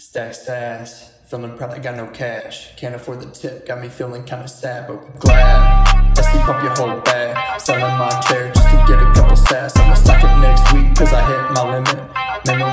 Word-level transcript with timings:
Stack 0.00 0.32
sass, 0.32 1.12
feeling 1.26 1.58
proud 1.58 1.74
I 1.74 1.78
got 1.78 1.94
no 1.94 2.06
cash. 2.06 2.74
Can't 2.76 2.94
afford 2.94 3.20
the 3.20 3.26
tip, 3.26 3.66
got 3.66 3.82
me 3.82 3.90
feeling 3.90 4.24
kinda 4.24 4.48
sad, 4.48 4.88
but 4.88 4.96
glad. 5.20 6.16
I 6.16 6.22
sleep 6.22 6.48
up 6.48 6.62
your 6.62 6.74
whole 6.74 7.00
bag, 7.02 7.60
selling 7.60 7.82
my 7.82 8.08
chair 8.26 8.50
just 8.50 8.66
to 8.70 8.76
get 8.88 8.98
a 8.98 9.12
couple 9.12 9.36
stats. 9.36 9.78
I'ma 9.78 9.92
stack 9.92 10.24
it 10.24 10.40
next 10.40 10.72
week, 10.72 10.96
cause 10.96 11.12
I 11.12 11.20
hit 11.28 11.52
my 11.52 11.70
limit. 11.70 11.98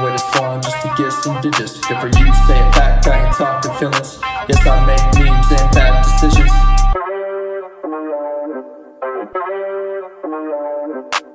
Way 0.03 0.11
to 0.13 0.19
Swan 0.19 0.61
just 0.61 0.81
to 0.83 0.93
get 0.97 1.11
some 1.11 1.41
digits. 1.41 1.77
Good 1.85 1.99
for 1.99 2.07
you, 2.07 2.33
stay 2.45 2.61
back, 2.71 3.05
I 3.05 3.25
ain't 3.25 3.35
talking 3.35 3.73
feelings. 3.73 4.19
Yes, 4.47 4.65
I 4.65 4.85
make 4.85 5.03
memes 5.19 5.51
and 5.51 5.75
bad 5.75 6.03
decisions. 6.05 6.51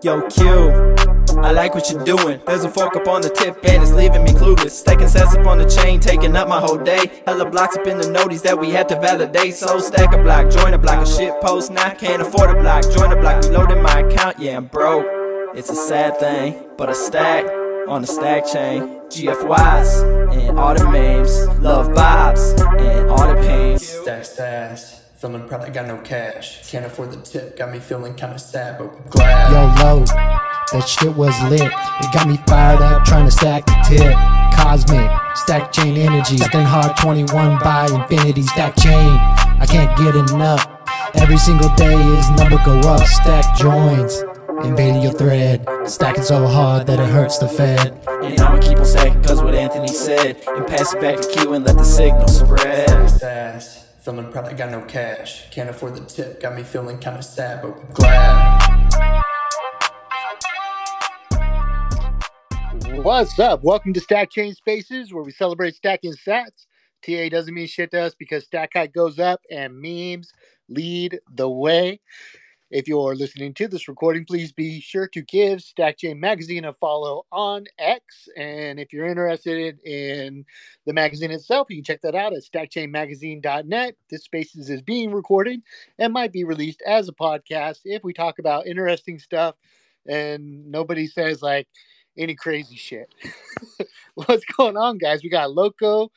Yo, 0.02 0.22
Q, 0.30 0.94
I 1.38 1.52
like 1.52 1.74
what 1.74 1.90
you're 1.90 2.04
doing. 2.04 2.40
There's 2.46 2.64
a 2.64 2.70
fork 2.70 2.96
up 2.96 3.08
on 3.08 3.22
the 3.22 3.30
tip 3.30 3.56
and 3.64 3.82
it's 3.82 3.92
leaving 3.92 4.24
me 4.24 4.30
clueless. 4.30 4.70
Stacking 4.70 5.08
sets 5.08 5.34
up 5.34 5.46
on 5.46 5.58
the 5.58 5.68
chain, 5.68 6.00
taking 6.00 6.36
up 6.36 6.48
my 6.48 6.60
whole 6.60 6.78
day. 6.78 7.22
Hella 7.26 7.48
blocks 7.50 7.76
up 7.76 7.86
in 7.86 7.98
the 7.98 8.04
noties 8.04 8.42
that 8.42 8.58
we 8.58 8.70
had 8.70 8.88
to 8.90 9.00
validate. 9.00 9.54
So 9.54 9.78
stack 9.78 10.14
a 10.14 10.22
block, 10.22 10.50
join 10.50 10.74
a 10.74 10.78
block, 10.78 11.02
a 11.02 11.06
shit 11.06 11.40
post. 11.40 11.70
Now 11.70 11.86
I 11.86 11.94
can't 11.94 12.22
afford 12.22 12.50
a 12.50 12.60
block, 12.60 12.84
join 12.92 13.12
a 13.12 13.16
block, 13.16 13.44
reloading 13.44 13.82
my 13.82 14.00
account. 14.00 14.38
Yeah, 14.38 14.56
I'm 14.56 14.66
broke. 14.66 15.06
It's 15.54 15.70
a 15.70 15.74
sad 15.74 16.18
thing, 16.18 16.64
but 16.78 16.88
a 16.88 16.94
stack 16.94 17.44
on 17.88 18.00
the 18.00 18.06
stack 18.06 18.46
chain. 18.46 19.00
GFYs 19.10 20.32
and 20.32 20.58
all 20.58 20.74
the 20.74 20.84
memes, 20.84 21.46
love 21.58 21.88
vibes 21.88 22.58
and 22.80 23.10
all 23.10 23.28
the 23.28 23.40
pains. 23.42 23.86
Stack 23.86 24.24
sass, 24.24 25.01
feeling 25.22 25.46
proud 25.46 25.60
I 25.60 25.70
got 25.70 25.86
no 25.86 25.98
cash. 25.98 26.68
Can't 26.68 26.84
afford 26.84 27.12
the 27.12 27.16
tip, 27.18 27.56
got 27.56 27.70
me 27.70 27.78
feeling 27.78 28.12
kinda 28.14 28.40
sad, 28.40 28.76
but 28.76 29.08
glad. 29.08 29.52
Yo, 29.52 29.84
low, 29.84 30.04
that 30.04 30.84
shit 30.88 31.14
was 31.14 31.40
lit. 31.44 31.62
It 31.62 32.12
got 32.12 32.26
me 32.26 32.38
fired 32.48 32.82
up 32.82 33.04
trying 33.04 33.26
to 33.26 33.30
stack 33.30 33.64
the 33.66 33.76
tip. 33.86 34.16
Cosmic, 34.58 35.08
stack 35.36 35.70
chain 35.70 35.96
energy. 35.96 36.38
Stacking 36.38 36.62
hard 36.62 36.96
21 36.96 37.60
by 37.60 37.86
infinity, 37.86 38.42
stack 38.42 38.74
chain. 38.76 39.16
I 39.62 39.66
can't 39.68 39.96
get 39.96 40.16
enough. 40.16 40.66
Every 41.14 41.38
single 41.38 41.72
day 41.76 41.94
is 42.18 42.28
number 42.30 42.58
go 42.64 42.80
up. 42.80 43.06
Stack 43.06 43.56
joints. 43.56 44.24
invading 44.64 45.02
your 45.02 45.12
thread. 45.12 45.66
Stacking 45.86 46.22
so 46.22 46.46
hard 46.46 46.86
that 46.86 46.98
it 46.98 47.08
hurts 47.08 47.38
the 47.38 47.48
Fed. 47.48 47.98
And 48.22 48.40
I'ma 48.40 48.60
keep 48.60 48.78
on 48.78 48.84
stacking 48.84 49.22
cause 49.22 49.42
what 49.42 49.54
Anthony 49.54 49.88
said. 49.88 50.42
And 50.48 50.66
pass 50.66 50.94
it 50.94 51.00
back 51.00 51.20
to 51.20 51.28
Q 51.28 51.54
and 51.54 51.64
let 51.64 51.76
the 51.76 51.84
signal 51.84 52.28
spread. 52.28 53.81
Proud 54.04 54.36
I 54.48 54.52
got 54.54 54.72
no 54.72 54.80
cash. 54.82 55.48
Can't 55.52 55.70
afford 55.70 55.94
the 55.94 56.00
tip, 56.00 56.40
got 56.40 56.56
me 56.56 56.64
feeling 56.64 56.98
kinda 56.98 57.22
sad, 57.22 57.62
but 57.62 57.94
glad. 57.94 58.82
What's 63.04 63.38
up? 63.38 63.62
Welcome 63.62 63.92
to 63.92 64.00
Stack 64.00 64.32
Chain 64.32 64.54
Spaces, 64.54 65.14
where 65.14 65.22
we 65.22 65.30
celebrate 65.30 65.76
stacking 65.76 66.14
sats. 66.14 66.66
TA 67.06 67.28
doesn't 67.28 67.54
mean 67.54 67.68
shit 67.68 67.92
to 67.92 68.00
us 68.00 68.16
because 68.16 68.44
stack 68.44 68.72
height 68.74 68.92
goes 68.92 69.20
up 69.20 69.40
and 69.52 69.80
memes 69.80 70.32
lead 70.68 71.20
the 71.32 71.48
way. 71.48 72.00
If 72.72 72.88
you're 72.88 73.14
listening 73.14 73.52
to 73.54 73.68
this 73.68 73.86
recording, 73.86 74.24
please 74.24 74.50
be 74.50 74.80
sure 74.80 75.06
to 75.08 75.20
give 75.20 75.60
Stack 75.60 75.98
Chain 75.98 76.18
Magazine 76.18 76.64
a 76.64 76.72
follow 76.72 77.26
on 77.30 77.66
X. 77.78 78.30
And 78.34 78.80
if 78.80 78.94
you're 78.94 79.06
interested 79.06 79.78
in 79.80 80.46
the 80.86 80.94
magazine 80.94 81.32
itself, 81.32 81.66
you 81.68 81.76
can 81.76 81.84
check 81.84 82.00
that 82.00 82.14
out 82.14 82.32
at 82.32 82.42
stackchainmagazine.net. 82.42 83.96
This 84.08 84.24
Spaces 84.24 84.70
is 84.70 84.80
being 84.80 85.12
recorded 85.12 85.60
and 85.98 86.14
might 86.14 86.32
be 86.32 86.44
released 86.44 86.80
as 86.86 87.10
a 87.10 87.12
podcast 87.12 87.80
if 87.84 88.02
we 88.04 88.14
talk 88.14 88.38
about 88.38 88.66
interesting 88.66 89.18
stuff 89.18 89.54
and 90.08 90.70
nobody 90.72 91.06
says 91.06 91.42
like 91.42 91.68
any 92.16 92.34
crazy 92.34 92.76
shit. 92.76 93.14
What's 94.14 94.46
going 94.56 94.78
on, 94.78 94.96
guys? 94.96 95.22
We 95.22 95.28
got 95.28 95.52
Loco, 95.52 96.10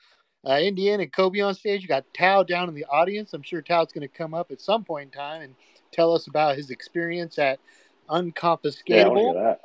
uh, 0.48 0.60
Indian, 0.62 1.02
and 1.02 1.12
Kobe 1.12 1.42
on 1.42 1.54
stage. 1.54 1.82
We 1.82 1.88
got 1.88 2.06
Tao 2.14 2.44
down 2.44 2.70
in 2.70 2.76
the 2.76 2.86
audience. 2.86 3.34
I'm 3.34 3.44
sure 3.44 3.62
Tao's 3.62 3.92
going 3.92 4.08
to 4.08 4.18
come 4.18 4.34
up 4.34 4.54
at 4.54 4.62
some 4.62 4.86
point 4.86 5.14
in 5.14 5.20
time 5.20 5.42
and 5.42 5.56
tell 5.96 6.14
us 6.14 6.28
about 6.28 6.58
his 6.58 6.70
experience 6.70 7.40
at 7.40 7.60
Yeah, 8.10 8.16
I 8.16 8.20
Unconfiscatable. 8.22 9.24
want 9.26 9.38
to 9.38 9.44
that. 9.44 9.62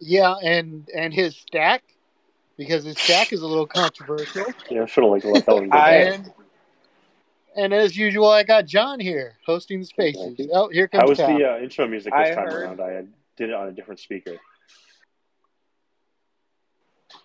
Yeah, 0.00 0.34
and 0.42 0.88
and 0.94 1.12
his 1.12 1.36
stack 1.36 1.82
because 2.56 2.84
his 2.84 2.96
stack 2.98 3.32
is 3.32 3.42
a 3.42 3.46
little 3.46 3.66
controversial. 3.66 4.46
Yeah, 4.70 4.82
I 4.84 4.86
should 4.86 5.04
have 5.04 5.10
like 5.12 5.24
let 5.24 5.44
that 5.46 5.54
one 5.54 5.68
go. 5.68 5.76
And 5.76 6.32
and 7.56 7.74
as 7.74 7.96
usual, 7.96 8.28
I 8.30 8.42
got 8.44 8.64
John 8.66 9.00
here 9.00 9.34
hosting 9.44 9.80
the 9.80 9.86
spaces. 9.86 10.38
Oh, 10.52 10.68
here 10.68 10.88
comes 10.88 11.02
How 11.02 11.08
was 11.08 11.18
Tao. 11.18 11.36
the 11.36 11.44
uh, 11.44 11.58
intro 11.58 11.86
music 11.88 12.12
I 12.14 12.28
this 12.28 12.36
time 12.36 12.46
heard- 12.46 12.62
around? 12.62 12.80
I 12.80 13.04
did 13.36 13.50
it 13.50 13.54
on 13.54 13.68
a 13.68 13.72
different 13.72 14.00
speaker. 14.00 14.36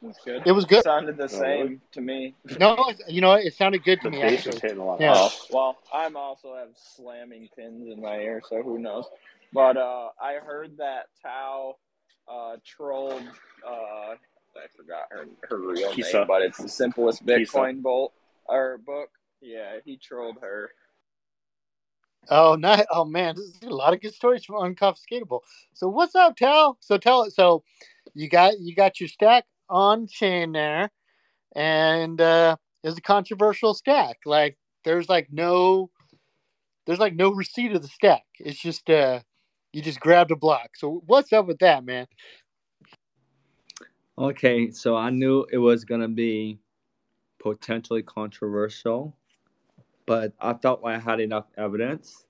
That's 0.02 0.20
good. 0.24 0.44
It 0.46 0.52
was 0.52 0.66
good. 0.66 0.80
It 0.80 0.84
sounded 0.84 1.18
the 1.18 1.28
really? 1.28 1.68
same 1.68 1.82
to 1.94 2.02
me. 2.02 2.36
No, 2.60 2.92
you 3.08 3.22
know? 3.22 3.34
It 3.34 3.54
sounded 3.54 3.84
good 3.84 4.02
to 4.02 4.10
The 4.10 4.18
me. 4.18 4.22
bass 4.22 4.46
was 4.46 4.56
Actually. 4.56 4.70
hitting 4.70 4.78
a 4.80 4.86
lot. 4.86 5.00
Yeah. 5.00 5.14
Oh, 5.16 5.30
Well, 5.52 5.78
I'm 5.94 6.16
also 6.16 6.56
have 6.56 6.70
slamming 6.76 7.50
pins 7.56 7.88
in 7.92 8.02
my 8.02 8.18
ear, 8.18 8.42
so 8.48 8.62
who 8.62 8.80
knows? 8.80 9.06
But 9.54 9.78
uh, 9.78 10.10
I 10.22 10.36
heard 10.36 10.78
that 10.78 11.08
Tao 11.24 11.78
uh, 12.28 12.58
trolled. 12.66 13.24
Uh, 13.66 14.16
I 14.58 14.68
forgot 14.76 15.08
her 15.12 15.26
her 15.50 15.58
real 15.58 15.92
Kisa. 15.92 16.20
name, 16.20 16.28
but 16.28 16.42
it's 16.42 16.58
the 16.58 16.70
simplest 16.70 17.26
Kisa. 17.26 17.58
Bitcoin 17.58 17.82
bolt 17.82 18.14
or 18.46 18.78
book. 18.78 19.10
Yeah, 19.42 19.78
he 19.84 19.98
trolled 19.98 20.38
her. 20.42 20.72
Oh, 22.30 22.56
not, 22.56 22.86
oh 22.92 23.06
man, 23.06 23.36
this 23.36 23.46
is 23.46 23.62
a 23.64 23.70
lot 23.70 23.94
of 23.94 24.02
good 24.02 24.14
stories 24.14 24.44
from 24.44 24.56
Unconfiscatable. 24.56 25.42
So 25.74 25.88
what's 25.88 26.16
up, 26.16 26.36
Tao? 26.36 26.78
So 26.80 26.98
tell 26.98 27.24
it. 27.24 27.34
So 27.34 27.64
you 28.14 28.30
got 28.30 28.60
you 28.60 28.76
got 28.76 29.00
your 29.00 29.10
stack 29.10 29.46
on 29.70 30.08
chain 30.08 30.52
there, 30.52 30.90
and 31.56 32.20
uh, 32.20 32.56
it's 32.84 32.98
a 32.98 33.02
controversial 33.02 33.74
stack. 33.74 34.20
Like 34.26 34.58
there's 34.84 35.10
like 35.10 35.28
no 35.32 35.90
there's 36.86 37.00
like 37.00 37.16
no 37.16 37.32
receipt 37.32 37.74
of 37.74 37.82
the 37.82 37.88
stack. 37.88 38.24
It's 38.40 38.60
just 38.60 38.90
uh 38.90 39.22
you 39.74 39.82
just 39.82 40.00
grabbed 40.00 40.32
a 40.32 40.36
block. 40.36 40.72
So 40.78 41.02
what's 41.06 41.34
up 41.34 41.48
with 41.48 41.60
that, 41.60 41.84
man? 41.84 42.08
Okay, 44.18 44.72
so 44.72 44.96
I 44.96 45.10
knew 45.10 45.46
it 45.52 45.58
was 45.58 45.84
gonna 45.84 46.08
be 46.08 46.60
potentially 47.40 48.02
controversial, 48.02 49.16
but 50.06 50.34
I 50.40 50.54
felt 50.54 50.82
I 50.86 50.98
had 50.98 51.20
enough 51.20 51.46
evidence 51.58 52.26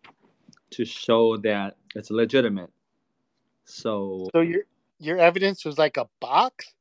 to 0.71 0.85
show 0.85 1.37
that 1.37 1.77
it's 1.95 2.09
legitimate. 2.09 2.71
So, 3.65 4.27
So 4.35 4.41
your 4.41 4.63
your 4.99 5.17
evidence 5.17 5.65
was 5.65 5.77
like 5.77 5.97
a 5.97 6.07
box. 6.19 6.73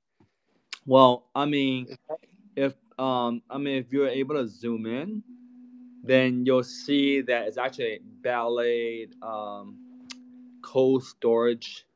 Well, 0.87 1.27
I 1.35 1.45
mean, 1.47 1.89
if 2.57 2.75
um, 2.99 3.43
I 3.51 3.59
mean, 3.59 3.77
if 3.79 3.93
you're 3.93 4.09
able 4.09 4.37
to 4.37 4.47
zoom 4.49 4.87
in, 4.87 5.23
then 6.03 6.45
you'll 6.47 6.63
see 6.63 7.21
that 7.23 7.47
it's 7.49 7.59
actually 7.59 7.95
a 7.95 8.01
Ballet 8.23 9.09
um, 9.23 9.79
cold 10.63 11.05
storage 11.05 11.87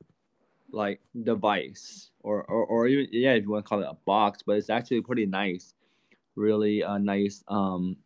like 0.73 1.01
device 1.23 2.11
or, 2.21 2.45
or 2.45 2.67
or 2.67 2.87
even 2.87 3.09
yeah 3.11 3.33
if 3.33 3.43
you 3.43 3.51
want 3.51 3.65
to 3.65 3.69
call 3.69 3.81
it 3.81 3.87
a 3.89 3.97
box 4.05 4.41
but 4.47 4.57
it's 4.59 4.69
actually 4.69 5.01
pretty 5.01 5.25
nice 5.25 5.73
really 6.37 6.83
uh, 6.83 6.99
nice 6.99 7.43
um 7.49 7.97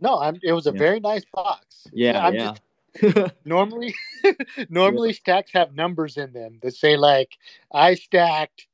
No, 0.00 0.20
I'm, 0.20 0.38
it 0.42 0.52
was 0.52 0.68
a 0.68 0.72
Yeah. 0.72 0.78
very 0.78 1.00
nice 1.00 1.24
box. 1.34 1.88
yeah 1.92 2.24
I'm 2.24 2.34
yeah 2.34 2.54
just- 3.02 3.34
normally 3.44 3.94
normally 4.68 5.12
stacks 5.14 5.50
have 5.52 5.74
numbers 5.74 6.16
in 6.16 6.32
them 6.32 6.58
that 6.62 6.74
say 6.76 6.96
like 6.96 7.36
I 7.72 7.94
stacked. 7.94 8.66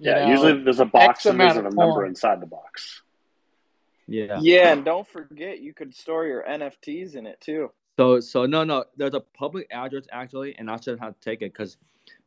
You 0.00 0.10
yeah. 0.10 0.24
know, 0.24 0.30
Usually 0.30 0.64
there's 0.64 0.80
a 0.80 0.84
box 0.86 1.20
X 1.20 1.26
and 1.26 1.40
there's 1.40 1.56
a 1.56 1.62
number 1.62 1.92
coins. 2.02 2.08
inside 2.08 2.40
the 2.40 2.46
box. 2.46 3.02
yeah 4.08 4.38
Yeah, 4.40 4.72
and 4.72 4.84
don't 4.84 5.06
forget 5.06 5.60
you 5.60 5.72
could 5.74 5.94
store 5.94 6.26
your 6.26 6.42
NFTs 6.44 7.14
in 7.16 7.26
it 7.26 7.40
too. 7.40 7.70
so 7.98 8.18
so 8.20 8.46
no 8.46 8.64
no 8.64 8.84
there's 8.96 9.14
a 9.14 9.20
public 9.20 9.66
address 9.70 10.06
actually 10.10 10.54
and 10.58 10.70
i 10.70 10.76
should 10.80 10.98
have 10.98 11.14
to 11.14 11.20
take 11.20 11.42
it 11.42 11.52
because 11.52 11.76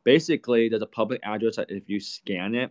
basically 0.04 0.68
there's 0.68 0.82
a 0.82 0.86
public 1.00 1.20
address 1.24 1.56
that 1.56 1.70
if 1.70 1.84
you 1.88 1.98
scan 2.00 2.54
it 2.54 2.70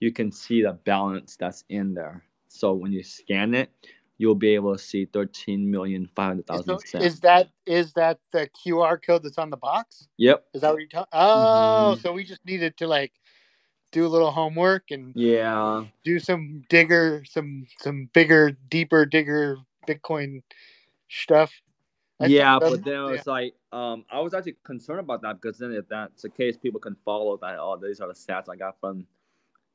you 0.00 0.12
can 0.12 0.30
see 0.30 0.60
the 0.62 0.72
balance 0.84 1.36
that's 1.36 1.64
in 1.68 1.94
there 1.94 2.22
so 2.48 2.74
when 2.74 2.92
you 2.92 3.02
scan 3.02 3.54
it 3.54 3.70
you'll 4.18 4.34
be 4.48 4.54
able 4.54 4.72
to 4.76 4.82
see 4.82 5.04
13 5.06 5.68
million 5.70 6.06
five 6.14 6.36
hundred 6.48 6.66
So 6.66 6.78
cents 6.84 7.04
is 7.04 7.20
that 7.20 7.48
is 7.66 7.92
that 7.94 8.18
the 8.32 8.48
QR 8.60 9.00
code 9.04 9.22
that's 9.24 9.38
on 9.38 9.50
the 9.50 9.56
box? 9.56 10.06
yep 10.18 10.44
Is 10.54 10.60
that 10.60 10.70
what 10.72 10.80
you're 10.80 10.88
talking? 10.88 11.08
Oh, 11.12 11.94
Mhm. 11.96 12.00
so 12.02 12.12
we 12.12 12.22
just 12.24 12.44
needed 12.44 12.76
to 12.76 12.86
like 12.86 13.12
do 13.94 14.04
a 14.04 14.08
little 14.08 14.32
homework 14.32 14.90
and 14.90 15.12
yeah 15.14 15.84
do 16.02 16.18
some 16.18 16.64
digger, 16.68 17.24
some 17.24 17.66
some 17.78 18.10
bigger, 18.12 18.50
deeper 18.68 19.06
digger 19.06 19.56
Bitcoin 19.88 20.42
stuff. 21.08 21.52
I 22.20 22.26
yeah, 22.26 22.58
that's- 22.58 22.70
but 22.78 22.84
then 22.84 22.94
it 22.94 22.96
yeah. 22.96 23.10
was 23.10 23.26
like, 23.26 23.54
um, 23.72 24.04
I 24.10 24.20
was 24.20 24.34
actually 24.34 24.56
concerned 24.64 25.00
about 25.00 25.22
that 25.22 25.40
because 25.40 25.58
then 25.58 25.72
if 25.72 25.88
that's 25.88 26.22
the 26.22 26.28
case, 26.28 26.56
people 26.56 26.80
can 26.80 26.96
follow 27.04 27.36
that. 27.38 27.56
Oh, 27.58 27.76
these 27.80 28.00
are 28.00 28.08
the 28.08 28.14
stats 28.14 28.48
I 28.50 28.56
got 28.56 28.78
from 28.80 29.06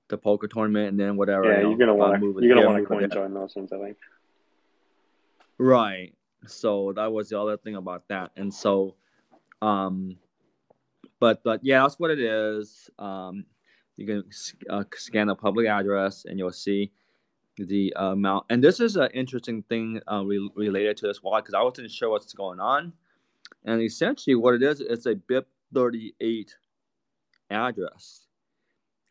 the 0.10 0.18
poker 0.18 0.48
tournament, 0.48 0.90
and 0.90 1.00
then 1.00 1.16
whatever. 1.16 1.46
Yeah, 1.46 1.58
you 1.58 1.64
know, 1.64 1.70
you're 1.70 1.78
gonna 1.78 1.96
if 1.96 2.02
I 2.02 2.10
want 2.10 2.22
move 2.22 2.36
to 2.36 2.40
it 2.40 2.46
you're 2.46 2.56
gonna 2.56 2.68
want 2.68 2.78
to 2.78 2.82
move 2.82 2.86
it 2.86 2.90
coin 2.90 3.10
there. 3.10 3.10
join 3.10 3.34
those 3.34 3.56
ones. 3.56 3.72
I 3.74 3.78
think. 3.80 3.98
Right. 5.58 6.14
So 6.48 6.94
that 6.94 7.12
was 7.12 7.30
the 7.30 7.40
other 7.40 7.58
thing 7.58 7.76
about 7.76 8.08
that, 8.08 8.32
and 8.38 8.54
so, 8.54 8.96
um, 9.62 10.16
but 11.20 11.44
but 11.44 11.60
yeah, 11.64 11.82
that's 11.82 12.00
what 12.00 12.12
it 12.12 12.20
is. 12.20 12.90
Um, 12.98 13.46
you 14.00 14.06
can 14.06 14.24
uh, 14.70 14.86
scan 14.96 15.28
a 15.28 15.36
public 15.36 15.68
address, 15.68 16.24
and 16.26 16.40
you'll 16.40 16.54
see 16.54 16.92
the 17.58 17.94
amount. 17.98 18.46
And 18.50 18.64
this 18.64 18.80
is 18.80 18.96
an 18.96 19.10
interesting 19.14 19.62
thing 19.64 20.00
uh, 20.10 20.24
re- 20.24 20.50
related 20.56 20.96
to 20.98 21.08
this 21.08 21.22
why 21.22 21.42
because 21.42 21.54
I 21.54 21.62
wasn't 21.62 21.92
sure 21.92 22.10
what's 22.10 22.32
going 22.32 22.62
on. 22.62 22.94
And 23.66 23.82
essentially, 23.82 24.36
what 24.36 24.54
it 24.54 24.64
is, 24.64 24.80
it's 24.80 25.06
a 25.06 25.16
BIP38 25.16 26.52
address. 27.52 28.22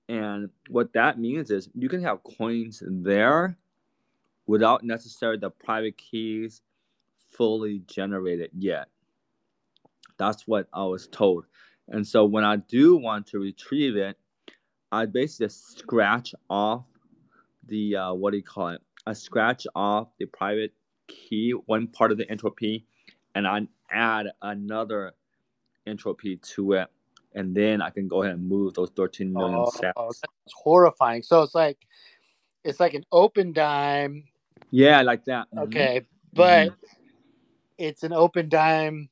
And 0.08 0.48
what 0.70 0.94
that 0.94 1.18
means 1.18 1.50
is 1.50 1.68
you 1.74 1.90
can 1.90 2.02
have 2.02 2.24
coins 2.38 2.82
there 2.86 3.58
without 4.46 4.84
necessarily 4.84 5.38
the 5.38 5.50
private 5.50 5.98
keys 5.98 6.62
fully 7.30 7.82
generated 7.86 8.50
yet. 8.56 8.88
That's 10.16 10.48
what 10.48 10.66
I 10.72 10.84
was 10.84 11.08
told. 11.08 11.44
And 11.88 12.06
so 12.06 12.24
when 12.24 12.44
I 12.44 12.56
do 12.56 12.96
want 12.96 13.26
to 13.28 13.38
retrieve 13.38 13.96
it, 13.96 14.16
I 14.90 15.06
basically 15.06 15.46
just 15.46 15.78
scratch 15.78 16.34
off 16.48 16.84
the 17.66 17.96
uh, 17.96 18.12
what 18.14 18.30
do 18.30 18.38
you 18.38 18.42
call 18.42 18.68
it? 18.68 18.80
I 19.06 19.12
scratch 19.12 19.66
off 19.74 20.08
the 20.18 20.26
private 20.26 20.72
key, 21.06 21.52
one 21.66 21.86
part 21.86 22.10
of 22.10 22.18
the 22.18 22.30
entropy, 22.30 22.86
and 23.34 23.46
I 23.46 23.66
add 23.90 24.28
another 24.42 25.12
entropy 25.86 26.36
to 26.36 26.72
it, 26.72 26.88
and 27.34 27.54
then 27.54 27.82
I 27.82 27.90
can 27.90 28.08
go 28.08 28.22
ahead 28.22 28.34
and 28.34 28.48
move 28.48 28.74
those 28.74 28.90
13 28.90 29.32
million 29.32 29.54
Oh, 29.58 29.70
sats. 29.70 30.20
that's 30.20 30.54
horrifying. 30.54 31.22
So 31.22 31.42
it's 31.42 31.54
like 31.54 31.78
it's 32.64 32.80
like 32.80 32.94
an 32.94 33.04
Opendime. 33.12 34.24
Yeah, 34.70 35.02
like 35.02 35.24
that. 35.26 35.48
Mhm. 35.54 35.64
Okay, 35.64 36.06
but 36.32 36.74
it's 37.76 38.02
an 38.02 38.12
Opendime 38.12 39.08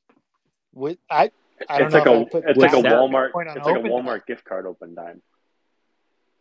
with 0.73 0.97
I. 1.09 1.31
I 1.69 1.79
don't 1.79 1.87
It's 1.87 1.95
like 1.95 2.05
a 2.05 2.13
if 2.13 2.27
I 2.27 2.29
put 2.29 2.45
it's 2.49 2.59
like 2.59 2.73
a 2.73 2.75
Walmart 2.75 3.29
it's 3.35 3.65
like 3.65 3.75
a 3.75 3.79
open 3.79 3.91
Walmart 3.91 4.25
gift 4.27 4.45
card 4.45 4.65
Opendime. 4.65 5.21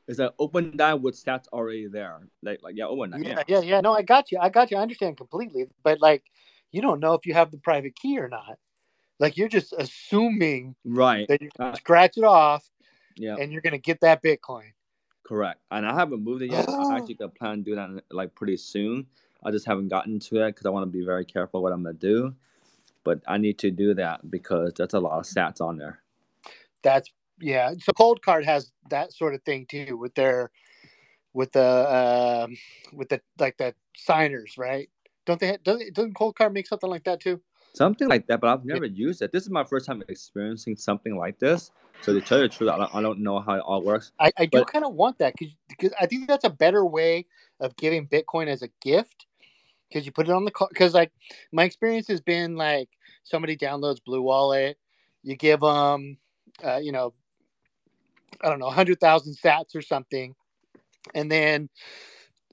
It's 0.08 0.18
an 0.20 0.30
open 0.38 0.76
die 0.76 0.94
with 0.94 1.16
stats 1.16 1.48
already 1.52 1.88
there. 1.88 2.20
Like, 2.42 2.62
like 2.62 2.76
yeah, 2.76 2.84
Opendime. 2.84 3.24
Yeah, 3.24 3.42
yeah, 3.48 3.60
yeah. 3.60 3.80
No, 3.80 3.92
I 3.92 4.02
got 4.02 4.30
you. 4.30 4.38
I 4.40 4.48
got 4.48 4.70
you. 4.70 4.76
I 4.76 4.82
understand 4.82 5.16
completely. 5.16 5.66
But 5.82 6.00
like, 6.00 6.24
you 6.70 6.80
don't 6.80 7.00
know 7.00 7.14
if 7.14 7.26
you 7.26 7.34
have 7.34 7.50
the 7.50 7.58
private 7.58 7.96
key 7.96 8.18
or 8.18 8.28
not. 8.28 8.58
Like, 9.18 9.36
you're 9.36 9.48
just 9.48 9.72
assuming 9.72 10.76
Right. 10.84 11.26
that 11.28 11.40
you 11.40 11.48
Uh, 11.58 11.74
scratch 11.74 12.18
it 12.18 12.24
off 12.24 12.68
Yeah. 13.16 13.36
and 13.36 13.50
you're 13.50 13.62
gonna 13.62 13.78
get 13.78 14.00
that 14.02 14.22
Bitcoin. 14.22 14.72
Correct. 15.24 15.60
And 15.72 15.84
I 15.86 15.94
haven't 15.94 16.22
moved 16.22 16.42
it 16.42 16.50
yet. 16.50 16.68
I 16.68 16.96
actually 16.98 17.14
got 17.14 17.34
plan 17.34 17.58
to 17.58 17.62
do 17.64 17.74
that 17.74 18.04
like 18.12 18.34
pretty 18.34 18.56
soon. 18.58 19.06
I 19.42 19.50
just 19.50 19.66
haven't 19.66 19.88
gotten 19.88 20.20
to 20.20 20.44
it 20.44 20.48
because 20.50 20.66
I 20.66 20.70
want 20.70 20.84
to 20.84 20.98
be 20.98 21.04
very 21.04 21.24
careful 21.24 21.62
what 21.62 21.72
I'm 21.72 21.82
gonna 21.82 21.94
do. 21.94 22.34
But 23.02 23.22
I 23.26 23.38
need 23.38 23.58
to 23.60 23.70
do 23.70 23.94
that 23.94 24.30
because 24.30 24.72
that's 24.76 24.94
a 24.94 25.00
lot 25.00 25.18
of 25.18 25.24
stats 25.24 25.60
on 25.60 25.78
there. 25.78 26.00
That's 26.82 27.10
yeah. 27.40 27.72
So 27.80 27.92
Coldcard 27.92 28.44
has 28.44 28.72
that 28.90 29.12
sort 29.12 29.34
of 29.34 29.42
thing 29.42 29.66
too 29.66 29.96
with 29.96 30.14
their 30.14 30.50
with 31.32 31.52
the 31.52 32.44
um, 32.44 32.56
with 32.92 33.08
the 33.08 33.20
like 33.38 33.56
the 33.58 33.74
signers, 33.96 34.56
right? 34.56 34.88
Don't 35.26 35.38
they? 35.38 35.56
Doesn't 35.62 35.94
doesn't 35.94 36.14
Coldcard 36.14 36.52
make 36.52 36.66
something 36.66 36.90
like 36.90 37.04
that 37.04 37.20
too? 37.20 37.40
Something 37.74 38.08
like 38.08 38.26
that, 38.28 38.40
but 38.40 38.48
I've 38.48 38.64
never 38.64 38.86
used 38.86 39.20
it. 39.20 39.32
This 39.32 39.42
is 39.42 39.50
my 39.50 39.62
first 39.62 39.84
time 39.84 40.02
experiencing 40.08 40.76
something 40.76 41.14
like 41.14 41.38
this. 41.38 41.72
So 42.00 42.14
to 42.14 42.22
tell 42.22 42.38
you 42.38 42.44
the 42.44 42.48
truth, 42.48 42.70
I 42.70 42.78
don't, 42.78 42.94
I 42.94 43.02
don't 43.02 43.18
know 43.18 43.38
how 43.40 43.54
it 43.54 43.60
all 43.60 43.82
works. 43.82 44.12
I, 44.18 44.32
I 44.38 44.46
do 44.46 44.64
kind 44.64 44.84
of 44.84 44.94
want 44.94 45.18
that 45.18 45.34
because 45.36 45.92
I 46.00 46.06
think 46.06 46.26
that's 46.26 46.44
a 46.44 46.50
better 46.50 46.86
way 46.86 47.26
of 47.60 47.76
giving 47.76 48.06
Bitcoin 48.06 48.46
as 48.46 48.62
a 48.62 48.68
gift 48.80 49.26
because 49.88 50.06
you 50.06 50.12
put 50.12 50.26
it 50.26 50.32
on 50.32 50.46
the 50.46 50.50
card 50.50 50.70
because 50.70 50.94
like 50.94 51.12
my 51.52 51.64
experience 51.64 52.08
has 52.08 52.22
been 52.22 52.56
like 52.56 52.88
somebody 53.24 53.58
downloads 53.58 53.98
BlueWallet, 54.08 54.76
you 55.22 55.36
give 55.36 55.60
them 55.60 56.16
uh, 56.64 56.78
you 56.78 56.92
know 56.92 57.12
I 58.42 58.48
don't 58.48 58.58
know 58.58 58.70
hundred 58.70 59.00
thousand 59.00 59.36
Sats 59.36 59.74
or 59.74 59.82
something, 59.82 60.34
and 61.14 61.30
then 61.30 61.68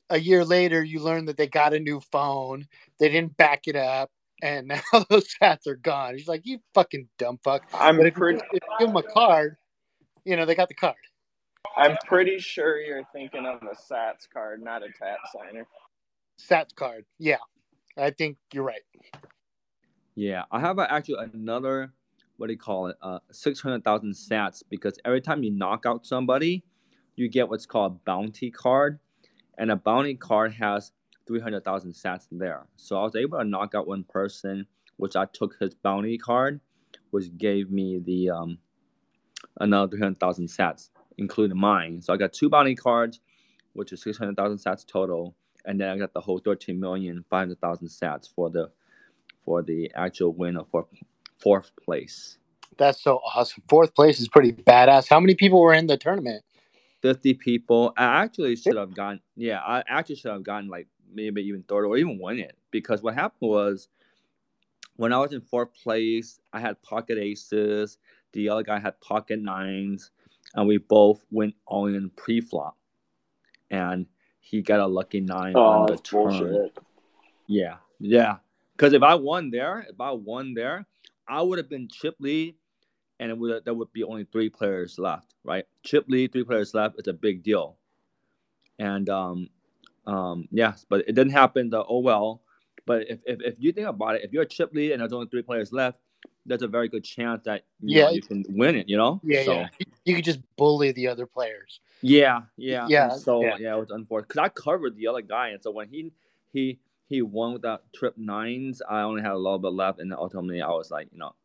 a 0.10 0.20
year 0.20 0.46
later 0.46 0.84
you 0.84 1.00
learn 1.00 1.26
that 1.26 1.38
they 1.38 1.48
got 1.48 1.74
a 1.74 1.80
new 1.80 2.00
phone, 2.12 2.68
they 3.00 3.10
didn't 3.10 3.38
back 3.38 3.68
it 3.68 3.76
up. 3.76 4.10
And 4.42 4.68
now 4.94 5.06
those 5.10 5.28
sats 5.42 5.68
are 5.68 5.76
gone. 5.76 6.16
He's 6.16 6.28
like, 6.28 6.46
"You 6.46 6.60
fucking 6.74 7.08
dumb 7.18 7.40
fuck." 7.44 7.64
I'm 7.74 7.98
But 7.98 8.08
if 8.08 8.18
you, 8.18 8.28
if 8.30 8.42
you 8.54 8.60
give 8.80 8.88
them 8.90 8.98
a 8.98 9.04
card, 9.04 9.56
you 10.26 10.36
know 10.36 10.46
they 10.46 10.56
got 10.56 10.68
the 10.68 10.76
card. 10.76 10.96
I'm 11.78 11.98
pretty 12.06 12.40
sure 12.40 12.80
you're 12.80 13.08
thinking 13.14 13.46
of 13.46 13.64
a 13.64 13.76
Satscard, 13.76 14.60
not 14.60 14.84
a 14.84 14.88
tap 14.88 15.18
signer. 15.34 15.66
Satscard. 16.40 17.06
Yeah, 17.20 17.38
I 17.98 18.12
think 18.12 18.38
you're 18.54 18.64
right. 18.64 18.82
Yeah, 20.16 20.44
I 20.52 20.60
have 20.60 20.78
a, 20.78 20.92
actually 20.92 21.26
another 21.34 21.94
what 22.38 22.48
do 22.48 22.54
you 22.54 22.60
call 22.60 22.88
it? 22.88 22.98
Uh, 23.02 23.20
six 23.32 23.62
hundred 23.62 23.84
thousand 23.84 24.14
sats 24.14 24.64
because 24.70 24.98
every 25.06 25.22
time 25.22 25.44
you 25.44 25.52
knock 25.52 25.86
out 25.86 26.06
somebody, 26.06 26.64
you 27.16 27.30
get 27.30 27.50
what's 27.50 27.66
called 27.66 27.94
a 27.94 27.96
bounty 28.06 28.52
card, 28.52 29.00
and 29.58 29.72
a 29.72 29.76
bounty 29.76 30.16
card 30.16 30.54
has 30.54 30.92
three 31.28 31.40
hundred 31.40 31.64
thousand 31.64 31.92
sats 31.92 32.28
there. 32.32 32.66
So 32.76 32.98
I 32.98 33.04
was 33.04 33.16
able 33.16 33.38
to 33.38 33.44
knock 33.44 33.76
out 33.76 33.88
one 33.88 34.04
person, 34.04 34.66
which 34.98 35.16
I 35.16 35.26
took 35.26 35.56
his 35.60 35.74
bounty 35.76 36.18
card, 36.18 36.60
which 37.12 37.36
gave 37.38 37.72
me 37.72 38.00
the 38.04 38.30
um 38.30 38.58
another 39.60 39.90
three 39.90 40.02
hundred 40.02 40.20
thousand 40.20 40.48
sats, 40.48 40.90
including 41.18 41.58
mine. 41.58 42.02
So 42.02 42.14
I 42.14 42.18
got 42.18 42.34
two 42.34 42.50
bounty 42.50 42.76
cards, 42.76 43.20
which 43.74 43.94
is 43.94 44.02
six 44.02 44.18
hundred 44.18 44.36
thousand 44.36 44.58
sats 44.58 44.86
total, 44.86 45.36
and 45.66 45.80
then 45.80 45.90
I 45.90 45.98
got 45.98 46.14
the 46.14 46.22
whole 46.22 46.40
thirteen 46.40 46.80
million 46.80 47.24
five 47.30 47.42
hundred 47.42 47.62
thousand 47.62 47.88
sats 47.88 48.28
for 48.34 48.50
the 48.50 48.72
for 49.46 49.62
the 49.62 49.92
actual 49.96 50.34
win 50.34 50.58
of 50.58 50.70
fourth, 50.70 50.88
fourth 51.44 51.72
place. 51.84 52.38
That's 52.78 53.01
so 53.01 53.18
awesome. 53.36 53.63
Fourth 53.69 53.94
place 53.94 54.19
is 54.19 54.28
pretty 54.30 54.51
badass. 54.54 55.07
How 55.10 55.19
many 55.19 55.36
people 55.36 55.62
were 55.62 55.74
in 55.74 55.88
the 55.88 55.98
tournament? 55.98 56.44
50 57.01 57.34
people. 57.36 57.94
I 57.98 58.24
actually 58.24 58.56
should 58.56 58.78
have 58.78 58.95
gotten, 58.95 59.19
yeah, 59.36 59.60
I 59.60 59.84
actually 59.88 60.16
should 60.16 60.31
have 60.31 60.44
gotten 60.44 60.69
like 60.69 60.88
maybe 61.13 61.42
even 61.44 61.63
third 61.63 61.86
or 61.86 61.98
even 61.98 62.18
win 62.19 62.40
it 62.40 62.56
because 62.72 63.04
what 63.04 63.13
happened 63.13 63.51
was 63.51 63.90
when 64.95 65.12
I 65.13 65.19
was 65.19 65.34
in 65.34 65.42
fourth 65.42 65.74
place, 65.84 66.40
I 66.54 66.60
had 66.60 66.81
pocket 66.81 67.18
aces, 67.18 67.98
the 68.31 68.50
other 68.50 68.63
guy 68.63 68.80
had 68.80 69.00
pocket 69.01 69.39
nines, 69.42 70.12
and 70.56 70.68
we 70.68 70.78
both 70.78 71.24
went 71.30 71.56
all 71.66 71.88
in 71.88 72.10
pre 72.16 72.42
flop. 72.42 72.78
And 73.69 74.06
he 74.39 74.62
got 74.62 74.80
a 74.80 74.88
lucky 74.88 75.19
nine 75.19 75.54
Oh, 75.56 75.62
on 75.62 75.86
the 75.88 75.94
that's 75.94 76.10
turn. 76.10 76.24
bullshit. 76.24 76.78
Yeah, 77.48 77.78
yeah. 78.00 78.38
Because 78.75 78.94
if 78.94 79.04
I 79.04 79.16
won 79.16 79.51
there, 79.51 79.86
if 79.89 80.00
I 80.00 80.12
won 80.12 80.53
there, 80.53 80.86
I 81.27 81.42
would 81.42 81.58
have 81.58 81.70
been 81.70 81.88
chip 81.89 82.15
lead, 82.20 82.56
and 83.20 83.32
it 83.32 83.38
would 83.38 83.63
there 83.65 83.74
would 83.74 83.92
be 83.94 84.03
only 84.03 84.25
three 84.25 84.50
players 84.50 85.00
left, 85.00 85.36
right? 85.44 85.65
Chip 85.84 86.06
lead, 86.08 86.32
three 86.32 86.44
players 86.44 86.74
left. 86.74 86.96
It's 87.00 87.08
a 87.08 87.13
big 87.13 87.44
deal. 87.44 87.77
And 88.80 89.10
um, 89.10 89.50
um, 90.08 90.48
yes, 90.51 90.86
but 90.89 91.01
it 91.08 91.13
didn't 91.13 91.32
happen. 91.34 91.70
The 91.70 91.84
oh 91.86 92.00
well. 92.00 92.42
But 92.86 93.10
if, 93.10 93.20
if 93.25 93.42
if 93.42 93.56
you 93.60 93.72
think 93.72 93.88
about 93.88 94.15
it, 94.15 94.24
if 94.24 94.34
you're 94.34 94.44
a 94.44 94.48
chip 94.48 94.74
lead 94.74 94.92
and 94.92 95.00
there's 95.01 95.13
only 95.13 95.27
three 95.27 95.42
players 95.42 95.72
left, 95.72 96.00
there's 96.46 96.63
a 96.63 96.68
very 96.68 96.89
good 96.89 97.03
chance 97.06 97.42
that 97.46 97.63
you, 97.80 98.01
know, 98.01 98.10
Yeah. 98.10 98.13
you 98.13 98.22
can 98.22 98.44
win 98.50 98.75
it. 98.75 98.89
You 98.89 98.98
know. 98.98 99.22
Yeah, 99.24 99.46
So, 99.46 99.53
yeah. 99.53 99.68
You 100.03 100.15
could 100.15 100.25
just 100.25 100.39
bully 100.58 100.92
the 100.92 101.08
other 101.08 101.25
players. 101.25 101.80
yeah, 102.01 102.42
yeah, 102.58 102.86
Yeah, 102.89 103.13
And 103.13 103.22
so 103.22 103.42
yeah. 103.42 103.56
yeah. 103.58 103.75
it 103.75 103.80
was 103.80 103.92
unfortunate 103.92 104.27
because 104.27 104.44
I 104.44 104.50
covered 104.50 104.98
the 104.98 105.08
other 105.08 105.22
guy, 105.22 105.50
and 105.50 105.63
so 105.63 105.72
when 105.72 105.88
he 105.88 106.12
he 106.51 106.80
he 107.13 107.22
won 107.24 107.53
without 107.53 107.84
trip 107.93 108.15
nines, 108.17 108.82
I 108.89 109.01
only 109.01 109.22
had 109.22 109.34
a 109.34 109.38
little 109.38 109.60
bit 109.60 109.74
left, 109.74 110.00
and 110.00 110.13
ultimately 110.13 110.62
I 110.62 110.70
was 110.70 110.91
like, 110.91 111.10
you 111.12 111.20
know, 111.20 111.36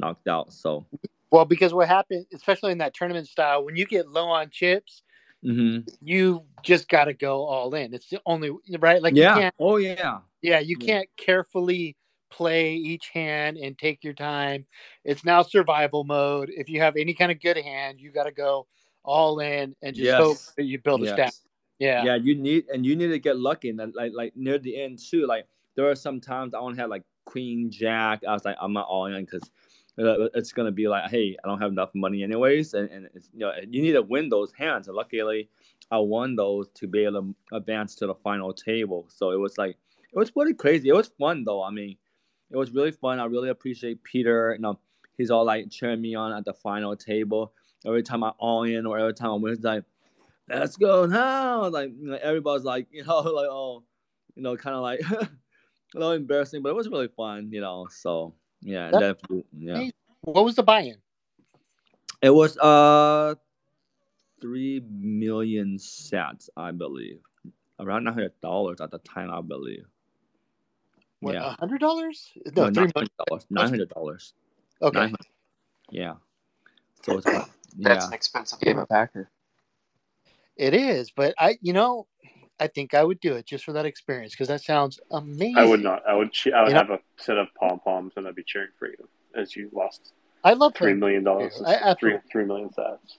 knocked 0.00 0.28
out. 0.28 0.52
So, 0.52 0.86
Well, 1.30 1.44
because 1.44 1.74
what 1.74 1.88
happened, 1.88 2.26
especially 2.34 2.72
in 2.72 2.78
that 2.78 2.94
tournament 2.94 3.28
style, 3.28 3.64
when 3.64 3.76
you 3.76 3.86
get 3.86 4.08
low 4.08 4.28
on 4.28 4.50
chips, 4.50 5.02
hmm 5.44 5.78
you 6.00 6.44
just 6.62 6.88
got 6.88 7.06
to 7.06 7.14
go 7.14 7.44
all 7.46 7.74
in. 7.74 7.94
It's 7.94 8.08
the 8.10 8.20
only 8.26 8.50
right. 8.78 9.02
Like 9.02 9.16
yeah, 9.16 9.20
you 9.20 9.28
can't. 9.28 9.54
oh 9.60 9.76
yeah, 9.76 10.20
Yeah, 10.42 10.60
you 10.60 10.76
Yeah. 10.76 10.86
can't 10.86 11.08
carefully 11.16 11.96
play 12.30 12.74
each 12.74 13.10
hand 13.10 13.56
and 13.58 13.78
take 13.78 14.04
your 14.04 14.14
time. 14.14 14.66
It's 15.04 15.24
now 15.24 15.42
survival 15.42 16.04
mode. 16.04 16.50
If 16.54 16.68
you 16.68 16.80
have 16.80 16.96
any 16.96 17.14
kind 17.14 17.32
of 17.32 17.40
good 17.40 17.58
hand, 17.58 18.00
you 18.00 18.12
got 18.12 18.24
to 18.24 18.32
go 18.32 18.66
all 19.04 19.40
in 19.40 19.74
and 19.82 19.96
just 19.96 20.12
Yes. 20.12 20.16
hope 20.16 20.42
that 20.56 20.64
you 20.64 20.80
build 20.80 21.02
a 21.02 21.06
yes. 21.06 21.08
stack. 21.08 21.34
Yeah. 21.78 22.04
yeah. 22.04 22.14
You 22.16 22.34
need 22.34 22.66
and 22.72 22.84
you 22.84 22.96
need 22.96 23.08
to 23.08 23.18
get 23.18 23.38
lucky, 23.38 23.70
and 23.70 23.94
like 23.94 24.12
like 24.14 24.36
near 24.36 24.58
the 24.58 24.80
end 24.80 24.98
too. 24.98 25.26
Like 25.26 25.46
there 25.74 25.88
are 25.88 25.94
some 25.94 26.20
times 26.20 26.54
I 26.54 26.58
only 26.58 26.78
had 26.78 26.90
like 26.90 27.04
queen 27.24 27.70
jack. 27.70 28.22
I 28.26 28.32
was 28.32 28.44
like, 28.44 28.56
I'm 28.60 28.72
not 28.72 28.86
all 28.86 29.06
in 29.06 29.24
because. 29.24 29.50
Uh, 29.96 30.26
it's 30.34 30.52
gonna 30.52 30.72
be 30.72 30.88
like, 30.88 31.08
hey, 31.08 31.36
I 31.44 31.46
don't 31.46 31.60
have 31.60 31.70
enough 31.70 31.90
money 31.94 32.24
anyways, 32.24 32.74
and, 32.74 32.90
and 32.90 33.08
it's, 33.14 33.30
you 33.32 33.38
know 33.38 33.52
you 33.70 33.80
need 33.80 33.92
to 33.92 34.02
win 34.02 34.28
those 34.28 34.50
hands. 34.50 34.88
And 34.88 34.96
luckily, 34.96 35.48
I 35.88 35.98
won 35.98 36.34
those 36.34 36.68
to 36.74 36.88
be 36.88 37.04
able 37.04 37.22
to 37.22 37.56
advance 37.56 37.94
to 37.96 38.08
the 38.08 38.14
final 38.16 38.52
table. 38.52 39.06
So 39.08 39.30
it 39.30 39.38
was 39.38 39.56
like 39.56 39.76
it 40.12 40.18
was 40.18 40.30
pretty 40.30 40.54
crazy. 40.54 40.88
It 40.88 40.94
was 40.94 41.08
fun 41.18 41.44
though. 41.44 41.62
I 41.62 41.70
mean, 41.70 41.96
it 42.50 42.56
was 42.56 42.70
really 42.72 42.92
fun. 42.92 43.20
I 43.20 43.24
really 43.26 43.50
appreciate 43.50 44.02
Peter. 44.04 44.54
You 44.54 44.62
know, 44.62 44.78
he's 45.16 45.30
all 45.30 45.44
like 45.44 45.70
cheering 45.70 46.00
me 46.00 46.14
on 46.14 46.32
at 46.32 46.44
the 46.44 46.54
final 46.54 46.96
table. 46.96 47.52
Every 47.86 48.02
time 48.02 48.24
I 48.24 48.30
all 48.38 48.62
in 48.62 48.86
or 48.86 48.98
every 48.98 49.14
time 49.14 49.30
I 49.30 49.34
win, 49.34 49.54
he's 49.54 49.64
like, 49.64 49.84
"Let's 50.48 50.76
go 50.76 51.06
now!" 51.06 51.68
Like 51.68 51.90
you 51.98 52.08
know, 52.08 52.18
everybody's 52.20 52.64
like, 52.64 52.86
you 52.92 53.04
know, 53.04 53.20
like 53.20 53.48
oh, 53.50 53.82
you 54.34 54.42
know, 54.42 54.56
kind 54.56 54.76
of 54.76 54.82
like 54.82 55.00
a 55.10 55.28
little 55.94 56.12
embarrassing, 56.12 56.62
but 56.62 56.70
it 56.70 56.74
was 56.74 56.88
really 56.88 57.08
fun. 57.08 57.50
You 57.52 57.60
know, 57.60 57.86
so 57.90 58.34
yeah, 58.62 58.90
That- 58.90 59.00
definitely, 59.00 59.44
yeah. 59.58 59.90
What 60.22 60.44
was 60.44 60.54
the 60.56 60.62
buy-in? 60.62 60.96
It 62.22 62.30
was 62.30 62.56
uh 62.58 63.34
three 64.40 64.80
million 64.90 65.76
sats, 65.76 66.48
I 66.56 66.70
believe. 66.70 67.20
around 67.80 68.04
nine 68.04 68.14
hundred 68.14 68.32
dollars 68.40 68.80
at 68.80 68.90
the 68.90 68.98
time, 69.00 69.30
I 69.30 69.40
believe. 69.42 69.84
What, 71.20 71.34
Yeah. 71.34 71.46
a 71.52 71.56
hundred 71.58 71.80
dollars? 71.80 72.30
No, 72.56 72.68
No, 72.68 72.86
three 72.86 73.06
dollars. 73.28 73.46
Nine 73.50 73.68
hundred 73.68 73.88
dollars. 73.90 74.32
Okay. 74.80 75.12
Yeah. 75.90 76.14
So 77.02 77.18
it's 77.18 77.26
about, 77.26 77.50
That's 77.78 78.06
an 78.06 78.12
expensive 78.14 78.60
game 78.60 78.78
of 78.78 78.88
Packer. 78.88 79.30
It 80.56 80.74
is, 80.74 81.10
but 81.10 81.34
I, 81.38 81.58
you 81.62 81.72
know, 81.72 82.06
I 82.60 82.68
think 82.68 82.94
I 82.94 83.02
would 83.02 83.18
do 83.20 83.34
it 83.34 83.46
just 83.46 83.64
for 83.64 83.72
that 83.72 83.86
experience 83.86 84.32
because 84.32 84.48
that 84.48 84.62
sounds 84.62 85.00
amazing. 85.10 85.56
I 85.58 85.64
would 85.64 85.82
not. 85.82 86.02
I 86.08 86.14
would. 86.14 86.32
che- 86.32 86.52
I 86.52 86.62
would 86.62 86.68
You 86.68 86.74
know- 86.74 86.80
have 86.80 86.90
a 86.90 87.00
set 87.16 87.36
of 87.38 87.48
pom 87.58 87.80
poms 87.80 88.12
and 88.16 88.26
I'd 88.28 88.34
be 88.36 88.44
cheering 88.44 88.68
for 88.78 88.88
you 88.88 89.08
as 89.34 89.56
you 89.56 89.68
lost 89.72 90.12
I 90.44 90.52
love 90.52 90.74
three 90.74 90.86
playing. 90.88 91.00
million 91.00 91.24
dollars. 91.24 91.60
I 91.64 91.74
absolutely- 91.74 92.20
Three 92.20 92.30
three 92.30 92.44
million 92.44 92.68
sats. 92.70 93.18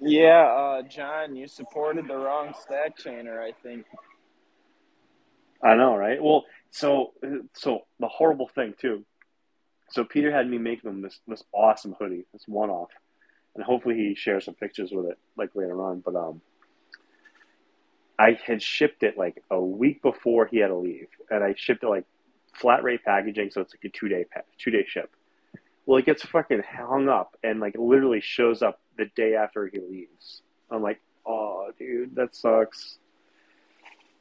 Yeah, 0.00 0.44
uh, 0.46 0.82
John, 0.82 1.34
you 1.34 1.48
supported 1.48 2.06
the 2.06 2.16
wrong 2.16 2.54
stack 2.62 2.96
chainer, 2.96 3.40
I 3.40 3.50
think. 3.64 3.86
I 5.60 5.74
know, 5.74 5.96
right? 5.96 6.22
Well, 6.22 6.44
so 6.70 7.14
so 7.54 7.86
the 7.98 8.06
horrible 8.08 8.46
thing 8.48 8.74
too. 8.78 9.04
So 9.90 10.04
Peter 10.04 10.30
had 10.30 10.48
me 10.48 10.58
make 10.58 10.82
them 10.82 11.00
this 11.02 11.18
this 11.26 11.42
awesome 11.52 11.94
hoodie, 11.98 12.24
this 12.32 12.44
one 12.46 12.70
off, 12.70 12.90
and 13.54 13.64
hopefully 13.64 13.96
he 13.96 14.14
shares 14.14 14.44
some 14.44 14.54
pictures 14.54 14.90
with 14.92 15.06
it 15.06 15.18
like 15.36 15.50
later 15.54 15.80
on. 15.82 16.00
But 16.00 16.16
um, 16.16 16.40
I 18.18 18.38
had 18.46 18.62
shipped 18.62 19.02
it 19.02 19.16
like 19.18 19.42
a 19.50 19.60
week 19.60 20.02
before 20.02 20.46
he 20.46 20.58
had 20.58 20.68
to 20.68 20.76
leave, 20.76 21.08
and 21.30 21.42
I 21.42 21.54
shipped 21.56 21.82
it 21.82 21.88
like 21.88 22.04
flat 22.54 22.82
rate 22.82 23.04
packaging, 23.04 23.50
so 23.50 23.60
it's 23.60 23.74
like 23.74 23.84
a 23.84 23.96
two 23.96 24.08
day 24.08 24.24
pa- 24.32 24.42
two 24.58 24.70
day 24.70 24.84
ship. 24.86 25.10
Well, 25.86 25.98
it 25.98 26.06
gets 26.06 26.24
fucking 26.24 26.62
hung 26.62 27.08
up 27.08 27.36
and 27.42 27.60
like 27.60 27.76
literally 27.78 28.20
shows 28.20 28.62
up 28.62 28.80
the 28.96 29.06
day 29.16 29.34
after 29.34 29.66
he 29.66 29.80
leaves. 29.80 30.42
I'm 30.70 30.82
like, 30.82 31.00
oh, 31.26 31.70
dude, 31.78 32.14
that 32.16 32.34
sucks. 32.34 32.98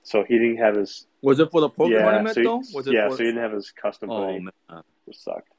So 0.03 0.25
he 0.27 0.37
didn't 0.37 0.57
have 0.57 0.75
his 0.75 1.07
Was 1.21 1.39
it 1.39 1.49
for 1.49 1.61
the 1.61 1.69
Pokemon 1.69 1.89
yeah, 1.89 2.19
event 2.19 2.35
so 2.35 2.41
he, 2.41 2.45
though? 2.45 2.63
Was 2.73 2.87
it 2.87 2.93
yeah, 2.93 3.07
for... 3.07 3.15
so 3.15 3.23
he 3.23 3.29
didn't 3.29 3.41
have 3.41 3.53
his 3.53 3.71
custom 3.71 4.09
Oh 4.09 4.25
hoodie. 4.27 4.49
man. 4.69 4.83
It 5.07 5.15
sucked. 5.15 5.53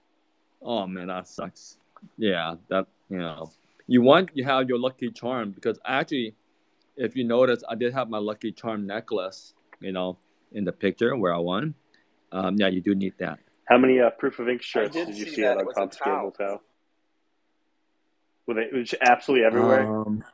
Oh 0.60 0.86
man, 0.86 1.06
that 1.06 1.28
sucks. 1.28 1.78
Yeah, 2.18 2.56
that 2.68 2.86
you 3.08 3.18
know, 3.18 3.50
you 3.86 4.02
want 4.02 4.30
you 4.34 4.44
have 4.44 4.68
your 4.68 4.78
lucky 4.78 5.10
charm 5.10 5.50
because 5.52 5.78
actually, 5.84 6.34
if 6.96 7.16
you 7.16 7.24
notice, 7.24 7.62
I 7.68 7.74
did 7.74 7.92
have 7.92 8.08
my 8.08 8.18
lucky 8.18 8.52
charm 8.52 8.86
necklace. 8.86 9.54
You 9.80 9.92
know, 9.92 10.18
in 10.52 10.64
the 10.64 10.72
picture 10.72 11.14
where 11.16 11.34
I 11.34 11.38
won. 11.38 11.74
Um, 12.32 12.56
yeah, 12.58 12.68
you 12.68 12.80
do 12.80 12.94
need 12.94 13.14
that. 13.18 13.38
How 13.68 13.76
many 13.78 14.00
uh, 14.00 14.10
proof 14.10 14.38
of 14.38 14.48
ink 14.48 14.62
shirts 14.62 14.94
did 14.94 15.06
did, 15.08 15.16
you 15.18 15.24
see 15.26 15.30
see 15.36 15.42
that. 15.42 15.56
at 15.56 15.58
It 15.58 15.62
a 15.62 15.64
was 15.66 15.76
a 15.76 15.80
confiscatable 15.80 16.04
towel. 16.04 16.30
towel? 16.32 16.62
Were 18.46 18.54
they 18.54 18.62
it 18.62 18.74
was 18.74 18.94
absolutely 19.00 19.46
everywhere? 19.46 19.82
Um, 20.00 20.24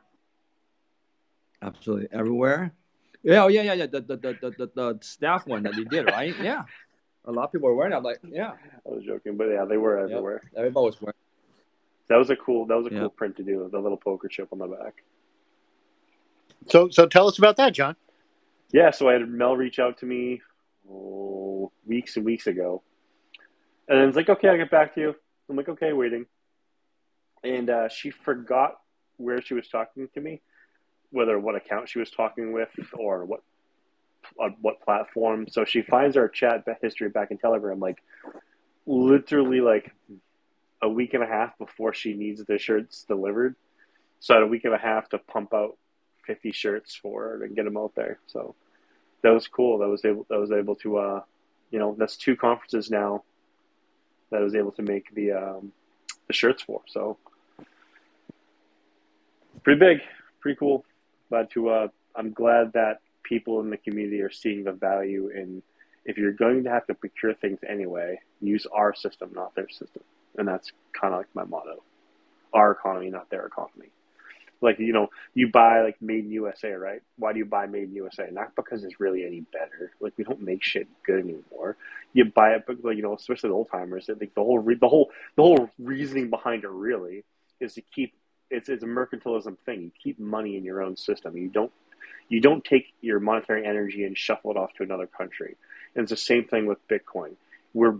absolutely 1.61 2.07
everywhere. 2.11 2.73
Yeah, 3.23 3.43
oh 3.43 3.47
yeah, 3.47 3.61
yeah, 3.61 3.73
yeah. 3.73 3.85
The 3.87 4.01
the, 4.01 4.17
the, 4.17 4.33
the, 4.41 4.51
the 4.57 4.67
the 4.73 4.97
staff 5.01 5.45
one 5.45 5.63
that 5.63 5.75
they 5.75 5.83
did, 5.83 6.05
right? 6.05 6.33
Yeah, 6.41 6.63
a 7.25 7.31
lot 7.31 7.45
of 7.45 7.51
people 7.51 7.69
were 7.69 7.75
wearing. 7.75 7.93
it. 7.93 7.97
I'm 7.97 8.03
like, 8.03 8.19
yeah, 8.23 8.51
I 8.85 8.89
was 8.89 9.03
joking, 9.05 9.37
but 9.37 9.45
yeah, 9.45 9.65
they 9.65 9.77
were 9.77 9.99
Yep. 9.99 10.09
everywhere. 10.11 10.41
everybody 10.57 10.85
was 10.85 11.01
wearing. 11.01 11.15
That 12.11 12.17
was 12.17 12.29
a 12.29 12.35
cool. 12.35 12.65
That 12.65 12.75
was 12.75 12.87
a 12.87 12.93
Yeah. 12.93 12.99
cool 12.99 13.09
print 13.11 13.37
to 13.37 13.43
do. 13.43 13.69
The 13.71 13.79
little 13.79 13.97
poker 13.97 14.27
chip 14.27 14.49
on 14.51 14.59
the 14.59 14.67
back. 14.67 15.01
So, 16.67 16.89
so 16.89 17.07
tell 17.07 17.25
us 17.29 17.37
about 17.37 17.55
that, 17.55 17.73
John. 17.73 17.95
Yeah, 18.73 18.91
so 18.91 19.07
I 19.07 19.13
had 19.13 19.29
Mel 19.29 19.55
reach 19.55 19.79
out 19.79 19.97
to 19.99 20.05
me 20.05 20.41
oh, 20.91 21.71
weeks 21.85 22.17
and 22.17 22.25
weeks 22.25 22.47
ago, 22.47 22.83
and 23.87 23.97
then 23.97 24.09
it's 24.09 24.17
like, 24.17 24.27
okay, 24.27 24.49
I'll 24.49 24.57
get 24.57 24.69
back 24.69 24.93
to 24.95 24.99
you. 24.99 25.15
I'm 25.49 25.55
like, 25.55 25.69
okay, 25.69 25.93
waiting. 25.93 26.25
And 27.45 27.69
uh, 27.69 27.87
she 27.87 28.09
forgot 28.09 28.81
where 29.15 29.41
she 29.41 29.53
was 29.53 29.69
talking 29.69 30.09
to 30.13 30.19
me, 30.19 30.41
whether 31.11 31.39
what 31.39 31.55
account 31.55 31.87
she 31.87 31.99
was 31.99 32.11
talking 32.11 32.51
with 32.51 32.69
or 32.93 33.23
what 33.23 33.41
on 34.37 34.57
what 34.59 34.81
platform. 34.81 35.47
So 35.47 35.63
she 35.63 35.81
finds 35.81 36.17
our 36.17 36.27
chat 36.27 36.65
history 36.81 37.07
back 37.07 37.31
in 37.31 37.37
Telegram, 37.37 37.79
like 37.79 38.03
literally 38.85 39.61
like 39.61 39.93
a 40.81 40.89
week 40.89 41.13
and 41.13 41.23
a 41.23 41.27
half 41.27 41.57
before 41.57 41.93
she 41.93 42.13
needs 42.13 42.43
the 42.43 42.57
shirts 42.57 43.03
delivered. 43.07 43.55
So 44.19 44.33
I 44.33 44.37
had 44.37 44.43
a 44.43 44.47
week 44.47 44.65
and 44.65 44.73
a 44.73 44.77
half 44.77 45.09
to 45.09 45.17
pump 45.17 45.53
out 45.53 45.77
50 46.25 46.51
shirts 46.51 46.95
for 46.95 47.23
her 47.23 47.43
and 47.43 47.55
get 47.55 47.65
them 47.65 47.77
out 47.77 47.93
there. 47.95 48.19
So 48.27 48.55
that 49.21 49.31
was 49.31 49.47
cool. 49.47 49.79
That 49.79 49.89
was 49.89 50.03
able, 50.05 50.25
that 50.29 50.39
was 50.39 50.51
able 50.51 50.75
to, 50.77 50.97
uh, 50.97 51.21
you 51.71 51.79
know, 51.79 51.95
that's 51.97 52.17
two 52.17 52.35
conferences 52.35 52.89
now 52.89 53.23
that 54.29 54.41
I 54.41 54.43
was 54.43 54.55
able 54.55 54.71
to 54.73 54.81
make 54.81 55.13
the, 55.13 55.31
um, 55.33 55.71
the 56.27 56.33
shirts 56.33 56.63
for. 56.63 56.81
So 56.87 57.17
pretty 59.63 59.79
big, 59.79 60.01
pretty 60.39 60.57
cool. 60.57 60.85
Glad 61.29 61.51
to, 61.51 61.69
uh, 61.69 61.87
I'm 62.15 62.31
glad 62.31 62.73
that 62.73 63.01
people 63.23 63.59
in 63.61 63.69
the 63.69 63.77
community 63.77 64.21
are 64.21 64.31
seeing 64.31 64.63
the 64.63 64.71
value 64.71 65.29
in, 65.29 65.61
if 66.05 66.17
you're 66.17 66.33
going 66.33 66.63
to 66.63 66.69
have 66.69 66.87
to 66.87 66.93
procure 66.93 67.33
things 67.33 67.59
anyway, 67.67 68.19
use 68.41 68.65
our 68.73 68.93
system, 68.93 69.31
not 69.33 69.55
their 69.55 69.69
system. 69.69 70.03
And 70.37 70.47
that's 70.47 70.71
kind 70.99 71.13
of 71.13 71.19
like 71.19 71.27
my 71.33 71.43
motto. 71.43 71.83
Our 72.53 72.71
economy, 72.71 73.09
not 73.09 73.29
their 73.29 73.45
economy. 73.45 73.89
Like 74.61 74.77
you 74.79 74.93
know 74.93 75.09
you 75.33 75.49
buy 75.51 75.81
like 75.81 75.99
made 76.01 76.25
in 76.25 76.31
usa 76.31 76.71
right? 76.73 77.01
Why 77.17 77.33
do 77.33 77.39
you 77.39 77.45
buy 77.45 77.65
made 77.65 77.83
in 77.89 77.95
usa 77.95 78.29
not 78.31 78.55
because 78.55 78.83
it's 78.83 78.99
really 78.99 79.25
any 79.25 79.41
better. 79.41 79.91
Like 79.99 80.13
we 80.17 80.23
don't 80.23 80.41
make 80.41 80.63
shit 80.63 80.87
good 81.03 81.19
anymore. 81.19 81.77
You 82.13 82.25
buy 82.25 82.51
it 82.51 82.67
because 82.67 82.95
you 82.95 83.01
know 83.01 83.15
especially 83.15 83.49
the 83.49 83.55
old 83.55 83.69
timers 83.71 84.07
Like 84.07 84.35
the 84.35 84.43
whole 84.43 84.59
re- 84.59 84.77
the 84.79 84.87
whole 84.87 85.09
the 85.35 85.41
whole 85.41 85.69
reasoning 85.79 86.29
behind 86.29 86.63
it 86.63 86.69
really 86.69 87.23
is 87.59 87.73
to 87.73 87.81
keep 87.81 88.13
it's 88.51 88.69
it's 88.69 88.83
a 88.83 88.87
mercantilism 88.87 89.57
thing. 89.65 89.81
You 89.81 89.91
keep 90.01 90.19
money 90.19 90.57
in 90.57 90.63
your 90.63 90.83
own 90.83 90.95
system. 90.95 91.37
You 91.37 91.49
don't 91.49 91.71
you 92.29 92.39
don't 92.39 92.63
take 92.63 92.93
your 93.01 93.19
monetary 93.19 93.65
energy 93.65 94.03
and 94.03 94.17
shuffle 94.17 94.51
it 94.51 94.57
off 94.57 94.73
to 94.75 94.83
another 94.83 95.07
country. 95.07 95.57
And 95.95 96.03
it's 96.03 96.11
the 96.11 96.17
same 96.17 96.45
thing 96.45 96.67
with 96.67 96.77
bitcoin. 96.87 97.35
We're 97.73 97.97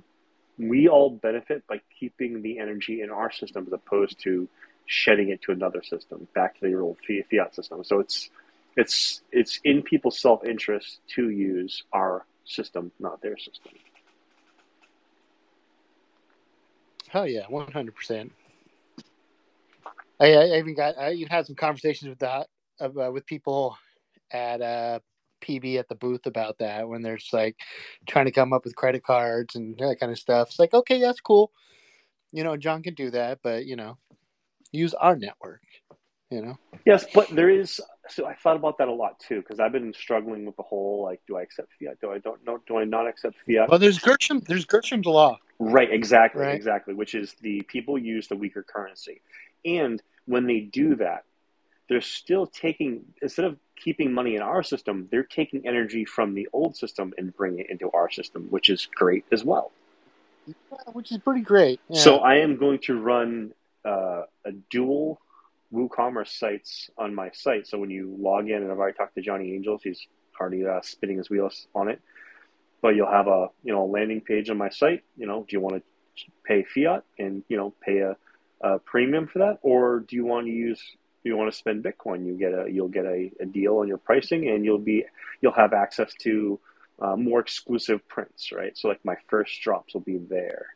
we 0.70 0.88
all 0.88 1.10
benefit 1.10 1.66
by 1.68 1.82
keeping 2.00 2.42
the 2.42 2.60
energy 2.60 3.02
in 3.02 3.10
our 3.10 3.32
system 3.32 3.66
as 3.68 3.74
opposed 3.74 4.22
to 4.24 4.48
shedding 4.86 5.30
it 5.30 5.42
to 5.44 5.52
another 5.52 5.82
system, 5.84 6.28
back 6.36 6.60
to 6.60 6.68
the 6.68 6.78
old 6.78 6.98
fiat 7.08 7.56
system. 7.56 7.84
So 7.84 8.00
it's 8.00 8.30
it's 8.78 9.22
it's 9.32 9.60
in 9.64 9.82
people's 9.82 10.20
self 10.20 10.46
interest 10.46 11.00
to 11.16 11.30
use 11.30 11.84
our 11.92 12.26
system, 12.46 12.92
not 13.00 13.22
their 13.22 13.38
system. 13.38 13.74
Hell 17.10 17.28
yeah, 17.28 17.46
one 17.50 17.72
hundred 17.72 17.96
percent. 17.96 18.32
I, 20.20 20.34
I 20.34 20.58
even 20.60 20.76
got 20.76 20.98
I 20.98 21.14
even 21.14 21.28
had 21.28 21.48
some 21.48 21.56
conversations 21.56 22.10
with 22.10 22.20
that 22.20 22.48
uh, 22.80 23.12
with 23.12 23.26
people 23.26 23.78
at 24.32 24.62
uh, 24.62 25.00
PB 25.42 25.78
at 25.78 25.90
the 25.90 25.96
booth 25.96 26.26
about 26.26 26.58
that 26.60 26.88
when 26.88 27.02
they're 27.02 27.18
just 27.18 27.34
like 27.34 27.58
trying 28.08 28.26
to 28.26 28.32
come 28.32 28.54
up 28.54 28.64
with 28.64 28.76
credit 28.76 29.04
cards 29.04 29.56
and 29.56 29.78
that 29.80 30.00
kind 30.00 30.12
of 30.12 30.20
stuff. 30.20 30.50
It's 30.50 30.60
like 30.60 30.74
okay, 30.74 31.02
that's 31.02 31.22
cool. 31.22 31.52
You 32.32 32.44
know, 32.44 32.56
John 32.58 32.82
can 32.84 32.94
do 32.94 33.12
that, 33.12 33.40
but 33.44 33.66
you 33.66 33.76
know, 33.76 33.98
use 34.72 34.94
our 34.94 35.16
network. 35.16 35.62
You 36.30 36.42
know, 36.42 36.58
Yes, 36.86 37.06
but 37.14 37.28
there 37.30 37.50
is. 37.50 37.82
So 38.10 38.26
I 38.26 38.34
thought 38.36 38.56
about 38.56 38.78
that 38.78 38.88
a 38.88 38.94
lot 38.94 39.20
too 39.20 39.42
because 39.42 39.60
I've 39.60 39.74
been 39.74 39.94
struggling 39.94 40.46
with 40.46 40.56
the 40.56 40.64
whole 40.64 41.04
like, 41.04 41.22
do 41.28 41.38
I 41.38 41.42
accept 41.42 41.70
fiat? 41.80 42.00
Do 42.02 42.12
I 42.12 42.20
don't 42.20 42.44
know? 42.46 42.60
Do 42.68 42.78
I 42.78 42.86
not 42.86 43.06
accept 43.08 43.36
fiat? 43.46 43.70
well, 43.70 43.80
there's 43.80 44.00
Gershom, 44.00 44.42
there's 44.48 44.66
Gersham's 44.66 45.06
law. 45.06 45.38
Right, 45.60 45.92
exactly, 45.92 46.42
Right. 46.42 46.56
exactly. 46.56 46.94
Which 46.94 47.16
is 47.16 47.36
the 47.42 47.62
people 47.64 47.98
use 47.98 48.28
the 48.28 48.36
weaker 48.36 48.64
currency, 48.64 49.22
and 49.66 50.02
when 50.26 50.48
they 50.48 50.62
do 50.62 50.96
that, 50.96 51.26
they're 51.90 52.02
still 52.02 52.48
taking 52.48 53.04
instead 53.22 53.46
of 53.46 53.58
keeping 53.84 54.14
money 54.14 54.36
in 54.36 54.42
our 54.42 54.64
system, 54.64 55.08
they're 55.12 55.24
taking 55.24 55.68
energy 55.68 56.06
from 56.06 56.34
the 56.34 56.48
old 56.54 56.76
system 56.76 57.14
and 57.18 57.36
bringing 57.36 57.60
it 57.60 57.70
into 57.70 57.90
our 57.92 58.10
system, 58.10 58.48
which 58.50 58.70
is 58.70 58.88
great 58.94 59.26
as 59.32 59.44
well. 59.44 59.72
which 60.94 61.12
is 61.12 61.18
pretty 61.20 61.42
great. 61.42 61.80
Yeah. 61.90 62.02
So 62.02 62.18
I 62.20 62.36
am 62.36 62.58
going 62.58 62.80
to 62.80 63.00
run 63.00 63.54
uh, 63.86 64.24
a 64.46 64.52
dual 64.70 65.20
WooCommerce 65.74 66.38
sites 66.38 66.90
on 66.98 67.16
my 67.16 67.32
site. 67.32 67.68
So 67.68 67.78
when 67.78 67.90
you 67.90 68.16
log 68.20 68.50
in, 68.50 68.62
and 68.62 68.72
I've 68.72 68.78
already 68.78 68.98
talked 68.98 69.16
to 69.16 69.22
Johnny 69.22 69.54
Angels, 69.54 69.82
he's 69.84 70.06
already 70.40 70.66
uh, 70.66 70.82
spinning 70.82 71.18
his 71.18 71.30
wheels 71.30 71.68
on 71.74 71.90
it. 71.90 72.02
But 72.82 72.96
you'll 72.96 73.12
have 73.12 73.28
a 73.28 73.50
you 73.64 73.72
know 73.74 73.84
a 73.84 73.90
landing 73.90 74.22
page 74.22 74.50
on 74.50 74.58
my 74.58 74.70
site. 74.70 75.04
You 75.16 75.28
know, 75.28 75.46
do 75.48 75.56
you 75.56 75.60
want 75.60 75.76
to 75.76 75.84
pay 76.44 76.64
fiat 76.64 77.04
and 77.20 77.44
you 77.48 77.58
know 77.58 77.74
pay 77.86 78.00
a, 78.00 78.18
a 78.62 78.80
premium 78.80 79.28
for 79.28 79.40
that, 79.40 79.60
or 79.62 80.00
do 80.00 80.16
you 80.16 80.26
want 80.26 80.48
to 80.48 80.52
use 80.52 80.82
do 81.24 81.30
you 81.30 81.38
want 81.38 81.52
to 81.52 81.58
spend 81.58 81.84
Bitcoin? 81.84 82.26
You 82.26 82.34
get 82.34 82.54
a 82.54 82.72
you'll 82.72 82.88
get 82.88 83.06
a, 83.06 83.32
a 83.40 83.46
deal 83.46 83.78
on 83.78 83.88
your 83.88 83.98
pricing, 83.98 84.50
and 84.50 84.66
you'll 84.66 84.80
be 84.80 85.06
you'll 85.42 85.52
have 85.54 85.74
access 85.74 86.14
to 86.22 86.60
uh, 87.00 87.16
more 87.16 87.40
exclusive 87.40 88.08
prints, 88.08 88.52
right? 88.52 88.78
So 88.78 88.88
like 88.88 89.04
my 89.04 89.16
first 89.28 89.62
drops 89.62 89.94
will 89.94 90.02
be 90.02 90.18
there, 90.18 90.68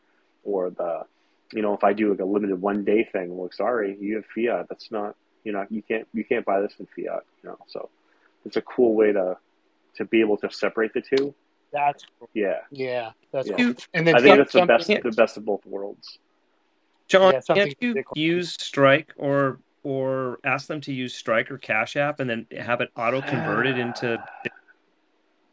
or 0.43 0.69
the 0.69 1.05
you 1.51 1.61
know 1.61 1.73
if 1.73 1.83
I 1.83 1.93
do 1.93 2.11
like 2.11 2.19
a 2.19 2.25
limited 2.25 2.61
one 2.61 2.83
day 2.83 3.07
thing, 3.11 3.35
well, 3.35 3.49
sorry, 3.51 3.97
you 3.99 4.15
have 4.15 4.25
fiat. 4.25 4.67
That's 4.69 4.91
not 4.91 5.15
you 5.43 5.51
know 5.51 5.65
you 5.69 5.81
can't 5.81 6.07
you 6.13 6.23
can't 6.23 6.45
buy 6.45 6.61
this 6.61 6.73
in 6.79 6.85
fiat. 6.95 7.23
You 7.43 7.49
know, 7.49 7.57
so 7.67 7.89
it's 8.45 8.57
a 8.57 8.61
cool 8.61 8.93
way 8.93 9.11
to 9.13 9.37
to 9.95 10.05
be 10.05 10.19
able 10.19 10.37
to 10.37 10.51
separate 10.51 10.93
the 10.93 11.01
two. 11.01 11.33
that's 11.71 12.05
Yeah, 12.33 12.59
yeah, 12.69 13.11
that's 13.31 13.49
Yeah. 13.49 13.55
cool. 13.57 13.73
And 13.93 14.05
then 14.05 14.15
I 14.15 14.19
think 14.21 14.49
some- 14.51 14.67
that's 14.67 14.87
the 14.87 14.95
best 14.97 15.03
the 15.03 15.11
best 15.11 15.37
of 15.37 15.45
both 15.45 15.65
worlds. 15.65 16.19
John, 17.07 17.33
Yeah, 17.33 17.41
can't 17.55 17.75
you 17.81 18.03
use 18.15 18.53
Strike 18.59 19.13
or 19.17 19.59
or 19.85 20.39
ask 20.43 20.67
them 20.67 20.81
to 20.81 20.91
use 20.91 21.15
Strike 21.15 21.51
or 21.51 21.59
Cash 21.59 21.95
App 21.95 22.19
and 22.19 22.27
then 22.27 22.47
have 22.57 22.81
it 22.81 22.89
auto 22.97 23.21
converted 23.21 23.77
into? 23.77 24.17
Ah. 24.19 24.49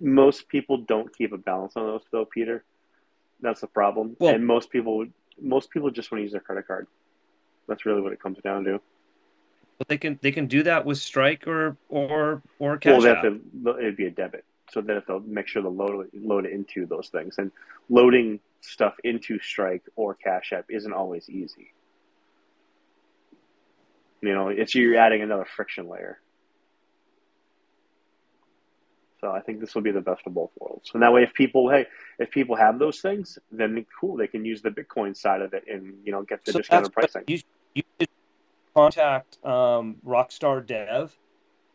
Most 0.00 0.48
people 0.48 0.78
don't 0.78 1.14
keep 1.14 1.32
a 1.32 1.38
balance 1.38 1.74
on 1.76 1.86
those 1.86 2.02
though, 2.10 2.24
Peter. 2.24 2.64
That's 3.42 3.60
the 3.60 3.66
problem. 3.66 4.16
Well- 4.18 4.34
and 4.34 4.44
most 4.44 4.70
people 4.70 5.06
most 5.40 5.70
people 5.70 5.90
just 5.90 6.10
want 6.10 6.20
to 6.20 6.22
use 6.22 6.32
their 6.32 6.40
credit 6.40 6.66
card. 6.66 6.86
That's 7.68 7.84
really 7.84 8.00
what 8.00 8.12
it 8.12 8.20
comes 8.20 8.38
down 8.42 8.64
to. 8.64 8.80
But 9.78 9.88
they 9.88 9.98
can 9.98 10.18
they 10.22 10.32
can 10.32 10.46
do 10.46 10.62
that 10.62 10.86
with 10.86 10.98
Strike 10.98 11.46
or 11.46 11.76
or 11.88 12.42
or 12.58 12.78
Cash 12.78 13.02
well, 13.02 13.14
App. 13.14 13.22
to, 13.22 13.78
it'd 13.78 13.96
be 13.96 14.06
a 14.06 14.10
debit. 14.10 14.44
So 14.70 14.80
that 14.80 14.96
if 14.96 15.06
they 15.06 15.12
have 15.12 15.22
to 15.22 15.28
make 15.28 15.46
sure 15.46 15.60
to 15.60 15.68
load 15.68 16.08
load 16.14 16.46
it 16.46 16.52
into 16.52 16.86
those 16.86 17.08
things. 17.08 17.34
And 17.36 17.52
loading 17.90 18.40
stuff 18.62 18.94
into 19.04 19.38
Strike 19.40 19.82
or 19.94 20.14
Cash 20.14 20.52
App 20.52 20.66
isn't 20.70 20.92
always 20.92 21.28
easy. 21.28 21.72
You 24.22 24.34
know, 24.34 24.48
it's 24.48 24.74
you're 24.74 24.96
adding 24.96 25.20
another 25.20 25.44
friction 25.44 25.88
layer. 25.88 26.18
So 29.20 29.30
I 29.30 29.40
think 29.40 29.60
this 29.60 29.74
will 29.74 29.82
be 29.82 29.92
the 29.92 30.00
best 30.00 30.22
of 30.26 30.34
both 30.34 30.50
worlds. 30.58 30.90
And 30.94 31.02
that 31.02 31.12
way, 31.12 31.22
if 31.22 31.32
people, 31.34 31.70
hey, 31.70 31.86
if 32.18 32.30
people 32.30 32.56
have 32.56 32.78
those 32.78 33.00
things, 33.00 33.38
then 33.52 33.84
cool, 34.00 34.16
they 34.16 34.26
can 34.26 34.44
use 34.44 34.62
the 34.62 34.70
Bitcoin 34.70 35.16
side 35.16 35.42
of 35.42 35.54
it 35.54 35.64
and 35.68 35.94
you 36.04 36.12
know 36.12 36.22
get 36.22 36.44
the 36.44 36.52
So 36.52 36.58
discounted 36.58 36.92
pricing. 36.92 37.22
you 37.26 37.40
you 37.74 37.82
should 38.00 38.08
contact 38.74 39.44
um, 39.44 39.96
Rockstar 40.06 40.64
Dev 40.64 41.16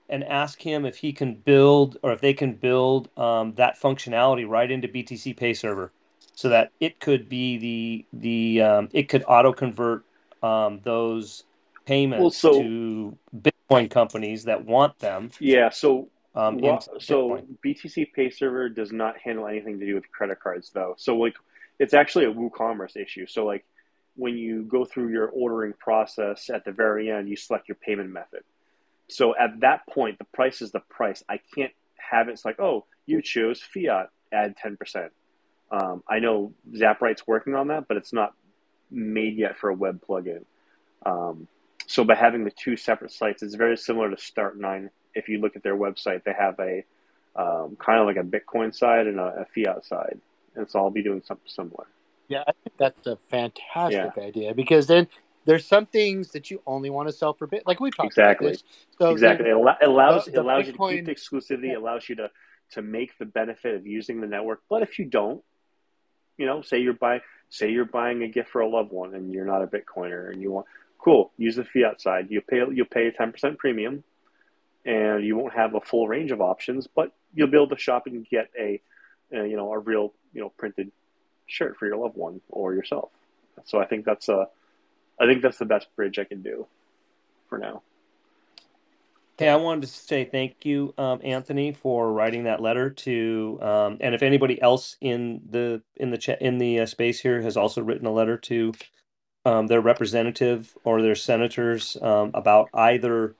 and 0.09 0.23
ask 0.23 0.61
him 0.61 0.85
if 0.85 0.97
he 0.97 1.13
can 1.13 1.35
build 1.35 1.97
or 2.01 2.11
if 2.11 2.21
they 2.21 2.33
can 2.33 2.53
build 2.53 3.09
um, 3.17 3.53
that 3.55 3.79
functionality 3.79 4.47
right 4.47 4.69
into 4.69 4.87
BTCPay 4.87 5.55
Server, 5.55 5.91
so 6.33 6.49
that 6.49 6.71
it 6.81 6.99
could 6.99 7.29
be 7.29 7.57
the 7.57 8.05
the 8.11 8.61
um, 8.61 8.89
it 8.91 9.07
could 9.09 9.23
auto 9.25 9.53
convert 9.53 10.03
um, 10.43 10.81
those 10.83 11.45
payments 11.87 12.37
so- 12.37 12.61
to 12.61 13.17
Bitcoin 13.35 13.89
companies 13.89 14.43
that 14.45 14.65
want 14.65 14.99
them. 14.99 15.31
Yeah. 15.39 15.69
So 15.69 16.09
Um, 16.35 16.59
into 16.59 16.99
so 16.99 17.29
Bitcoin. 17.29 17.57
BTCPay 17.65 18.33
Server 18.33 18.69
does 18.69 18.91
not 18.91 19.17
handle 19.17 19.47
anything 19.47 19.79
to 19.79 19.85
do 19.85 19.95
with 19.95 20.11
credit 20.11 20.39
cards, 20.39 20.69
though. 20.71 20.93
So 20.97 21.15
like, 21.17 21.35
it's 21.79 21.93
actually 21.93 22.25
a 22.25 22.33
WooCommerce 22.33 22.95
issue. 22.97 23.25
So 23.25 23.45
like, 23.45 23.65
when 24.15 24.35
you 24.35 24.63
go 24.63 24.83
through 24.83 25.09
your 25.09 25.27
ordering 25.29 25.73
process 25.73 26.49
at 26.49 26.65
the 26.65 26.71
very 26.71 27.09
end, 27.11 27.29
you 27.29 27.35
select 27.35 27.67
your 27.67 27.75
payment 27.75 28.09
method. 28.09 28.43
So 29.09 29.35
at 29.37 29.59
that 29.61 29.85
point, 29.87 30.17
the 30.17 30.25
price 30.25 30.61
is 30.61 30.71
the 30.71 30.79
price. 30.81 31.23
I 31.29 31.39
can't 31.55 31.71
have 31.97 32.27
it. 32.27 32.33
It's 32.33 32.43
like, 32.43 32.59
oh, 32.59 32.85
you 33.05 33.21
chose 33.21 33.61
fiat, 33.61 34.09
add 34.31 34.57
ten 34.57 34.75
percent. 34.75 35.11
Um, 35.71 36.03
I 36.09 36.19
know 36.19 36.53
Zaprite's 36.73 37.27
working 37.27 37.53
on 37.53 37.67
that, 37.67 37.87
but 37.87 37.97
it's 37.97 38.11
not 38.11 38.33
made 38.89 39.37
yet 39.37 39.57
for 39.57 39.69
a 39.69 39.73
web 39.73 40.01
plugin. 40.07 40.43
Um, 41.05 41.47
so 41.87 42.03
by 42.03 42.15
having 42.15 42.43
the 42.43 42.51
two 42.51 42.75
separate 42.77 43.11
sites, 43.11 43.41
it's 43.41 43.55
very 43.55 43.77
similar 43.77 44.09
to 44.09 44.17
Start9 44.17 44.89
if 45.15 45.27
you 45.29 45.39
look 45.39 45.55
at 45.55 45.63
their 45.63 45.75
website, 45.75 46.23
they 46.23 46.33
have 46.33 46.59
a 46.59 46.83
um, 47.35 47.75
kind 47.79 47.99
of 47.99 48.05
like 48.07 48.17
a 48.17 48.23
Bitcoin 48.23 48.75
side 48.75 49.07
and 49.07 49.19
a, 49.19 49.45
a 49.45 49.45
fiat 49.45 49.85
side, 49.85 50.19
and 50.55 50.69
so 50.69 50.79
I'll 50.79 50.91
be 50.91 51.01
doing 51.01 51.23
something 51.25 51.47
similar. 51.47 51.87
Yeah, 52.27 52.43
I 52.47 52.51
think 52.51 52.77
that's 52.77 53.07
a 53.07 53.15
fantastic 53.15 54.17
idea 54.17 54.53
because 54.53 54.87
then 54.87 55.07
there's 55.45 55.65
some 55.65 55.85
things 55.85 56.31
that 56.31 56.51
you 56.51 56.61
only 56.67 56.89
want 56.89 57.07
to 57.07 57.13
sell 57.13 57.33
for 57.33 57.47
bit, 57.47 57.65
like 57.65 57.79
we 57.79 57.89
talked 57.89 58.07
Exactly. 58.07 58.47
about 58.47 58.53
this. 58.53 58.63
So 58.99 59.09
exactly, 59.11 59.49
it, 59.49 59.53
then- 59.53 59.75
it 59.81 59.87
allows 59.87 60.25
the- 60.25 60.31
it 60.31 60.33
the 60.35 60.41
allows 60.41 60.67
you 60.67 60.73
to 60.73 60.89
keep 60.89 61.05
the 61.05 61.15
exclusivity. 61.15 61.71
It 61.71 61.77
allows 61.77 62.07
you 62.09 62.15
to 62.15 62.29
to 62.71 62.81
make 62.81 63.17
the 63.17 63.25
benefit 63.25 63.75
of 63.75 63.87
using 63.87 64.19
the 64.19 64.27
network. 64.27 64.61
But 64.69 64.83
if 64.83 64.99
you 64.99 65.05
don't, 65.05 65.41
you 66.37 66.45
know, 66.45 66.61
say 66.61 66.79
you're 66.79 66.93
buying 66.93 67.21
say 67.49 67.71
you're 67.71 67.85
buying 67.85 68.23
a 68.23 68.27
gift 68.27 68.49
for 68.49 68.61
a 68.61 68.67
loved 68.67 68.91
one 68.91 69.15
and 69.15 69.31
you're 69.31 69.45
not 69.45 69.63
a 69.63 69.67
Bitcoiner 69.67 70.31
and 70.31 70.41
you 70.41 70.51
want 70.51 70.65
cool, 70.97 71.31
use 71.37 71.55
the 71.55 71.63
fiat 71.63 72.01
side. 72.01 72.27
You 72.29 72.41
pay 72.41 72.63
you'll 72.71 72.85
pay 72.85 73.07
a 73.07 73.11
ten 73.11 73.31
percent 73.31 73.57
premium, 73.57 74.03
and 74.85 75.23
you 75.23 75.35
won't 75.35 75.53
have 75.53 75.75
a 75.75 75.81
full 75.81 76.07
range 76.07 76.31
of 76.31 76.41
options, 76.41 76.87
but 76.87 77.11
you'll 77.33 77.47
be 77.47 77.57
able 77.57 77.69
to 77.69 77.77
shop 77.77 78.07
and 78.07 78.27
get 78.29 78.49
a, 78.59 78.81
uh, 79.33 79.43
you 79.43 79.57
know 79.57 79.71
a 79.71 79.79
real 79.79 80.13
you 80.33 80.41
know 80.41 80.49
printed 80.57 80.91
shirt 81.47 81.77
for 81.77 81.85
your 81.85 81.97
loved 81.97 82.17
one 82.17 82.41
or 82.49 82.73
yourself. 82.73 83.09
So 83.65 83.79
I 83.79 83.85
think 83.85 84.05
that's 84.05 84.29
a 84.29 84.47
I 85.19 85.25
think 85.25 85.41
that's 85.41 85.57
the 85.57 85.65
best 85.65 85.87
bridge 85.95 86.19
I 86.19 86.23
can 86.23 86.41
do 86.41 86.67
for 87.49 87.57
now. 87.57 87.81
Hey, 89.37 89.49
I 89.49 89.55
wanted 89.55 89.81
to 89.81 89.87
say 89.87 90.25
thank 90.25 90.65
you, 90.65 90.95
um, 90.97 91.21
Anthony, 91.23 91.71
for 91.71 92.11
writing 92.11 92.45
that 92.45 92.59
letter 92.59 92.89
to, 92.89 93.59
um, 93.61 93.97
and 93.99 94.15
if 94.15 94.23
anybody 94.23 94.59
else 94.59 94.97
in 94.99 95.41
the 95.47 95.83
in 95.95 96.09
the 96.09 96.17
chat 96.17 96.41
in 96.41 96.57
the 96.57 96.79
uh, 96.79 96.85
space 96.87 97.19
here 97.19 97.39
has 97.43 97.55
also 97.55 97.83
written 97.83 98.07
a 98.07 98.11
letter 98.11 98.37
to 98.37 98.73
um, 99.47 99.67
their 99.67 99.81
representative 99.81 100.77
or 100.83 101.01
their 101.01 101.15
senators 101.15 101.97
um, 102.01 102.31
about 102.33 102.69
either. 102.73 103.35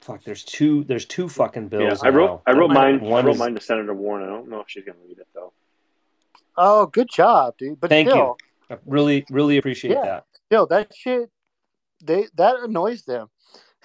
Fuck, 0.00 0.22
there's 0.24 0.44
two. 0.44 0.84
There's 0.84 1.04
two 1.06 1.28
fucking 1.28 1.68
bills. 1.68 2.00
yeah, 2.02 2.08
I 2.08 2.10
wrote 2.12 2.26
now. 2.26 2.42
I 2.46 2.52
wrote 2.56 2.70
mine 2.70 3.00
I 3.04 3.08
wrote 3.22 3.28
is- 3.28 3.38
mine 3.38 3.54
to 3.54 3.60
Senator 3.60 3.94
Warren. 3.94 4.22
I 4.24 4.28
don't 4.32 4.48
know 4.48 4.60
if 4.60 4.68
she's 4.68 4.84
gonna 4.84 4.98
read 5.08 5.18
it 5.18 5.26
though. 5.34 5.52
oh, 6.56 6.86
good 6.86 7.08
job, 7.12 7.54
dude. 7.58 7.80
But 7.80 7.90
Thank 7.90 8.08
you. 8.14 8.36
I 8.70 8.76
really, 8.84 9.24
really 9.30 9.56
appreciate 9.56 9.92
Yeah. 9.92 10.04
that. 10.04 10.24
still 10.46 10.66
that 10.66 10.94
shit 10.94 11.30
they 12.04 12.26
that 12.36 12.56
annoys 12.56 13.02
them. 13.04 13.28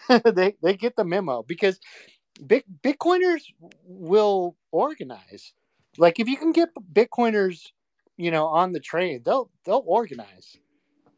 they 0.26 0.56
they 0.62 0.76
get 0.76 0.96
the 0.96 1.06
memo 1.06 1.44
because 1.44 1.80
big 2.46 2.64
Bitcoiners 2.84 3.44
will 3.86 4.58
organize. 4.72 5.54
Like 5.98 6.20
if 6.20 6.28
you 6.28 6.38
can 6.38 6.52
get 6.52 6.70
Bitcoiners, 6.94 7.68
you 8.18 8.32
know, 8.32 8.48
on 8.48 8.74
the 8.74 8.80
train, 8.80 9.22
they'll 9.24 9.50
they'll 9.66 9.84
organize. 9.86 10.58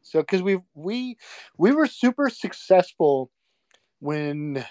So 0.04 0.20
because 0.22 0.42
we 0.44 0.60
we 0.76 1.18
we 1.58 1.72
were 1.72 1.88
super 1.88 2.30
successful 2.30 3.32
when 4.00 4.66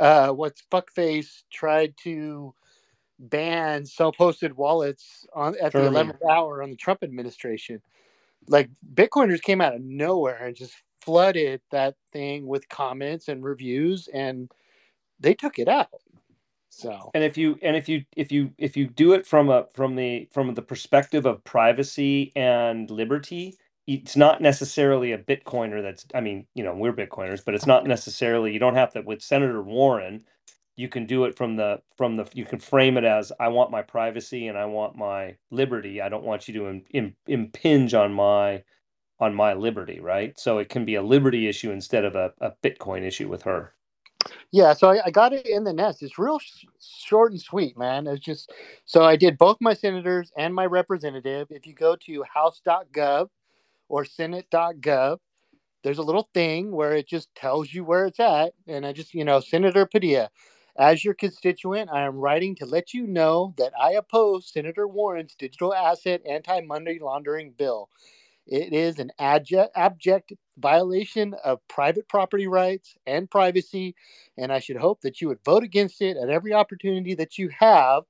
uh 0.00 0.28
what's 0.30 0.62
fuckface 0.70 1.42
tried 1.52 1.94
to 2.02 2.54
ban 3.18 3.86
self-hosted 3.86 4.52
wallets 4.52 5.26
on 5.34 5.54
at 5.60 5.72
the 5.72 5.78
11th 5.78 6.18
hour 6.28 6.62
on 6.62 6.70
the 6.70 6.76
Trump 6.76 7.02
administration. 7.02 7.80
Like 8.48 8.70
Bitcoiners 8.94 9.40
came 9.40 9.60
out 9.60 9.74
of 9.74 9.82
nowhere 9.82 10.46
and 10.46 10.56
just 10.56 10.74
flooded 11.00 11.60
that 11.70 11.94
thing 12.12 12.46
with 12.46 12.68
comments 12.68 13.28
and 13.28 13.44
reviews, 13.44 14.08
and 14.12 14.50
they 15.20 15.34
took 15.34 15.58
it 15.58 15.68
out. 15.68 15.88
So. 16.70 17.10
And 17.14 17.22
if 17.22 17.36
you 17.36 17.58
and 17.62 17.76
if 17.76 17.88
you 17.88 18.04
if 18.16 18.32
you 18.32 18.50
if 18.58 18.76
you 18.76 18.86
do 18.86 19.12
it 19.12 19.26
from 19.26 19.50
a 19.50 19.66
from 19.74 19.94
the 19.94 20.28
from 20.32 20.54
the 20.54 20.62
perspective 20.62 21.26
of 21.26 21.44
privacy 21.44 22.32
and 22.34 22.90
liberty, 22.90 23.56
it's 23.96 24.16
not 24.16 24.40
necessarily 24.42 25.12
a 25.12 25.18
Bitcoiner 25.18 25.82
that's 25.82 26.06
I 26.14 26.20
mean, 26.20 26.46
you 26.54 26.64
know, 26.64 26.74
we're 26.74 26.92
Bitcoiners, 26.94 27.44
but 27.44 27.54
it's 27.54 27.66
not 27.66 27.86
necessarily 27.86 28.52
you 28.52 28.60
don't 28.60 28.74
have 28.76 28.92
to 28.94 29.02
with 29.02 29.22
Senator 29.22 29.62
Warren, 29.62 30.24
you 30.76 30.88
can 30.88 31.06
do 31.06 31.24
it 31.24 31.36
from 31.36 31.56
the 31.56 31.82
from 31.96 32.16
the 32.16 32.26
you 32.34 32.44
can 32.46 32.60
frame 32.60 32.98
it 32.98 33.04
as 33.04 33.32
I 33.40 33.48
want 33.48 33.70
my 33.72 33.82
privacy 33.82 34.48
and 34.48 34.58
I 34.58 34.66
want 34.66 34.96
my 34.96 35.36
liberty. 35.50 36.02
I 36.02 36.08
don't 36.10 36.24
want 36.24 36.48
you 36.48 36.54
to 36.54 36.68
Im, 36.68 36.84
im, 36.94 37.16
impinge 37.28 37.94
on 37.94 38.14
my 38.14 38.64
on 39.20 39.34
my 39.34 39.54
liberty, 39.54 40.00
right? 40.00 40.38
So 40.38 40.58
it 40.58 40.68
can 40.68 40.84
be 40.84 40.96
a 40.96 41.02
liberty 41.02 41.48
issue 41.48 41.70
instead 41.70 42.04
of 42.04 42.16
a, 42.16 42.32
a 42.40 42.52
Bitcoin 42.62 43.02
issue 43.04 43.28
with 43.28 43.42
her. 43.44 43.74
yeah, 44.52 44.74
so 44.74 44.90
I, 44.90 45.06
I 45.06 45.10
got 45.10 45.32
it 45.34 45.46
in 45.46 45.64
the 45.64 45.72
nest. 45.72 46.02
It's 46.02 46.18
real 46.18 46.38
sh- 46.38 46.66
short 46.80 47.32
and 47.32 47.40
sweet, 47.40 47.78
man. 47.78 48.06
It's 48.06 48.24
just 48.24 48.52
so 48.86 49.04
I 49.04 49.16
did 49.16 49.38
both 49.38 49.58
my 49.60 49.74
senators 49.74 50.32
and 50.38 50.54
my 50.54 50.66
representative. 50.66 51.48
If 51.50 51.66
you 51.66 51.74
go 51.74 51.96
to 52.06 52.24
house.gov 52.32 53.28
or 53.92 54.06
senate.gov, 54.06 55.18
there's 55.84 55.98
a 55.98 56.02
little 56.02 56.30
thing 56.32 56.72
where 56.72 56.94
it 56.94 57.06
just 57.06 57.28
tells 57.34 57.74
you 57.74 57.84
where 57.84 58.06
it's 58.06 58.20
at. 58.20 58.54
And 58.66 58.86
I 58.86 58.92
just, 58.92 59.12
you 59.12 59.24
know, 59.24 59.40
Senator 59.40 59.84
Padilla, 59.84 60.30
as 60.78 61.04
your 61.04 61.12
constituent, 61.12 61.90
I 61.92 62.02
am 62.04 62.16
writing 62.16 62.54
to 62.56 62.64
let 62.66 62.94
you 62.94 63.06
know 63.06 63.54
that 63.58 63.74
I 63.78 63.92
oppose 63.92 64.50
Senator 64.50 64.88
Warren's 64.88 65.34
digital 65.34 65.74
asset 65.74 66.22
anti 66.26 66.62
money 66.62 66.98
laundering 67.02 67.52
bill. 67.52 67.90
It 68.46 68.72
is 68.72 68.98
an 68.98 69.12
abject 69.18 70.32
violation 70.58 71.34
of 71.44 71.60
private 71.68 72.08
property 72.08 72.46
rights 72.46 72.96
and 73.06 73.30
privacy, 73.30 73.94
and 74.38 74.50
I 74.50 74.58
should 74.60 74.78
hope 74.78 75.02
that 75.02 75.20
you 75.20 75.28
would 75.28 75.44
vote 75.44 75.64
against 75.64 76.00
it 76.00 76.16
at 76.16 76.30
every 76.30 76.54
opportunity 76.54 77.14
that 77.14 77.36
you 77.38 77.50
have 77.58 78.04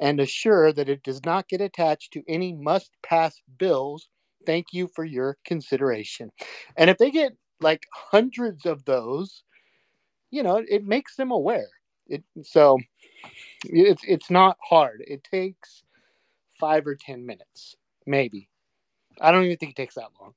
and 0.00 0.20
assure 0.20 0.72
that 0.72 0.88
it 0.88 1.02
does 1.04 1.24
not 1.24 1.48
get 1.48 1.60
attached 1.60 2.12
to 2.14 2.24
any 2.28 2.52
must 2.52 2.92
pass 3.02 3.40
bills. 3.58 4.08
Thank 4.46 4.66
you 4.72 4.88
for 4.94 5.04
your 5.04 5.36
consideration. 5.44 6.30
And 6.76 6.90
if 6.90 6.98
they 6.98 7.10
get 7.10 7.32
like 7.60 7.82
hundreds 7.92 8.66
of 8.66 8.84
those, 8.84 9.42
you 10.30 10.42
know, 10.42 10.62
it 10.68 10.84
makes 10.84 11.16
them 11.16 11.30
aware. 11.30 11.68
It 12.06 12.24
so 12.42 12.78
it's 13.64 14.02
it's 14.06 14.30
not 14.30 14.56
hard. 14.62 15.02
It 15.06 15.24
takes 15.24 15.82
five 16.58 16.86
or 16.86 16.94
ten 16.94 17.26
minutes, 17.26 17.76
maybe. 18.06 18.48
I 19.20 19.32
don't 19.32 19.44
even 19.44 19.56
think 19.56 19.72
it 19.72 19.76
takes 19.76 19.94
that 19.96 20.10
long. 20.20 20.32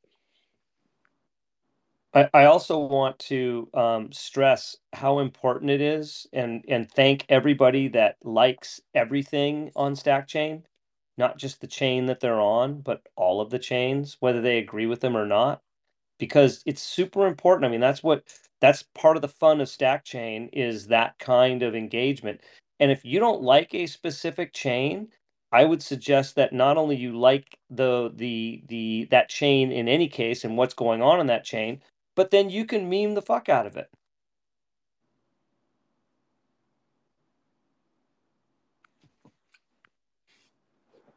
I, 2.13 2.45
also 2.45 2.77
want 2.77 3.17
to 3.19 3.69
um, 3.73 4.11
stress 4.11 4.77
how 4.93 5.19
important 5.19 5.71
it 5.71 5.81
is 5.81 6.27
and 6.31 6.63
and 6.67 6.89
thank 6.91 7.25
everybody 7.27 7.87
that 7.89 8.17
likes 8.23 8.79
everything 8.93 9.71
on 9.75 9.95
Stack 9.95 10.27
Chain, 10.27 10.63
not 11.17 11.38
just 11.38 11.62
the 11.62 11.67
chain 11.67 12.06
that 12.08 12.19
they're 12.19 12.41
on, 12.41 12.82
but 12.82 13.04
all 13.15 13.41
of 13.41 13.49
the 13.52 13.60
chains, 13.60 14.17
whether 14.19 14.41
they 14.41 14.58
agree 14.60 14.86
with 14.88 15.02
them 15.02 15.17
or 15.17 15.26
not, 15.26 15.62
because 16.19 16.63
it's 16.65 16.82
super 16.82 17.28
important. 17.28 17.65
I 17.65 17.69
mean, 17.69 17.82
that's 17.82 18.04
what 18.04 18.23
That's 18.62 18.84
part 18.95 19.15
of 19.17 19.21
the 19.21 19.28
fun 19.28 19.62
of 19.62 19.69
stack 19.69 20.06
chain 20.06 20.49
is 20.54 20.88
that 20.88 21.19
kind 21.19 21.63
of 21.63 21.76
engagement. 21.76 22.41
And 22.80 22.91
if 22.91 23.06
you 23.06 23.19
don't 23.19 23.41
like 23.43 23.73
a 23.73 23.88
specific 23.88 24.54
chain, 24.54 25.10
I 25.52 25.65
would 25.65 25.84
suggest 25.84 26.36
that 26.36 26.54
not 26.54 26.78
only 26.78 26.95
you 26.95 27.17
like 27.17 27.58
the 27.69 28.12
the 28.15 28.63
the 28.67 29.08
that 29.12 29.30
chain 29.30 29.71
in 29.71 29.88
any 29.89 30.08
case 30.10 30.43
and 30.45 30.58
what's 30.58 30.73
going 30.73 31.02
on 31.02 31.19
in 31.19 31.28
that 31.28 31.43
chain, 31.45 31.82
but 32.15 32.32
then 32.32 32.49
you 32.49 32.65
can 32.65 32.89
meme 32.89 33.13
the 33.15 33.21
fuck 33.21 33.49
out 33.49 33.67
of 33.67 33.78
it. 33.78 33.89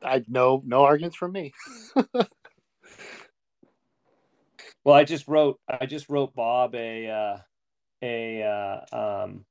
I 0.06 0.24
no 0.28 0.62
no 0.66 0.84
arguments 0.84 1.16
from 1.16 1.32
me. 1.32 1.52
Well, 4.84 4.96
I 4.96 5.04
just 5.04 5.28
wrote 5.28 5.60
I 5.68 5.86
just 5.86 6.08
wrote 6.10 6.34
Bob 6.34 6.74
a 6.74 7.08
uh, 7.10 7.38
a 8.02 8.42
uh, 8.42 9.24
um, 9.24 9.46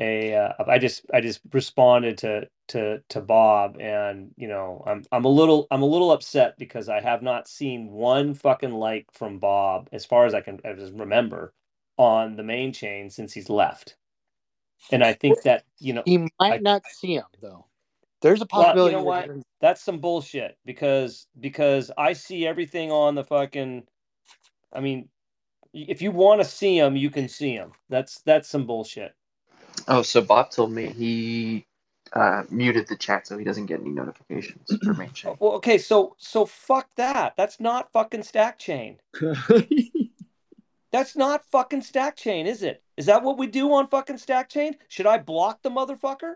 a 0.00 0.34
uh, 0.34 0.54
I 0.68 0.78
just 0.78 1.06
I 1.14 1.22
just 1.22 1.40
responded 1.52 2.18
to 2.20 2.48
to 2.68 3.02
to 3.10 3.22
Bob 3.22 3.78
and 3.80 4.32
you 4.36 4.48
know 4.48 4.84
I'm 4.86 5.04
I'm 5.12 5.24
a 5.26 5.30
little 5.30 5.68
I'm 5.70 5.82
a 5.82 5.86
little 5.86 6.12
upset 6.12 6.58
because 6.58 6.88
I 6.90 7.00
have 7.00 7.22
not 7.22 7.48
seen 7.48 7.90
one 7.90 8.34
fucking 8.34 8.72
like 8.72 9.06
from 9.14 9.38
Bob 9.40 9.88
as 9.92 10.06
far 10.06 10.26
as 10.26 10.34
I 10.34 10.42
can 10.42 10.60
as 10.64 10.92
remember 10.92 11.54
on 11.98 12.36
the 12.36 12.44
main 12.44 12.72
chain 12.74 13.10
since 13.10 13.32
he's 13.34 13.50
left. 13.50 13.96
And 14.92 15.04
I 15.04 15.14
think 15.14 15.42
that 15.42 15.64
you 15.80 15.94
know 15.94 16.04
He 16.04 16.28
might 16.40 16.56
I- 16.56 16.62
not 16.62 16.86
see 16.86 17.16
him 17.16 17.24
though. 17.42 17.66
There's 18.20 18.42
a 18.42 18.46
Well, 18.52 18.60
you 18.60 18.64
possibility. 18.64 18.94
know 18.96 19.04
that 19.10 19.28
what? 19.28 19.44
That's 19.60 19.82
some 19.82 19.98
bullshit 19.98 20.56
because 20.64 21.26
because 21.38 21.90
I 21.96 22.12
see 22.12 22.46
everything 22.46 22.90
on 22.90 23.14
the 23.14 23.24
fucking. 23.24 23.84
I 24.72 24.80
mean, 24.80 25.08
if 25.72 26.02
you 26.02 26.10
want 26.10 26.40
to 26.40 26.44
see 26.44 26.78
them, 26.78 26.96
you 26.96 27.10
can 27.10 27.28
see 27.28 27.56
them. 27.56 27.72
That's 27.88 28.20
that's 28.22 28.48
some 28.48 28.66
bullshit. 28.66 29.14
Oh, 29.88 30.02
so 30.02 30.20
Bob 30.20 30.50
told 30.50 30.72
me 30.72 30.86
he 30.88 31.66
uh, 32.12 32.42
muted 32.50 32.88
the 32.88 32.96
chat 32.96 33.26
so 33.26 33.38
he 33.38 33.44
doesn't 33.44 33.66
get 33.66 33.80
any 33.80 33.90
notifications 33.90 34.76
for 34.82 34.94
main 34.94 35.12
chain. 35.12 35.36
Well, 35.38 35.52
okay, 35.52 35.78
so 35.78 36.14
so 36.18 36.44
fuck 36.46 36.88
that. 36.96 37.34
That's 37.36 37.60
not 37.60 37.92
fucking 37.92 38.22
stack 38.24 38.58
chain. 38.58 38.98
That's 40.92 41.14
not 41.16 41.44
fucking 41.46 41.82
stack 41.82 42.16
chain, 42.16 42.46
is 42.48 42.62
it? 42.64 42.82
Is 42.96 43.06
that 43.06 43.22
what 43.22 43.38
we 43.38 43.46
do 43.46 43.72
on 43.72 43.86
fucking 43.86 44.18
stack 44.18 44.48
chain? 44.48 44.76
Should 44.88 45.06
I 45.06 45.18
block 45.18 45.62
the 45.62 45.70
motherfucker 45.70 46.34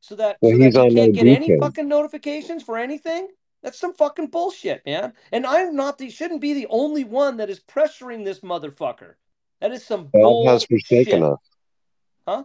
so 0.00 0.14
that 0.16 0.38
Well, 0.40 0.52
so 0.52 0.58
that 0.58 0.64
he's 0.64 0.74
he 0.74 0.80
on 0.80 0.94
can't 0.94 1.14
no 1.14 1.22
get 1.22 1.26
any 1.42 1.58
fucking 1.58 1.88
notifications 1.88 2.62
for 2.62 2.78
anything? 2.78 3.28
That's 3.62 3.78
some 3.78 3.92
fucking 3.94 4.28
bullshit, 4.28 4.82
man. 4.86 5.12
And 5.32 5.44
I'm 5.44 5.74
not 5.74 5.98
the 5.98 6.10
shouldn't 6.10 6.40
be 6.40 6.54
the 6.54 6.66
only 6.70 7.04
one 7.04 7.38
that 7.38 7.50
is 7.50 7.60
pressuring 7.60 8.24
this 8.24 8.40
motherfucker. 8.40 9.14
That 9.60 9.72
is 9.72 9.84
some 9.84 10.06
Bob 10.12 10.46
has 10.46 10.64
forsaken 10.64 11.20
bullshit. 11.20 11.32
us. 11.34 11.48
Huh? 12.28 12.44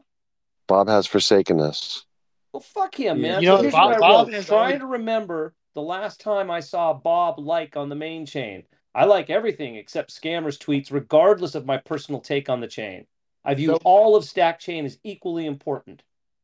Bob 0.68 0.88
has 0.88 1.06
forsaken 1.06 1.60
us. 1.62 2.06
Well, 2.52 2.62
fuck 2.62 2.96
him, 2.96 3.22
man. 3.22 3.42
You 3.42 3.50
So 3.50 3.62
know, 3.62 3.70
Bob- 3.72 3.86
what 3.90 3.96
I 3.96 4.00
Bob 4.00 4.28
wrote. 4.28 4.34
has 4.34 4.46
trying 4.48 4.80
to 4.80 4.86
remember 4.88 5.54
the 5.76 5.82
last 5.82 6.20
time 6.22 6.50
I 6.50 6.60
saw 6.60 6.94
Bob 6.94 7.40
like 7.40 7.78
on 7.78 7.90
the 7.90 7.96
main 7.96 8.26
chain. 8.26 8.64
I 8.96 9.06
like 9.06 9.30
everything 9.30 9.76
except 9.76 10.12
scammers 10.20 10.58
tweets, 10.58 10.92
regardless 10.92 11.56
of 11.56 11.66
my 11.66 11.78
personal 11.78 12.22
take 12.22 12.50
on 12.50 12.60
the 12.60 12.68
chain. 12.68 13.06
I 13.46 13.54
view 13.56 13.70
So- 13.70 13.80
all 13.84 14.16
of 14.16 14.24
stack 14.24 14.60
chain 14.60 14.86
as 14.86 14.98
equally 15.04 15.46
important. 15.46 16.02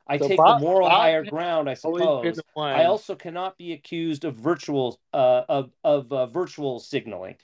I 0.10 0.17
So 0.17 0.28
take 0.28 0.38
Bob- 0.38 0.60
the 0.60 0.65
moral 0.65 0.89
Bob 0.89 1.02
higher 1.02 1.24
ground, 1.24 1.69
I 1.69 1.76
suppose. 1.76 2.41
I 2.58 2.86
also 2.86 3.15
cannot 3.15 3.58
be 3.58 3.74
accused 3.74 4.26
of 4.26 4.36
virtual 4.36 5.00
uh, 5.13 5.43
of 5.48 5.72
of 5.84 6.12
uh, 6.12 6.26
virtual 6.26 6.80
signaling. 6.80 7.36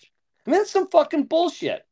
I 0.46 0.50
mean, 0.50 0.60
that's 0.60 0.72
some 0.72 0.88
fucking 0.90 1.24
bullshit. 1.26 1.86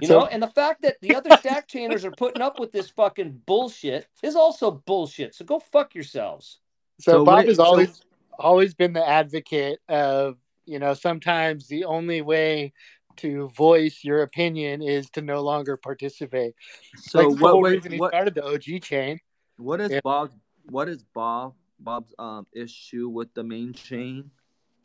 You 0.00 0.08
So- 0.08 0.20
know, 0.20 0.26
and 0.26 0.42
the 0.42 0.48
fact 0.48 0.82
that 0.82 0.96
the 1.00 1.14
other 1.14 1.30
stack 1.38 1.68
chainers 1.68 2.04
are 2.04 2.10
putting 2.10 2.42
up 2.42 2.58
with 2.58 2.72
this 2.72 2.90
fucking 2.90 3.42
bullshit 3.46 4.06
is 4.22 4.36
also 4.36 4.70
bullshit. 4.72 5.34
So 5.34 5.44
go 5.44 5.58
fuck 5.60 5.94
yourselves. 5.94 6.58
So, 7.00 7.12
So 7.12 7.24
Bob 7.24 7.44
has 7.46 7.56
so- 7.56 7.64
always 7.64 8.02
always 8.38 8.74
been 8.74 8.92
the 8.92 9.06
advocate 9.08 9.78
of 9.88 10.36
you 10.64 10.78
know 10.78 10.94
sometimes 10.94 11.68
the 11.68 11.84
only 11.84 12.22
way 12.22 12.72
to 13.18 13.48
voice 13.50 14.00
your 14.02 14.22
opinion 14.22 14.82
is 14.82 15.10
to 15.10 15.20
no 15.22 15.40
longer 15.42 15.76
participate. 15.76 16.54
So 16.96 17.28
like 17.28 17.40
what, 17.40 17.50
whole 17.50 17.62
what, 17.62 17.72
reason 17.72 17.92
he 17.92 17.98
what, 17.98 18.10
started 18.10 18.34
the 18.34 18.44
OG 18.44 18.82
chain. 18.82 19.18
what 19.56 19.80
is 19.80 19.90
Yeah. 19.92 20.00
Bob's 20.02 20.34
what 20.70 20.88
is 20.88 21.02
Bob 21.02 21.54
Bob's 21.80 22.14
um 22.18 22.46
issue 22.52 23.08
with 23.08 23.32
the 23.34 23.42
main 23.44 23.72
chain? 23.72 24.30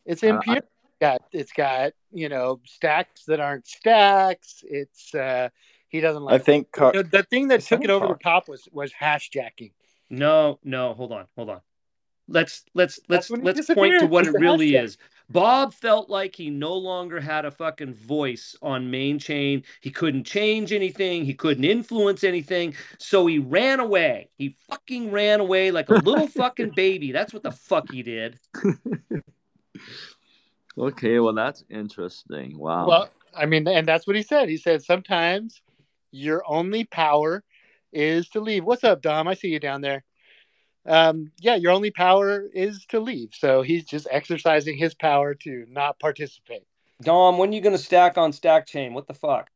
It's 0.06 0.24
Uh, 0.24 0.28
I- 0.28 0.30
impure. 0.36 0.62
got 1.00 1.22
it's 1.32 1.52
got 1.54 1.94
you 2.12 2.28
know 2.30 2.60
stacks 2.66 3.26
that 3.26 3.40
aren't 3.40 3.68
stacks. 3.68 4.64
It's 4.68 5.14
uh 5.14 5.50
he 5.90 6.02
doesn't 6.02 6.24
like. 6.24 6.42
I 6.42 6.44
think 6.44 6.72
Car- 6.72 6.92
the, 6.92 7.04
the 7.04 7.24
thing 7.24 7.48
that 7.50 7.60
Is 7.60 7.68
took 7.68 7.82
it 7.84 7.88
someone 7.88 8.04
over 8.04 8.14
the 8.14 8.20
talking? 8.20 8.44
top 8.46 8.50
was 8.50 8.68
was 8.72 8.92
hash 8.94 9.30
jacking. 9.30 9.72
No, 10.10 10.60
no, 10.64 10.94
hold 10.94 11.12
on, 11.12 11.28
hold 11.36 11.50
on. 11.50 11.62
Let's 12.28 12.66
let's 12.74 13.00
let's 13.08 13.30
let's 13.30 13.68
point 13.68 14.00
to 14.00 14.08
what 14.08 14.28
it 14.28 14.34
really 14.34 14.72
hashtag. 14.72 14.84
is. 14.84 14.98
Bob 15.30 15.74
felt 15.74 16.10
like 16.10 16.36
he 16.36 16.50
no 16.50 16.74
longer 16.74 17.20
had 17.20 17.44
a 17.44 17.52
fucking 17.52 17.94
voice 17.94 18.56
on 18.62 18.90
main 18.90 19.20
chain. 19.20 19.64
He 19.82 19.92
couldn't 19.92 20.24
change 20.24 20.72
anything. 20.72 21.26
He 21.26 21.34
couldn't 21.34 21.66
influence 21.66 22.24
anything. 22.24 22.76
So 22.98 23.26
he 23.26 23.40
ran 23.40 23.82
away. 23.82 24.30
He 24.38 24.56
fucking 24.70 25.12
ran 25.12 25.42
away 25.42 25.72
like 25.72 25.90
a 25.90 25.96
little 26.06 26.28
fucking 26.28 26.72
baby. 26.76 27.12
That's 27.12 27.34
what 27.34 27.44
the 27.44 27.52
fuck 27.52 27.92
he 27.92 28.04
did. 28.04 28.40
Okay, 30.78 31.20
well 31.20 31.34
that's 31.34 31.64
interesting. 31.70 32.58
Wow. 32.58 32.88
Well, 32.88 33.10
I 33.36 33.46
mean, 33.46 33.68
and 33.68 33.88
that's 33.88 34.06
what 34.06 34.16
he 34.16 34.22
said. 34.22 34.48
He 34.48 34.58
said 34.58 34.84
sometimes 34.84 35.62
your 36.12 36.44
only 36.48 36.84
power 36.86 37.44
is 37.92 38.30
to 38.30 38.40
leave. 38.40 38.64
What's 38.64 38.84
up, 38.84 39.02
Dom? 39.02 39.28
I 39.28 39.34
see 39.34 39.48
you 39.48 39.60
down 39.60 39.82
there. 39.82 40.04
Um, 40.88 41.32
yeah, 41.40 41.56
your 41.56 41.72
only 41.74 41.92
power 41.92 42.46
is 42.54 42.86
to 42.88 43.00
leave. 43.00 43.32
So 43.34 43.62
he's 43.62 43.84
just 43.84 44.08
exercising 44.10 44.78
his 44.78 44.94
power 44.96 45.34
to 45.36 45.66
not 45.70 46.00
participate. 46.00 46.64
Dom, 47.02 47.38
when 47.38 47.50
are 47.50 47.54
you 47.54 47.62
gonna 47.62 47.78
stack 47.78 48.18
on 48.18 48.32
stack 48.32 48.66
chain? 48.66 48.94
What 48.94 49.08
the 49.08 49.14
fuck? 49.14 49.50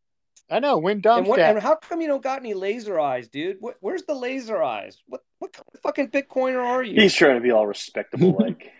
I 0.49 0.59
know. 0.59 0.77
When 0.77 0.99
Dom 0.99 1.19
And, 1.19 1.27
what, 1.27 1.37
stack- 1.37 1.55
and 1.55 1.63
how 1.63 1.75
come 1.75 2.01
you 2.01 2.07
don't 2.07 2.21
got 2.21 2.39
any 2.39 2.53
laser 2.53 2.99
eyes, 2.99 3.29
dude? 3.29 3.57
What, 3.61 3.77
where's 3.79 4.03
the 4.03 4.13
laser 4.13 4.61
eyes? 4.61 5.01
What 5.07 5.21
what 5.39 5.53
kind 5.53 5.65
of 5.73 5.79
fucking 5.79 6.09
Bitcoiner 6.09 6.63
are 6.63 6.83
you? 6.83 7.01
He's 7.01 7.15
trying 7.15 7.35
to 7.35 7.41
be 7.41 7.51
all 7.51 7.65
respectable, 7.65 8.31
like. 8.39 8.71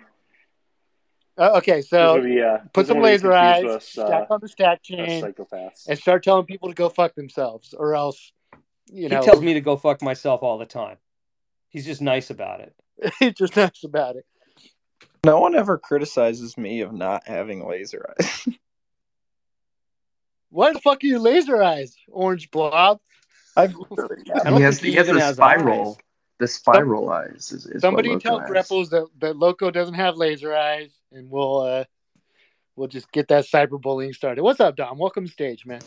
Uh, 1.37 1.57
okay, 1.57 1.81
so 1.81 2.21
be, 2.21 2.41
uh, 2.41 2.57
put 2.73 2.85
some 2.85 2.99
laser 2.99 3.31
eyes, 3.31 3.61
confused 3.61 3.65
with 3.65 3.75
us, 3.77 3.87
stack 3.87 4.27
uh, 4.29 4.33
on 4.33 4.39
the 4.41 4.49
stack 4.49 4.83
chain, 4.83 5.23
psychopaths. 5.23 5.87
and 5.87 5.97
start 5.97 6.23
telling 6.23 6.45
people 6.45 6.67
to 6.67 6.75
go 6.75 6.89
fuck 6.89 7.15
themselves, 7.15 7.73
or 7.73 7.95
else, 7.95 8.33
you 8.91 9.07
know, 9.07 9.19
he 9.19 9.25
tells 9.25 9.41
me 9.41 9.53
to 9.53 9.61
go 9.61 9.77
fuck 9.77 10.03
myself 10.03 10.43
all 10.43 10.57
the 10.57 10.65
time. 10.65 10.97
He's 11.71 11.85
just 11.85 12.01
nice 12.01 12.29
about 12.29 12.59
it. 12.59 12.75
he's 13.19 13.33
just 13.33 13.55
nice 13.55 13.83
about 13.83 14.17
it. 14.17 14.25
no 15.25 15.39
one 15.39 15.55
ever 15.55 15.77
criticizes 15.77 16.57
me 16.57 16.81
of 16.81 16.93
not 16.93 17.27
having 17.27 17.67
laser 17.67 18.13
eyes. 18.19 18.47
Why 20.49 20.73
the 20.73 20.79
fuck 20.79 21.01
are 21.01 21.07
you 21.07 21.17
laser 21.17 21.63
eyes, 21.63 21.95
Orange 22.09 22.51
Blob? 22.51 22.99
I've 23.55 23.73
I 24.45 24.51
He 24.53 24.61
has, 24.61 24.79
he 24.79 24.89
he 24.89 24.95
has 24.97 25.07
even 25.07 25.15
the 25.15 25.21
has 25.21 25.35
spiral. 25.35 25.91
eyes. 25.91 25.97
The 26.39 26.47
spiral 26.47 27.09
eyes 27.09 27.51
is, 27.53 27.65
is 27.67 27.81
Somebody 27.81 28.09
what 28.09 28.21
tell 28.21 28.39
Loco 28.39 28.53
has. 28.53 28.67
Grepples 28.67 28.89
that, 28.89 29.07
that 29.19 29.37
Loco 29.37 29.71
doesn't 29.71 29.93
have 29.93 30.17
laser 30.17 30.53
eyes, 30.53 30.91
and 31.11 31.29
we'll 31.29 31.61
uh 31.61 31.85
we'll 32.75 32.87
just 32.89 33.11
get 33.11 33.27
that 33.29 33.45
cyberbullying 33.45 34.13
started. 34.13 34.41
What's 34.43 34.59
up, 34.59 34.75
Dom? 34.75 34.97
Welcome 34.97 35.25
to 35.27 35.31
stage, 35.31 35.65
man. 35.65 35.81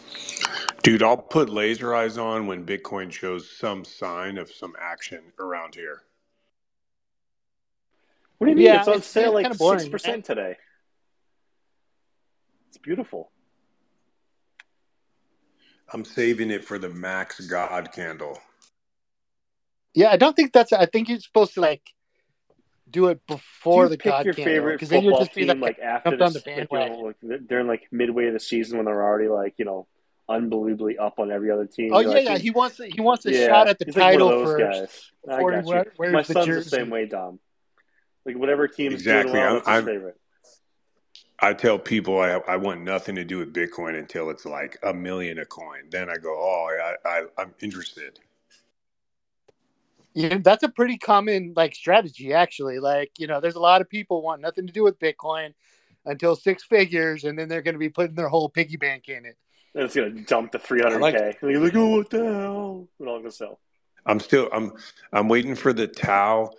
Dude, 0.84 1.02
I'll 1.02 1.16
put 1.16 1.48
laser 1.48 1.94
eyes 1.94 2.18
on 2.18 2.46
when 2.46 2.66
Bitcoin 2.66 3.10
shows 3.10 3.50
some 3.50 3.86
sign 3.86 4.36
of 4.36 4.52
some 4.52 4.74
action 4.78 5.32
around 5.40 5.74
here. 5.74 6.02
What 8.36 8.48
do 8.48 8.50
you 8.50 8.56
mean? 8.56 8.66
Yeah, 8.66 8.80
it's 8.80 8.88
on 8.88 8.94
it's- 8.96 9.06
sale 9.06 9.38
it's 9.38 9.48
like 9.48 9.58
kinda 9.58 9.78
six 9.80 9.88
percent 9.88 10.26
today. 10.26 10.56
It's 12.68 12.76
beautiful. 12.76 13.30
I'm 15.90 16.04
saving 16.04 16.50
it 16.50 16.62
for 16.62 16.78
the 16.78 16.90
Max 16.90 17.40
God 17.40 17.90
candle. 17.92 18.38
Yeah, 19.94 20.10
I 20.10 20.18
don't 20.18 20.36
think 20.36 20.52
that's. 20.52 20.74
I 20.74 20.84
think 20.84 21.08
you're 21.08 21.20
supposed 21.20 21.54
to 21.54 21.62
like 21.62 21.94
do 22.90 23.06
it 23.06 23.26
before 23.26 23.84
Do 23.84 23.90
the 23.90 23.96
pick 23.96 24.12
God 24.12 24.24
your 24.26 24.34
candle, 24.34 24.52
favorite 24.52 24.72
because 24.74 24.90
then 24.90 25.02
you'll 25.02 25.12
football 25.12 25.24
just 25.26 25.34
be 25.34 25.46
like, 25.46 25.60
like 25.60 25.78
after 25.78 26.10
jumped 26.10 26.22
on 26.22 26.32
this, 26.34 26.42
the 26.42 26.50
bandwagon. 26.50 26.92
know, 26.92 27.14
like 27.30 27.46
they're 27.48 27.64
like 27.64 27.88
midway 27.90 28.26
of 28.26 28.34
the 28.34 28.40
season 28.40 28.76
when 28.76 28.84
they're 28.84 29.02
already 29.02 29.28
like 29.28 29.54
you 29.56 29.64
know 29.64 29.86
unbelievably 30.28 30.98
up 30.98 31.18
on 31.18 31.30
every 31.30 31.50
other 31.50 31.66
team. 31.66 31.92
oh 31.92 32.00
You're 32.00 32.10
yeah, 32.10 32.16
like, 32.16 32.24
yeah. 32.28 32.38
He 32.38 32.50
wants 32.50 32.78
he 32.78 33.00
wants 33.00 33.26
a 33.26 33.32
yeah, 33.32 33.46
shot 33.48 33.68
at 33.68 33.78
the 33.78 33.84
he's 33.86 33.96
like 33.96 34.18
one 34.18 34.22
of 34.22 34.28
title 34.28 34.28
those 34.44 34.46
first 34.58 34.80
guys. 34.80 35.10
I 35.28 35.36
before 35.36 35.50
he 35.52 35.56
got 35.56 35.64
you. 35.64 35.70
wear- 35.70 35.92
wears 35.98 36.12
My 36.12 36.22
the 36.22 36.32
son's 36.32 36.46
jersey. 36.46 36.64
the 36.70 36.76
same 36.76 36.90
way, 36.90 37.06
Dom. 37.06 37.38
Like 38.24 38.36
whatever 38.38 38.66
team's 38.68 38.94
Exactly. 38.94 39.32
doing 39.32 39.42
well, 39.44 39.52
I'm- 39.52 39.58
his 39.60 39.68
I'm- 39.68 39.84
favorite. 39.84 40.20
I 41.40 41.52
tell 41.52 41.78
people 41.78 42.20
I, 42.20 42.40
I 42.48 42.56
want 42.56 42.82
nothing 42.82 43.16
to 43.16 43.24
do 43.24 43.38
with 43.38 43.52
Bitcoin 43.52 43.98
until 43.98 44.30
it's 44.30 44.46
like 44.46 44.78
a 44.84 44.94
million 44.94 45.38
a 45.40 45.44
coin. 45.44 45.90
Then 45.90 46.08
I 46.08 46.14
go, 46.16 46.30
oh, 46.30 46.68
I, 47.04 47.08
I, 47.08 47.22
I'm 47.36 47.52
interested. 47.60 48.18
Yeah, 50.14 50.38
that's 50.40 50.62
a 50.62 50.68
pretty 50.68 50.96
common 50.96 51.52
like 51.56 51.74
strategy, 51.74 52.32
actually. 52.32 52.78
Like 52.78 53.10
you 53.18 53.26
know, 53.26 53.40
there's 53.40 53.56
a 53.56 53.60
lot 53.60 53.80
of 53.80 53.90
people 53.90 54.22
want 54.22 54.40
nothing 54.42 54.66
to 54.68 54.72
do 54.72 54.84
with 54.84 54.98
Bitcoin 55.00 55.54
until 56.06 56.36
six 56.36 56.62
figures, 56.62 57.24
and 57.24 57.36
then 57.38 57.48
they're 57.48 57.62
going 57.62 57.74
to 57.74 57.80
be 57.80 57.88
putting 57.88 58.14
their 58.14 58.28
whole 58.28 58.48
piggy 58.48 58.76
bank 58.76 59.08
in 59.08 59.24
it. 59.26 59.36
And 59.74 59.84
it's 59.84 59.94
gonna 59.94 60.10
dump 60.10 60.52
the 60.52 60.58
300k. 60.58 61.00
like- 61.00 61.14
and 61.42 61.50
you're 61.50 61.60
like, 61.60 61.74
oh, 61.74 61.96
what 61.96 62.10
the 62.10 62.24
hell? 62.24 62.88
We're 62.98 63.06
not 63.06 63.18
gonna 63.18 63.30
sell. 63.30 63.60
I'm 64.06 64.20
still 64.20 64.48
I'm 64.52 64.72
I'm 65.12 65.28
waiting 65.28 65.54
for 65.54 65.72
the 65.72 65.86
Tao. 65.86 66.50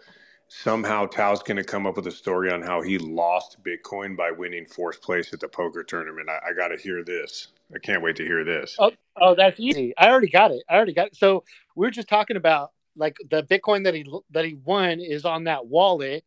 Somehow 0.47 1.08
Tao's 1.08 1.41
going 1.41 1.58
to 1.58 1.63
come 1.63 1.88
up 1.88 1.95
with 1.95 2.06
a 2.06 2.12
story 2.12 2.51
on 2.51 2.62
how 2.62 2.80
he 2.80 2.99
lost 2.99 3.58
Bitcoin 3.63 4.15
by 4.15 4.30
winning 4.30 4.65
fourth 4.67 5.01
place 5.01 5.34
at 5.34 5.39
the 5.39 5.47
poker 5.47 5.84
tournament. 5.84 6.30
I, 6.30 6.49
I 6.49 6.54
got 6.54 6.67
to 6.67 6.78
hear 6.78 7.04
this. 7.04 7.47
I 7.73 7.80
can't 7.80 8.04
wait 8.04 8.15
to 8.17 8.23
hear 8.23 8.43
this. 8.43 8.75
Oh, 8.78 8.91
oh, 9.19 9.34
that's 9.34 9.60
easy. 9.60 9.93
I 9.97 10.08
already 10.08 10.30
got 10.30 10.51
it. 10.51 10.63
I 10.69 10.75
already 10.75 10.93
got 10.93 11.08
it. 11.08 11.15
So 11.15 11.43
we 11.75 11.88
are 11.88 11.91
just 11.91 12.08
talking 12.08 12.38
about 12.38 12.71
like 12.95 13.17
the 13.30 13.41
Bitcoin 13.41 13.86
that 13.86 13.95
he 13.95 14.06
that 14.32 14.45
he 14.45 14.54
won 14.54 14.99
is 14.99 15.25
on 15.25 15.45
that 15.45 15.65
wallet, 15.65 16.23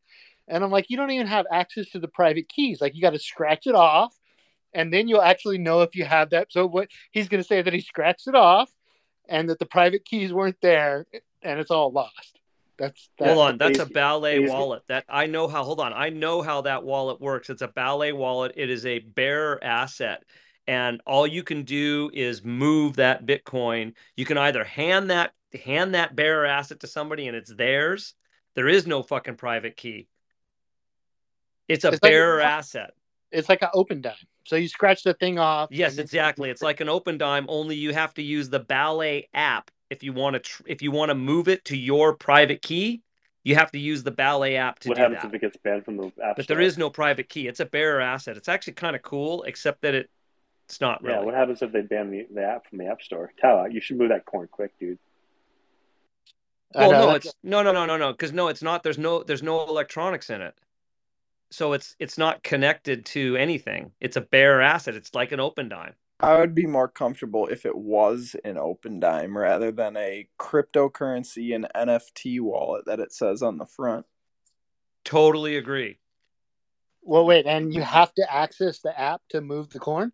and 0.48 0.64
I'm 0.64 0.70
like, 0.70 0.90
you 0.90 0.96
don't 0.96 1.12
even 1.12 1.28
have 1.28 1.46
access 1.52 1.88
to 1.90 2.00
the 2.00 2.08
private 2.08 2.48
keys. 2.48 2.80
Like 2.80 2.96
you 2.96 3.00
got 3.00 3.12
to 3.12 3.18
scratch 3.20 3.66
it 3.68 3.74
off, 3.76 4.14
and 4.74 4.92
then 4.92 5.08
you'll 5.08 5.22
actually 5.22 5.58
know 5.58 5.82
if 5.82 5.94
you 5.96 6.04
have 6.04 6.30
that. 6.30 6.52
So 6.52 6.66
what 6.66 6.88
he's 7.10 7.28
going 7.28 7.42
to 7.42 7.46
say 7.48 7.62
that 7.62 7.72
he 7.72 7.80
scratched 7.80 8.28
it 8.28 8.34
off, 8.34 8.70
and 9.28 9.48
that 9.50 9.58
the 9.58 9.66
private 9.66 10.04
keys 10.04 10.32
weren't 10.32 10.60
there, 10.60 11.06
and 11.42 11.60
it's 11.60 11.70
all 11.70 11.90
lost. 11.92 12.38
That's, 12.78 13.10
that's 13.18 13.32
Hold 13.32 13.44
on, 13.48 13.58
that's 13.58 13.80
a 13.80 13.86
ballet 13.86 14.38
wallet. 14.48 14.82
That 14.88 15.04
I 15.08 15.26
know 15.26 15.48
how. 15.48 15.64
Hold 15.64 15.80
on, 15.80 15.92
I 15.92 16.10
know 16.10 16.42
how 16.42 16.60
that 16.62 16.84
wallet 16.84 17.20
works. 17.20 17.50
It's 17.50 17.62
a 17.62 17.68
ballet 17.68 18.12
wallet. 18.12 18.52
It 18.56 18.70
is 18.70 18.86
a 18.86 19.00
bearer 19.00 19.58
asset, 19.64 20.22
and 20.68 21.00
all 21.04 21.26
you 21.26 21.42
can 21.42 21.64
do 21.64 22.08
is 22.14 22.44
move 22.44 22.96
that 22.96 23.26
Bitcoin. 23.26 23.94
You 24.16 24.24
can 24.24 24.38
either 24.38 24.62
hand 24.62 25.10
that 25.10 25.32
hand 25.64 25.94
that 25.94 26.14
bearer 26.14 26.46
asset 26.46 26.80
to 26.80 26.86
somebody 26.86 27.26
and 27.26 27.36
it's 27.36 27.52
theirs. 27.52 28.14
There 28.54 28.68
is 28.68 28.86
no 28.86 29.02
fucking 29.02 29.36
private 29.36 29.76
key. 29.76 30.08
It's 31.68 31.84
a 31.84 31.88
It's 31.88 32.02
like- 32.02 32.12
bearer 32.12 32.40
asset. 32.40 32.92
it's 33.30 33.48
like 33.48 33.62
an 33.62 33.68
Opendime. 33.74 34.14
So 34.48 34.56
you 34.56 34.66
scratch 34.66 35.02
the 35.02 35.12
thing 35.12 35.38
off. 35.38 35.68
Yes, 35.70 35.98
exactly. 35.98 36.48
It's 36.48 36.62
like 36.62 36.80
an 36.80 36.88
Opendime. 36.88 37.44
Only 37.48 37.76
you 37.76 37.92
have 37.92 38.14
to 38.14 38.22
use 38.22 38.48
the 38.48 38.60
ballet 38.60 39.28
app 39.34 39.70
if 39.90 40.02
you 40.02 40.14
want 40.14 40.34
to. 40.34 40.40
Tr- 40.40 40.62
if 40.66 40.80
you 40.80 40.90
want 40.90 41.10
to 41.10 41.14
move 41.14 41.48
it 41.48 41.66
to 41.66 41.76
your 41.76 42.14
private 42.14 42.62
key, 42.62 43.02
you 43.44 43.56
have 43.56 43.70
to 43.72 43.78
use 43.78 44.02
the 44.02 44.10
ballet 44.10 44.56
app 44.56 44.78
to 44.80 44.88
what 44.88 44.94
do 44.96 45.02
happens 45.02 45.20
that. 45.20 45.28
if 45.28 45.34
it 45.34 45.40
gets 45.42 45.56
banned 45.58 45.84
from 45.84 45.98
the 45.98 46.06
app 46.24 46.36
But 46.36 46.44
store? 46.44 46.56
there 46.56 46.64
is 46.64 46.78
no 46.78 46.88
private 46.88 47.28
key. 47.28 47.46
It's 47.46 47.60
a 47.60 47.66
bearer 47.66 48.00
asset. 48.00 48.38
It's 48.38 48.48
actually 48.48 48.72
kind 48.72 48.96
of 48.96 49.02
cool, 49.02 49.42
except 49.42 49.82
that 49.82 49.94
it 49.94 50.08
it's 50.64 50.80
not 50.80 51.02
real. 51.02 51.16
Yeah, 51.16 51.20
what 51.20 51.34
happens 51.34 51.60
if 51.60 51.70
they 51.70 51.82
ban 51.82 52.10
the, 52.10 52.26
the 52.32 52.42
app 52.42 52.68
from 52.68 52.78
the 52.78 52.86
app 52.86 53.02
store? 53.02 53.30
Tao, 53.40 53.60
uh, 53.60 53.64
you 53.66 53.82
should 53.82 53.98
move 53.98 54.08
that 54.08 54.24
coin 54.24 54.48
quick, 54.50 54.72
dude. 54.80 54.98
Well, 56.74 56.90
know, 56.90 56.98
no, 57.00 57.06
that's- 57.08 57.26
it's 57.26 57.34
no, 57.42 57.62
no, 57.62 57.72
no, 57.72 57.84
no, 57.84 57.98
no, 57.98 58.12
because 58.12 58.32
no, 58.32 58.48
it's 58.48 58.62
not. 58.62 58.82
There's 58.82 58.98
no, 58.98 59.22
there's 59.22 59.42
no 59.42 59.66
electronics 59.66 60.30
in 60.30 60.40
it, 60.40 60.54
so 61.50 61.72
it's 61.72 61.96
it's 61.98 62.18
not 62.18 62.42
connected 62.42 63.06
to 63.06 63.36
anything. 63.36 63.92
It's 64.00 64.16
a 64.16 64.22
bare 64.22 64.60
asset. 64.60 64.94
It's 64.94 65.14
like 65.14 65.32
an 65.32 65.40
Opendime. 65.40 65.94
I 66.20 66.40
would 66.40 66.54
be 66.54 66.66
more 66.66 66.88
comfortable 66.88 67.46
if 67.46 67.64
it 67.64 67.76
was 67.76 68.34
an 68.44 68.56
Opendime 68.56 69.34
rather 69.34 69.70
than 69.70 69.96
a 69.96 70.28
cryptocurrency 70.38 71.54
and 71.54 71.68
NFT 71.76 72.40
wallet 72.40 72.86
that 72.86 72.98
it 72.98 73.12
says 73.12 73.42
on 73.42 73.56
the 73.56 73.66
front. 73.66 74.04
Totally 75.04 75.56
agree. 75.56 75.98
Well, 77.02 77.24
wait, 77.24 77.46
and 77.46 77.72
you 77.72 77.82
have 77.82 78.12
to 78.14 78.26
access 78.30 78.80
the 78.80 78.98
app 78.98 79.22
to 79.30 79.40
move 79.40 79.70
the 79.70 79.78
coin. 79.78 80.12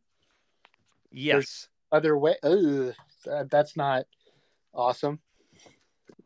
Yes. 1.11 1.69
Other 1.91 2.17
way, 2.17 2.37
ugh, 2.43 2.95
that's 3.51 3.77
not 3.77 4.05
awesome. 4.75 5.21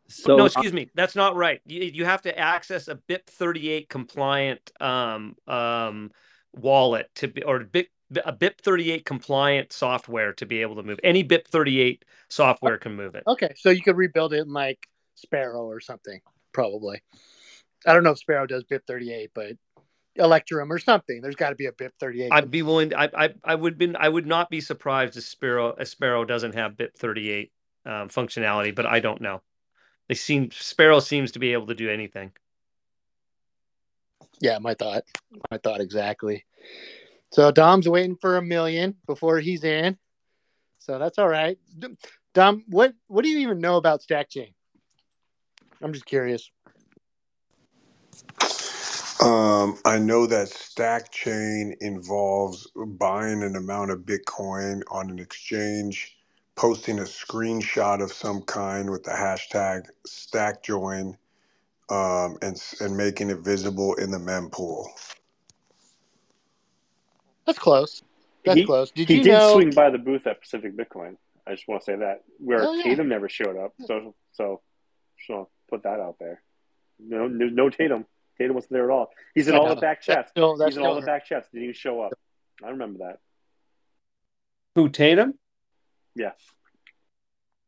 So 0.09 0.35
no, 0.35 0.45
excuse 0.45 0.73
me. 0.73 0.89
That's 0.95 1.15
not 1.15 1.35
right. 1.35 1.61
You, 1.65 1.81
you 1.81 2.05
have 2.05 2.23
to 2.23 2.37
access 2.37 2.87
a 2.87 2.95
BIP38 2.95 3.89
compliant 3.89 4.71
um, 4.81 5.35
um, 5.47 6.11
wallet 6.53 7.09
to 7.15 7.27
be, 7.27 7.43
or 7.43 7.59
BIP, 7.59 7.87
a 8.25 8.33
BIP38 8.33 9.05
compliant 9.05 9.71
software 9.71 10.33
to 10.33 10.45
be 10.45 10.61
able 10.61 10.75
to 10.75 10.83
move. 10.83 10.99
Any 11.03 11.23
BIP38 11.23 12.01
software 12.27 12.77
can 12.77 12.95
move 12.95 13.15
it. 13.15 13.23
Okay, 13.27 13.53
so 13.55 13.69
you 13.69 13.83
could 13.83 13.97
rebuild 13.97 14.33
it 14.33 14.39
in 14.39 14.51
like 14.51 14.79
Sparrow 15.15 15.63
or 15.63 15.79
something, 15.79 16.19
probably. 16.53 17.01
I 17.85 17.93
don't 17.93 18.03
know 18.03 18.11
if 18.11 18.19
Sparrow 18.19 18.47
does 18.47 18.63
BIP 18.63 18.81
thirty 18.87 19.13
eight, 19.13 19.31
but 19.33 19.53
Electrum 20.15 20.71
or 20.71 20.79
something. 20.79 21.21
There's 21.21 21.35
got 21.35 21.49
to 21.51 21.55
be 21.55 21.67
a 21.67 21.71
BIP 21.71 21.91
thirty 21.99 22.23
eight. 22.23 22.31
I'd 22.31 22.51
be 22.51 22.61
willing. 22.61 22.93
I, 22.95 23.09
I 23.15 23.29
I 23.43 23.55
would 23.55 23.77
been. 23.77 23.95
I 23.95 24.09
would 24.09 24.27
not 24.27 24.49
be 24.49 24.59
surprised 24.59 25.17
if 25.17 25.23
Sparrow 25.23 25.75
if 25.79 25.87
Sparrow 25.87 26.25
doesn't 26.25 26.55
have 26.55 26.73
BIP38 26.73 27.51
um, 27.85 28.09
functionality, 28.09 28.73
but 28.73 28.85
I 28.85 28.99
don't 28.99 29.21
know. 29.21 29.41
They 30.09 30.15
seem 30.15 30.49
Sparrow 30.51 30.99
seems 30.99 31.31
to 31.33 31.39
be 31.39 31.53
able 31.53 31.67
to 31.67 31.75
do 31.75 31.89
anything. 31.89 32.31
Yeah, 34.41 34.57
my 34.57 34.73
thought. 34.73 35.03
My 35.51 35.59
thought 35.59 35.81
exactly. 35.81 36.45
So 37.31 37.51
Dom's 37.51 37.87
waiting 37.87 38.15
for 38.15 38.37
a 38.37 38.41
million 38.41 38.95
before 39.05 39.39
he's 39.39 39.63
in. 39.63 39.97
So 40.79 40.97
that's 40.97 41.19
all 41.19 41.29
right. 41.29 41.59
Dom, 42.33 42.63
what 42.67 42.93
what 43.07 43.23
do 43.23 43.29
you 43.29 43.39
even 43.39 43.59
know 43.59 43.77
about 43.77 44.01
Stack 44.01 44.29
Chain? 44.29 44.53
I'm 45.81 45.93
just 45.93 46.05
curious. 46.05 46.49
Um, 49.21 49.77
I 49.85 49.99
know 49.99 50.25
that 50.25 50.47
Stack 50.47 51.11
Chain 51.11 51.75
involves 51.81 52.67
buying 52.75 53.43
an 53.43 53.57
amount 53.57 53.91
of 53.91 53.99
Bitcoin 53.99 54.81
on 54.89 55.09
an 55.09 55.19
exchange, 55.19 56.15
posting 56.59 56.99
a 56.99 57.03
screenshot 57.03 58.03
of 58.03 58.11
some 58.11 58.41
kind 58.41 58.89
with 58.89 59.01
the 59.01 59.11
hashtag 59.11 59.87
StackJoin, 60.05 61.15
um, 61.89 62.37
and 62.41 62.61
and 62.81 62.97
making 62.97 63.29
it 63.29 63.39
visible 63.39 63.95
in 63.95 64.11
the 64.11 64.17
mempool. 64.17 64.87
That's 67.45 67.57
close. 67.57 68.03
That's 68.45 68.59
he, 68.59 68.65
close. 68.65 68.91
Did 68.91 69.07
he 69.07 69.17
you 69.17 69.23
did 69.23 69.31
know? 69.31 69.53
swing 69.53 69.69
by 69.71 69.89
the 69.89 69.97
booth 69.97 70.27
at 70.27 70.41
Pacific 70.41 70.75
Bitcoin. 70.75 71.15
I 71.47 71.55
just 71.55 71.65
want 71.65 71.81
to 71.81 71.85
say 71.85 71.95
that 71.95 72.23
where 72.39 72.65
Oh, 72.65 72.73
yeah. 72.73 72.83
Tatum 72.83 73.07
never 73.07 73.29
showed 73.29 73.55
up. 73.55 73.73
So 73.85 74.13
so 74.33 74.61
just 75.17 75.29
want 75.29 75.47
to 75.47 75.51
put 75.69 75.83
that 75.83 76.01
out 76.01 76.17
there. 76.19 76.41
No, 76.99 77.27
no, 77.27 77.45
no 77.45 77.69
Tatum. 77.69 78.05
Tatum 78.37 78.55
wasn't 78.55 78.73
there 78.73 78.91
at 78.91 78.93
all. 78.93 79.09
He's 79.33 79.47
in 79.47 79.55
I 79.55 79.59
all 79.59 79.67
know. 79.67 79.75
the 79.75 79.81
back 79.81 80.03
That's 80.05 80.29
chats. 80.29 80.33
that's 80.35 80.71
He's 80.71 80.77
in 80.77 80.83
all 80.83 80.91
still 80.91 81.01
the 81.01 81.07
back 81.07 81.25
chats. 81.25 81.47
Didn't 81.53 81.63
even 81.63 81.73
show 81.73 82.01
up. 82.01 82.11
I 82.61 82.69
remember 82.71 82.99
that. 82.99 83.19
Who 84.75 84.89
Tatum? 84.89 85.35
Yeah. 86.15 86.31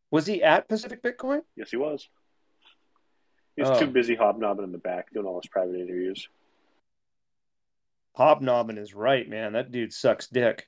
Was 0.09 0.25
he 0.27 0.43
at 0.43 0.67
Pacific 0.67 1.01
Bitcoin? 1.01 1.41
Yes, 1.55 1.71
he 1.71 1.77
was. 1.77 2.07
He 3.55 3.61
was 3.61 3.71
Oh. 3.71 3.79
too 3.79 3.87
busy 3.87 4.15
hobnobbing 4.15 4.63
in 4.65 4.71
the 4.71 4.77
back 4.77 5.11
doing 5.13 5.25
all 5.25 5.39
his 5.41 5.49
private 5.49 5.75
interviews. 5.75 6.27
Hobnobbing 8.15 8.77
is 8.77 8.93
right, 8.93 9.27
man. 9.27 9.53
That 9.53 9.71
dude 9.71 9.93
sucks 9.93 10.27
dick. 10.27 10.67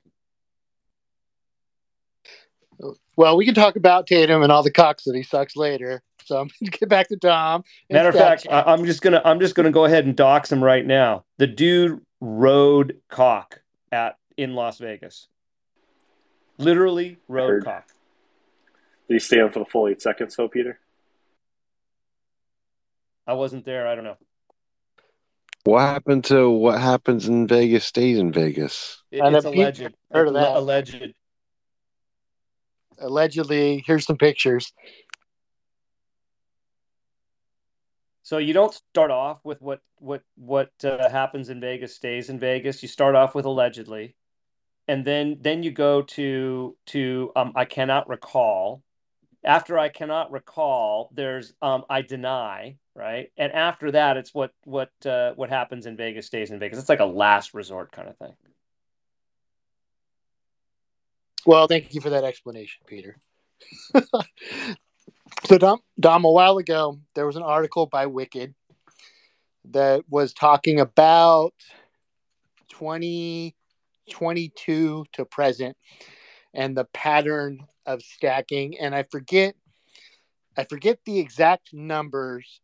Well, 3.16 3.36
we 3.36 3.44
can 3.44 3.54
talk 3.54 3.76
about 3.76 4.06
Tatum 4.06 4.42
and 4.42 4.50
all 4.50 4.62
the 4.62 4.70
cocks 4.70 5.04
that 5.04 5.14
he 5.14 5.22
sucks 5.22 5.56
later. 5.56 6.02
So 6.24 6.40
I'm 6.40 6.48
going 6.60 6.70
to 6.72 6.78
get 6.78 6.88
back 6.88 7.08
to 7.08 7.16
Tom. 7.16 7.64
Matter 7.90 8.08
of 8.08 8.14
fact, 8.14 8.46
I, 8.50 8.62
I'm 8.62 8.84
just 8.84 9.02
gonna 9.02 9.20
I'm 9.24 9.38
just 9.40 9.54
gonna 9.54 9.70
go 9.70 9.84
ahead 9.84 10.06
and 10.06 10.16
dox 10.16 10.50
him 10.50 10.64
right 10.64 10.84
now. 10.84 11.24
The 11.38 11.46
dude 11.46 12.00
rode 12.20 12.98
cock 13.08 13.60
at 13.92 14.16
in 14.36 14.54
Las 14.54 14.78
Vegas. 14.78 15.28
Literally 16.58 17.18
rode 17.28 17.48
Heard. 17.50 17.64
cock. 17.64 17.88
Did 19.08 19.14
he 19.14 19.18
stay 19.18 19.40
on 19.40 19.50
for 19.50 19.58
the 19.58 19.64
full 19.64 19.88
eight 19.88 20.00
seconds, 20.00 20.34
though, 20.36 20.48
Peter? 20.48 20.78
I 23.26 23.32
wasn't 23.34 23.64
there. 23.64 23.86
I 23.88 23.94
don't 23.94 24.04
know. 24.04 24.16
What 25.64 25.80
happened 25.80 26.24
to 26.26 26.50
what 26.50 26.78
happens 26.80 27.26
in 27.26 27.46
Vegas 27.46 27.86
stays 27.86 28.18
in 28.18 28.32
Vegas? 28.32 29.02
It- 29.10 29.20
And 29.20 29.34
it's 29.34 29.46
if 29.46 29.54
you- 29.54 29.62
alleged. 29.62 29.94
heard 30.12 30.28
of 30.28 30.34
that. 30.34 30.56
Alleged. 30.56 31.14
allegedly. 32.98 33.82
Here's 33.86 34.04
some 34.06 34.18
pictures. 34.18 34.72
So 38.22 38.38
you 38.38 38.52
don't 38.54 38.72
start 38.72 39.10
off 39.10 39.40
with 39.44 39.60
what 39.60 39.80
what 39.98 40.22
what 40.36 40.70
uh, 40.82 41.10
happens 41.10 41.48
in 41.50 41.60
Vegas 41.60 41.94
stays 41.94 42.30
in 42.30 42.38
Vegas. 42.38 42.82
You 42.82 42.88
start 42.88 43.14
off 43.14 43.34
with 43.34 43.44
allegedly, 43.44 44.16
and 44.88 45.04
then 45.04 45.38
then 45.40 45.62
you 45.62 45.70
go 45.70 46.02
to 46.02 46.76
to 46.86 47.32
um, 47.36 47.52
I 47.54 47.64
cannot 47.64 48.08
recall. 48.08 48.82
After 49.44 49.78
I 49.78 49.90
cannot 49.90 50.32
recall, 50.32 51.10
there's 51.12 51.52
um, 51.60 51.84
I 51.90 52.02
deny 52.02 52.76
right, 52.94 53.30
and 53.36 53.52
after 53.52 53.90
that, 53.92 54.16
it's 54.16 54.32
what 54.32 54.52
what 54.64 54.90
uh, 55.04 55.32
what 55.34 55.50
happens 55.50 55.86
in 55.86 55.96
Vegas 55.96 56.26
stays 56.26 56.50
in 56.50 56.58
Vegas. 56.58 56.78
It's 56.78 56.88
like 56.88 57.00
a 57.00 57.04
last 57.04 57.54
resort 57.54 57.92
kind 57.92 58.08
of 58.08 58.16
thing. 58.16 58.34
Well, 61.46 61.66
thank 61.66 61.94
you 61.94 62.00
for 62.00 62.10
that 62.10 62.24
explanation, 62.24 62.82
Peter. 62.86 63.16
so, 65.44 65.58
Dom, 65.58 65.80
Dom, 66.00 66.24
a 66.24 66.30
while 66.30 66.56
ago, 66.56 66.98
there 67.14 67.26
was 67.26 67.36
an 67.36 67.42
article 67.42 67.84
by 67.84 68.06
Wicked 68.06 68.54
that 69.70 70.04
was 70.08 70.32
talking 70.32 70.80
about 70.80 71.52
2022 74.10 75.06
to 75.12 75.24
present 75.24 75.76
and 76.52 76.76
the 76.76 76.84
pattern 76.86 77.66
of 77.86 78.02
stacking. 78.02 78.78
And 78.78 78.94
I 78.94 79.02
forget, 79.04 79.54
I 80.56 80.64
forget 80.64 80.98
the 81.04 81.18
exact 81.18 81.72
numbers, 81.72 82.60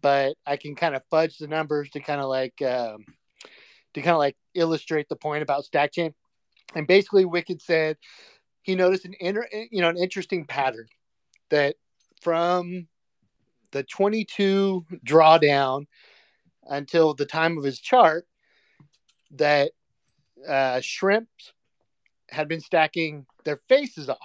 but 0.00 0.36
I 0.46 0.56
can 0.56 0.74
kind 0.74 0.94
of 0.94 1.02
fudge 1.10 1.38
the 1.38 1.48
numbers 1.48 1.90
to 1.90 2.00
kind 2.00 2.20
of 2.20 2.28
like, 2.28 2.60
um, 2.62 3.04
to 3.94 4.02
kind 4.02 4.14
of 4.14 4.18
like 4.18 4.36
illustrate 4.54 5.08
the 5.08 5.16
point 5.16 5.42
about 5.42 5.64
stack 5.64 5.92
chain. 5.92 6.14
And 6.74 6.86
basically, 6.86 7.24
Wicked 7.24 7.60
said 7.60 7.96
he 8.62 8.74
noticed 8.74 9.04
an 9.04 9.14
inter, 9.18 9.46
you 9.70 9.80
know, 9.80 9.88
an 9.88 9.96
interesting 9.96 10.44
pattern 10.44 10.86
that 11.50 11.76
from 12.20 12.86
the 13.72 13.82
22 13.82 14.84
drawdown 15.04 15.86
until 16.68 17.14
the 17.14 17.26
time 17.26 17.58
of 17.58 17.64
his 17.64 17.80
chart, 17.80 18.26
that 19.32 19.72
uh, 20.48 20.80
shrimps 20.80 21.52
had 22.28 22.48
been 22.48 22.60
stacking 22.60 23.26
their 23.44 23.56
faces 23.56 24.08
off, 24.08 24.18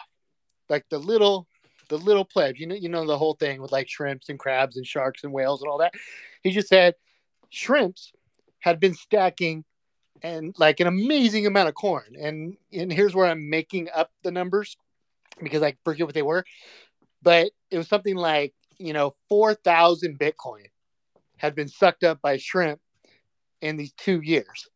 like 0.70 0.86
the 0.90 1.00
little, 1.00 1.48
the 1.90 1.98
little 1.98 2.26
plebs. 2.26 2.60
You 2.60 2.68
know, 2.68 2.76
you 2.76 2.90
know 2.90 3.06
the 3.06 3.18
whole 3.18 3.34
thing 3.34 3.62
with 3.62 3.72
like 3.72 3.90
shrimps 3.90 4.30
and 4.30 4.40
crabs 4.40 4.78
and 4.78 4.86
sharks 4.86 5.24
and 5.24 5.34
whales 5.34 5.62
and 5.62 5.70
all 5.70 5.80
that. 5.80 5.94
He 6.44 6.52
just 6.52 6.68
said 6.68 6.96
shrimps 7.50 8.12
had 8.60 8.80
been 8.80 8.94
stacking 8.94 9.64
and 10.22 10.56
like 10.58 10.80
an 10.80 10.88
amazing 10.88 11.46
amount 11.46 11.70
of 11.70 11.76
corn. 11.76 12.16
And 12.20 12.58
and 12.74 12.92
here's 12.92 13.16
where 13.16 13.28
I'm 13.28 13.50
making 13.50 13.90
up 13.94 14.12
the 14.24 14.32
numbers 14.32 14.78
because 15.42 15.62
I 15.62 15.76
forget 15.84 16.08
what 16.08 16.16
they 16.16 16.22
were, 16.22 16.46
but 17.22 17.52
it 17.72 17.78
was 17.78 17.88
something 17.88 18.16
like 18.16 18.54
you 18.78 18.94
know 18.94 19.16
four 19.30 19.54
thousand 19.54 20.20
Bitcoin 20.20 20.66
had 21.38 21.56
been 21.56 21.68
sucked 21.68 22.04
up 22.04 22.22
by 22.22 22.38
shrimp 22.38 22.80
in 23.62 23.78
these 23.78 23.94
two 23.94 24.22
years, 24.22 24.68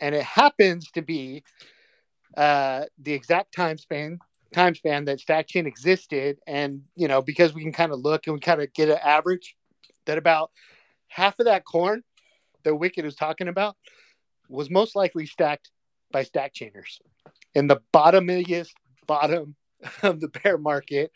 and 0.00 0.14
it 0.14 0.24
happens 0.24 0.90
to 0.92 1.02
be 1.02 1.42
uh, 2.36 2.84
the 2.98 3.12
exact 3.12 3.54
time 3.54 3.78
span 3.78 4.18
time 4.52 4.74
span 4.74 5.04
that 5.06 5.18
StackChain 5.18 5.66
existed, 5.66 6.38
and 6.46 6.82
you 6.94 7.08
know 7.08 7.20
because 7.20 7.54
we 7.54 7.62
can 7.62 7.72
kind 7.72 7.92
of 7.92 8.00
look 8.00 8.26
and 8.26 8.34
we 8.34 8.40
kind 8.40 8.62
of 8.62 8.72
get 8.72 8.88
an 8.88 8.98
average 9.02 9.56
that 10.06 10.18
about 10.18 10.50
half 11.08 11.38
of 11.38 11.46
that 11.46 11.64
corn 11.64 12.02
that 12.62 12.74
Wicked 12.74 13.04
was 13.04 13.16
talking 13.16 13.48
about 13.48 13.76
was 14.48 14.70
most 14.70 14.96
likely 14.96 15.26
stacked 15.26 15.70
by 16.10 16.22
stack 16.22 16.54
chainers 16.54 17.00
in 17.54 17.66
the 17.66 17.80
bottomiest 17.92 18.70
bottom 19.06 19.56
of 20.02 20.20
the 20.20 20.28
bear 20.28 20.58
market 20.58 21.10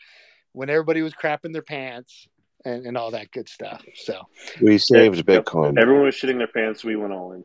when 0.51 0.69
everybody 0.69 1.01
was 1.01 1.13
crapping 1.13 1.53
their 1.53 1.61
pants 1.61 2.27
and, 2.65 2.85
and 2.85 2.97
all 2.97 3.11
that 3.11 3.31
good 3.31 3.47
stuff. 3.47 3.83
So 3.95 4.21
We 4.61 4.77
saved 4.77 5.25
Bitcoin. 5.25 5.79
Everyone 5.79 6.05
was 6.05 6.15
shitting 6.15 6.37
their 6.37 6.47
pants. 6.47 6.83
We 6.83 6.95
went 6.95 7.13
all 7.13 7.33
in. 7.33 7.43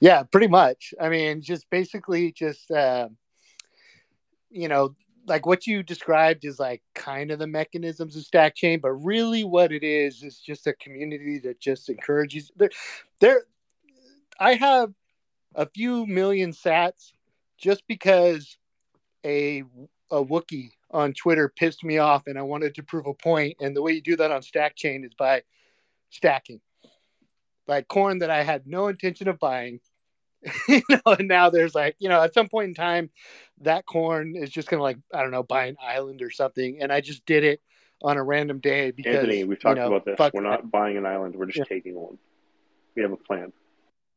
Yeah, 0.00 0.22
pretty 0.22 0.48
much. 0.48 0.94
I 1.00 1.08
mean, 1.08 1.42
just 1.42 1.68
basically 1.70 2.32
just 2.32 2.70
uh, 2.70 3.08
you 4.50 4.68
know, 4.68 4.94
like 5.26 5.46
what 5.46 5.66
you 5.66 5.82
described 5.82 6.44
is 6.44 6.58
like 6.58 6.82
kind 6.94 7.30
of 7.30 7.38
the 7.38 7.46
mechanisms 7.46 8.16
of 8.16 8.22
stack 8.22 8.54
chain, 8.54 8.80
but 8.80 8.92
really 8.92 9.44
what 9.44 9.72
it 9.72 9.84
is 9.84 10.22
is 10.22 10.38
just 10.38 10.66
a 10.66 10.72
community 10.74 11.38
that 11.40 11.60
just 11.60 11.88
encourages 11.88 12.50
there 12.56 12.70
there 13.20 13.42
I 14.38 14.54
have 14.54 14.92
a 15.54 15.66
few 15.66 16.06
million 16.06 16.52
sats 16.52 17.12
just 17.58 17.82
because 17.88 18.56
a 19.24 19.64
a 20.10 20.24
Wookie 20.24 20.70
on 20.90 21.12
Twitter 21.12 21.52
pissed 21.54 21.84
me 21.84 21.98
off 21.98 22.26
and 22.26 22.38
I 22.38 22.42
wanted 22.42 22.74
to 22.76 22.82
prove 22.82 23.06
a 23.06 23.12
point. 23.12 23.56
And 23.60 23.76
the 23.76 23.82
way 23.82 23.92
you 23.92 24.00
do 24.00 24.16
that 24.16 24.30
on 24.30 24.42
Stack 24.42 24.74
Chain 24.74 25.04
is 25.04 25.12
by 25.12 25.42
stacking. 26.10 26.60
Like 27.66 27.88
corn 27.88 28.20
that 28.20 28.30
I 28.30 28.42
had 28.42 28.66
no 28.66 28.88
intention 28.88 29.28
of 29.28 29.38
buying. 29.38 29.80
you 30.68 30.82
know, 30.88 31.12
and 31.12 31.28
now 31.28 31.50
there's 31.50 31.74
like, 31.74 31.96
you 31.98 32.08
know, 32.08 32.22
at 32.22 32.34
some 32.34 32.48
point 32.48 32.68
in 32.68 32.74
time, 32.74 33.10
that 33.60 33.86
corn 33.86 34.36
is 34.36 34.50
just 34.50 34.68
gonna 34.68 34.82
like, 34.82 34.98
I 35.12 35.22
don't 35.22 35.30
know, 35.30 35.42
buy 35.42 35.66
an 35.66 35.76
island 35.82 36.22
or 36.22 36.30
something. 36.30 36.80
And 36.80 36.92
I 36.92 37.00
just 37.00 37.26
did 37.26 37.44
it 37.44 37.60
on 38.02 38.16
a 38.16 38.22
random 38.22 38.60
day 38.60 38.90
because 38.90 39.16
Anthony, 39.16 39.44
we've 39.44 39.60
talked 39.60 39.78
you 39.78 39.82
know, 39.82 39.94
about 39.94 40.04
this. 40.04 40.18
We're 40.32 40.42
that. 40.42 40.48
not 40.48 40.70
buying 40.70 40.96
an 40.96 41.06
island. 41.06 41.34
We're 41.36 41.46
just 41.46 41.58
Yeah. 41.58 41.64
taking 41.64 41.94
one. 41.94 42.18
We 42.94 43.02
have 43.02 43.12
a 43.12 43.16
plan. 43.16 43.52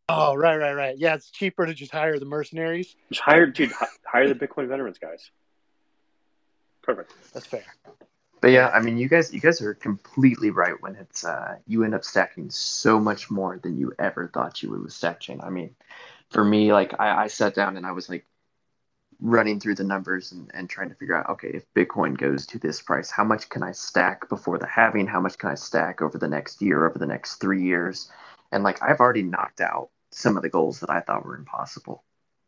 Oh, 0.10 0.36
right, 0.36 0.58
right, 0.58 0.74
right. 0.74 0.98
Yeah, 0.98 1.16
it's 1.16 1.32
cheaper 1.32 1.66
to 1.66 1.74
just 1.74 1.92
hire 1.92 2.20
the 2.20 2.26
mercenaries. 2.26 2.96
Just 3.10 3.22
hire, 3.22 3.46
dude. 3.46 3.72
Hire 4.06 4.28
the 4.28 4.36
Bitcoin 4.36 4.68
veterans, 4.68 4.98
guys. 5.00 5.32
Perfect. 6.82 7.14
That's 7.34 7.46
fair. 7.46 7.64
But 8.42 8.50
yeah, 8.50 8.70
I 8.70 8.82
mean, 8.82 8.98
you 8.98 9.08
guys, 9.08 9.32
you 9.34 9.40
guys 9.40 9.62
are 9.62 9.76
completely 9.76 10.50
right 10.50 10.74
when 10.82 10.96
it's 10.96 11.24
uh, 11.24 11.58
you 11.68 11.84
end 11.84 11.94
up 11.94 12.04
stacking 12.04 12.50
so 12.50 13.00
much 13.00 13.30
more 13.30 13.60
than 13.62 13.78
you 13.78 13.94
ever 14.00 14.30
thought 14.34 14.64
you 14.64 14.72
would 14.72 14.82
with 14.82 14.94
stack 14.94 15.20
chain. 15.20 15.40
I 15.44 15.50
mean, 15.52 15.76
for 16.32 16.44
me, 16.44 16.74
like 16.74 17.00
I, 17.00 17.24
I 17.24 17.28
sat 17.28 17.54
down 17.54 17.78
and 17.78 17.86
I 17.86 17.92
was 17.92 18.10
like 18.10 18.26
running 19.20 19.60
through 19.60 19.76
the 19.76 19.84
numbers 19.84 20.32
and, 20.32 20.50
and 20.54 20.70
trying 20.70 20.90
to 20.90 20.96
figure 20.96 21.16
out, 21.16 21.30
okay, 21.30 21.50
if 21.50 21.64
Bitcoin 21.76 22.18
goes 22.18 22.48
to 22.48 22.60
this 22.60 22.82
price, 22.82 23.12
how 23.12 23.24
much 23.24 23.50
can 23.50 23.62
I 23.62 23.72
stack 23.72 24.28
before 24.30 24.58
the 24.58 24.66
halving? 24.66 25.08
How 25.08 25.20
much 25.20 25.38
can 25.38 25.50
I 25.50 25.56
stack 25.56 26.02
over 26.02 26.18
the 26.18 26.28
next 26.28 26.62
year, 26.62 26.88
over 26.88 26.98
the 26.98 27.06
next 27.06 27.36
three 27.36 27.64
years? 27.64 28.10
And 28.52 28.64
like 28.64 28.82
I've 28.82 29.00
already 29.00 29.24
knocked 29.24 29.62
out 29.62 29.90
some 30.12 30.38
of 30.38 30.44
the 30.44 30.50
goals 30.50 30.80
that 30.80 30.90
I 30.90 31.02
thought 31.02 31.26
were 31.26 31.36
impossible 31.36 32.04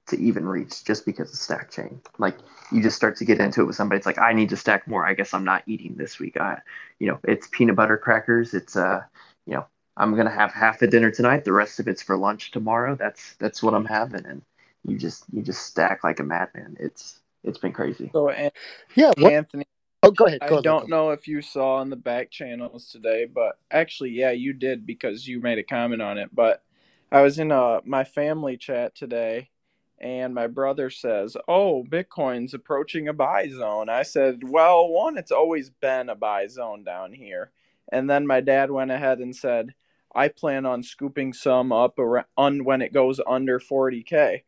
to 0.08 0.20
even 0.20 0.46
reach 0.46 0.84
just 0.84 1.06
because 1.06 1.32
of 1.32 1.38
stack 1.38 1.72
chain. 1.72 2.02
Like 2.18 2.38
you 2.72 2.82
just 2.82 2.98
start 2.98 3.18
to 3.18 3.26
get 3.26 3.40
into 3.40 3.62
it 3.62 3.66
with 3.66 3.76
somebody. 3.76 3.98
It's 3.98 4.06
like 4.06 4.20
I 4.20 4.34
need 4.34 4.50
to 4.50 4.58
stack 4.58 4.88
more. 4.88 5.06
I 5.06 5.14
guess 5.14 5.34
I'm 5.34 5.46
not 5.46 5.64
eating 5.68 5.96
this 5.96 6.20
week. 6.20 6.38
I, 6.38 6.60
you 7.00 7.08
know, 7.08 7.20
it's 7.24 7.48
peanut 7.52 7.76
butter 7.76 7.98
crackers. 7.98 8.54
It's 8.54 8.76
uh, 8.76 9.02
you 9.46 9.54
know, 9.54 9.66
I'm 9.98 10.16
gonna 10.16 10.32
have 10.32 10.52
half 10.54 10.82
a 10.82 10.88
dinner 10.88 11.12
tonight. 11.12 11.44
The 11.46 11.54
rest 11.54 11.80
of 11.80 11.88
it's 11.88 12.02
for 12.02 12.18
lunch 12.18 12.52
tomorrow. 12.52 12.96
That's 12.96 13.36
that's 13.36 13.62
what 13.62 13.74
I'm 13.74 13.86
having. 13.86 14.26
And 14.26 14.42
you 14.86 14.98
just 14.98 15.26
you 15.32 15.42
just 15.42 15.66
stack 15.66 16.04
like 16.04 16.20
a 16.20 16.24
madman. 16.24 16.78
It's 16.80 17.20
it's 17.44 17.58
been 17.58 17.74
crazy. 17.74 18.10
So, 18.14 18.30
An- 18.30 18.52
Yeah. 18.96 19.12
What? 19.18 19.32
Anthony, 19.32 19.66
Oh, 20.02 20.12
go 20.12 20.26
ahead. 20.26 20.40
I 20.42 20.48
ahead. 20.48 20.64
don't 20.64 20.90
know 20.90 21.12
if 21.12 21.28
you 21.28 21.42
saw 21.42 21.76
on 21.76 21.90
the 21.90 21.96
back 21.96 22.32
channels 22.32 22.90
today, 22.90 23.26
but 23.26 23.60
actually, 23.72 24.12
yeah, 24.12 24.32
you 24.32 24.54
did 24.54 24.86
because 24.86 25.28
you 25.28 25.40
made 25.40 25.60
a 25.60 25.64
comment 25.64 26.02
on 26.02 26.18
it. 26.18 26.30
But 26.34 26.64
I 27.12 27.22
was 27.22 27.38
in 27.38 27.52
uh 27.52 27.82
my 27.86 28.04
family 28.04 28.58
chat 28.58 28.96
today, 28.96 29.52
and 30.00 30.34
my 30.34 30.48
brother 30.48 30.90
says, 30.90 31.38
"Oh, 31.48 31.84
Bitcoin's 31.84 32.56
approaching 32.56 33.08
a 33.08 33.14
buy 33.14 33.48
zone." 33.50 33.90
I 33.90 34.02
said, 34.02 34.42
"Well, 34.50 34.88
one, 34.90 35.18
it's 35.20 35.32
always 35.32 35.70
been 35.70 36.10
a 36.10 36.16
buy 36.16 36.48
zone 36.48 36.84
down 36.84 37.14
here." 37.14 37.52
And 37.92 38.10
then 38.10 38.26
my 38.26 38.42
dad 38.42 38.72
went 38.72 38.90
ahead 38.92 39.20
and 39.20 39.36
said, 39.36 39.76
"I 40.16 40.28
plan 40.28 40.66
on 40.66 40.84
scooping 40.84 41.34
some 41.34 41.72
up 41.72 41.98
around 42.00 42.66
when 42.66 42.82
it 42.82 42.94
goes 42.94 43.20
under 43.28 43.60
40k." 43.60 44.44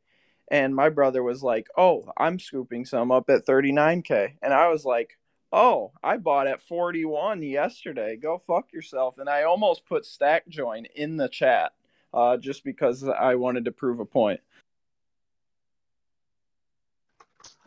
And 0.49 0.75
my 0.75 0.89
brother 0.89 1.23
was 1.23 1.41
like, 1.43 1.67
"Oh, 1.77 2.11
I'm 2.17 2.39
scooping 2.39 2.85
some 2.85 3.11
up 3.11 3.29
at 3.29 3.45
39k." 3.45 4.37
And 4.41 4.53
I 4.53 4.67
was 4.69 4.85
like, 4.85 5.17
"Oh, 5.51 5.91
I 6.03 6.17
bought 6.17 6.47
at 6.47 6.61
41 6.61 7.41
yesterday. 7.41 8.15
Go 8.15 8.37
fuck 8.37 8.71
yourself." 8.71 9.17
And 9.17 9.27
I 9.29 9.43
almost 9.43 9.85
put 9.85 10.05
Stack 10.05 10.47
Join 10.47 10.85
in 10.95 11.17
the 11.17 11.29
chat 11.29 11.73
uh, 12.13 12.37
just 12.37 12.63
because 12.63 13.03
I 13.03 13.35
wanted 13.35 13.65
to 13.65 13.71
prove 13.71 13.99
a 13.99 14.05
point. 14.05 14.39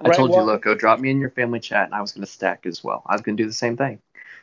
I 0.01 0.09
Right, 0.09 0.17
told 0.17 0.31
well- 0.31 0.41
you, 0.41 0.45
look, 0.47 0.63
go 0.63 0.75
drop 0.77 1.01
me 1.01 1.11
in 1.11 1.19
your 1.21 1.31
family 1.31 1.59
chat, 1.61 1.87
and 1.87 1.95
I 1.95 2.01
was 2.01 2.13
gonna 2.13 2.27
stack 2.27 2.65
as 2.67 2.85
well. 2.85 3.03
I 3.07 3.15
was 3.15 3.21
gonna 3.23 3.37
do 3.37 3.47
the 3.47 3.53
same 3.53 3.77
thing, 3.77 4.01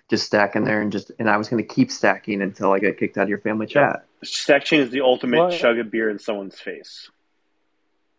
just 0.09 0.25
stacking 0.25 0.63
there 0.63 0.81
and 0.81 0.91
just, 0.91 1.11
and 1.19 1.29
I 1.29 1.37
was 1.37 1.47
gonna 1.49 1.63
keep 1.63 1.91
stacking 1.91 2.41
until 2.41 2.71
I 2.71 2.79
got 2.79 2.97
kicked 2.97 3.17
out 3.17 3.23
of 3.23 3.29
your 3.29 3.39
family 3.39 3.65
chat. 3.67 4.05
Stack 4.23 4.65
chain 4.65 4.81
is 4.81 4.89
the 4.91 5.01
ultimate 5.01 5.37
Well- 5.39 5.51
chug 5.51 5.79
a 5.79 5.83
beer 5.83 6.09
in 6.09 6.19
someone's 6.19 6.59
face. 6.59 7.09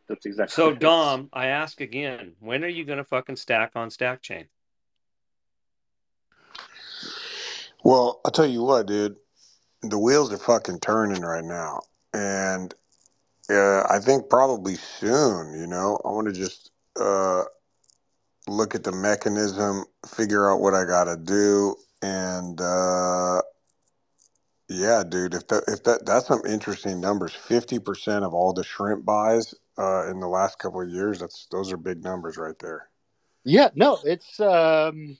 That's 0.08 0.24
exactly. 0.24 0.54
So 0.54 0.66
what 0.66 0.72
it 0.72 0.76
is. 0.76 0.80
Dom, 0.80 1.28
I 1.32 1.46
ask 1.46 1.80
again, 1.80 2.36
when 2.40 2.64
are 2.64 2.68
you 2.68 2.84
gonna 2.84 3.04
fucking 3.04 3.36
stack 3.36 3.72
on 3.74 3.90
stack 3.90 4.22
chain? 4.22 4.46
Well, 7.82 8.20
I'll 8.24 8.32
tell 8.32 8.46
you 8.46 8.62
what, 8.62 8.86
dude. 8.86 9.16
The 9.82 9.98
wheels 9.98 10.32
are 10.32 10.38
fucking 10.38 10.80
turning 10.80 11.22
right 11.22 11.44
now, 11.44 11.82
and 12.12 12.74
uh, 13.48 13.82
I 13.88 14.00
think 14.00 14.28
probably 14.28 14.74
soon. 14.74 15.58
You 15.58 15.66
know, 15.66 16.00
I 16.04 16.08
want 16.08 16.26
to 16.26 16.32
just 16.32 16.70
uh, 16.98 17.44
look 18.48 18.74
at 18.74 18.84
the 18.84 18.92
mechanism, 18.92 19.84
figure 20.06 20.50
out 20.50 20.60
what 20.60 20.74
I 20.74 20.84
got 20.84 21.04
to 21.04 21.16
do, 21.16 21.74
and 22.02 22.60
uh, 22.60 23.42
yeah, 24.68 25.02
dude. 25.08 25.34
If 25.34 25.46
that 25.48 25.64
if 25.68 25.82
that 25.84 26.06
that's 26.06 26.26
some 26.26 26.42
interesting 26.46 27.00
numbers. 27.00 27.32
Fifty 27.34 27.78
percent 27.78 28.24
of 28.24 28.34
all 28.34 28.52
the 28.52 28.64
shrimp 28.64 29.04
buys 29.04 29.54
uh, 29.78 30.08
in 30.10 30.20
the 30.20 30.28
last 30.28 30.58
couple 30.58 30.80
of 30.82 30.88
years. 30.88 31.18
That's 31.20 31.46
those 31.50 31.72
are 31.72 31.76
big 31.76 32.02
numbers 32.02 32.36
right 32.36 32.58
there. 32.60 32.88
Yeah, 33.44 33.68
no, 33.74 33.98
it's 34.04 34.40
um, 34.40 35.16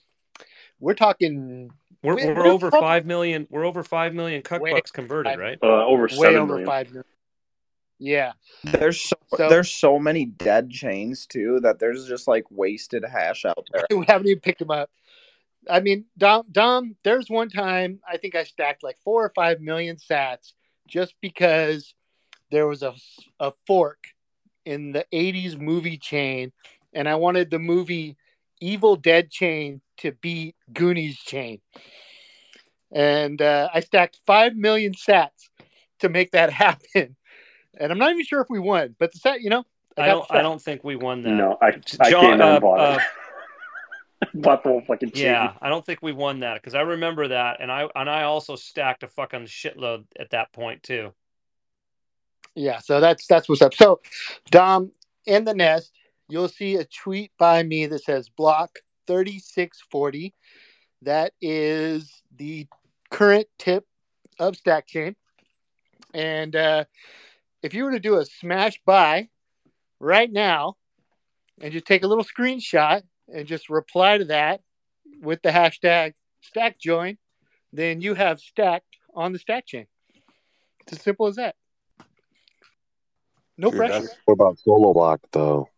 we're 0.79 0.95
talking 0.95 1.71
We're, 2.03 2.15
We- 2.15 2.25
we're, 2.25 2.35
we're 2.35 2.47
over 2.47 2.69
prob- 2.69 2.81
five 2.83 3.05
million. 3.05 3.47
We're 3.49 3.65
over 3.65 3.83
five 3.83 4.13
million 4.13 4.41
cuck 4.41 4.61
Way- 4.61 4.71
bucks 4.73 4.91
converted, 4.91 5.39
right? 5.39 5.57
Uh, 5.63 5.85
over 5.85 6.03
way 6.03 6.09
seven 6.09 6.35
over 6.37 6.47
million. 6.53 6.65
five 6.67 6.87
million. 6.89 7.05
Yeah, 7.99 8.33
There's 8.63 9.01
so, 9.01 9.15
So- 9.35 9.49
there's 9.49 9.71
so 9.71 9.97
many 9.99 10.25
dead 10.25 10.69
chains 10.69 11.25
too 11.25 11.59
that 11.61 11.79
there's 11.79 12.07
just 12.07 12.27
like 12.27 12.45
wasted 12.51 13.03
hash 13.03 13.43
out 13.45 13.67
there. 13.71 13.85
we 13.97 14.05
haven't 14.05 14.27
even 14.27 14.39
picked 14.39 14.59
them 14.59 14.71
up. 14.71 14.89
I 15.69 15.79
mean, 15.79 16.05
Dom, 16.17 16.45
Dom, 16.51 16.95
there's 17.03 17.29
one 17.29 17.49
time 17.49 17.99
I 18.07 18.17
think 18.17 18.35
I 18.35 18.43
stacked 18.43 18.83
like 18.83 18.97
four 19.03 19.25
or 19.25 19.29
five 19.35 19.59
million 19.59 19.97
sats 19.97 20.53
just 20.87 21.15
because 21.21 21.93
there 22.51 22.67
was 22.67 22.83
a, 22.83 22.93
a 23.39 23.51
fork 23.65 23.97
in 24.65 24.91
the 24.91 25.05
80s 25.11 25.59
movie 25.59 25.97
chain, 25.97 26.53
and 26.93 27.09
I 27.09 27.15
wanted 27.15 27.49
the 27.49 27.59
movie 27.59 28.15
Evil 28.61 28.95
Dead 28.95 29.29
chain 29.29 29.81
to 29.97 30.11
beat 30.13 30.55
Goonies 30.71 31.17
chain. 31.19 31.59
And 32.91 33.41
uh, 33.41 33.69
I 33.73 33.81
stacked 33.81 34.19
five 34.25 34.55
million 34.55 34.93
sats 34.93 35.49
to 35.99 36.09
make 36.09 36.31
that 36.31 36.51
happen. 36.53 37.15
And 37.79 37.91
I'm 37.91 37.97
not 37.97 38.11
even 38.11 38.25
sure 38.25 38.41
if 38.41 38.49
we 38.49 38.59
won, 38.59 38.95
but 38.99 39.11
the 39.11 39.19
sat, 39.19 39.41
you 39.41 39.49
know, 39.49 39.63
I 39.97 40.03
I 40.03 40.07
don't. 40.07 40.25
I 40.31 40.41
don't 40.41 40.61
think 40.61 40.83
we 40.83 40.95
won 40.95 41.21
that. 41.23 41.29
No, 41.29 41.57
I 41.61 41.79
I 41.99 42.09
John, 42.11 42.21
came 42.21 42.41
uh, 42.41 42.53
and 42.53 42.61
bought 42.61 42.79
uh, 42.79 42.99
it. 42.99 43.07
bought 44.41 44.63
the 44.63 44.69
whole 44.69 44.81
fucking 44.87 45.11
chain. 45.11 45.25
yeah, 45.25 45.53
I 45.61 45.69
don't 45.69 45.85
think 45.85 46.01
we 46.01 46.11
won 46.11 46.39
that 46.41 46.55
because 46.55 46.75
I 46.75 46.81
remember 46.81 47.27
that, 47.29 47.57
and 47.61 47.71
I 47.71 47.87
and 47.95 48.09
I 48.09 48.23
also 48.23 48.55
stacked 48.55 49.03
a 49.03 49.07
fucking 49.07 49.45
shitload 49.45 50.05
at 50.19 50.31
that 50.31 50.51
point 50.53 50.83
too. 50.83 51.13
Yeah, 52.55 52.79
so 52.79 52.99
that's 52.99 53.27
that's 53.27 53.47
what's 53.47 53.61
up. 53.61 53.73
So, 53.73 54.01
Dom, 54.49 54.91
in 55.25 55.45
the 55.45 55.53
nest, 55.53 55.93
you'll 56.27 56.49
see 56.49 56.75
a 56.75 56.85
tweet 56.85 57.31
by 57.37 57.63
me 57.63 57.85
that 57.85 58.03
says 58.03 58.29
block 58.29 58.79
3640. 59.07 60.33
That 61.03 61.33
is 61.41 62.21
the 62.35 62.67
current 63.11 63.47
tip 63.57 63.85
of 64.39 64.55
Stack 64.55 64.87
Chain. 64.87 65.15
And 66.13 66.55
uh, 66.55 66.85
if 67.61 67.73
you 67.73 67.83
were 67.85 67.91
to 67.91 67.99
do 67.99 68.17
a 68.17 68.25
smash 68.25 68.79
buy 68.85 69.29
right 69.99 70.31
now 70.31 70.75
and 71.59 71.73
just 71.73 71.85
take 71.85 72.03
a 72.03 72.07
little 72.07 72.23
screenshot 72.23 73.01
and 73.33 73.47
just 73.47 73.69
reply 73.69 74.17
to 74.17 74.25
that 74.25 74.61
with 75.21 75.41
the 75.41 75.49
hashtag 75.49 76.13
stack 76.41 76.79
join, 76.79 77.17
then 77.73 78.01
you 78.01 78.13
have 78.13 78.39
stacked 78.39 78.97
on 79.13 79.33
the 79.33 79.39
stack 79.39 79.65
chain. 79.65 79.87
It's 80.81 80.93
as 80.93 81.01
simple 81.01 81.27
as 81.27 81.35
that. 81.35 81.55
No 83.57 83.71
Dude, 83.71 83.77
pressure. 83.77 84.07
What 84.25 84.33
about 84.35 84.59
solo 84.59 84.93
block 84.93 85.21
though? 85.31 85.69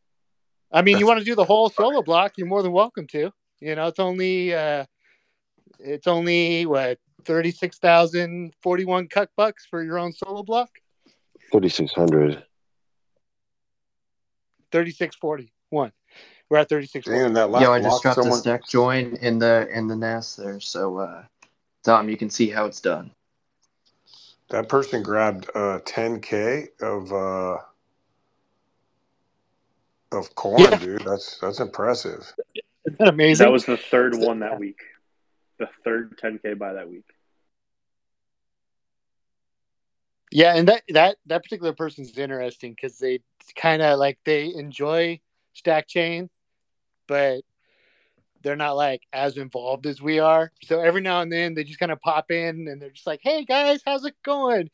I 0.72 0.82
mean, 0.82 1.00
you 1.00 1.08
want 1.08 1.20
to 1.20 1.26
do 1.26 1.36
the 1.36 1.46
whole 1.46 1.70
solo 1.70 2.04
block, 2.04 2.34
you're 2.38 2.46
more 2.46 2.62
than 2.62 2.74
welcome 2.74 3.08
to. 3.08 3.32
You 3.60 3.76
know, 3.76 3.88
it's 3.88 4.00
only 4.00 4.54
uh 4.54 4.86
it's 5.80 6.08
only 6.08 6.66
what 6.66 7.00
36,041 7.26 9.08
cut 9.08 9.30
bucks 9.36 9.66
for 9.66 9.84
your 9.84 9.98
own 9.98 10.12
solo 10.12 10.44
block. 10.44 10.70
Thirty 11.52 11.70
six 11.70 11.92
hundred. 11.94 12.44
3641. 14.72 15.92
We're 16.50 16.58
at 16.58 16.70
3640. 16.70 17.20
Damn, 17.20 17.34
that 17.34 17.50
last 17.50 17.62
Yo, 17.64 17.72
I 17.72 17.80
just 17.80 17.90
block, 17.90 18.02
dropped 18.04 18.16
someone, 18.16 18.38
a 18.38 18.42
stack 18.42 18.68
join 18.68 19.16
in 19.16 19.40
the 19.40 19.68
in 19.74 19.88
the 19.88 19.96
nest 19.96 20.38
there, 20.38 20.60
so 20.60 20.98
uh, 20.98 21.24
Dom, 21.84 22.08
you 22.10 22.18
can 22.18 22.30
see 22.30 22.50
how 22.50 22.66
it's 22.66 22.82
done. 22.82 23.12
that 24.50 24.70
person 24.70 25.02
grabbed 25.04 25.48
uh 25.56 25.80
10k 25.86 26.68
of 26.82 27.12
uh 27.14 27.58
of 30.12 30.34
corn, 30.36 30.62
Yeah. 30.62 30.78
dude. 30.78 31.02
That's 31.06 31.40
that's 31.40 31.60
impressive. 31.60 32.32
Isn't 32.86 33.00
that 33.00 33.08
amazing? 33.10 33.46
That 33.46 33.52
was 33.52 33.66
the 33.66 33.78
third 33.78 34.16
one 34.16 34.40
that 34.40 34.60
week. 34.60 34.80
The 35.58 35.68
third 35.84 36.18
10k 36.18 36.58
by 36.58 36.74
that 36.74 36.90
week. 36.90 37.06
Yeah, 40.32 40.56
and 40.56 40.68
that 40.68 40.84
that 40.90 41.18
that 41.26 41.44
particular 41.44 41.74
person's 41.74 42.18
interesting 42.18 42.74
because 42.74 43.00
they 43.00 43.20
kind 43.56 43.82
of 43.82 43.98
like 43.98 44.20
they 44.26 44.54
enjoy 44.54 45.20
stack 45.54 45.88
chain, 45.88 46.30
but 47.08 47.42
they're 48.42 48.56
not 48.56 48.76
like 48.78 49.02
as 49.12 49.38
involved 49.38 49.86
as 49.86 50.02
we 50.02 50.20
are. 50.20 50.52
So 50.64 50.80
every 50.82 51.02
now 51.02 51.22
and 51.22 51.32
then 51.32 51.56
they 51.56 51.64
just 51.64 51.80
kind 51.80 51.92
of 51.92 52.00
pop 52.00 52.32
in 52.32 52.68
and 52.68 52.82
they're 52.82 52.92
just 52.92 53.08
like, 53.08 53.22
"Hey 53.24 53.44
guys, 53.44 53.82
how's 53.86 54.06
it 54.06 54.16
going? 54.24 54.70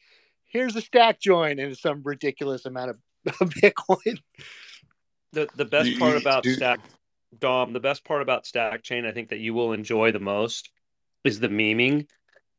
Here's 0.45 0.75
a 0.75 0.81
stack 0.81 1.19
join," 1.19 1.59
and 1.59 1.77
some 1.77 2.01
ridiculous 2.03 2.65
amount 2.65 2.91
of, 2.91 2.97
of 3.41 3.49
Bitcoin. 3.49 4.19
The 5.31 5.47
the 5.55 5.65
best 5.65 5.89
You- 5.89 5.99
part 5.99 6.17
about 6.17 6.43
do- 6.43 6.53
stack 6.53 6.79
Dom, 7.39 7.73
the 7.73 7.79
best 7.79 8.05
part 8.05 8.21
about 8.21 8.45
stack 8.45 8.83
chain, 8.83 9.05
I 9.05 9.11
think 9.11 9.29
that 9.29 9.39
you 9.39 9.53
will 9.53 9.73
enjoy 9.73 10.11
the 10.11 10.19
most 10.19 10.69
is 11.25 11.39
the 11.39 11.49
memeing, 11.49 12.07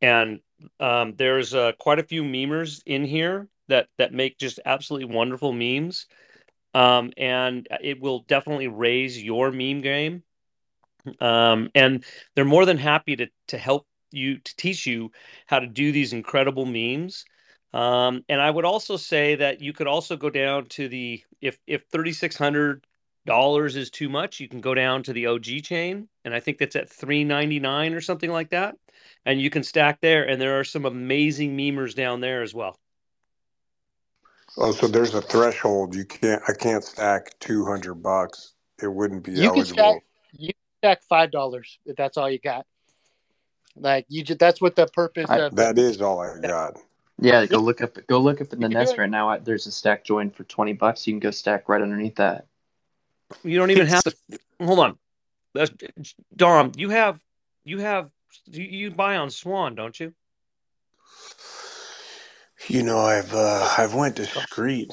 and 0.00 0.40
um, 0.80 1.14
there's 1.16 1.54
uh, 1.54 1.72
quite 1.78 1.98
a 1.98 2.04
few 2.04 2.22
memers 2.22 2.82
in 2.86 3.04
here 3.04 3.48
that 3.68 3.88
that 3.98 4.12
make 4.12 4.38
just 4.38 4.60
absolutely 4.64 5.14
wonderful 5.14 5.52
memes, 5.52 6.06
um, 6.74 7.12
and 7.16 7.68
it 7.80 8.00
will 8.00 8.20
definitely 8.20 8.68
raise 8.68 9.22
your 9.22 9.50
meme 9.50 9.80
game. 9.80 10.22
Um, 11.20 11.70
and 11.74 12.04
they're 12.34 12.44
more 12.44 12.64
than 12.64 12.78
happy 12.78 13.16
to 13.16 13.28
to 13.48 13.58
help 13.58 13.86
you 14.12 14.38
to 14.38 14.56
teach 14.56 14.86
you 14.86 15.10
how 15.46 15.58
to 15.58 15.66
do 15.66 15.92
these 15.92 16.12
incredible 16.12 16.66
memes. 16.66 17.24
Um, 17.72 18.24
and 18.28 18.40
I 18.40 18.50
would 18.50 18.64
also 18.64 18.96
say 18.96 19.34
that 19.36 19.60
you 19.60 19.72
could 19.72 19.86
also 19.86 20.16
go 20.16 20.30
down 20.30 20.66
to 20.70 20.88
the 20.88 21.22
if 21.40 21.58
if 21.66 21.84
thirty 21.92 22.12
six 22.12 22.36
hundred 22.36 22.86
dollars 23.26 23.76
is 23.76 23.90
too 23.90 24.08
much, 24.08 24.40
you 24.40 24.48
can 24.48 24.60
go 24.62 24.72
down 24.74 25.02
to 25.02 25.12
the 25.12 25.26
OG 25.26 25.62
chain, 25.62 26.08
and 26.24 26.32
I 26.32 26.40
think 26.40 26.58
that's 26.58 26.76
at 26.76 26.88
three 26.88 27.24
ninety 27.24 27.60
nine 27.60 27.92
or 27.92 28.00
something 28.00 28.30
like 28.30 28.50
that, 28.50 28.76
and 29.26 29.40
you 29.40 29.50
can 29.50 29.62
stack 29.62 30.00
there. 30.00 30.26
And 30.26 30.40
there 30.40 30.58
are 30.58 30.64
some 30.64 30.86
amazing 30.86 31.56
memers 31.56 31.94
down 31.94 32.20
there 32.20 32.42
as 32.42 32.54
well. 32.54 32.78
Oh, 34.56 34.72
so 34.72 34.86
there's 34.88 35.14
a 35.14 35.20
threshold. 35.20 35.94
You 35.94 36.06
can't. 36.06 36.42
I 36.48 36.52
can't 36.54 36.82
stack 36.82 37.38
two 37.38 37.66
hundred 37.66 37.96
bucks. 37.96 38.54
It 38.82 38.88
wouldn't 38.88 39.24
be 39.24 39.32
You 39.32 39.52
can 39.52 39.64
stack 39.64 40.02
you 40.32 40.48
can 40.48 40.78
stack 40.78 41.02
five 41.02 41.30
dollars 41.30 41.78
if 41.84 41.96
that's 41.96 42.16
all 42.16 42.30
you 42.30 42.38
got. 42.38 42.66
Like 43.76 44.06
you 44.08 44.24
just 44.24 44.38
that's 44.38 44.60
what 44.60 44.76
the 44.76 44.86
purpose 44.86 45.28
I- 45.28 45.40
of 45.40 45.56
That 45.56 45.78
is 45.78 46.00
all 46.00 46.20
I 46.20 46.38
got. 46.40 46.78
Yeah, 47.18 47.46
go 47.46 47.58
look 47.58 47.80
up 47.80 47.96
go 48.08 48.18
look 48.20 48.42
up 48.42 48.52
in 48.52 48.60
the 48.60 48.68
You 48.68 48.74
can 48.74 48.84
nest 48.84 48.98
right 48.98 49.08
now. 49.08 49.38
There's 49.38 49.66
a 49.66 49.72
stack 49.72 50.04
join 50.04 50.30
for 50.30 50.44
twenty 50.44 50.74
bucks. 50.74 51.06
You 51.06 51.14
can 51.14 51.20
go 51.20 51.30
stack 51.30 51.68
right 51.68 51.80
underneath 51.80 52.16
that. 52.16 52.46
You 53.42 53.58
don't 53.58 53.70
even 53.70 53.86
have 53.86 54.04
to. 54.04 54.14
Hold 54.60 54.78
on, 54.78 54.98
That's, 55.54 55.70
Dom. 56.34 56.72
You 56.76 56.90
have 56.90 57.20
you 57.64 57.78
have 57.78 58.10
you, 58.46 58.64
you 58.64 58.90
buy 58.90 59.16
on 59.16 59.30
Swan, 59.30 59.74
don't 59.74 59.98
you? 59.98 60.14
You 62.68 62.82
know, 62.82 62.98
I've 62.98 63.32
uh, 63.32 63.74
I've 63.78 63.94
went 63.94 64.16
discreet. 64.16 64.92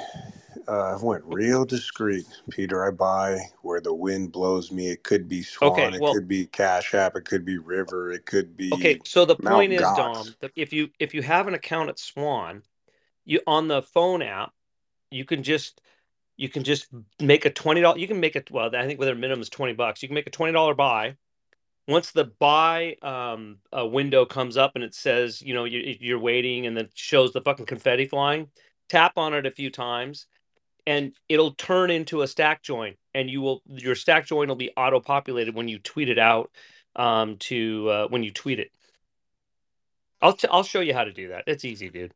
Uh, 0.67 0.93
I've 0.93 1.01
went 1.01 1.23
real 1.25 1.65
discreet, 1.65 2.25
Peter. 2.49 2.85
I 2.85 2.91
buy 2.91 3.39
where 3.61 3.81
the 3.81 3.93
wind 3.93 4.31
blows 4.31 4.71
me. 4.71 4.89
It 4.89 5.03
could 5.03 5.27
be 5.27 5.41
Swan. 5.41 5.71
Okay, 5.71 5.99
well, 5.99 6.11
it 6.11 6.15
could 6.15 6.27
be 6.27 6.45
Cash 6.45 6.93
App. 6.93 7.15
It 7.15 7.25
could 7.25 7.45
be 7.45 7.57
River. 7.57 8.11
It 8.11 8.25
could 8.25 8.55
be 8.55 8.71
Okay, 8.71 8.99
so 9.05 9.25
the 9.25 9.35
Mount 9.39 9.55
point 9.55 9.73
is, 9.73 9.81
Gox. 9.81 9.95
Dom, 9.95 10.35
that 10.41 10.51
if 10.55 10.73
you 10.73 10.89
if 10.99 11.13
you 11.13 11.21
have 11.21 11.47
an 11.47 11.53
account 11.53 11.89
at 11.89 11.99
Swan, 11.99 12.63
you 13.25 13.41
on 13.47 13.67
the 13.67 13.81
phone 13.81 14.21
app, 14.21 14.53
you 15.09 15.25
can 15.25 15.43
just 15.43 15.81
you 16.37 16.49
can 16.49 16.63
just 16.63 16.87
make 17.19 17.45
a 17.45 17.49
twenty 17.49 17.81
dollars. 17.81 18.01
You 18.01 18.07
can 18.07 18.19
make 18.19 18.35
it. 18.35 18.49
Well, 18.51 18.75
I 18.75 18.85
think 18.85 18.99
their 18.99 19.15
minimum 19.15 19.41
is 19.41 19.49
twenty 19.49 19.73
bucks. 19.73 20.01
You 20.01 20.07
can 20.07 20.15
make 20.15 20.27
a 20.27 20.31
twenty 20.31 20.53
dollar 20.53 20.73
buy. 20.73 21.15
Once 21.87 22.11
the 22.11 22.31
buy 22.39 22.95
um, 23.01 23.57
uh, 23.77 23.85
window 23.85 24.25
comes 24.25 24.55
up 24.55 24.71
and 24.75 24.85
it 24.85 24.95
says, 24.95 25.41
you 25.41 25.53
know, 25.53 25.65
you, 25.65 25.97
you're 25.99 26.19
waiting, 26.19 26.65
and 26.65 26.77
then 26.77 26.87
shows 26.93 27.33
the 27.33 27.41
fucking 27.41 27.65
confetti 27.65 28.05
flying, 28.05 28.47
tap 28.87 29.17
on 29.17 29.33
it 29.33 29.45
a 29.45 29.51
few 29.51 29.69
times, 29.69 30.27
and 30.87 31.11
it'll 31.27 31.51
turn 31.55 31.91
into 31.91 32.21
a 32.21 32.27
stack 32.27 32.63
join, 32.63 32.95
and 33.13 33.29
you 33.29 33.41
will 33.41 33.61
your 33.67 33.95
stack 33.95 34.25
join 34.25 34.47
will 34.47 34.55
be 34.55 34.71
auto 34.77 34.99
populated 35.01 35.55
when 35.55 35.67
you 35.67 35.77
tweet 35.77 36.07
it 36.07 36.17
out 36.17 36.51
um, 36.95 37.37
to 37.37 37.89
uh, 37.89 38.07
when 38.07 38.23
you 38.23 38.31
tweet 38.31 38.59
it. 38.59 38.71
I'll 40.21 40.33
t- 40.33 40.47
I'll 40.49 40.63
show 40.63 40.79
you 40.79 40.93
how 40.93 41.03
to 41.03 41.11
do 41.11 41.27
that. 41.29 41.43
It's 41.47 41.65
easy, 41.65 41.89
dude. 41.89 42.13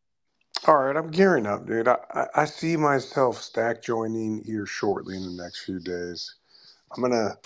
All 0.66 0.78
right, 0.78 0.96
I'm 0.96 1.12
gearing 1.12 1.46
up, 1.46 1.66
dude. 1.66 1.88
I, 1.88 1.98
I, 2.14 2.28
I 2.36 2.46
see 2.46 2.78
myself 2.78 3.42
stack 3.42 3.82
joining 3.84 4.44
here 4.44 4.66
shortly 4.66 5.18
in 5.18 5.24
the 5.24 5.44
next 5.44 5.66
few 5.66 5.80
days. 5.80 6.36
I'm 6.96 7.02
gonna. 7.04 7.38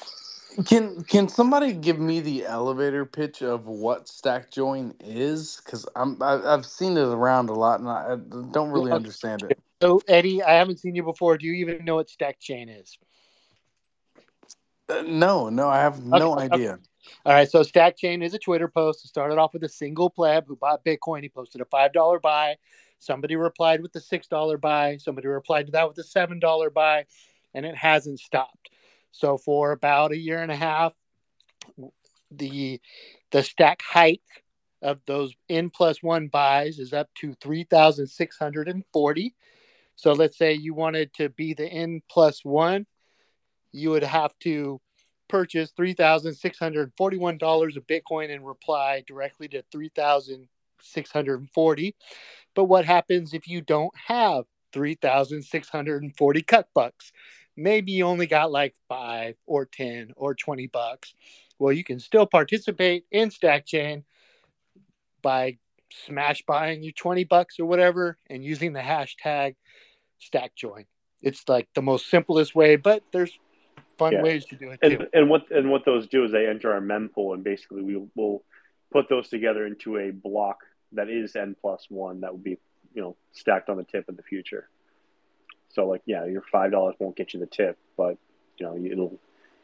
Can 0.66 1.04
can 1.04 1.28
somebody 1.30 1.74
give 1.74 2.00
me 2.00 2.20
the 2.20 2.46
elevator 2.46 3.06
pitch 3.06 3.42
of 3.42 3.68
what 3.68 4.08
stack 4.08 4.52
join 4.52 4.94
is? 5.00 5.62
Because 5.64 5.88
I'm 5.96 6.22
I, 6.22 6.42
I've 6.54 6.66
seen 6.66 6.98
it 6.98 7.02
around 7.08 7.50
a 7.50 7.54
lot 7.54 7.80
and 7.80 7.90
I, 7.90 8.14
I 8.14 8.18
don't 8.52 8.72
really 8.72 8.92
Well, 8.92 8.98
understand 8.98 9.44
it. 9.44 9.58
So 9.82 10.02
Eddie, 10.08 10.44
I 10.44 10.54
haven't 10.54 10.80
seen 10.80 10.96
you 10.96 11.04
before. 11.04 11.38
Do 11.38 11.48
you 11.48 11.54
even 11.54 11.86
know 11.86 11.96
what 11.96 12.10
stack 12.10 12.40
chain 12.40 12.70
is? 12.70 12.98
Uh, 14.90 15.04
no, 15.08 15.50
no, 15.50 15.70
I 15.70 15.80
have 15.80 16.04
no 16.06 16.38
Okay, 16.38 16.46
okay. 16.52 16.60
idea. 16.62 16.80
All 17.26 17.34
right, 17.34 17.50
so 17.50 17.64
Stack 17.64 17.98
Chain 17.98 18.22
is 18.24 18.34
a 18.34 18.40
Twitter 18.40 18.68
post. 18.68 19.06
It 19.06 19.10
started 19.10 19.38
off 19.38 19.54
with 19.54 19.64
a 19.64 19.70
single 19.70 20.10
pleb 20.10 20.46
who 20.48 20.56
bought 20.56 20.86
Bitcoin. 20.86 21.24
He 21.24 21.30
posted 21.30 21.62
a 21.62 21.66
five 21.66 21.94
dollar 21.94 22.20
buy. 22.20 22.58
Somebody 23.02 23.36
replied 23.36 23.82
with 23.82 24.00
six 24.00 24.28
dollar 24.28 24.60
buy. 24.60 24.98
Somebody 24.98 25.28
replied 25.28 25.66
to 25.66 25.72
that 25.72 25.88
with 25.88 26.06
seven 26.06 26.40
dollar 26.40 26.70
buy, 26.70 27.08
and 27.56 27.66
it 27.66 27.76
hasn't 27.76 28.20
stopped. 28.20 28.70
So 29.12 29.40
for 29.40 29.72
about 29.72 30.12
a 30.12 30.18
year 30.18 30.44
and 30.44 30.52
a 30.52 30.56
half, 30.56 30.94
the 32.30 32.80
the 33.32 33.42
stack 33.42 33.82
height 33.82 34.22
of 34.84 35.00
those 35.08 35.34
n 35.50 35.72
plus 35.72 36.04
one 36.04 36.28
buys 36.28 36.78
is 36.78 36.94
up 36.94 37.10
to 37.16 37.34
three 37.42 37.64
thousand 37.64 38.06
six 38.06 38.38
hundred 38.38 38.68
and 38.68 38.84
forty. 38.94 39.34
So 39.96 40.14
let's 40.14 40.38
say 40.38 40.54
you 40.54 40.76
wanted 40.76 41.12
to 41.16 41.30
be 41.30 41.56
the 41.56 41.68
n 41.68 42.04
plus 42.08 42.46
one, 42.46 42.86
you 43.72 43.90
would 43.90 44.04
have 44.04 44.38
to 44.42 44.80
purchase 45.28 45.72
$3,641 45.72 47.78
of 47.78 47.88
Bitcoin 47.88 48.32
and 48.34 48.46
reply 48.46 49.04
directly 49.08 49.48
to 49.48 49.64
3,640. 50.84 51.96
But 52.56 52.66
what 52.66 52.86
happens 52.86 53.34
if 53.34 53.48
you 53.48 53.62
don't 53.62 53.94
have 54.08 54.46
3,640 54.74 56.42
cut 56.44 56.68
bucks? 56.74 57.12
Maybe 57.58 57.92
you 57.92 58.06
only 58.06 58.28
got 58.28 58.52
like 58.52 58.76
five 58.88 59.36
or 59.46 59.66
10 59.66 60.14
or 60.16 60.36
20 60.36 60.68
bucks. 60.68 61.14
Well, 61.60 61.74
you 61.74 61.84
can 61.84 62.00
still 62.00 62.26
participate 62.26 63.06
in 63.12 63.30
StackChain 63.30 64.04
by 65.22 65.58
smash 65.92 66.44
buying 66.48 66.84
you 66.84 66.92
20 66.94 67.26
bucks 67.26 67.60
or 67.60 67.66
whatever 67.66 68.18
and 68.30 68.44
using 68.44 68.74
the 68.74 68.80
hashtag 68.80 69.56
StackJoin. 70.22 70.86
It's 71.22 71.48
like 71.48 71.68
the 71.76 71.82
most 71.82 72.10
simplest 72.10 72.56
way, 72.56 72.78
but 72.78 73.04
there's 73.12 73.38
fun 73.98 74.14
Yeah. 74.14 74.22
ways 74.22 74.46
to 74.48 74.56
do 74.56 74.72
it 74.72 74.80
And, 74.82 75.00
too. 75.00 75.08
and 75.14 75.30
what 75.30 75.52
and 75.52 75.70
what 75.70 75.86
those 75.86 76.08
do 76.08 76.24
is 76.24 76.32
they 76.32 76.48
enter 76.48 76.72
our 76.74 76.82
mempool, 76.82 77.34
and 77.34 77.44
basically 77.44 77.84
we 77.84 78.02
will 78.16 78.44
put 78.92 79.08
those 79.10 79.30
together 79.30 79.66
into 79.68 79.98
a 79.98 80.12
block 80.12 80.58
that 80.94 81.10
is 81.10 81.36
n 81.36 81.56
plus 81.60 81.86
one 81.90 82.22
that 82.22 82.32
will 82.32 82.40
be 82.40 82.58
you 82.94 83.02
know 83.02 83.16
stacked 83.32 83.70
on 83.70 83.78
the 83.78 83.84
tip 83.84 84.10
in 84.10 84.16
the 84.16 84.24
future. 84.24 84.70
So 85.70 85.88
like 85.88 86.02
yeah, 86.06 86.26
your 86.26 86.44
five 86.52 86.72
dollars 86.72 86.96
won't 87.00 87.16
get 87.16 87.34
you 87.34 87.40
the 87.40 87.46
tip, 87.46 87.78
but 87.98 88.18
you 88.58 88.66
know 88.66 88.78
it'll 88.78 89.20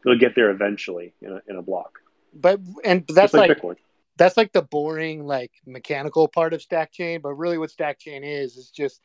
it'll 0.06 0.20
get 0.20 0.36
there 0.36 0.52
eventually 0.52 1.14
in 1.22 1.32
a, 1.32 1.42
in 1.48 1.58
a 1.58 1.62
block. 1.62 2.00
But 2.34 2.60
and 2.84 3.06
that's 3.08 3.32
Just 3.32 3.34
like, 3.34 3.50
like 3.50 3.58
Bitcoin. 3.58 3.76
that's 4.18 4.38
like 4.38 4.52
the 4.54 4.62
boring 4.62 5.26
like 5.26 5.52
mechanical 5.66 6.28
part 6.28 6.54
of 6.54 6.62
stack 6.62 6.92
chain 6.92 7.22
but 7.22 7.34
really 7.34 7.58
what 7.58 7.72
stack 7.72 8.00
chain 8.00 8.24
is 8.24 8.58
is 8.58 8.70
just 8.70 9.02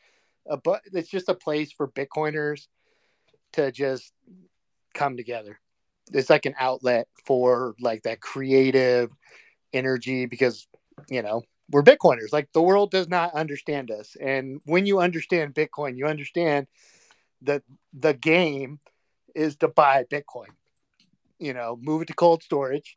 a 0.49 0.57
bu- 0.57 0.77
it's 0.93 1.09
just 1.09 1.29
a 1.29 1.35
place 1.35 1.73
for 1.73 1.89
bitcoiners 1.89 2.67
to 3.53 3.71
just 3.71 4.13
come 4.95 5.17
together 5.17 5.59
it's 6.13 6.31
like 6.31 6.47
an 6.47 6.55
outlet 6.59 7.07
for 7.25 7.75
like 7.81 8.03
that 8.03 8.21
creative 8.21 9.11
energy 9.73 10.27
because 10.27 10.67
you 11.09 11.23
know 11.23 11.43
we're 11.73 11.83
bitcoiners 11.83 12.33
like 12.33 12.53
the 12.53 12.63
world 12.63 12.91
does 12.91 13.09
not 13.09 13.35
understand 13.35 13.91
us 13.91 14.17
and 14.21 14.61
when 14.67 14.87
you 14.87 15.01
understand 15.01 15.55
bitcoin 15.55 15.97
you 15.97 16.07
understand 16.07 16.67
that 17.41 17.63
the 17.93 18.15
game 18.15 18.79
is 19.35 19.57
to 19.57 19.69
buy 19.69 20.05
bitcoin 20.05 20.49
you 21.39 21.53
know 21.53 21.79
move 21.83 22.03
it 22.03 22.09
to 22.09 22.15
cold 22.15 22.43
storage 22.43 22.97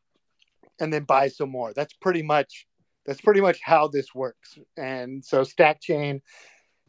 and 0.80 0.92
then 0.92 1.04
buy 1.04 1.28
some 1.28 1.50
more. 1.50 1.74
That's 1.74 1.94
pretty 1.94 2.22
much 2.22 2.68
that's 3.06 3.22
pretty 3.22 3.42
much 3.42 3.60
how 3.64 3.88
this 3.88 4.16
works. 4.16 4.58
And 4.78 5.24
so 5.24 5.44
stack 5.44 5.80
chain 5.80 6.22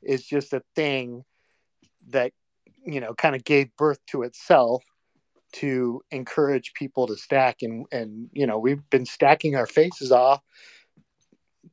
is 0.03 0.24
just 0.24 0.53
a 0.53 0.62
thing 0.74 1.24
that 2.09 2.32
you 2.84 3.01
know 3.01 3.14
kind 3.14 3.34
of 3.34 3.45
gave 3.45 3.74
birth 3.76 3.99
to 4.09 4.22
itself 4.22 4.84
to 5.53 6.03
encourage 6.11 6.72
people 6.74 7.07
to 7.07 7.16
stack 7.16 7.62
and 7.62 7.87
and 7.93 8.28
you 8.32 8.47
know 8.47 8.59
we've 8.59 8.89
been 8.91 9.07
stacking 9.07 9.57
our 9.57 9.66
faces 9.66 10.12
off 10.12 10.43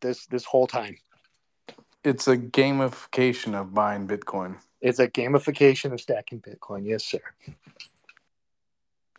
this 0.03 0.27
this 0.27 0.45
whole 0.45 0.67
time. 0.67 0.95
It's 2.03 2.27
a 2.27 2.37
gamification 2.37 3.55
of 3.59 3.73
buying 3.73 4.07
Bitcoin. 4.07 4.57
It's 4.81 4.99
a 4.99 5.07
gamification 5.07 5.93
of 5.93 6.01
stacking 6.01 6.41
Bitcoin, 6.41 6.85
yes, 6.85 7.05
sir. 7.05 7.21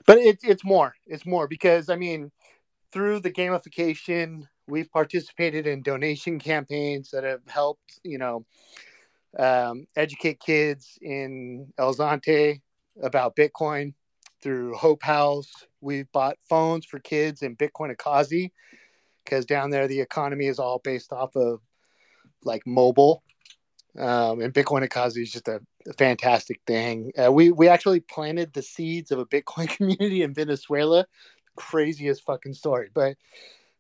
But 0.07 0.19
it, 0.19 0.39
it's 0.43 0.65
more. 0.65 0.95
It's 1.07 1.27
more 1.27 1.49
because 1.49 1.89
I 1.89 1.97
mean, 1.97 2.31
through 2.93 3.21
the 3.21 3.33
gamification, 3.33 4.47
we've 4.69 4.91
participated 4.91 5.67
in 5.67 5.83
donation 5.83 6.39
campaigns 6.39 7.11
that 7.11 7.25
have 7.25 7.41
helped, 7.49 8.01
you 8.05 8.19
know, 8.19 8.45
um, 9.39 9.87
educate 9.97 10.39
kids 10.39 10.99
in 11.01 11.73
El 11.79 11.95
Zonte 11.95 12.61
about 13.03 13.35
Bitcoin. 13.35 13.95
Through 14.43 14.75
Hope 14.75 15.03
House, 15.03 15.51
we've 15.81 16.11
bought 16.13 16.37
phones 16.47 16.85
for 16.85 16.99
kids 16.99 17.41
in 17.41 17.57
Bitcoin 17.57 17.97
Ekasi 17.97 18.51
because 19.25 19.47
down 19.47 19.71
there 19.71 19.89
the 19.89 20.01
economy 20.01 20.47
is 20.47 20.59
all 20.59 20.79
based 20.79 21.13
off 21.13 21.35
of 21.37 21.61
like 22.45 22.67
mobile 22.67 23.23
um, 23.99 24.41
and 24.41 24.53
Bitcoin 24.53 24.87
Ekasi 24.87 25.23
is 25.23 25.33
just 25.33 25.49
a, 25.49 25.61
a 25.87 25.93
fantastic 25.93 26.61
thing. 26.67 27.13
Uh, 27.17 27.31
we 27.31 27.53
we 27.53 27.69
actually 27.69 28.01
planted 28.01 28.53
the 28.53 28.63
seeds 28.63 29.11
of 29.11 29.19
a 29.19 29.27
Bitcoin 29.27 29.69
community 29.77 30.23
in 30.23 30.35
Venezuela. 30.35 31.07
Craziest 31.57 32.25
fucking 32.25 32.55
story, 32.55 32.91
but 32.93 33.17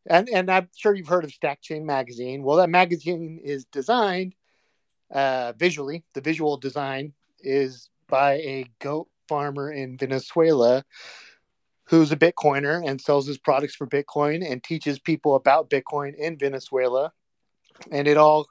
and 0.06 0.28
and 0.28 0.50
I'm 0.50 0.68
sure 0.76 0.94
you've 0.94 1.08
heard 1.08 1.24
of 1.24 1.32
Stack 1.32 1.60
Chain 1.60 1.84
magazine. 1.84 2.44
Well, 2.44 2.58
that 2.58 2.70
magazine 2.70 3.40
is 3.42 3.64
designed 3.64 4.34
uh, 5.10 5.54
visually. 5.56 6.04
The 6.14 6.20
visual 6.20 6.56
design 6.56 7.12
is 7.40 7.90
by 8.06 8.34
a 8.34 8.66
goat 8.78 9.08
farmer 9.28 9.72
in 9.72 9.98
Venezuela 9.98 10.84
who's 11.86 12.12
a 12.12 12.16
Bitcoiner 12.16 12.86
and 12.86 13.00
sells 13.00 13.26
his 13.26 13.38
products 13.38 13.74
for 13.74 13.86
Bitcoin 13.86 14.48
and 14.48 14.62
teaches 14.62 14.98
people 14.98 15.34
about 15.34 15.70
Bitcoin 15.70 16.14
in 16.14 16.38
Venezuela. 16.38 17.12
And 17.90 18.08
it 18.08 18.16
all 18.16 18.46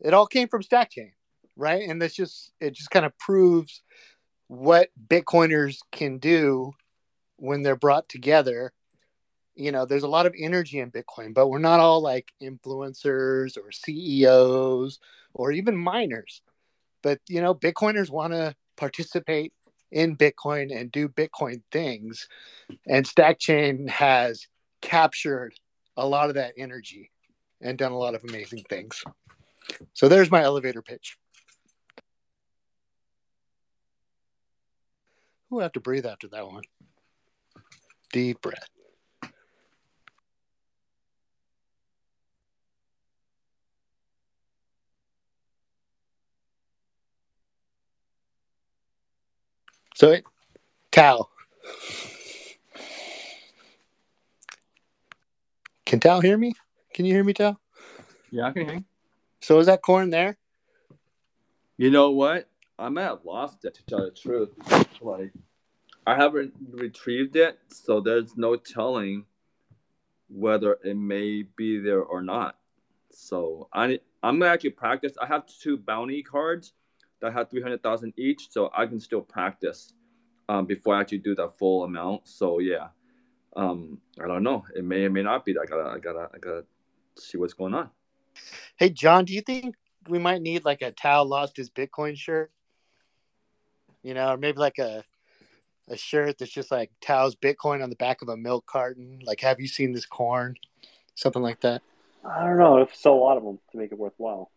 it 0.00 0.14
all 0.14 0.26
came 0.26 0.48
from 0.48 0.62
StackChain, 0.62 1.12
right? 1.56 1.88
And 1.88 2.00
that's 2.00 2.14
just 2.14 2.52
it 2.60 2.72
just 2.72 2.90
kind 2.90 3.06
of 3.06 3.16
proves 3.18 3.82
what 4.48 4.88
Bitcoiners 5.08 5.78
can 5.90 6.18
do 6.18 6.72
when 7.36 7.62
they're 7.62 7.76
brought 7.76 8.08
together. 8.08 8.72
You 9.54 9.70
know, 9.70 9.84
there's 9.84 10.02
a 10.02 10.08
lot 10.08 10.26
of 10.26 10.34
energy 10.38 10.78
in 10.78 10.90
Bitcoin, 10.90 11.34
but 11.34 11.48
we're 11.48 11.58
not 11.58 11.80
all 11.80 12.00
like 12.00 12.32
influencers 12.42 13.58
or 13.58 13.70
CEOs 13.70 14.98
or 15.34 15.52
even 15.52 15.76
miners. 15.76 16.40
But 17.02 17.20
you 17.28 17.42
know, 17.42 17.54
Bitcoiners 17.54 18.10
want 18.10 18.32
to 18.32 18.54
participate 18.76 19.52
in 19.92 20.16
Bitcoin 20.16 20.76
and 20.76 20.90
do 20.90 21.08
Bitcoin 21.08 21.62
things. 21.70 22.26
And 22.86 23.06
StackChain 23.06 23.88
has 23.88 24.46
captured 24.80 25.54
a 25.96 26.06
lot 26.06 26.28
of 26.28 26.34
that 26.34 26.54
energy 26.56 27.10
and 27.60 27.78
done 27.78 27.92
a 27.92 27.98
lot 27.98 28.14
of 28.14 28.24
amazing 28.24 28.64
things. 28.68 29.04
So 29.94 30.08
there's 30.08 30.30
my 30.30 30.42
elevator 30.42 30.82
pitch. 30.82 31.16
Who 35.50 35.60
have 35.60 35.72
to 35.72 35.80
breathe 35.80 36.06
after 36.06 36.28
that 36.28 36.46
one? 36.46 36.62
Deep 38.10 38.40
breath. 38.40 38.71
So, 49.94 50.16
Tao. 50.90 51.28
Can 55.84 56.00
Tao 56.00 56.20
hear 56.20 56.38
me? 56.38 56.54
Can 56.94 57.04
you 57.04 57.12
hear 57.12 57.24
me, 57.24 57.34
Tao? 57.34 57.58
Yeah, 58.30 58.46
I 58.48 58.52
can 58.52 58.66
hear. 58.66 58.74
you. 58.76 58.84
So 59.40 59.58
is 59.58 59.66
that 59.66 59.82
corn 59.82 60.10
there? 60.10 60.38
You 61.76 61.90
know 61.90 62.10
what? 62.10 62.48
I 62.78 62.88
might 62.88 63.02
have 63.02 63.24
lost 63.24 63.64
it 63.64 63.74
to 63.74 63.84
tell 63.84 64.04
the 64.04 64.10
truth. 64.10 64.50
Like, 65.00 65.32
I 66.06 66.16
haven't 66.16 66.54
retrieved 66.70 67.36
it, 67.36 67.58
so 67.68 68.00
there's 68.00 68.36
no 68.36 68.56
telling 68.56 69.26
whether 70.28 70.78
it 70.82 70.96
may 70.96 71.42
be 71.42 71.78
there 71.78 72.02
or 72.02 72.22
not. 72.22 72.56
So 73.10 73.68
I 73.72 74.00
I'm 74.22 74.38
gonna 74.38 74.50
actually 74.50 74.70
practice. 74.70 75.12
I 75.20 75.26
have 75.26 75.44
two 75.46 75.76
bounty 75.76 76.22
cards 76.22 76.72
that 77.22 77.32
have 77.32 77.48
three 77.48 77.62
hundred 77.62 77.82
thousand 77.82 78.12
each, 78.16 78.50
so 78.50 78.70
I 78.76 78.86
can 78.86 79.00
still 79.00 79.22
practice 79.22 79.94
um, 80.48 80.66
before 80.66 80.94
I 80.94 81.00
actually 81.00 81.18
do 81.18 81.34
the 81.34 81.48
full 81.48 81.84
amount. 81.84 82.28
So 82.28 82.58
yeah, 82.58 82.88
um, 83.56 83.98
I 84.22 84.26
don't 84.26 84.42
know. 84.42 84.64
It 84.76 84.84
may 84.84 85.04
or 85.04 85.10
may 85.10 85.22
not 85.22 85.44
be. 85.44 85.52
I 85.52 85.64
gotta 85.64 85.88
I 85.88 85.98
gotta 85.98 86.28
I 86.34 86.38
gotta 86.38 86.64
see 87.16 87.38
what's 87.38 87.54
going 87.54 87.74
on. 87.74 87.90
Hey, 88.76 88.90
John, 88.90 89.24
do 89.24 89.32
you 89.32 89.40
think 89.40 89.76
we 90.08 90.18
might 90.18 90.42
need 90.42 90.64
like 90.64 90.82
a 90.82 90.90
Tao 90.90 91.22
lost 91.22 91.56
his 91.56 91.70
Bitcoin 91.70 92.16
shirt? 92.16 92.50
You 94.02 94.14
know, 94.14 94.32
or 94.32 94.36
maybe 94.36 94.58
like 94.58 94.78
a 94.78 95.04
a 95.88 95.96
shirt 95.96 96.38
that's 96.38 96.50
just 96.50 96.70
like 96.70 96.90
Tao's 97.00 97.36
Bitcoin 97.36 97.82
on 97.82 97.90
the 97.90 97.96
back 97.96 98.22
of 98.22 98.28
a 98.28 98.36
milk 98.36 98.66
carton. 98.66 99.20
Like, 99.24 99.40
have 99.40 99.60
you 99.60 99.68
seen 99.68 99.92
this 99.92 100.06
corn? 100.06 100.56
Something 101.14 101.42
like 101.42 101.60
that. 101.60 101.82
I 102.24 102.46
don't 102.46 102.58
know. 102.58 102.78
If 102.78 102.94
sell 102.94 103.14
a 103.14 103.14
lot 103.14 103.36
of 103.36 103.44
them 103.44 103.58
to 103.72 103.78
make 103.78 103.92
it 103.92 103.98
worthwhile, 103.98 104.50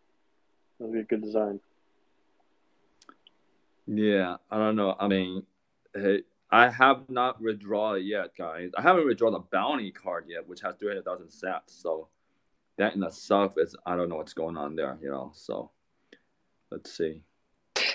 that 0.78 0.86
would 0.86 0.94
be 0.94 1.00
a 1.00 1.04
good 1.04 1.22
design. 1.22 1.60
Yeah, 3.86 4.36
I 4.50 4.58
don't 4.58 4.76
know. 4.76 4.96
I 4.98 5.08
mean, 5.08 5.44
hey, 5.94 6.22
I 6.50 6.68
have 6.68 7.08
not 7.08 7.40
withdrawn 7.40 8.04
yet, 8.04 8.36
guys. 8.36 8.70
I 8.76 8.82
haven't 8.82 9.06
withdrawn 9.06 9.32
the 9.32 9.40
bounty 9.40 9.90
card 9.90 10.26
yet, 10.28 10.46
which 10.46 10.60
has 10.62 10.76
300,000 10.76 11.26
sats. 11.26 11.60
So 11.68 12.08
that 12.78 12.94
in 12.94 13.02
itself 13.02 13.54
is, 13.56 13.76
I 13.86 13.96
don't 13.96 14.08
know 14.08 14.16
what's 14.16 14.32
going 14.32 14.56
on 14.56 14.76
there, 14.76 14.98
you 15.02 15.10
know. 15.10 15.32
So 15.34 15.70
let's 16.70 16.96
see. 16.96 17.22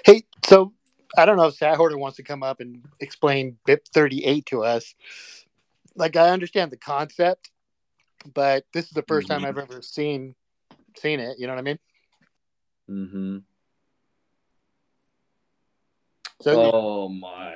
Hey, 0.05 0.23
so 0.45 0.73
I 1.17 1.25
don't 1.25 1.37
know 1.37 1.47
if 1.47 1.55
Sat 1.55 1.75
Hoarder 1.75 1.97
wants 1.97 2.17
to 2.17 2.23
come 2.23 2.43
up 2.43 2.59
and 2.59 2.83
explain 2.99 3.57
BIP 3.67 3.87
38 3.93 4.45
to 4.47 4.63
us. 4.63 4.95
Like, 5.95 6.15
I 6.15 6.29
understand 6.29 6.71
the 6.71 6.77
concept, 6.77 7.51
but 8.33 8.65
this 8.73 8.85
is 8.85 8.91
the 8.91 9.03
1st 9.03 9.27
time 9.27 9.41
Mhm. 9.41 9.45
I've 9.45 9.57
ever 9.57 9.81
seen 9.81 10.35
seen 10.97 11.19
it. 11.19 11.39
You 11.39 11.47
know 11.47 11.53
what 11.53 11.59
I 11.59 11.63
mean? 11.63 11.79
Mm-hmm. 12.89 13.37
So, 16.41 16.71
Oh 16.73 17.09
my 17.09 17.53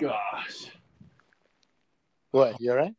gosh. 0.00 0.70
what? 2.32 2.60
You 2.60 2.72
all 2.72 2.76
right? 2.76 2.94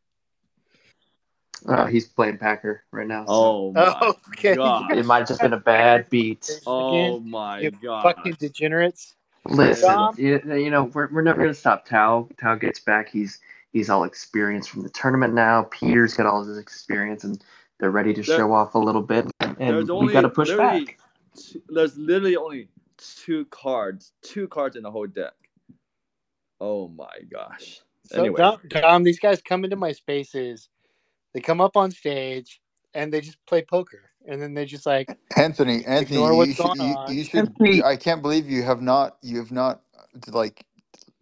Oh, 1.68 1.86
he's 1.86 2.06
playing 2.06 2.38
Packer 2.38 2.84
right 2.90 3.06
now. 3.06 3.26
so 3.26 3.32
Oh 3.32 3.72
my 3.72 3.96
Oh, 4.00 4.14
okay. 4.30 4.54
god. 4.54 4.92
it 4.96 5.04
might 5.04 5.18
have 5.20 5.28
just 5.28 5.40
been 5.40 5.52
a 5.52 5.60
bad 5.60 6.08
beat. 6.10 6.60
Oh 6.66 6.88
Again, 7.16 7.28
my 7.28 7.60
you 7.60 7.70
god. 7.70 8.02
fucking 8.02 8.36
degenerates. 8.38 9.14
Listen, 9.48 9.88
Dom? 9.88 10.14
you, 10.18 10.40
you 10.46 10.70
know 10.70 10.84
we're, 10.84 11.08
we're 11.12 11.22
never 11.22 11.40
gonna 11.40 11.54
stop. 11.54 11.84
Tao 11.86 12.28
Tao 12.40 12.54
gets 12.56 12.80
back. 12.80 13.08
He's 13.08 13.38
he's 13.72 13.88
all 13.90 14.04
experienced 14.04 14.70
from 14.70 14.82
the 14.82 14.88
tournament 14.90 15.34
now. 15.34 15.64
Peter's 15.70 16.14
got 16.14 16.26
all 16.26 16.42
his 16.44 16.58
experience, 16.58 17.22
and 17.24 17.42
they're 17.78 17.90
ready 17.92 18.12
to 18.14 18.22
There- 18.22 18.36
show 18.38 18.52
off 18.52 18.74
a 18.74 18.78
little 18.78 19.02
bit. 19.02 19.26
And 19.40 19.56
There's 19.58 19.84
we 19.86 19.90
only 19.92 20.12
got 20.12 20.22
to 20.22 20.30
push 20.30 20.48
literally 20.48 20.86
back. 20.86 20.98
t- 21.36 21.62
there's 21.68 21.96
literally 21.96 22.36
only 22.36 22.68
two 22.98 23.44
cards, 23.46 24.12
two 24.22 24.48
cards 24.48 24.76
in 24.76 24.82
the 24.82 24.90
whole 24.90 25.06
deck. 25.06 25.34
Oh 26.60 26.88
my 26.88 27.14
gosh. 27.30 27.80
So 28.04 28.22
anyway, 28.22 28.38
Dom, 28.38 28.58
Dom, 28.68 29.02
these 29.04 29.18
guys 29.18 29.42
come 29.42 29.64
into 29.64 29.76
my 29.76 29.92
spaces, 29.92 30.68
they 31.34 31.40
come 31.40 31.60
up 31.60 31.76
on 31.76 31.90
stage 31.90 32.60
and 32.94 33.12
they 33.12 33.20
just 33.20 33.38
play 33.46 33.62
poker, 33.62 34.10
and 34.26 34.40
then 34.40 34.54
they 34.54 34.64
just 34.64 34.86
like 34.86 35.10
Anthony, 35.36 35.84
Anthony, 35.84 36.20
you 36.20 36.34
what's 36.34 36.54
should, 36.54 36.64
going 36.64 36.80
you, 36.80 36.96
on. 36.96 37.14
you 37.14 37.24
should. 37.24 37.82
I 37.84 37.96
can't 37.96 38.22
believe 38.22 38.48
you 38.48 38.62
have 38.62 38.80
not, 38.80 39.18
you 39.22 39.38
have 39.38 39.52
not, 39.52 39.82
like, 40.28 40.64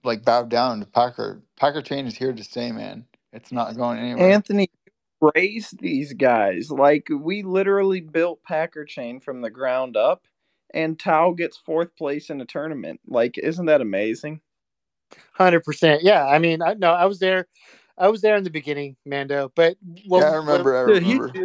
like 0.04 0.24
bowed 0.24 0.50
down 0.50 0.80
to 0.80 0.86
Packer. 0.86 1.42
Packer 1.56 1.82
Chain 1.82 2.06
is 2.06 2.16
here 2.16 2.32
to 2.32 2.44
stay, 2.44 2.70
man. 2.72 3.06
It's 3.32 3.50
not 3.50 3.76
going 3.76 3.98
anywhere. 3.98 4.30
Anthony 4.30 4.70
raised 5.34 5.80
these 5.80 6.12
guys. 6.12 6.70
Like 6.70 7.08
we 7.10 7.42
literally 7.42 8.00
built 8.00 8.42
Packer 8.42 8.84
Chain 8.84 9.20
from 9.20 9.40
the 9.40 9.50
ground 9.50 9.96
up, 9.96 10.24
and 10.74 11.00
Tao 11.00 11.32
gets 11.32 11.56
fourth 11.58 11.96
place 11.96 12.30
in 12.30 12.42
a 12.42 12.46
tournament. 12.46 13.00
Like, 13.08 13.38
isn't 13.38 13.66
that 13.66 13.82
amazing? 13.82 14.42
Hundred 15.34 15.62
percent. 15.64 16.02
Yeah, 16.04 16.26
I 16.26 16.38
mean, 16.38 16.62
I 16.62 16.74
no, 16.74 16.92
I 16.92 17.06
was 17.06 17.20
there. 17.20 17.48
I 17.98 18.08
was 18.08 18.22
there 18.22 18.36
in 18.36 18.44
the 18.44 18.50
beginning, 18.50 18.96
Mando. 19.06 19.52
But 19.56 19.76
what, 20.06 20.20
yeah, 20.20 20.30
I 20.30 20.34
remember. 20.36 20.76
I 20.76 20.82
what- 20.84 21.02
remember. 21.02 21.36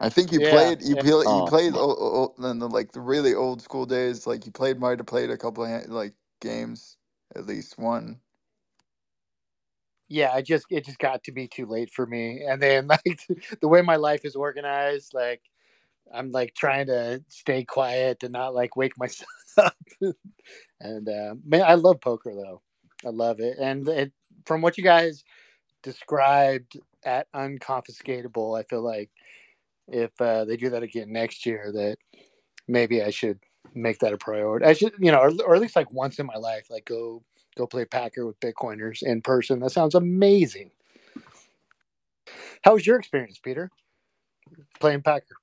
I 0.00 0.08
think 0.10 0.32
you 0.32 0.40
Yeah, 0.40 0.48
played. 0.50 0.82
You 0.82 0.96
yeah. 0.96 1.02
played. 1.02 1.30
You 1.30 1.42
Oh. 1.42 1.44
played 1.44 1.74
o- 1.76 2.34
o- 2.38 2.50
in 2.50 2.58
the 2.60 2.68
like 2.68 2.92
the 2.92 3.00
really 3.00 3.34
old 3.34 3.62
school 3.62 3.86
days. 3.86 4.26
Like 4.26 4.46
you 4.46 4.52
played. 4.52 4.80
Might 4.80 4.98
have 4.98 5.06
played 5.06 5.30
a 5.30 5.38
couple 5.38 5.64
of 5.64 5.88
like 5.88 6.14
games, 6.40 6.96
at 7.36 7.46
least 7.46 7.78
one. 7.78 8.20
yeah, 10.08 10.32
I 10.32 10.42
just 10.42 10.66
it 10.70 10.86
just 10.86 11.00
got 11.00 11.24
to 11.24 11.32
be 11.32 11.48
too 11.48 11.66
late 11.66 11.90
for 11.92 12.06
me. 12.06 12.44
And 12.48 12.62
then 12.62 12.86
like 12.88 13.20
the 13.60 13.68
way 13.68 13.82
my 13.82 13.96
life 13.96 14.24
is 14.24 14.36
organized, 14.36 15.14
like 15.14 15.42
I'm 16.12 16.30
like 16.30 16.54
trying 16.54 16.86
to 16.86 17.22
stay 17.28 17.64
quiet 17.64 18.22
and 18.22 18.32
not 18.32 18.54
like 18.54 18.76
wake 18.76 18.98
myself 18.98 19.28
up. 19.58 19.76
and 20.80 21.08
uh, 21.08 21.34
man, 21.44 21.62
I 21.66 21.74
love 21.74 22.00
poker 22.00 22.34
though. 22.34 22.62
I 23.04 23.10
love 23.10 23.40
it. 23.40 23.58
And 23.58 23.88
it, 23.88 24.12
from 24.46 24.62
what 24.62 24.78
you 24.78 24.84
guys 24.84 25.24
described 25.82 26.78
at 27.04 27.30
unconfiscatable, 27.32 28.58
I 28.58 28.62
feel 28.64 28.82
like 28.82 29.10
if 29.88 30.10
uh, 30.20 30.44
they 30.44 30.56
do 30.56 30.70
that 30.70 30.82
again 30.82 31.12
next 31.12 31.44
year, 31.46 31.72
that 31.72 31.96
maybe 32.68 33.02
I 33.02 33.10
should 33.10 33.40
make 33.74 33.98
that 34.00 34.12
a 34.12 34.18
priority. 34.18 34.66
I 34.66 34.72
should, 34.72 34.94
you 34.98 35.12
know, 35.12 35.18
or, 35.18 35.32
or 35.46 35.54
at 35.54 35.60
least 35.60 35.76
like 35.76 35.92
once 35.92 36.18
in 36.18 36.26
my 36.26 36.36
life, 36.36 36.66
like 36.70 36.84
go 36.84 37.22
go 37.56 37.66
play 37.66 37.84
Packer 37.84 38.26
with 38.26 38.40
Bitcoiners 38.40 39.02
in 39.02 39.20
person. 39.22 39.60
That 39.60 39.72
sounds 39.72 39.94
amazing. 39.94 40.70
How 42.64 42.74
was 42.74 42.86
your 42.86 42.98
experience, 42.98 43.38
Peter? 43.38 43.70
Playing 44.80 45.02
Packer. 45.02 45.36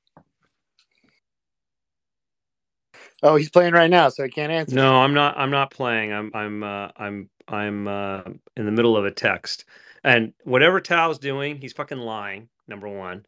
Oh, 3.23 3.35
he's 3.37 3.49
playing 3.51 3.73
right 3.73 3.89
now, 3.91 4.09
so 4.09 4.23
I 4.23 4.29
can't 4.29 4.51
answer. 4.51 4.75
No, 4.75 4.95
I'm 5.01 5.13
not. 5.13 5.37
I'm 5.37 5.51
not 5.51 5.71
playing. 5.71 6.13
I'm. 6.13 6.31
I'm. 6.35 6.63
Uh, 6.63 6.89
I'm. 6.97 7.29
I'm 7.47 7.87
uh, 7.87 8.21
in 8.57 8.65
the 8.65 8.71
middle 8.71 8.97
of 8.97 9.05
a 9.05 9.11
text, 9.11 9.65
and 10.03 10.33
whatever 10.45 10.81
Tao's 10.81 11.19
doing, 11.19 11.57
he's 11.61 11.73
fucking 11.73 11.99
lying. 11.99 12.49
Number 12.67 12.89
one. 12.89 13.23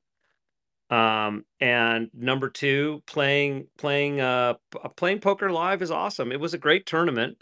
Um, 0.89 1.45
and 1.59 2.09
number 2.13 2.49
two, 2.49 3.03
playing 3.07 3.67
playing 3.77 4.21
uh 4.21 4.55
playing 4.95 5.19
poker 5.19 5.51
live 5.51 5.83
is 5.83 5.91
awesome. 5.91 6.31
It 6.31 6.39
was 6.39 6.55
a 6.55 6.59
great 6.59 6.87
tournament. 6.87 7.39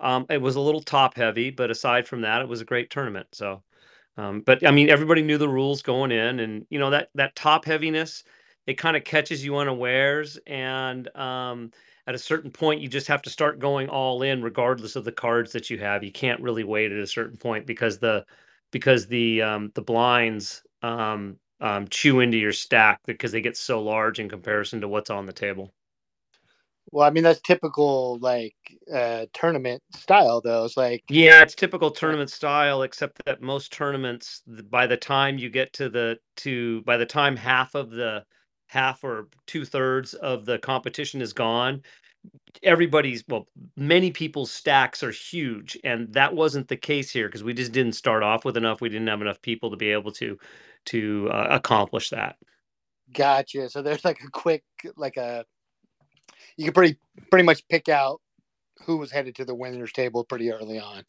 Um, 0.00 0.26
it 0.30 0.42
was 0.42 0.56
a 0.56 0.62
little 0.62 0.82
top 0.82 1.16
heavy, 1.16 1.50
but 1.50 1.70
aside 1.72 2.08
from 2.08 2.22
that, 2.22 2.42
it 2.42 2.48
was 2.48 2.62
a 2.62 2.66
great 2.66 2.90
tournament. 2.90 3.28
So, 3.34 3.62
um, 4.18 4.42
but 4.42 4.66
I 4.66 4.72
mean, 4.72 4.90
everybody 4.90 5.22
knew 5.22 5.38
the 5.38 5.48
rules 5.50 5.82
going 5.82 6.12
in, 6.12 6.40
and 6.40 6.66
you 6.70 6.78
know 6.80 6.90
that 6.90 7.10
that 7.16 7.36
top 7.36 7.66
heaviness, 7.66 8.24
it 8.66 8.78
kind 8.78 8.96
of 8.96 9.04
catches 9.04 9.44
you 9.44 9.58
unawares, 9.58 10.38
and 10.48 11.14
um, 11.16 11.72
at 12.10 12.16
a 12.16 12.18
certain 12.18 12.50
point, 12.50 12.80
you 12.80 12.88
just 12.88 13.06
have 13.06 13.22
to 13.22 13.30
start 13.30 13.60
going 13.60 13.88
all 13.88 14.22
in, 14.22 14.42
regardless 14.42 14.96
of 14.96 15.04
the 15.04 15.12
cards 15.12 15.52
that 15.52 15.70
you 15.70 15.78
have. 15.78 16.02
You 16.02 16.10
can't 16.10 16.40
really 16.40 16.64
wait 16.64 16.90
at 16.90 16.98
a 16.98 17.06
certain 17.06 17.36
point 17.36 17.66
because 17.66 18.00
the 18.00 18.26
because 18.72 19.06
the 19.06 19.42
um, 19.42 19.70
the 19.76 19.82
blinds 19.82 20.64
um, 20.82 21.38
um, 21.60 21.86
chew 21.86 22.18
into 22.18 22.36
your 22.36 22.52
stack 22.52 23.00
because 23.06 23.30
they 23.30 23.40
get 23.40 23.56
so 23.56 23.80
large 23.80 24.18
in 24.18 24.28
comparison 24.28 24.80
to 24.80 24.88
what's 24.88 25.08
on 25.08 25.24
the 25.26 25.32
table. 25.32 25.72
Well, 26.90 27.06
I 27.06 27.10
mean 27.10 27.22
that's 27.22 27.40
typical 27.40 28.18
like 28.18 28.56
uh 28.92 29.26
tournament 29.32 29.82
style 29.94 30.40
though. 30.40 30.64
It's 30.64 30.76
like 30.76 31.04
Yeah, 31.08 31.42
it's 31.42 31.54
typical 31.54 31.90
tournament 31.90 32.30
style, 32.30 32.82
except 32.82 33.24
that 33.26 33.42
most 33.42 33.72
tournaments, 33.72 34.42
by 34.46 34.86
the 34.86 34.96
time 34.96 35.38
you 35.38 35.50
get 35.50 35.72
to 35.74 35.88
the 35.88 36.18
to 36.36 36.82
by 36.82 36.96
the 36.96 37.06
time 37.06 37.36
half 37.36 37.74
of 37.74 37.90
the 37.90 38.24
half 38.68 39.02
or 39.02 39.28
two 39.46 39.64
thirds 39.64 40.14
of 40.14 40.44
the 40.46 40.58
competition 40.60 41.20
is 41.20 41.32
gone, 41.32 41.82
everybody's 42.62 43.24
well, 43.28 43.46
many 43.76 44.10
people's 44.10 44.50
stacks 44.52 45.02
are 45.02 45.10
huge, 45.10 45.78
and 45.84 46.12
that 46.12 46.34
wasn't 46.34 46.68
the 46.68 46.76
case 46.76 47.10
here 47.10 47.28
because 47.28 47.44
we 47.44 47.54
just 47.54 47.72
didn't 47.72 47.94
start 47.94 48.22
off 48.22 48.44
with 48.44 48.56
enough. 48.56 48.80
We 48.80 48.88
didn't 48.88 49.08
have 49.08 49.22
enough 49.22 49.42
people 49.42 49.70
to 49.70 49.76
be 49.76 49.90
able 49.92 50.12
to 50.12 50.38
to 50.86 51.28
uh, 51.32 51.48
accomplish 51.50 52.10
that. 52.10 52.36
gotcha. 53.12 53.68
So 53.68 53.82
there's 53.82 54.04
like 54.04 54.20
a 54.24 54.30
quick 54.30 54.64
like 54.96 55.16
a 55.16 55.44
you 56.56 56.64
can 56.64 56.74
pretty 56.74 56.98
pretty 57.30 57.44
much 57.44 57.66
pick 57.68 57.88
out 57.88 58.20
who 58.84 58.96
was 58.96 59.10
headed 59.10 59.34
to 59.36 59.44
the 59.44 59.54
winners 59.54 59.92
table 59.92 60.24
pretty 60.24 60.50
early 60.52 60.78
on. 60.78 61.04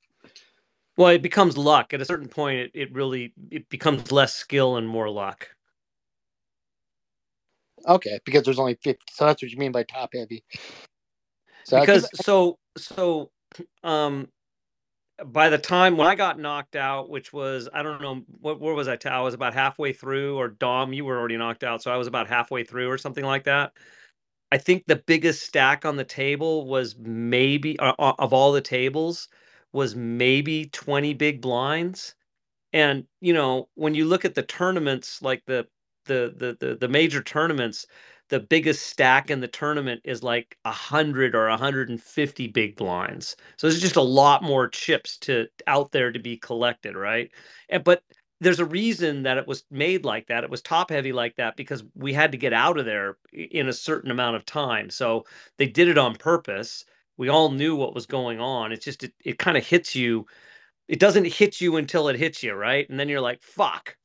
Well, 0.98 1.10
it 1.10 1.22
becomes 1.22 1.58
luck. 1.58 1.94
At 1.94 2.02
a 2.02 2.06
certain 2.06 2.28
point, 2.28 2.60
it, 2.60 2.72
it 2.74 2.94
really 2.94 3.34
it 3.50 3.70
becomes 3.70 4.12
less 4.12 4.36
skill 4.36 4.78
and 4.78 4.88
more 4.88 5.10
luck. 5.10 5.50
Okay, 7.88 8.20
because 8.26 8.44
there's 8.44 8.60
only 8.60 8.78
50. 8.84 9.02
So 9.12 9.26
that's 9.26 9.42
what 9.42 9.52
you 9.52 9.58
mean 9.58 9.72
by 9.72 9.84
top 9.84 10.12
heavy. 10.14 10.44
So 11.64 11.78
because 11.80 12.10
so 12.16 12.60
so 12.78 13.32
um 13.84 14.30
by 15.26 15.50
the 15.50 15.58
time 15.58 15.98
when 15.98 16.08
I 16.08 16.16
got 16.16 16.40
knocked 16.40 16.76
out, 16.76 17.10
which 17.10 17.34
was 17.34 17.70
I 17.74 17.84
don't 17.84 18.02
know 18.02 18.24
what 18.42 18.60
where 18.60 18.74
was 18.76 18.88
I? 18.88 18.98
I 19.06 19.22
was 19.22 19.34
about 19.34 19.54
halfway 19.54 19.94
through, 19.94 20.38
or 20.38 20.50
Dom, 20.50 20.94
you 20.94 21.06
were 21.06 21.18
already 21.20 21.38
knocked 21.38 21.64
out, 21.64 21.82
so 21.84 21.92
I 21.92 21.98
was 21.98 22.08
about 22.08 22.28
halfway 22.28 22.64
through, 22.64 22.90
or 22.90 22.98
something 22.98 23.26
like 23.26 23.46
that. 23.46 23.74
I 24.52 24.60
think 24.60 24.86
the 24.88 24.98
biggest 24.98 25.44
stack 25.44 25.86
on 25.86 25.98
the 25.98 26.06
table 26.06 26.68
was 26.68 26.98
maybe 27.00 27.80
uh, 27.80 27.94
uh, 28.00 28.14
of 28.20 28.34
all 28.34 28.54
the 28.54 28.62
tables 28.62 29.30
was 29.74 29.96
maybe 29.96 30.68
twenty 30.68 31.14
big 31.16 31.42
blinds, 31.42 32.16
and 32.74 33.06
you 33.22 33.34
know 33.34 33.70
when 33.76 33.96
you 33.96 34.06
look 34.06 34.26
at 34.26 34.36
the 34.36 34.44
tournaments, 34.44 35.22
like 35.22 35.44
the 35.48 35.68
the 36.06 36.34
the 36.38 36.58
the, 36.68 36.76
the 36.78 36.90
major 36.90 37.24
tournaments, 37.24 37.88
the 38.32 38.40
biggest 38.40 38.88
stack 38.88 39.30
in 39.30 39.42
the 39.42 39.48
tournament 39.50 40.02
is 40.06 40.24
like 40.24 40.58
100 40.64 41.36
or 41.36 41.50
150 41.50 42.48
big 42.48 42.78
blinds. 42.78 43.36
So 43.58 43.68
there's 43.68 43.82
just 43.82 43.98
a 43.98 44.02
lot 44.02 44.42
more 44.42 44.70
chips 44.70 45.18
to 45.20 45.48
out 45.68 45.92
there 45.92 46.14
to 46.14 46.20
be 46.20 46.38
collected 46.38 46.96
right? 46.96 47.30
And 47.70 47.84
but 47.84 48.04
there's 48.40 48.62
a 48.62 48.66
reason 48.66 49.24
that 49.24 49.38
it 49.38 49.48
was 49.48 49.66
made 49.70 50.06
like 50.06 50.28
that. 50.28 50.46
It 50.46 50.50
was 50.50 50.62
top 50.62 50.92
heavy 50.92 51.12
like 51.12 51.36
that 51.36 51.58
because 51.58 51.84
we 51.94 52.14
had 52.14 52.32
to 52.32 52.38
get 52.38 52.54
out 52.54 52.80
of 52.80 52.86
there 52.86 53.18
in 53.34 53.68
a 53.68 53.74
certain 53.74 54.12
amount 54.12 54.38
of 54.38 54.46
time. 54.46 54.90
So 54.90 55.26
they 55.58 55.68
did 55.68 55.90
it 55.90 55.98
on 55.98 56.16
purpose. 56.16 56.86
We 57.18 57.30
all 57.30 57.52
knew 57.52 57.76
what 57.76 57.94
was 57.94 58.06
going 58.06 58.40
on. 58.40 58.72
It's 58.72 58.86
just 58.86 59.04
it, 59.04 59.14
it 59.26 59.40
kind 59.40 59.58
of 59.58 59.68
hits 59.68 59.94
you. 59.94 60.26
It 60.88 61.00
doesn't 61.00 61.28
hit 61.28 61.62
you 61.62 61.78
until 61.78 62.08
it 62.08 62.18
hits 62.18 62.44
you 62.44 62.54
right? 62.54 62.90
And 62.90 62.98
then 62.98 63.10
you're 63.10 63.22
like 63.22 63.44
fuck 63.44 63.98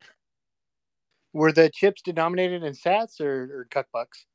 were 1.36 1.52
the 1.52 1.70
chips 1.70 2.02
denominated 2.02 2.64
in 2.64 2.74
sats 2.74 3.20
or, 3.20 3.60
or 3.60 3.68
cuck 3.70 3.88
bucks? 3.92 4.26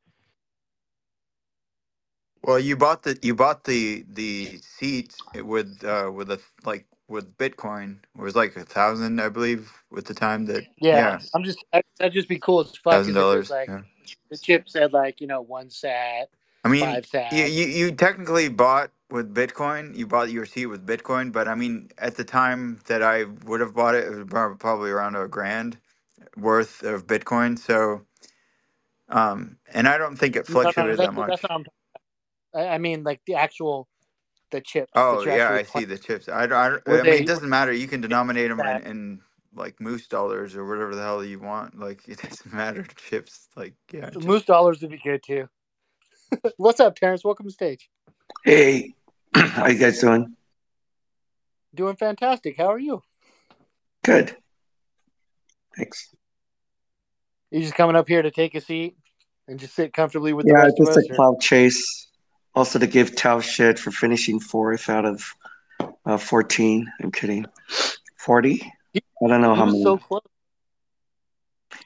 Well, 2.43 2.59
you 2.59 2.77
bought 2.77 3.03
the 3.03 3.19
you 3.21 3.35
bought 3.35 3.65
the 3.65 4.05
the 4.09 4.59
seats 4.63 5.23
with 5.35 5.83
uh 5.85 6.11
with 6.13 6.31
a 6.31 6.41
like 6.65 6.87
with 7.09 7.37
Bitcoin. 7.37 7.97
It 8.17 8.21
was 8.21 8.35
like 8.35 8.55
a 8.55 8.63
thousand, 8.65 9.21
I 9.21 9.29
believe, 9.29 9.71
with 9.91 10.05
the 10.05 10.13
time 10.15 10.45
that 10.47 10.67
Yeah, 10.81 10.91
yeah, 10.91 11.19
I'm 11.33 11.43
just 11.43 11.65
I- 11.73 11.83
that'd 11.99 12.13
just 12.13 12.29
be 12.29 12.39
cool 12.39 12.61
as 12.61 12.75
fuck. 12.77 13.07
thousand 13.07 13.09
if 13.09 13.17
it 13.17 13.25
was 13.25 13.29
dollars. 13.31 13.49
Like 13.49 13.69
Yeah. 13.69 13.81
the 14.31 14.37
chip 14.37 14.69
said 14.69 14.93
like 14.93 15.21
you 15.21 15.27
know 15.27 15.41
one 15.41 15.69
sat, 15.71 16.29
I 16.63 16.69
mean, 16.69 16.81
five 16.81 17.05
sat. 17.07 17.25
you, 17.31 17.45
you 17.45 17.65
you 17.67 17.91
technically 17.93 18.49
bought 18.49 18.91
with 19.11 19.33
Bitcoin. 19.33 19.95
You 19.97 20.07
bought 20.07 20.31
your 20.31 20.45
seat 20.45 20.67
with 20.67 20.85
Bitcoin, 20.87 21.31
but 21.31 21.47
I 21.47 21.55
mean, 21.55 21.91
at 21.97 22.15
the 22.17 22.25
time 22.25 22.79
that 22.87 23.03
I 23.03 23.25
would 23.45 23.61
have 23.61 23.75
bought 23.75 23.95
it, 23.95 24.05
it 24.05 24.11
was 24.29 24.55
probably 24.59 24.91
around 24.91 25.15
a 25.15 25.27
grand 25.27 25.79
worth 26.37 26.83
of 26.83 27.07
Bitcoin. 27.07 27.57
So, 27.57 28.01
um, 29.09 29.57
and 29.73 29.87
I 29.87 29.97
don't 29.97 30.15
think 30.15 30.35
it 30.35 30.47
No, 30.49 30.55
no, 30.55 30.61
fluctuated 30.63 30.97
that's, 30.97 31.07
that 31.09 31.13
much. 31.13 31.29
that's 31.29 31.43
what 31.43 31.51
I'm. 31.51 31.65
I 32.53 32.67
I 32.75 32.77
mean, 32.77 33.03
like 33.03 33.21
the 33.25 33.35
actual, 33.35 33.87
the 34.51 34.61
chips. 34.61 34.91
Oh 34.95 35.23
you're 35.23 35.35
yeah, 35.35 35.43
actually 35.45 35.59
I 35.59 35.63
see 35.63 35.71
playing. 35.71 35.87
the 35.89 35.97
chips. 35.97 36.29
I, 36.29 36.45
don't- 36.47 36.57
I, 36.57 36.69
don't- 36.69 36.87
Were 36.87 36.93
I 36.93 37.03
mean, 37.03 37.11
they- 37.11 37.19
it 37.19 37.27
doesn't 37.27 37.49
matter. 37.49 37.71
You 37.73 37.87
can 37.87 38.01
denominate 38.01 38.49
them 38.49 38.59
in, 38.59 38.65
that- 38.65 38.83
in 38.85 39.21
like 39.53 39.79
moose 39.81 40.07
dollars 40.07 40.55
or 40.55 40.65
whatever 40.65 40.95
the 40.95 41.01
hell 41.01 41.23
you 41.23 41.39
want. 41.39 41.77
Like 41.79 42.01
it 42.07 42.21
doesn't 42.21 42.53
matter. 42.53 42.83
Chips, 42.95 43.47
like 43.55 43.73
yeah. 43.91 44.05
The 44.07 44.11
just- 44.11 44.27
Moose 44.27 44.45
dollars 44.45 44.81
would 44.81 44.91
be 44.91 44.97
good 45.03 45.21
too. 45.23 45.47
What's 46.57 46.79
up, 46.79 46.95
Terrence? 46.95 47.23
Welcome 47.23 47.45
to 47.47 47.51
stage. 47.51 47.89
Hey, 48.45 48.93
how 49.35 49.67
you 49.67 49.77
guys 49.77 49.99
doing? 49.99 50.35
Doing 51.73 51.95
fantastic. 51.95 52.57
How 52.57 52.67
are 52.67 52.79
you? 52.79 53.01
Good. 54.03 54.35
Thanks. 55.77 56.13
You 57.51 57.59
just 57.61 57.75
coming 57.75 57.95
up 57.95 58.07
here 58.07 58.21
to 58.21 58.31
take 58.31 58.55
a 58.55 58.61
seat 58.61 58.95
and 59.47 59.59
just 59.59 59.75
sit 59.75 59.93
comfortably 59.93 60.31
with 60.33 60.45
the 60.45 60.53
Yeah, 60.53 60.63
rest 60.63 60.79
of 60.79 60.85
just 60.87 60.97
us? 60.99 61.05
a 61.09 61.11
or- 61.11 61.15
cloud 61.15 61.41
chase. 61.41 62.07
Also 62.53 62.79
to 62.79 62.87
give 62.87 63.15
Tao 63.15 63.39
shit 63.39 63.79
for 63.79 63.91
finishing 63.91 64.39
fourth 64.39 64.89
out 64.89 65.05
of 65.05 65.23
uh, 66.05 66.17
14. 66.17 66.85
I'm 67.01 67.11
kidding. 67.11 67.45
40? 68.19 68.61
I 68.95 68.99
don't 69.27 69.41
know 69.41 69.53
He 69.53 69.59
how 69.59 69.65
was 69.65 69.73
many. 69.73 69.83
so 69.83 69.97
close. 69.97 70.21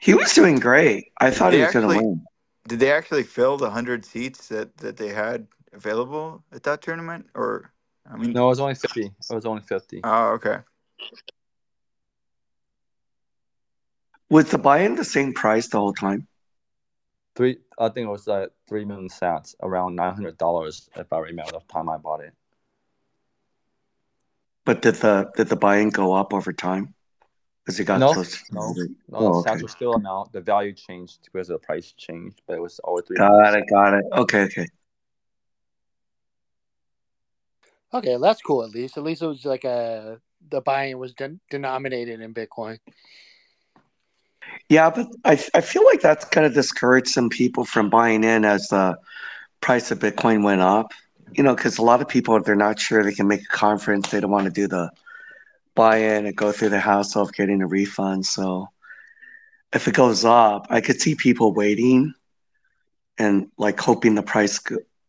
He 0.00 0.14
was 0.14 0.32
doing 0.34 0.58
great. 0.58 1.12
I 1.20 1.30
thought 1.30 1.52
he 1.52 1.60
was 1.60 1.72
going 1.72 1.86
to 1.88 1.94
actually 1.94 2.06
win. 2.08 2.24
did 2.66 2.80
they 2.80 2.90
actually 2.92 3.22
fill 3.22 3.56
the 3.56 3.70
hundred 3.70 4.04
seats 4.04 4.48
that 4.48 4.76
that 4.78 4.96
they 4.96 5.08
had 5.08 5.46
available 5.72 6.42
at 6.52 6.64
that 6.64 6.82
tournament, 6.82 7.26
or 7.36 7.70
I 8.10 8.16
mean, 8.16 8.32
No, 8.32 8.46
it 8.46 8.48
was 8.48 8.60
only 8.60 8.74
fifty. 8.74 9.04
It 9.06 9.34
was 9.34 9.46
only 9.46 9.62
fifty. 9.62 10.00
oh 10.02 10.30
okay. 10.32 10.58
Was 14.28 14.50
the 14.50 14.58
buy-in 14.58 14.96
the 14.96 15.04
same 15.04 15.32
price 15.32 15.68
the 15.68 15.78
whole 15.78 15.92
time? 15.92 16.26
Three. 17.36 17.58
I 17.78 17.88
think 17.90 18.06
it 18.06 18.10
was 18.10 18.26
like 18.26 18.50
three 18.68 18.84
million 18.84 19.08
sats, 19.08 19.54
around 19.62 19.94
nine 19.94 20.14
hundred 20.14 20.38
dollars 20.38 20.88
if 20.96 21.12
I 21.12 21.18
remember 21.18 21.52
the 21.52 21.60
time 21.72 21.88
I 21.88 21.96
bought 21.98 22.20
it. 22.20 22.32
But 24.64 24.82
did 24.82 24.96
the 24.96 25.30
did 25.36 25.48
the 25.48 25.56
buy-in 25.56 25.90
go 25.90 26.14
up 26.14 26.32
over 26.34 26.52
time 26.52 26.94
as 27.68 27.78
it 27.78 27.84
got 27.84 28.00
No, 28.00 28.14
close? 28.14 28.42
no, 28.50 28.72
the- 28.72 28.94
no. 29.08 29.18
Oh, 29.18 29.42
the 29.42 29.48
sats 29.48 29.52
oh, 29.52 29.52
okay. 29.52 29.62
were 29.62 29.68
still 29.68 29.94
amount. 29.94 30.32
The 30.32 30.40
value 30.40 30.72
changed 30.72 31.20
because 31.24 31.48
the 31.48 31.58
price 31.58 31.92
changed, 31.92 32.40
but 32.46 32.54
it 32.54 32.62
was 32.62 32.78
always 32.80 33.04
three. 33.06 33.18
Got 33.18 33.54
it. 33.54 33.68
Got 33.68 33.94
it. 33.94 34.04
Okay. 34.12 34.42
Okay. 34.44 34.66
Okay, 37.94 38.16
that's 38.20 38.42
cool. 38.42 38.64
At 38.64 38.70
least, 38.70 38.96
at 38.98 39.04
least 39.04 39.22
it 39.22 39.26
was 39.26 39.44
like 39.44 39.64
a 39.64 40.20
the 40.50 40.60
buy-in 40.60 40.98
was 40.98 41.14
den- 41.14 41.40
denominated 41.50 42.20
in 42.20 42.34
Bitcoin. 42.34 42.78
Yeah, 44.68 44.90
but 44.90 45.06
I 45.24 45.32
I 45.54 45.60
feel 45.60 45.84
like 45.84 46.00
that's 46.00 46.24
kind 46.24 46.46
of 46.46 46.54
discouraged 46.54 47.08
some 47.08 47.28
people 47.28 47.64
from 47.64 47.90
buying 47.90 48.24
in 48.24 48.44
as 48.44 48.68
the 48.68 48.96
price 49.60 49.90
of 49.90 49.98
Bitcoin 50.00 50.42
went 50.42 50.60
up. 50.60 50.92
You 51.32 51.42
know, 51.42 51.54
because 51.54 51.78
a 51.78 51.82
lot 51.82 52.00
of 52.00 52.08
people 52.08 52.36
if 52.36 52.44
they're 52.44 52.56
not 52.56 52.78
sure 52.78 53.02
they 53.02 53.12
can 53.12 53.28
make 53.28 53.42
a 53.42 53.56
conference. 53.56 54.10
They 54.10 54.20
don't 54.20 54.30
want 54.30 54.46
to 54.46 54.52
do 54.52 54.66
the 54.68 54.90
buy-in 55.74 56.26
and 56.26 56.36
go 56.36 56.52
through 56.52 56.70
the 56.70 56.80
hassle 56.80 57.22
of 57.22 57.32
getting 57.32 57.62
a 57.62 57.66
refund. 57.66 58.26
So 58.26 58.68
if 59.72 59.86
it 59.88 59.94
goes 59.94 60.24
up, 60.24 60.66
I 60.70 60.80
could 60.80 61.00
see 61.00 61.14
people 61.14 61.52
waiting 61.52 62.14
and 63.18 63.48
like 63.58 63.78
hoping 63.78 64.14
the 64.14 64.22
price 64.22 64.60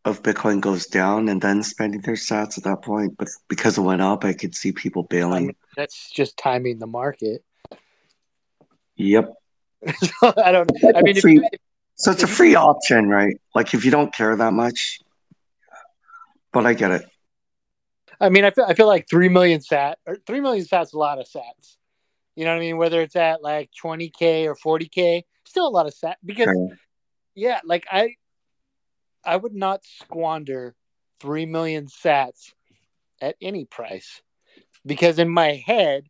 of 0.06 0.24
Bitcoin 0.24 0.62
goes 0.62 0.88
down 0.88 1.30
and 1.30 1.42
then 1.42 1.64
spending 1.64 2.02
their 2.02 2.16
sats 2.16 2.58
at 2.58 2.64
that 2.64 2.82
point. 2.82 3.18
But 3.18 3.30
because 3.48 3.78
it 3.78 3.82
went 3.82 4.02
up, 4.02 4.24
I 4.26 4.34
could 4.34 4.56
see 4.56 4.72
people 4.72 5.04
I 5.04 5.08
bailing. 5.10 5.46
mean, 5.48 5.56
that's 5.76 6.10
just 6.10 6.38
timing 6.38 6.80
the 6.80 6.88
market. 6.88 7.44
Yep. 8.98 9.34
I 10.22 10.52
don't. 10.52 10.72
I 10.96 11.02
mean, 11.02 11.16
Free- 11.22 11.36
you, 11.36 11.50
So 11.96 12.12
it's 12.12 12.24
a 12.24 12.28
free 12.28 12.56
option, 12.56 13.08
right? 13.08 13.40
Like 13.56 13.74
if 13.74 13.86
you 13.86 13.92
don't 13.92 14.14
care 14.14 14.36
that 14.36 14.54
much. 14.54 15.00
But 16.52 16.66
I 16.66 16.74
get 16.74 16.92
it. 16.92 17.06
I 18.20 18.30
mean, 18.30 18.46
I 18.46 18.52
feel 18.52 18.66
I 18.68 18.74
feel 18.74 18.88
like 18.88 19.08
three 19.10 19.30
million 19.30 19.62
sat 19.62 20.00
or 20.08 20.18
three 20.26 20.42
million 20.42 20.66
sats 20.66 20.94
a 20.94 20.98
lot 20.98 21.20
of 21.20 21.28
sats. 21.28 21.78
You 22.36 22.46
know 22.46 22.52
what 22.52 22.58
I 22.58 22.62
mean? 22.62 22.78
Whether 22.78 23.02
it's 23.02 23.16
at 23.16 23.44
like 23.44 23.70
twenty 23.80 24.10
k 24.10 24.48
or 24.48 24.56
forty 24.56 24.88
k, 24.88 25.26
still 25.46 25.68
a 25.68 25.70
lot 25.70 25.86
of 25.86 25.94
sat 25.94 26.18
because 26.26 26.48
Okay. 26.48 26.76
yeah, 27.36 27.60
like 27.64 27.86
I, 27.92 28.16
I 29.24 29.36
would 29.36 29.54
not 29.54 29.84
squander 29.84 30.76
three 31.20 31.46
million 31.46 31.88
sats 31.88 32.54
at 33.22 33.36
any 33.42 33.66
price 33.66 34.22
because 34.86 35.20
in 35.20 35.30
my 35.30 35.54
head, 35.54 36.08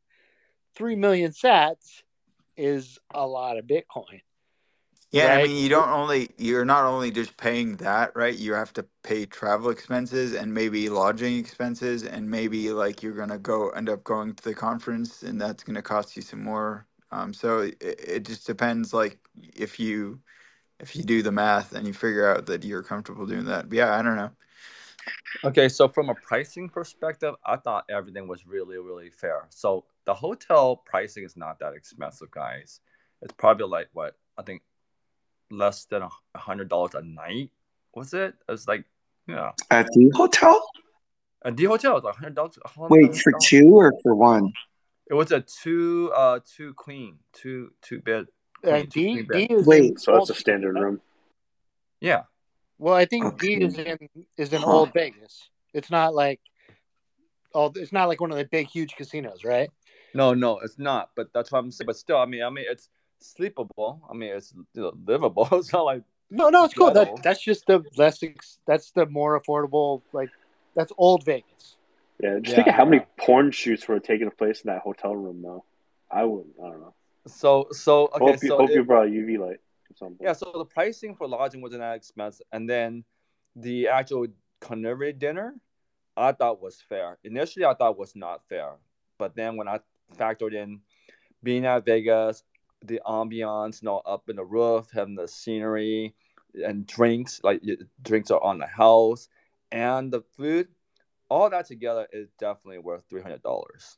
three 0.76 0.96
million 0.96 1.32
sats 1.32 2.04
is 2.58 2.97
a 3.14 3.26
lot 3.26 3.58
of 3.58 3.66
Bitcoin. 3.66 4.22
Yeah, 5.12 5.34
I 5.34 5.43
mean, 5.43 5.55
you 5.64 5.70
don't 5.70 5.89
only 5.89 6.30
you're 6.38 6.66
not 6.66 6.84
only 6.84 7.12
just 7.12 7.38
paying 7.38 7.78
that, 7.78 8.14
right? 8.14 8.38
You 8.38 8.53
have 8.53 8.74
to 8.74 8.86
pay 9.03 9.26
travel 9.26 9.70
expenses 9.70 10.34
and 10.34 10.53
maybe 10.53 10.89
lodging 10.89 11.38
expenses, 11.38 12.03
and 12.03 12.30
maybe 12.30 12.72
like 12.72 13.01
you're 13.01 13.14
gonna 13.14 13.39
go 13.39 13.70
end 13.70 13.89
up 13.89 14.03
going 14.03 14.34
to 14.34 14.43
the 14.43 14.53
conference, 14.53 15.24
and 15.24 15.39
that's 15.39 15.64
gonna 15.64 15.82
cost 15.82 16.18
you 16.18 16.22
some 16.22 16.43
more. 16.43 16.86
Um, 17.12 17.34
so 17.34 17.60
it, 17.60 17.78
it 17.82 18.26
just 18.26 18.45
depends, 18.45 18.93
like 18.93 19.18
if 19.55 19.80
you 19.80 20.20
if 20.80 20.95
you 20.95 21.03
do 21.03 21.22
the 21.22 21.32
math 21.32 21.74
and 21.74 21.88
you 21.88 21.93
figure 21.93 22.30
out 22.30 22.45
that 22.47 22.66
you're 22.66 22.84
comfortable 22.84 23.26
doing 23.26 23.45
that. 23.45 23.70
But 23.70 23.78
yeah, 23.78 23.97
I 23.97 24.01
don't 24.01 24.18
know. 24.18 24.32
Okay, 25.45 25.70
so 25.70 25.88
from 25.88 26.10
a 26.10 26.16
pricing 26.16 26.70
perspective, 26.70 27.34
I 27.45 27.58
thought 27.58 27.86
everything 27.89 28.28
was 28.28 28.45
really, 28.45 28.78
really 28.78 29.10
fair. 29.10 29.47
So 29.49 29.86
the 30.08 30.14
hotel 30.14 30.78
pricing 30.78 31.26
is 31.26 31.36
not 31.38 31.60
that 31.60 31.74
expensive, 31.74 32.32
guys. 32.32 32.80
It's 33.22 33.34
probably 33.34 33.68
like 33.68 33.89
what 33.91 34.16
I 34.38 34.41
think 34.41 34.62
less 35.51 35.86
than 35.86 36.01
a 36.01 36.10
hundred 36.39 36.70
dollars 36.70 36.95
a 36.95 37.01
night. 37.01 37.51
Was 37.93 38.14
it? 38.14 38.34
It 38.47 38.51
was 38.51 38.68
like 38.68 38.86
yeah. 39.28 39.51
At 39.70 39.88
the 39.91 40.10
hotel? 40.16 40.66
At 41.43 41.58
the 41.58 41.66
hotel 41.66 41.95
was 41.95 42.05
like 42.05 42.16
hundred 42.16 42.36
dollars. 42.36 42.58
Wait, 42.78 43.16
for 43.16 43.34
two 43.43 43.70
or 43.76 43.93
for 44.01 44.16
one? 44.16 44.53
It 45.10 45.14
was 45.14 45.32
a 45.34 45.41
two 45.41 46.12
uh 46.16 46.39
two 46.55 46.74
queen, 46.74 47.18
two 47.34 47.74
two 47.82 47.99
bed. 47.99 48.28
Uh, 48.66 48.70
queen, 48.70 48.88
two 48.88 48.89
D 48.89 49.26
queen 49.26 49.47
D 49.47 49.53
is 49.53 49.68
Wait. 49.68 49.99
So 49.99 50.14
that's 50.14 50.30
a 50.30 50.36
standard 50.36 50.76
room. 50.80 51.01
Yeah. 51.99 52.24
well, 52.78 52.93
I 52.93 53.05
think 53.05 53.26
Okay. 53.26 53.58
D 53.58 53.66
is 53.66 53.78
in 53.78 53.97
is 54.38 54.53
in 54.53 54.62
Huh. 54.62 54.72
Old 54.72 54.93
Vegas. 54.93 55.49
It's 55.74 55.91
not 55.91 56.16
like 56.16 56.39
oh, 57.53 57.74
it's 57.76 57.91
not 57.91 58.08
like 58.08 58.22
one 58.22 58.32
of 58.32 58.38
the 58.38 58.45
big 58.45 58.68
huge 58.68 58.95
casinos, 58.95 59.43
right? 59.43 59.70
No, 60.18 60.34
no, 60.34 60.57
it's 60.59 60.80
not. 60.80 61.11
But 61.15 61.32
that's 61.32 61.51
what 61.51 61.59
I'm 61.59 61.70
saying. 61.72 61.86
But 61.86 61.95
still, 61.95 62.18
I 62.18 62.26
mean, 62.26 62.41
I 62.41 62.49
mean, 62.49 62.65
it's 62.68 62.89
sleepable. 63.20 64.01
I 64.09 64.15
mean, 64.15 64.32
it's 64.36 64.51
you 64.74 64.82
know, 64.82 64.93
livable. 65.05 65.47
It's 65.53 65.72
not 65.72 65.86
like 65.86 66.01
No, 66.32 66.49
no, 66.49 66.65
it's 66.65 66.74
cool. 66.74 66.91
That 66.91 67.09
that's 67.22 67.41
just 67.41 67.68
the 67.68 67.86
less. 67.95 68.24
Ex, 68.24 68.57
that's 68.65 68.91
the 68.91 69.05
more 69.05 69.39
affordable. 69.39 70.01
Like 70.11 70.32
that's 70.76 70.91
old 70.97 71.24
Vegas. 71.24 71.78
Yeah, 72.20 72.39
just 72.39 72.49
Yeah, 72.49 72.55
think 72.55 72.68
of 72.70 72.74
how 72.74 72.86
many 72.86 73.05
porn 73.18 73.51
shoots 73.51 73.88
were 73.88 73.99
taking 73.99 74.32
place 74.32 74.61
in 74.61 74.70
that 74.74 74.82
hotel 74.82 75.15
room, 75.15 75.43
though. 75.43 75.63
I 76.09 76.24
wouldn't. 76.24 76.55
I 76.63 76.70
don't 76.70 76.82
know. 76.82 76.95
So, 77.28 77.68
so 77.72 78.05
okay, 78.15 78.26
hope 78.26 78.41
you, 78.41 78.49
so 78.49 78.57
hope 78.57 78.70
it- 78.72 78.76
you 78.76 78.84
brought 78.84 79.07
a 79.07 79.11
UV 79.11 79.38
light 79.38 79.59
or 79.91 79.95
something. 79.95 80.18
Yeah, 80.26 80.34
so 80.34 80.51
the 80.51 80.65
pricing 80.65 81.15
for 81.15 81.28
lodging 81.28 81.61
wasn't 81.61 81.82
that 81.82 81.95
expensive, 81.95 82.47
and 82.51 82.68
then 82.68 83.03
the 83.55 83.88
actual 83.89 84.26
culinary 84.65 85.13
dinner, 85.13 85.53
I 86.15 86.32
thought 86.32 86.59
was 86.59 86.82
fair. 86.82 87.20
Initially, 87.24 87.65
I 87.65 87.76
thought 87.76 87.99
was 87.99 88.15
not 88.15 88.41
fair, 88.49 88.72
but 89.20 89.36
then 89.36 89.57
when 89.57 89.68
I 89.68 89.80
factored 90.16 90.53
in 90.53 90.82
being 91.43 91.66
at 91.66 91.86
Vegas, 91.86 92.43
the 92.84 93.01
ambiance, 93.05 93.82
you 93.82 93.88
know, 93.88 94.01
up 94.05 94.30
in 94.30 94.36
the 94.36 94.45
roof, 94.45 94.89
halving 94.93 95.16
the 95.16 95.28
scenery, 95.28 96.14
and 96.66 96.88
drinks, 96.88 97.41
like 97.43 97.62
drinks 98.01 98.32
are 98.32 98.43
on 98.43 98.60
the 98.60 98.68
house, 98.68 99.30
and 99.72 100.12
the 100.12 100.22
food, 100.36 100.68
all 101.30 101.49
that 101.49 101.68
together 101.68 102.08
is 102.12 102.30
definitely 102.39 102.80
worth 102.80 103.03
three 103.10 103.22
hundred 103.22 103.41
dollars. 103.43 103.97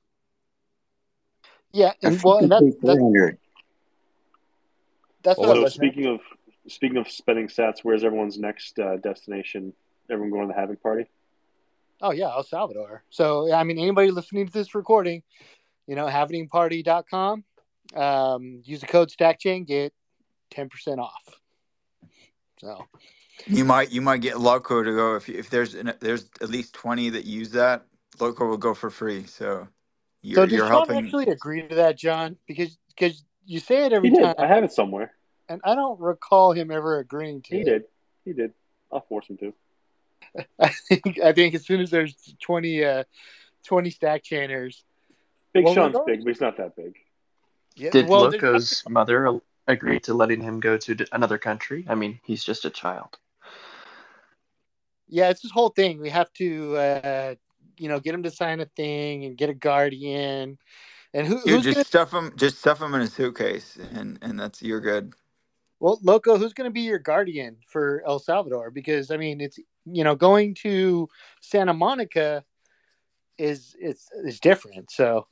Yeah, 1.71 1.93
and 2.01 2.19
well, 2.23 2.39
fucking 2.39 2.51
and 2.51 2.51
that, 2.51 2.77
that 2.81 3.37
that's 5.23 5.37
what 5.37 5.57
I 5.57 5.61
So 5.63 5.69
speaking 5.69 6.05
of 6.07 6.21
speaking 6.67 6.97
of 6.97 7.09
spending 7.09 7.47
sats, 7.47 7.79
where's 7.83 8.03
everyone's 8.03 8.39
next 8.39 8.79
uh, 8.79 8.97
destination? 8.97 9.73
Everyone 10.09 10.31
going 10.31 10.47
to 10.47 10.53
the 10.53 10.59
having 10.59 10.77
party? 10.77 11.05
Oh 12.01 12.11
yeah, 12.11 12.29
El 12.29 12.43
Salvador. 12.43 13.03
So 13.09 13.53
I 13.53 13.63
mean, 13.63 13.77
anybody 13.77 14.11
listening 14.11 14.47
to 14.47 14.53
this 14.53 14.73
recording, 14.73 15.23
you 15.89 15.95
know, 15.95 16.05
happeningparty.com, 16.05 17.43
um, 17.95 18.61
use 18.63 18.79
the 18.81 18.85
code 18.85 19.09
StackChain, 19.09 19.65
get 19.65 19.91
ten 20.51 20.69
percent 20.69 20.99
off. 20.99 21.39
So 22.61 22.85
You 23.47 23.65
might 23.65 23.91
you 23.91 24.01
might 24.01 24.21
get 24.21 24.39
Loco 24.39 24.83
to 24.83 24.91
go 24.95 25.15
if 25.15 25.27
if 25.29 25.49
there's 25.49 25.73
an, 25.73 25.93
there's 25.99 26.29
at 26.41 26.49
least 26.49 26.73
twenty 26.73 27.09
that 27.09 27.25
use 27.25 27.51
that. 27.51 27.85
Loco 28.19 28.47
will 28.47 28.57
go 28.57 28.73
for 28.75 28.89
free. 28.91 29.25
So 29.25 29.67
you're 30.21 30.35
so 30.35 30.45
did 30.45 30.51
you're 30.51 30.67
Sean 30.67 30.87
helping. 30.87 31.05
actually 31.05 31.27
agree 31.29 31.67
to 31.67 31.75
that, 31.75 31.97
John? 31.97 32.37
Because 32.47 32.77
because 32.89 33.23
you 33.45 33.59
say 33.59 33.85
it 33.85 33.91
He 33.91 33.95
every 33.95 34.11
did. 34.11 34.21
time, 34.21 34.35
I 34.37 34.45
have 34.45 34.63
it 34.63 34.71
somewhere. 34.71 35.13
and 35.47 35.59
I 35.63 35.73
don't 35.73 35.99
recall 35.99 36.51
him 36.51 36.69
ever 36.69 36.99
agreeing 36.99 37.41
to 37.43 37.55
He 37.55 37.61
it. 37.61 37.65
did. 37.65 37.83
He 38.25 38.33
did. 38.33 38.53
I'll 38.91 39.01
force 39.01 39.25
him 39.27 39.37
to. 39.37 39.53
I 40.59 40.67
think 40.69 41.19
I 41.19 41.33
think 41.33 41.55
as 41.55 41.65
soon 41.65 41.79
as 41.81 41.89
there's 41.89 42.13
20, 42.43 42.83
uh, 42.85 43.03
20 43.65 43.89
stack 43.89 44.23
chainers, 44.23 44.83
Big 45.53 45.65
Well, 45.65 45.73
Sean's 45.73 45.97
big, 46.05 46.23
but 46.23 46.29
he's 46.29 46.41
not 46.41 46.57
that 46.57 46.75
big. 46.75 46.95
yeah, 47.75 47.89
Did 47.91 48.07
well, 48.07 48.29
there's- 48.29 48.41
Loco's 48.43 48.83
mother 48.87 49.39
agree 49.67 49.99
to 50.01 50.13
letting 50.13 50.41
him 50.41 50.59
go 50.59 50.77
to 50.77 51.05
another 51.11 51.37
country? 51.37 51.85
I 51.87 51.95
mean, 51.95 52.19
he's 52.23 52.43
just 52.43 52.65
a 52.65 52.69
child. 52.69 53.17
yeah, 55.07 55.29
it's 55.29 55.41
this 55.41 55.51
whole 55.51 55.69
thing. 55.69 55.99
We 55.99 56.09
have 56.09 56.31
to, 56.33 56.77
uh, 56.77 57.35
you 57.77 57.89
know, 57.89 57.99
get 57.99 58.13
him 58.13 58.23
to 58.23 58.31
sign 58.31 58.59
a 58.59 58.65
thing 58.65 59.25
and 59.25 59.35
get 59.37 59.49
a 59.49 59.55
guardian, 59.55 60.59
and 61.13 61.27
who, 61.27 61.41
Dude, 61.41 61.49
who's 61.49 61.63
just 61.63 61.75
gonna 61.75 61.85
stuff 61.85 62.13
him 62.13 62.33
just 62.35 62.59
stuff 62.59 62.79
him 62.81 62.93
in 62.93 63.01
a 63.01 63.07
suitcase 63.07 63.77
and 63.93 64.19
and 64.21 64.39
that's 64.39 64.61
you're 64.61 64.81
good. 64.81 65.13
Well, 65.79 65.97
Loco, 66.03 66.37
who's 66.37 66.53
going 66.53 66.69
to 66.69 66.73
be 66.73 66.81
your 66.81 66.99
guardian 66.99 67.55
for 67.65 68.03
El 68.05 68.19
Salvador? 68.19 68.69
Because 68.69 69.11
I 69.11 69.17
mean, 69.17 69.39
it's 69.41 69.57
you 69.85 70.03
know 70.03 70.13
going 70.15 70.53
to 70.55 71.07
Santa 71.41 71.73
Monica 71.73 72.43
is 73.37 73.75
it's 73.79 74.09
is 74.25 74.39
different. 74.39 74.91
So, 74.91 75.25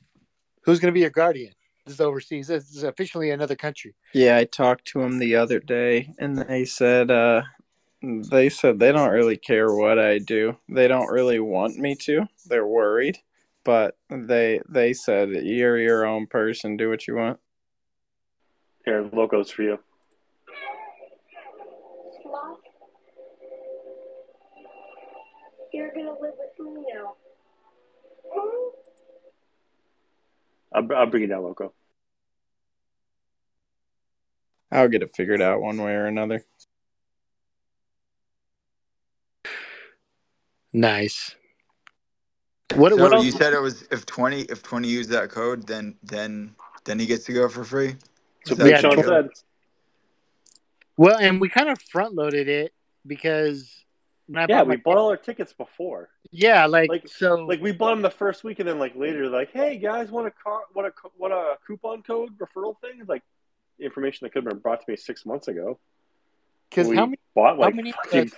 who's 0.68 0.80
going 0.80 0.92
to 0.92 0.94
be 0.94 1.00
your 1.00 1.08
guardian? 1.10 1.54
This 1.86 1.94
is 1.94 2.00
overseas. 2.02 2.48
This 2.48 2.68
is 2.68 2.82
officially 2.82 3.30
another 3.30 3.56
country. 3.56 3.94
Yeah, 4.12 4.36
I 4.36 4.44
talked 4.44 4.84
to 4.88 5.00
him 5.00 5.18
the 5.18 5.34
other 5.34 5.60
day, 5.60 6.12
and 6.18 6.36
they 6.36 6.66
said 6.66 7.10
uh, 7.10 7.42
they 8.02 8.50
said 8.50 8.78
they 8.78 8.92
don't 8.92 9.10
really 9.10 9.38
care 9.38 9.74
what 9.74 9.98
I 9.98 10.18
do. 10.18 10.58
They 10.68 10.86
don't 10.86 11.10
really 11.10 11.40
want 11.40 11.78
me 11.78 11.94
to. 12.02 12.28
They're 12.44 12.66
worried, 12.66 13.18
but 13.64 13.96
they 14.10 14.60
they 14.68 14.92
said 14.92 15.30
you're 15.30 15.78
your 15.78 16.04
own 16.04 16.26
person. 16.26 16.76
Do 16.76 16.90
what 16.90 17.08
you 17.08 17.16
want. 17.16 17.40
Here, 18.84 19.08
locos 19.10 19.50
for 19.50 19.62
you. 19.62 19.78
You're 25.72 25.92
gonna 25.94 26.10
live 26.10 26.34
with 26.38 26.47
I'll, 30.72 30.86
I'll 30.94 31.06
bring 31.06 31.22
you 31.22 31.28
down, 31.28 31.42
loco. 31.42 31.72
I'll 34.70 34.88
get 34.88 35.02
it 35.02 35.14
figured 35.14 35.40
out 35.40 35.62
one 35.62 35.80
way 35.82 35.92
or 35.92 36.06
another. 36.06 36.44
Nice. 40.72 41.34
What 42.74 42.92
so 42.92 43.02
what 43.02 43.14
else? 43.14 43.24
you 43.24 43.32
said 43.32 43.54
it 43.54 43.62
was 43.62 43.82
if 43.90 44.04
twenty 44.04 44.42
if 44.42 44.62
twenty 44.62 44.88
use 44.88 45.08
that 45.08 45.30
code, 45.30 45.66
then 45.66 45.96
then 46.02 46.54
then 46.84 46.98
he 46.98 47.06
gets 47.06 47.24
to 47.24 47.32
go 47.32 47.48
for 47.48 47.64
free. 47.64 47.96
So 48.44 48.52
Is 48.52 48.58
that 48.58 48.64
Big 48.64 48.74
the 48.74 48.80
Sean 48.80 49.02
said. 49.02 49.28
Well, 50.98 51.18
and 51.18 51.40
we 51.40 51.48
kind 51.48 51.70
of 51.70 51.80
front 51.80 52.14
loaded 52.14 52.48
it 52.48 52.74
because 53.06 53.72
when 53.72 53.84
I 53.84 53.87
Yeah, 54.28 54.62
we 54.62 54.76
bought 54.76 54.98
all 54.98 55.08
our 55.08 55.16
tickets 55.16 55.52
before. 55.52 56.10
yeah, 56.30 56.66
like, 56.66 56.90
Like 56.90 57.08
so 57.08 57.46
like 57.46 57.62
we 57.62 57.72
bought 57.72 57.90
them 57.90 58.02
the 58.02 58.10
first 58.10 58.44
week, 58.44 58.58
and 58.58 58.68
then 58.68 58.78
like 58.78 58.94
later, 58.94 59.28
like, 59.28 59.52
hey 59.52 59.78
guys, 59.78 60.10
want 60.10 60.26
a 60.26 60.30
car, 60.30 60.60
want 60.74 60.86
a 60.86 60.90
co- 60.90 61.12
want 61.16 61.32
a 61.32 61.56
coupon 61.66 62.02
code 62.02 62.36
referral 62.38 62.78
thing? 62.80 63.02
Like 63.06 63.22
information 63.80 64.26
that 64.26 64.32
could 64.32 64.44
have 64.44 64.50
been 64.52 64.60
brought 64.60 64.84
to 64.84 64.90
me 64.90 64.96
six 64.96 65.24
months 65.24 65.48
ago. 65.48 65.78
because 66.68 66.88
we 66.88 66.96
how 66.96 67.06
many 67.06 67.18
bought 67.34 67.58
like 67.58 67.74
many 67.74 67.92
fucking 67.92 68.30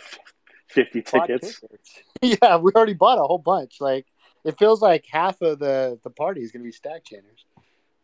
fifty 0.68 1.01
bought 1.01 1.26
tickets. 1.26 1.61
yeah, 2.22 2.57
we 2.57 2.70
already 2.72 2.95
bought 2.95 3.18
a 3.18 3.22
whole 3.22 3.38
bunch. 3.38 3.80
Like 3.80 4.07
it 4.45 4.59
feels 4.59 4.80
like 4.80 5.05
half 5.11 5.41
of 5.43 5.59
the 5.59 5.99
the 6.05 6.11
party 6.11 6.43
is 6.43 6.53
gonna 6.53 6.64
be 6.64 6.72
stack 6.72 7.05
chainers, 7.05 7.45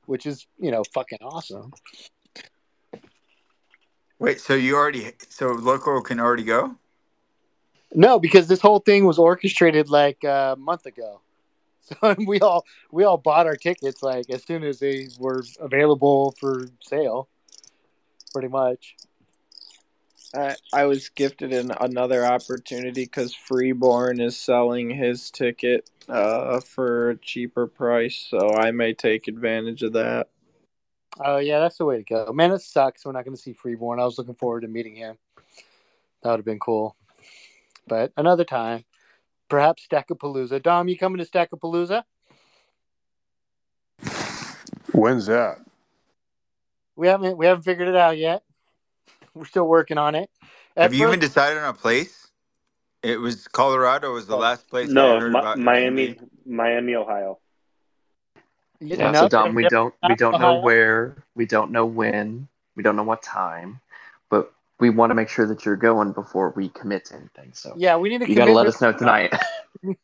which 0.06 0.26
is 0.26 0.46
you 0.58 0.72
know 0.72 0.82
fucking 0.92 1.20
awesome. 1.22 1.72
Wait, 4.18 4.40
so 4.40 4.54
you 4.54 4.74
already 4.74 5.12
so 5.28 5.52
local 5.52 6.00
can 6.00 6.18
already 6.18 6.42
go? 6.42 6.74
No, 7.94 8.18
because 8.18 8.48
this 8.48 8.60
whole 8.60 8.80
thing 8.80 9.04
was 9.06 9.18
orchestrated 9.18 9.88
like 9.88 10.24
a 10.24 10.56
month 10.58 10.86
ago. 10.86 11.20
So 12.02 12.16
we 12.26 12.40
all 12.40 12.64
we 12.90 13.04
all 13.04 13.16
bought 13.16 13.46
our 13.46 13.54
tickets 13.54 14.02
like 14.02 14.28
as 14.28 14.42
soon 14.42 14.64
as 14.64 14.80
they 14.80 15.06
were 15.20 15.44
available 15.60 16.34
for 16.40 16.66
sale, 16.80 17.28
pretty 18.32 18.48
much. 18.48 18.96
I 20.34 20.56
I 20.72 20.86
was 20.86 21.08
gifted 21.10 21.52
an, 21.52 21.70
another 21.80 22.26
opportunity 22.26 23.04
because 23.04 23.34
Freeborn 23.34 24.20
is 24.20 24.36
selling 24.36 24.90
his 24.90 25.30
ticket 25.30 25.88
uh, 26.08 26.58
for 26.58 27.10
a 27.10 27.16
cheaper 27.16 27.68
price, 27.68 28.26
so 28.30 28.54
I 28.54 28.72
may 28.72 28.92
take 28.92 29.28
advantage 29.28 29.84
of 29.84 29.92
that. 29.92 30.28
Oh 31.24 31.38
yeah, 31.38 31.60
that's 31.60 31.78
the 31.78 31.84
way 31.84 31.98
to 31.98 32.02
go. 32.02 32.32
Man, 32.32 32.52
it 32.52 32.60
sucks. 32.60 33.04
We're 33.04 33.12
not 33.12 33.24
going 33.24 33.36
to 33.36 33.42
see 33.42 33.52
Freeborn. 33.52 34.00
I 34.00 34.04
was 34.04 34.18
looking 34.18 34.34
forward 34.34 34.62
to 34.62 34.68
meeting 34.68 34.96
him. 34.96 35.16
That 36.22 36.30
would 36.30 36.40
have 36.40 36.44
been 36.44 36.58
cool. 36.58 36.96
But 37.86 38.12
another 38.16 38.44
time, 38.44 38.84
perhaps 39.48 39.86
Stackapalooza. 39.90 40.62
Dom, 40.62 40.88
you 40.88 40.98
coming 40.98 41.24
to 41.24 41.30
Stackapalooza? 41.30 42.02
When's 44.92 45.26
that? 45.26 45.58
We 46.96 47.08
haven't 47.08 47.36
we 47.36 47.46
haven't 47.46 47.62
figured 47.62 47.88
it 47.88 47.96
out 47.96 48.16
yet. 48.16 48.42
We're 49.34 49.44
still 49.44 49.68
working 49.68 49.98
on 49.98 50.14
it. 50.14 50.30
At 50.76 50.84
Have 50.84 50.94
you 50.94 51.06
even 51.06 51.20
decided 51.20 51.58
on 51.58 51.68
a 51.68 51.74
place? 51.74 52.28
It 53.02 53.20
was 53.20 53.46
Colorado 53.48 54.12
was 54.12 54.26
the 54.26 54.34
oh, 54.34 54.38
last 54.38 54.68
place 54.68 54.88
I 54.88 54.92
No, 54.92 55.20
heard 55.20 55.32
Mi- 55.32 55.38
about. 55.38 55.58
Miami, 55.58 56.16
Miami, 56.46 56.94
Ohio. 56.94 57.38
Yeah, 58.80 59.10
no, 59.10 59.22
so 59.22 59.28
Dom, 59.28 59.54
we 59.54 59.66
don't 59.68 59.94
we 60.06 60.14
don't 60.16 60.38
know 60.38 60.60
where, 60.60 61.16
we 61.34 61.46
don't 61.46 61.70
know 61.70 61.86
when, 61.86 62.48
we 62.74 62.82
don't 62.82 62.96
know 62.96 63.02
what 63.02 63.22
time, 63.22 63.80
but 63.85 63.85
we 64.78 64.90
want 64.90 65.10
to 65.10 65.14
make 65.14 65.28
sure 65.28 65.46
that 65.46 65.64
you're 65.64 65.76
going 65.76 66.12
before 66.12 66.52
we 66.56 66.68
commit 66.68 67.06
to 67.06 67.14
anything. 67.16 67.52
So 67.54 67.74
Yeah, 67.76 67.96
we 67.96 68.08
need 68.10 68.18
to. 68.18 68.28
you 68.28 68.36
got 68.36 68.46
to 68.46 68.52
let 68.52 68.66
us 68.66 68.80
know 68.80 68.92
tonight. 68.92 69.32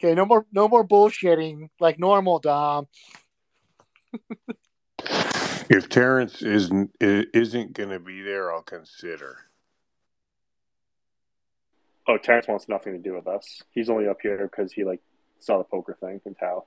Okay, 0.00 0.14
no 0.14 0.24
more 0.24 0.46
no 0.52 0.68
more 0.68 0.86
bullshitting 0.86 1.70
like 1.80 1.98
normal, 1.98 2.38
Dom. 2.38 2.86
If 5.70 5.88
Terrence 5.90 6.40
isn't 6.40 6.92
isn't 7.00 7.72
going 7.74 7.88
to 7.90 7.98
be 7.98 8.22
there, 8.22 8.50
I'll 8.52 8.62
consider. 8.62 9.36
Oh, 12.06 12.16
Terrence 12.16 12.46
wants 12.48 12.68
nothing 12.68 12.94
to 12.94 12.98
do 12.98 13.14
with 13.14 13.26
us. 13.26 13.60
He's 13.72 13.90
only 13.90 14.06
up 14.08 14.18
here 14.22 14.48
because 14.50 14.72
he 14.72 14.84
like 14.84 15.00
saw 15.40 15.58
the 15.58 15.64
poker 15.64 15.98
thing 16.00 16.20
in 16.24 16.34
Tao. 16.36 16.64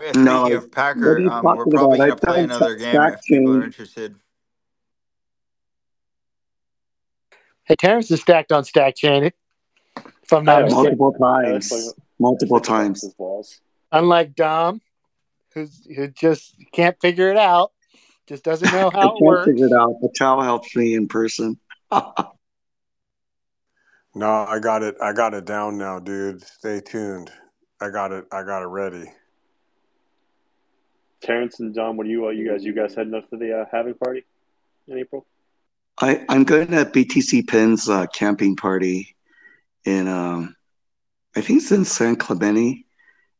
Yeah, 0.00 0.12
No, 0.14 0.46
of 0.52 0.62
what 0.62 0.70
Packer, 0.72 1.18
um, 1.28 1.44
we're 1.44 1.66
probably 1.66 1.98
about? 1.98 2.06
gonna 2.06 2.12
I've 2.12 2.20
play 2.20 2.42
another 2.44 2.78
stack 2.78 2.92
game 3.02 3.12
if 3.18 3.22
people 3.24 3.56
are 3.56 3.64
interested. 3.64 4.14
Hey, 7.68 7.76
Terrence 7.76 8.10
is 8.10 8.22
stacked 8.22 8.50
on 8.50 8.64
stack 8.64 8.96
chain. 8.96 9.30
If 10.22 10.32
I'm 10.32 10.44
not 10.44 10.64
I 10.64 10.68
know. 10.68 10.74
mistaken. 10.82 10.98
Multiple 10.98 11.12
times. 11.20 11.70
like- 11.72 11.94
Multiple 12.18 12.60
times. 12.60 13.02
his 13.02 13.14
balls. 13.14 13.60
Unlike 13.92 14.34
Dom, 14.34 14.80
who's 15.54 15.86
who 15.94 16.08
just 16.08 16.54
can't 16.72 16.96
figure 17.00 17.30
it 17.30 17.36
out, 17.36 17.72
just 18.26 18.42
doesn't 18.42 18.72
know 18.72 18.88
I 18.94 18.96
how 18.96 19.00
it 19.08 19.12
can't 19.12 19.20
works. 19.20 19.46
figure 19.50 19.66
it 19.66 19.72
out, 19.72 19.94
but 20.02 20.10
Tao 20.18 20.40
helps 20.40 20.74
me 20.74 20.94
in 20.94 21.06
person. 21.08 21.58
No, 24.14 24.26
I 24.26 24.58
got 24.58 24.82
it. 24.82 24.96
I 25.00 25.12
got 25.12 25.32
it 25.34 25.44
down 25.44 25.78
now, 25.78 26.00
dude. 26.00 26.42
Stay 26.42 26.80
tuned. 26.80 27.30
I 27.80 27.90
got 27.90 28.10
it. 28.10 28.24
I 28.32 28.42
got 28.42 28.62
it 28.62 28.66
ready. 28.66 29.04
Terrence 31.22 31.60
and 31.60 31.72
Dom, 31.72 31.96
what 31.96 32.06
are 32.06 32.10
you 32.10 32.26
uh, 32.26 32.30
you 32.30 32.48
guys 32.50 32.64
you 32.64 32.72
guys 32.74 32.94
heading 32.96 33.14
up 33.14 33.28
to 33.30 33.36
the 33.36 33.60
uh, 33.60 33.64
halving 33.70 33.94
party 33.94 34.24
in 34.88 34.98
April? 34.98 35.24
I, 36.00 36.24
I'm 36.28 36.44
going 36.44 36.68
to 36.68 36.84
BTC 36.84 37.48
Pins 37.48 37.88
uh, 37.88 38.06
camping 38.06 38.56
party 38.56 39.16
in, 39.84 40.06
um, 40.06 40.54
I 41.34 41.40
think 41.40 41.62
it's 41.62 41.72
in 41.72 41.84
San 41.84 42.16
Clemente. 42.16 42.84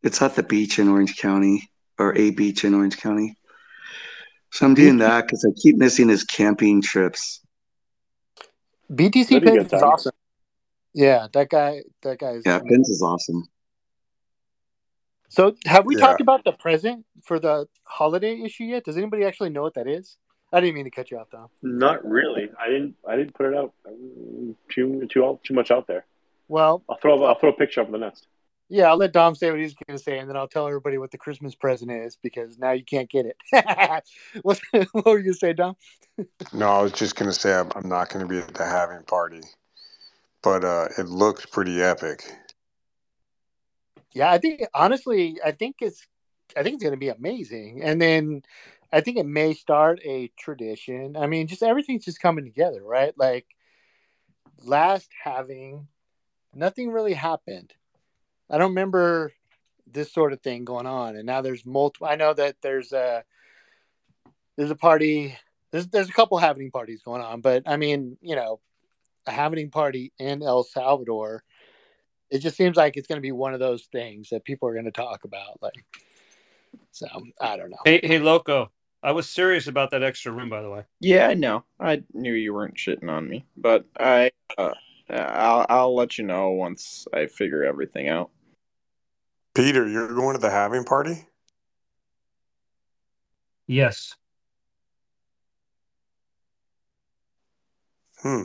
It's 0.03 0.21
at 0.23 0.35
the 0.35 0.43
beach 0.43 0.79
in 0.79 0.89
Orange 0.89 1.17
County, 1.17 1.71
or 1.99 2.17
a 2.17 2.31
beach 2.31 2.65
in 2.65 2.75
Orange 2.75 2.99
County. 2.99 3.37
So 4.51 4.67
I'm 4.67 4.75
doing 4.75 4.99
that 4.99 5.27
because 5.27 5.45
I 5.45 5.51
keep 5.61 5.77
missing 5.77 6.09
his 6.09 6.25
camping 6.25 6.83
trips. 6.83 7.41
BTC 8.91 9.29
That'd 9.29 9.43
be 9.43 9.51
a 9.51 9.53
Pins 9.57 9.73
is 9.73 9.83
awesome. 9.83 10.13
Yeah, 10.95 11.29
that 11.33 11.51
guy. 11.51 11.83
That 12.03 12.19
guy 12.19 12.31
is. 12.31 12.47
Yeah, 12.47 12.61
Pins 12.61 12.89
is 12.89 13.03
awesome. 13.03 13.45
So, 15.29 15.55
have 15.67 15.85
we 15.85 15.95
Yeah. 15.95 16.01
talked 16.01 16.23
about 16.23 16.45
the 16.45 16.53
present 16.53 17.05
for 17.23 17.39
the 17.39 17.69
holiday 17.85 18.41
issue 18.41 18.65
yet? 18.65 18.85
Does 18.85 18.97
anybody 18.97 19.25
actually 19.25 19.51
know 19.51 19.63
what 19.63 19.75
that 19.75 19.87
is? 19.87 20.17
I 20.53 20.61
didn't 20.61 20.75
mean 20.75 20.85
to 20.85 20.91
cut 20.91 21.11
you 21.11 21.19
off, 21.19 21.31
Dom. 21.31 21.49
Not 21.63 22.05
really. 22.09 22.51
I 22.59 22.69
didn't. 22.69 22.95
I 23.07 23.17
didn't 23.17 23.35
put 23.35 23.47
it 23.47 23.57
out 23.57 23.73
too 24.71 25.09
too 25.11 25.39
too 25.45 25.55
much 25.55 25.71
out 25.71 25.87
there. 25.87 26.07
Well, 26.49 26.83
I'll 26.89 26.97
throw 26.97 27.23
I'll 27.25 27.39
throw 27.39 27.51
a 27.51 27.57
picture 27.57 27.83
up 27.83 27.89
of 27.89 27.93
the 27.93 27.99
nest. 27.99 28.27
yeah, 28.71 28.89
I'll 28.89 28.97
let 28.97 29.13
Dom 29.13 29.35
say 29.35 29.51
what 29.51 29.61
he's 29.61 29.75
going 29.75 29.97
to 29.99 30.03
say, 30.03 30.19
and 30.19 30.29
then 30.29 30.37
I'll 30.37 30.49
tell 30.49 30.67
everybody 30.67 30.97
what 30.99 31.11
the 31.11 31.19
Christmas 31.19 31.55
present 31.55 31.91
is 31.91 32.17
because 32.23 32.59
now 32.59 32.73
you 32.73 32.85
can't 32.85 33.11
get 33.11 33.27
it. 33.27 33.37
what, 34.43 34.61
what 34.93 35.05
were 35.05 35.19
you 35.19 35.25
going 35.25 35.25
to 35.25 35.35
say, 35.35 35.53
Dom? 35.53 35.77
No, 36.53 36.69
I 36.69 36.83
was 36.83 36.93
just 36.93 37.17
gonna 37.17 37.33
say 37.33 37.55
I'm, 37.55 37.71
I'm 37.75 37.89
not 37.89 38.09
gonna 38.09 38.27
be 38.27 38.39
at 38.39 38.55
the 38.55 38.65
halving 38.65 39.05
party, 39.05 39.41
but 40.43 40.65
uh, 40.65 40.89
it 40.97 41.07
looks 41.07 41.47
pretty 41.47 41.83
epic. 41.83 42.25
Yeah, 44.13 44.31
I 44.31 44.39
think 44.39 44.63
honestly, 44.75 45.39
I 45.45 45.53
think 45.53 45.77
it's, 45.81 46.07
I 46.57 46.63
think 46.63 46.75
it's 46.75 46.83
going 46.83 46.95
to 46.95 46.99
be 46.99 47.11
amazing, 47.11 47.83
and 47.83 48.01
then 48.01 48.43
I 48.93 49.01
think 49.01 49.19
it 49.19 49.27
may 49.27 49.55
start 49.55 50.01
a 50.05 50.31
tradition. 50.39 51.17
I 51.17 51.27
mean, 51.27 51.47
just 51.47 51.63
everything's 51.63 52.05
just 52.05 52.21
coming 52.21 52.45
together, 52.45 52.83
right? 52.83 53.13
Like 53.19 53.47
last 54.65 55.11
halving, 55.23 55.89
nothing 56.55 56.91
really 56.91 57.15
happened. 57.15 57.75
I 58.51 58.59
don't 58.59 58.71
remember 58.71 59.33
this 59.87 60.13
sort 60.13 60.33
of 60.33 60.41
thing 60.41 60.65
going 60.65 60.87
on, 60.87 61.17
and 61.17 61.27
now 61.27 61.43
there's 61.43 61.67
multiple. 61.67 62.09
I 62.09 62.17
know 62.17 62.33
that 62.33 62.57
there's 62.63 62.93
a 62.93 63.25
there's 64.57 64.71
a 64.71 64.77
party. 64.77 65.37
There's 65.71 65.87
there's 65.89 66.09
a 66.09 66.13
couple 66.13 66.39
halving 66.39 66.71
parties 66.71 67.03
going 67.03 67.23
on, 67.23 67.41
but 67.43 67.65
I 67.67 67.77
mean, 67.77 68.17
you 68.23 68.37
know, 68.37 68.61
a 69.27 69.33
halving 69.33 69.71
party 69.71 70.13
in 70.19 70.43
El 70.43 70.65
Salvador. 70.65 71.45
It 72.31 72.41
just 72.41 72.57
seems 72.57 72.77
like 72.77 72.97
it's 72.97 73.07
going 73.07 73.17
to 73.17 73.23
be 73.23 73.33
one 73.33 73.55
of 73.55 73.61
those 73.61 73.89
things 73.91 74.29
that 74.31 74.45
people 74.45 74.69
are 74.69 74.75
going 74.75 74.85
to 74.85 74.91
talk 74.91 75.25
about. 75.25 75.63
Like, 75.63 75.83
so 76.91 77.07
I 77.41 77.57
don't 77.57 77.71
know. 77.71 77.79
Hey, 77.85 78.01
hey, 78.03 78.19
Loco. 78.19 78.71
I 79.03 79.13
was 79.13 79.29
serious 79.29 79.69
about 79.69 79.91
that 79.93 80.03
extra 80.03 80.33
room, 80.33 80.51
by 80.51 80.63
the 80.63 80.71
way. 80.71 80.85
Yeah, 81.01 81.29
I 81.29 81.35
know. 81.35 81.65
I 81.79 82.03
knew 82.13 82.33
you 82.33 82.53
weren't 82.53 82.77
shitting 82.77 83.09
on 83.09 83.29
me, 83.29 83.47
but 83.57 83.87
I, 83.99 84.33
uh, 84.57 84.75
I'll, 85.09 85.67
I'll 85.69 85.95
let 85.95 86.19
you 86.19 86.25
know 86.25 86.51
once 86.51 87.07
I 87.15 87.27
figure 87.27 87.65
everything 87.65 88.09
out. 88.09 88.31
Peter, 89.55 89.87
you're 89.87 90.15
going 90.15 90.35
to 90.35 90.41
the 90.41 90.51
halving 90.51 90.85
party? 90.85 91.27
Yes. 93.67 94.15
Hmm. 98.23 98.43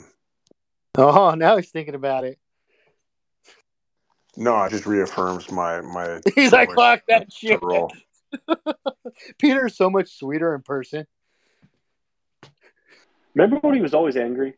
Oh, 0.95 1.31
now 1.35 1.57
he's 1.57 1.71
thinking 1.71 1.95
about 1.95 2.25
it. 2.25 2.37
No, 4.35 4.63
it 4.63 4.71
just 4.71 4.85
reaffirms 4.85 5.51
my 5.51 5.81
my. 5.81 6.19
He's 6.35 6.51
like, 6.51 6.73
fuck 6.73 7.03
that 7.07 7.31
shit. 7.31 7.59
roll. 7.61 7.91
Peter's 9.37 9.75
so 9.75 9.89
much 9.89 10.17
sweeter 10.17 10.53
in 10.55 10.61
person. 10.61 11.05
Remember 13.35 13.57
when 13.57 13.73
he 13.75 13.81
was 13.81 13.93
always 13.93 14.15
angry? 14.15 14.53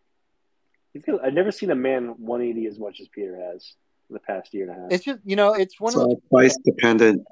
I've 1.24 1.34
never 1.34 1.52
seen 1.52 1.72
a 1.72 1.76
man 1.76 2.16
180 2.18 2.68
as 2.68 2.80
much 2.80 3.00
as 3.02 3.08
Peter 3.10 3.36
has 3.52 3.74
in 4.10 4.14
the 4.14 4.20
past 4.20 4.54
year 4.54 4.70
and 4.70 4.78
a 4.78 4.82
half. 4.82 4.92
It's 4.92 5.04
just 5.06 5.20
you 5.26 5.36
know, 5.36 5.54
it's 5.54 5.80
one 5.80 5.92
It's 5.92 5.98
of 5.98 6.08
those. 6.10 6.20
price 6.32 6.58
dependent. 6.66 7.24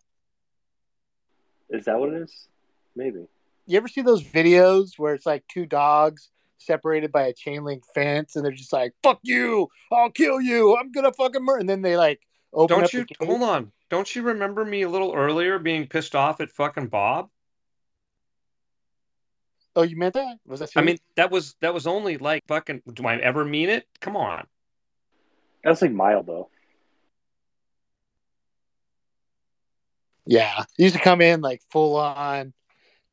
Is 1.70 1.86
that 1.86 2.00
what 2.00 2.10
it 2.10 2.22
is? 2.24 2.48
Maybe. 2.96 3.26
You 3.66 3.78
ever 3.78 3.88
see 3.88 4.02
those 4.02 4.22
videos 4.22 4.92
where 4.98 5.14
it's 5.14 5.26
like 5.26 5.46
two 5.48 5.66
dogs 5.66 6.30
separated 6.58 7.12
by 7.12 7.24
a 7.24 7.34
chain 7.34 7.64
link 7.64 7.84
fence, 7.94 8.36
and 8.36 8.44
they're 8.44 8.52
just 8.52 8.74
like, 8.74 8.94
"Fuck 9.02 9.20
you! 9.24 9.70
I'll 9.92 10.12
kill 10.12 10.42
you! 10.42 10.76
I'm 10.78 10.92
gonna 10.92 11.14
fucking 11.14 11.44
murder!" 11.44 11.60
And 11.60 11.70
then 11.70 11.82
they 11.82 11.96
like 11.98 12.20
open 12.54 12.76
Don't 12.76 12.86
up 12.86 12.94
you 12.94 13.00
the 13.02 13.06
cage. 13.16 13.28
hold 13.28 13.44
on? 13.44 13.72
Don't 13.94 14.16
you 14.16 14.24
remember 14.24 14.66
me 14.66 14.82
a 14.82 14.90
little 14.90 15.14
earlier 15.14 15.60
being 15.60 15.86
pissed 15.86 16.16
off 16.16 16.42
at 16.42 16.50
fucking 16.50 16.88
Bob? 16.88 17.30
Oh, 19.76 19.84
you 19.84 19.96
meant 19.98 20.16
that? 20.16 20.38
Was 20.48 20.62
that? 20.62 20.72
I 20.76 20.82
mean, 20.82 20.98
that 21.16 21.30
was 21.30 21.56
that 21.62 21.76
was 21.76 21.86
only 21.86 22.18
like 22.18 22.42
fucking. 22.48 22.82
Do 22.92 23.06
I 23.06 23.18
ever 23.18 23.46
mean 23.46 23.70
it? 23.70 23.86
Come 24.02 24.18
on. 24.18 24.48
That's 25.64 25.84
like 25.84 25.92
mild 25.92 26.26
though. 26.26 26.50
Yeah, 30.26 30.64
he 30.76 30.86
used 30.86 30.96
to 30.96 31.02
come 31.02 31.22
in 31.22 31.42
like 31.42 31.62
full 31.70 31.96
on 31.98 32.52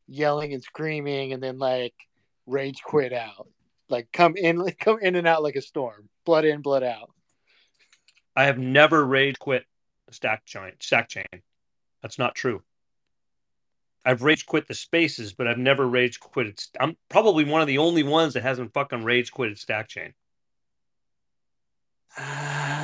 yelling 0.08 0.54
and 0.54 0.62
screaming, 0.62 1.34
and 1.34 1.42
then 1.42 1.58
like 1.58 1.92
rage 2.46 2.80
quit 2.82 3.12
out. 3.12 3.48
Like 3.90 4.10
come 4.12 4.34
in, 4.34 4.56
like, 4.56 4.78
come 4.80 4.98
in 5.02 5.14
and 5.14 5.28
out 5.28 5.42
like 5.42 5.56
a 5.56 5.60
storm. 5.60 6.08
Blood 6.24 6.46
in, 6.46 6.62
blood 6.62 6.84
out. 6.84 7.10
I 8.34 8.44
have 8.44 8.56
never 8.56 9.04
rage 9.04 9.38
quit 9.38 9.66
stack 10.12 10.44
chain. 10.44 10.72
Stack 10.80 11.08
chain. 11.08 11.24
That's 12.02 12.18
not 12.18 12.34
true. 12.34 12.62
I've 14.04 14.22
rage 14.22 14.46
quit 14.46 14.66
the 14.66 14.74
spaces, 14.74 15.34
but 15.34 15.46
I've 15.46 15.58
never 15.58 15.86
rage 15.86 16.20
quitted. 16.20 16.58
st- 16.58 16.76
I'm 16.80 16.96
probably 17.08 17.44
one 17.44 17.60
of 17.60 17.66
the 17.66 17.78
only 17.78 18.02
ones 18.02 18.34
that 18.34 18.42
hasn't 18.42 18.72
fucking 18.72 19.04
rage 19.04 19.30
quitted 19.30 19.58
stack 19.58 19.88
chain. 19.88 20.14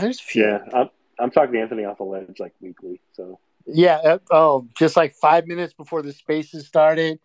There's 0.01 0.21
few. 0.21 0.45
Yeah, 0.45 0.59
I'm, 0.75 0.91
I'm 1.19 1.31
talking 1.31 1.55
to 1.55 1.61
Anthony 1.61 1.85
off 1.85 1.99
the 1.99 2.05
ledge 2.05 2.39
like 2.39 2.53
weekly. 2.61 3.01
So 3.15 3.39
Yeah. 3.67 3.97
uh, 3.97 4.19
oh, 4.31 4.69
just 4.77 4.97
like 4.97 5.15
five 5.15 5.47
minutes 5.47 5.73
before 5.73 6.03
the 6.03 6.13
spaces 6.13 6.67
started, 6.67 7.19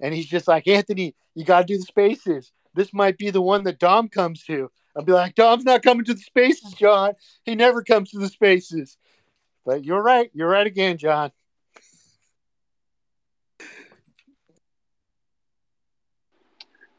and 0.00 0.12
he's 0.14 0.26
just 0.26 0.48
like, 0.48 0.66
Anthony, 0.66 1.14
you 1.34 1.44
got 1.44 1.60
to 1.60 1.66
do 1.66 1.76
the 1.78 1.84
spaces. 1.84 2.52
This 2.74 2.92
might 2.92 3.18
be 3.18 3.30
the 3.30 3.40
one 3.40 3.64
that 3.64 3.78
Dom 3.78 4.08
comes 4.08 4.42
to. 4.44 4.70
I'll 4.96 5.04
be 5.04 5.12
like, 5.12 5.36
Dom's 5.36 5.64
not 5.64 5.82
coming 5.82 6.04
to 6.06 6.14
the 6.14 6.20
spaces, 6.20 6.72
John. 6.74 7.12
He 7.44 7.54
never 7.54 7.82
comes 7.82 8.10
to 8.10 8.18
the 8.18 8.28
spaces. 8.28 8.96
But 9.64 9.84
you're 9.84 10.02
right. 10.02 10.30
You're 10.32 10.48
right 10.48 10.66
again, 10.66 10.96
John. 10.96 11.30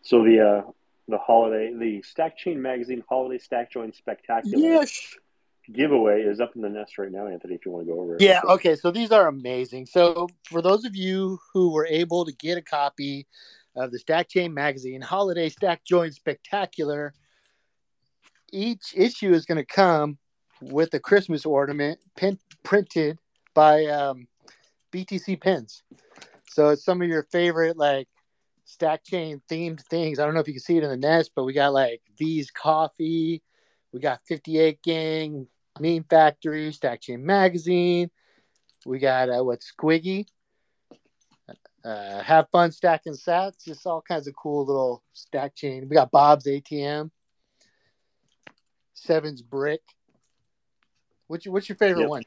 so 0.10 0.24
the 0.24 0.39
uh 0.39 0.72
the 1.07 1.18
holiday 1.20 1.72
the 1.74 2.01
Stack 2.01 2.38
Chain 2.38 2.62
Magazine 2.62 3.03
Holiday 3.07 3.38
Stack 3.38 3.72
Join 3.72 3.93
Spectacular 3.93 4.57
Yes. 4.57 5.16
giveaway 5.72 6.22
is 6.24 6.39
up 6.39 6.55
in 6.55 6.64
the 6.64 6.70
nest 6.70 6.97
right 6.97 7.12
now, 7.12 7.28
Anthony. 7.28 7.53
If 7.55 7.66
you 7.66 7.72
want 7.72 7.88
to 7.88 7.93
go 7.93 7.99
over 7.99 8.16
it. 8.16 8.22
Yeah, 8.22 8.41
okay, 8.43 8.76
so 8.76 8.89
these 8.89 9.12
are 9.12 9.28
amazing. 9.28 9.86
So 9.86 10.28
for 10.45 10.62
those 10.64 10.84
of 10.84 10.95
you 10.95 11.39
who 11.53 11.72
were 11.72 11.86
able 11.86 12.26
to 12.26 12.32
get 12.32 12.57
a 12.57 12.62
copy 12.62 13.28
of 13.76 13.91
the 13.91 13.99
Stack 13.99 14.30
Chain 14.30 14.51
Magazine 14.53 15.01
Holiday 15.01 15.49
Stack 15.49 15.86
Join 15.86 16.12
Spectacular, 16.12 17.14
each 18.51 18.93
issue 18.95 19.32
is 19.32 19.45
going 19.45 19.60
to 19.60 19.66
come 19.66 20.18
with 20.62 20.93
a 20.93 20.99
Christmas 20.99 21.45
ornament 21.45 21.99
pin- 22.16 22.39
printed 22.64 23.18
by 23.53 23.86
um, 23.86 24.28
BTC 24.91 25.41
Pins. 25.41 25.84
So 26.49 26.70
it's 26.70 26.84
some 26.84 27.01
of 27.01 27.07
your 27.07 27.24
favorite 27.32 27.78
like 27.78 28.07
stack 28.66 29.03
chain 29.03 29.41
themed 29.49 29.82
things. 29.82 30.20
I 30.20 30.26
don't 30.26 30.34
know 30.34 30.39
if 30.39 30.47
you 30.47 30.53
can 30.53 30.62
see 30.62 30.78
it 30.78 30.84
in 30.84 30.89
the 30.89 30.97
nest, 30.97 31.32
but 31.36 31.43
we 31.43 31.53
got 31.53 31.74
like 31.74 32.01
V's 32.18 32.51
Coffee, 32.51 33.41
we 33.91 33.99
got 33.99 34.22
58 34.28 34.82
Gang, 34.82 35.47
Meme 35.80 36.05
Factory, 36.10 36.72
Stack 36.72 37.01
Chain 37.01 37.26
Magazine. 37.26 38.10
We 38.86 38.99
got 38.99 39.30
uh, 39.30 39.43
what 39.43 39.62
Squiggy, 39.62 40.26
uh, 41.84 42.22
Have 42.22 42.49
Fun 42.51 42.72
Stacking 42.72 43.14
Sats, 43.14 43.66
just 43.66 43.86
all 43.86 44.01
kinds 44.01 44.28
of 44.28 44.36
cool 44.36 44.66
little 44.66 45.03
stack 45.14 45.55
chain. 45.55 45.88
We 45.89 45.95
got 45.95 46.12
Bob's 46.12 46.45
ATM, 46.45 47.12
Seven's 48.93 49.41
Brick. 49.41 49.82
What's 51.30 51.46
your, 51.46 51.54
what's 51.54 51.70
your 51.70 51.78
favorite 51.78 52.02
Yep. 52.02 52.10
one? 52.10 52.24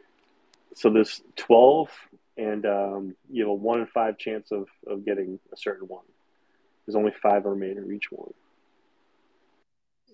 So 0.75 0.89
there's 0.91 1.21
twelve, 1.37 1.91
and 2.39 2.65
um, 2.65 3.17
you 3.31 3.43
have 3.43 3.51
a 3.51 3.55
one 3.55 3.81
in 3.81 3.87
five 3.89 4.17
chance 4.17 4.51
of 4.53 4.69
of 4.87 5.05
getting 5.05 5.39
a 5.53 5.57
certain 5.57 5.89
one. 5.89 6.05
There's 6.87 6.97
only 6.97 7.13
five 7.21 7.45
remaining 7.45 7.93
each 7.93 8.11
one. 8.11 8.33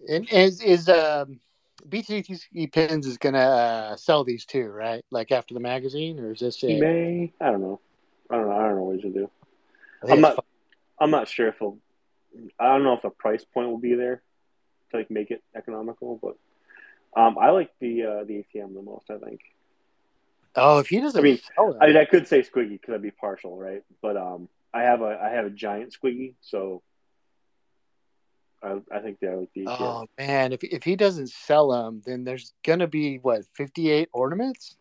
And 0.09 0.28
is 0.32 0.62
is 0.62 0.89
um, 0.89 1.39
BTC 1.86 2.72
Pins 2.72 3.07
is 3.07 3.18
gonna 3.18 3.39
uh, 3.39 3.97
sell 3.97 4.24
these 4.24 4.47
too, 4.47 4.66
right? 4.68 5.05
Like 5.11 5.30
after 5.32 5.53
the 5.53 5.61
magazine, 5.61 6.18
or 6.18 6.32
is 6.32 6.41
this 6.41 6.61
He 6.61 6.74
it? 6.74 6.80
may. 6.80 7.32
I 7.41 7.51
don't 7.51 7.61
know. 7.61 7.80
I 8.30 8.36
don't 8.36 8.49
know. 8.49 8.57
I 8.57 8.62
don't 8.68 8.76
know 8.76 8.82
what 8.84 8.97
he's 8.97 9.05
gonna 9.05 9.14
do. 9.14 9.30
I'm 10.11 10.20
not. 10.22 10.45
I'm 10.99 11.11
not 11.11 11.28
sure 11.28 11.49
if 11.49 11.59
he'll. 11.59 11.78
I 12.59 12.68
don't 12.68 12.84
know 12.84 12.95
if 12.95 13.03
the 13.03 13.11
price 13.11 13.45
point 13.45 13.68
will 13.68 13.78
be 13.78 13.95
there 13.95 14.22
to 14.91 14.97
like 14.97 15.11
make 15.11 15.30
it 15.30 15.43
economical, 15.55 16.18
but 16.22 16.36
um, 17.18 17.36
I 17.38 17.50
like 17.50 17.70
the 17.80 18.04
uh, 18.04 18.24
the 18.24 18.44
ATM 18.54 18.74
the 18.74 18.82
most. 18.82 19.10
I 19.10 19.18
think. 19.18 19.40
Oh, 20.54 20.78
if 20.78 20.88
he 20.88 21.00
doesn't 21.00 21.20
I 21.20 21.22
mean, 21.22 21.38
I 21.58 21.86
mean, 21.86 21.96
I 21.96 22.04
could 22.04 22.26
say 22.26 22.42
Squiggy 22.42 22.80
because 22.80 22.94
I'd 22.94 23.02
be 23.02 23.10
partial, 23.10 23.56
right? 23.56 23.82
But 24.00 24.16
um, 24.16 24.48
I 24.72 24.82
have 24.82 25.02
a 25.02 25.18
I 25.22 25.30
have 25.30 25.46
a 25.46 25.50
giant 25.50 25.94
Squiggy, 25.94 26.34
so 26.40 26.82
I 28.62 28.80
I 28.92 29.00
think 29.00 29.18
that 29.20 29.36
like 29.36 29.50
the 29.54 29.64
ATM. 29.64 29.80
oh 29.80 30.06
man, 30.16 30.52
if 30.52 30.62
if 30.62 30.84
he 30.84 30.96
doesn't 30.96 31.30
sell 31.30 31.70
them, 31.70 32.02
then 32.06 32.24
there's 32.24 32.52
gonna 32.64 32.86
be 32.86 33.18
what 33.18 33.44
fifty 33.52 33.90
eight 33.90 34.08
ornaments 34.12 34.76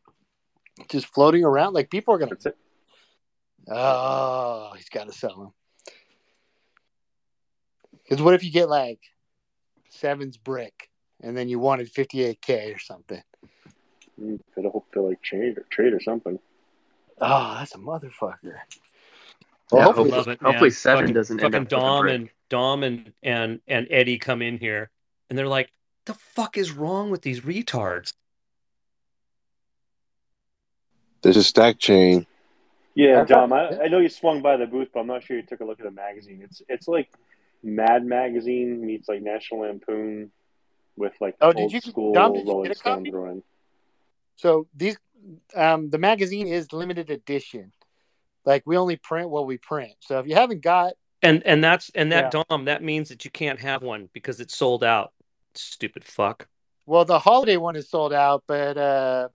just 0.89 1.07
floating 1.07 1.43
around. 1.43 1.73
Like 1.73 1.89
people 1.89 2.13
are 2.13 2.17
gonna. 2.19 2.29
That's 2.31 2.47
it. 2.47 2.57
Oh, 3.69 4.73
he's 4.77 4.89
got 4.89 5.07
to 5.07 5.13
sell 5.13 5.35
them. 5.35 5.53
Because 8.03 8.23
what 8.23 8.33
if 8.33 8.43
you 8.43 8.51
get 8.51 8.69
like 8.69 8.99
Seven's 9.89 10.37
brick, 10.37 10.89
and 11.21 11.35
then 11.35 11.49
you 11.49 11.59
wanted 11.59 11.89
fifty 11.89 12.23
eight 12.23 12.41
k 12.41 12.71
or 12.73 12.79
something? 12.79 13.21
Mm, 14.21 14.39
Could 14.55 14.65
hope 14.65 14.91
to 14.93 15.01
like 15.01 15.21
trade 15.21 15.57
or 15.57 15.65
trade 15.69 15.93
or 15.93 15.99
something. 15.99 16.39
Oh, 17.19 17.55
that's 17.57 17.75
a 17.75 17.77
motherfucker. 17.77 18.55
Well, 19.71 19.81
I 19.81 19.83
hopefully, 19.83 20.11
love 20.11 20.27
it. 20.27 20.41
hopefully 20.41 20.69
seven 20.69 21.03
fucking, 21.05 21.13
doesn't 21.13 21.43
end 21.43 21.53
fucking 21.53 21.55
up 21.55 21.61
with 21.63 21.73
a 21.73 21.75
Dom 21.75 22.07
and 22.07 22.29
Dom 22.49 22.83
and 22.83 23.13
and 23.23 23.59
and 23.67 23.87
Eddie 23.89 24.17
come 24.17 24.41
in 24.41 24.57
here, 24.57 24.89
and 25.29 25.37
they're 25.37 25.47
like, 25.47 25.71
"The 26.05 26.13
fuck 26.13 26.57
is 26.57 26.71
wrong 26.71 27.09
with 27.09 27.21
these 27.21 27.41
retards?" 27.41 28.13
This 31.21 31.35
is 31.35 31.47
Stack 31.47 31.79
Chain. 31.79 32.25
Yeah, 32.95 33.25
Dom. 33.25 33.51
I, 33.51 33.79
I 33.83 33.87
know 33.89 33.99
you 33.99 34.09
swung 34.09 34.41
by 34.41 34.57
the 34.57 34.65
booth, 34.65 34.89
but 34.93 35.01
I'm 35.01 35.07
not 35.07 35.23
sure 35.23 35.35
you 35.35 35.43
took 35.43 35.59
a 35.59 35.65
look 35.65 35.79
at 35.79 35.85
the 35.85 35.91
magazine. 35.91 36.41
It's 36.43 36.61
it's 36.69 36.87
like 36.87 37.09
Mad 37.61 38.05
Magazine 38.05 38.85
meets 38.85 39.09
like 39.09 39.21
National 39.21 39.61
Lampoon 39.61 40.31
with 40.97 41.13
like 41.21 41.35
Oh, 41.41 41.47
old 41.47 41.55
did 41.55 41.73
you- 41.73 41.81
school 41.81 42.13
Dom, 42.13 42.33
did 42.33 42.47
Rolling 42.47 42.63
get 42.63 42.75
a 42.75 42.79
Stone 42.79 43.03
drawing. 43.03 43.43
so 44.35 44.67
these, 44.75 44.97
um, 45.55 45.89
the 45.89 45.97
magazine 45.97 46.47
is 46.47 46.73
limited 46.73 47.09
edition. 47.09 47.71
Like 48.45 48.63
we 48.65 48.77
only 48.77 48.95
print 48.97 49.29
what 49.29 49.45
we 49.45 49.57
print. 49.57 49.93
So 49.99 50.19
if 50.19 50.27
you 50.27 50.35
haven't 50.35 50.61
got, 50.61 50.93
And 51.21 51.43
and 51.45 51.63
that's 51.63 51.89
and 51.95 52.11
that 52.11 52.33
Yeah. 52.33 52.43
Dom 52.49 52.65
that 52.65 52.83
means 52.83 53.09
that 53.09 53.25
you 53.25 53.31
can't 53.31 53.59
have 53.59 53.81
one 53.83 54.09
because 54.13 54.39
it's 54.39 54.55
sold 54.57 54.83
out. 54.83 55.13
Stupid 55.55 56.03
fuck. 56.03 56.47
well, 56.85 57.03
the 57.05 57.19
holiday 57.19 57.57
one 57.57 57.75
is 57.75 57.89
sold 57.89 58.13
out, 58.13 58.43
but 58.47 58.77
uh, 58.77 59.29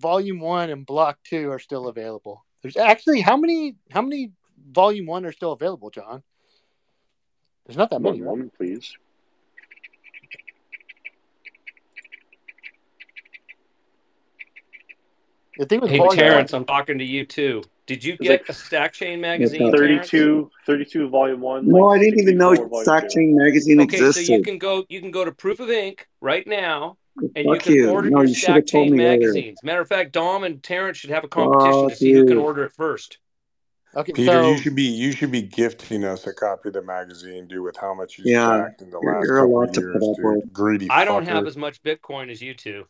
volume 0.00 0.40
one 0.40 0.70
and 0.70 0.84
block 0.86 1.18
two 1.22 1.50
are 1.50 1.58
still 1.58 1.86
available. 1.88 2.44
There's 2.62 2.76
actually 2.76 3.20
how 3.20 3.36
many? 3.36 3.76
How 3.90 4.02
many 4.02 4.32
volume 4.70 5.06
one 5.06 5.24
are 5.26 5.32
still 5.32 5.52
available, 5.52 5.90
John? 5.90 6.22
There's 7.66 7.76
not 7.76 7.90
that 7.90 8.00
many, 8.00 8.20
One, 8.22 8.26
right? 8.28 8.38
one, 8.38 8.50
please. 8.56 8.96
The 15.60 15.66
thing 15.66 15.80
with 15.82 15.90
Hey 15.90 15.98
volume 15.98 16.16
Terrence, 16.16 16.54
I'm 16.54 16.64
talking 16.64 16.96
to 16.96 17.04
you 17.04 17.26
too. 17.26 17.62
Did 17.86 18.02
you 18.02 18.16
get 18.16 18.30
like 18.40 18.48
a 18.48 18.54
Stack 18.54 18.94
Chain 18.94 19.20
magazine? 19.20 19.60
Yeah, 19.60 19.70
32, 19.72 20.50
32 20.64 21.10
volume 21.10 21.40
one. 21.42 21.68
No, 21.68 21.88
like 21.88 22.00
I 22.00 22.02
didn't 22.02 22.20
even 22.20 22.38
know 22.38 22.54
64 22.54 22.84
Stack. 22.84 23.10
Chain 23.10 23.36
Magazine 23.36 23.78
existed. 23.78 24.20
Okay, 24.20 24.26
so 24.26 24.32
you 24.32 24.42
can 24.42 24.56
go 24.56 24.86
you 24.88 25.02
can 25.02 25.10
go 25.10 25.22
to 25.22 25.32
Proof 25.32 25.60
of 25.60 25.68
Ink 25.68 26.08
right 26.22 26.46
now 26.46 26.96
and 27.34 27.46
you 27.46 27.58
can 27.58 27.74
you. 27.74 27.90
order 27.90 28.08
No, 28.08 28.20
your 28.20 28.28
you 28.28 28.34
Stack 28.34 28.64
Chain 28.68 28.92
me 28.92 29.00
earlier. 29.00 29.10
magazines. 29.10 29.62
Matter 29.62 29.82
of 29.82 29.88
fact, 29.88 30.12
Dom 30.12 30.44
and 30.44 30.62
Terrence 30.62 30.96
should 30.96 31.10
have 31.10 31.24
a 31.24 31.28
competition 31.28 31.84
Oh, 31.84 31.88
to 31.90 31.94
see 31.94 32.12
who 32.14 32.24
can 32.24 32.38
order 32.38 32.64
it 32.64 32.72
first. 32.72 33.18
Okay, 33.94 34.12
Peter, 34.14 34.40
so 34.40 34.52
you 34.52 34.62
should 34.62 34.76
be 34.76 34.84
you 34.84 35.12
should 35.12 35.30
be 35.32 35.42
gifting 35.42 36.04
us 36.04 36.26
a 36.26 36.32
copy 36.32 36.70
of 36.70 36.72
the 36.72 36.82
magazine, 36.82 37.46
dude, 37.48 37.64
with 37.64 37.76
how 37.76 37.92
much 37.92 38.18
you 38.18 38.24
Yeah, 38.24 38.62
stacked 38.62 38.80
in 38.80 38.88
the 38.88 38.98
you're, 39.02 39.14
last 39.14 39.26
you're 39.26 39.36
a 39.36 39.40
couple 39.42 39.60
lot 39.60 39.68
of 39.68 39.74
to 39.74 39.80
put 39.82 39.84
years, 39.84 40.08
up 40.08 40.16
dude. 40.16 40.52
Greedy 40.54 40.88
I 40.88 41.04
don't 41.04 41.26
have 41.26 41.46
as 41.46 41.58
much 41.58 41.82
Bitcoin 41.82 42.30
as 42.30 42.40
you 42.40 42.54
two. 42.54 42.86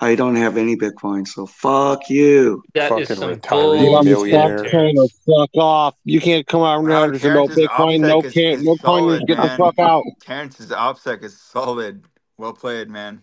I 0.00 0.14
don't 0.14 0.36
have 0.36 0.56
any 0.56 0.76
Bitcoin, 0.76 1.26
so 1.26 1.46
fuck 1.46 2.08
you. 2.08 2.62
That 2.74 2.96
is 2.98 3.08
Fucking 3.08 3.16
some 3.16 3.30
Get 3.30 3.42
retiree 3.42 3.98
on 3.98 4.04
the 4.04 4.10
millionaire. 4.10 4.64
train 4.64 4.96
or 4.96 5.08
Terrence. 5.08 5.20
fuck 5.26 5.50
off. 5.56 5.96
You 6.04 6.20
can't 6.20 6.46
come 6.46 6.62
out 6.62 6.82
Wow, 6.84 7.06
now 7.06 7.18
for 7.18 7.34
no 7.34 7.48
Bitcoin, 7.48 8.00
no 8.00 8.22
can, 8.22 8.32
is 8.32 8.64
no 8.64 8.76
coiners. 8.76 9.18
solid, 9.18 9.26
Get 9.26 9.36
the 9.38 9.48
fuck 9.56 9.78
out. 9.80 10.04
Terrence's 10.20 10.70
OPSEC 10.70 11.24
is 11.24 11.40
solid. 11.40 12.04
Well 12.36 12.52
played, 12.52 12.88
man. 12.88 13.22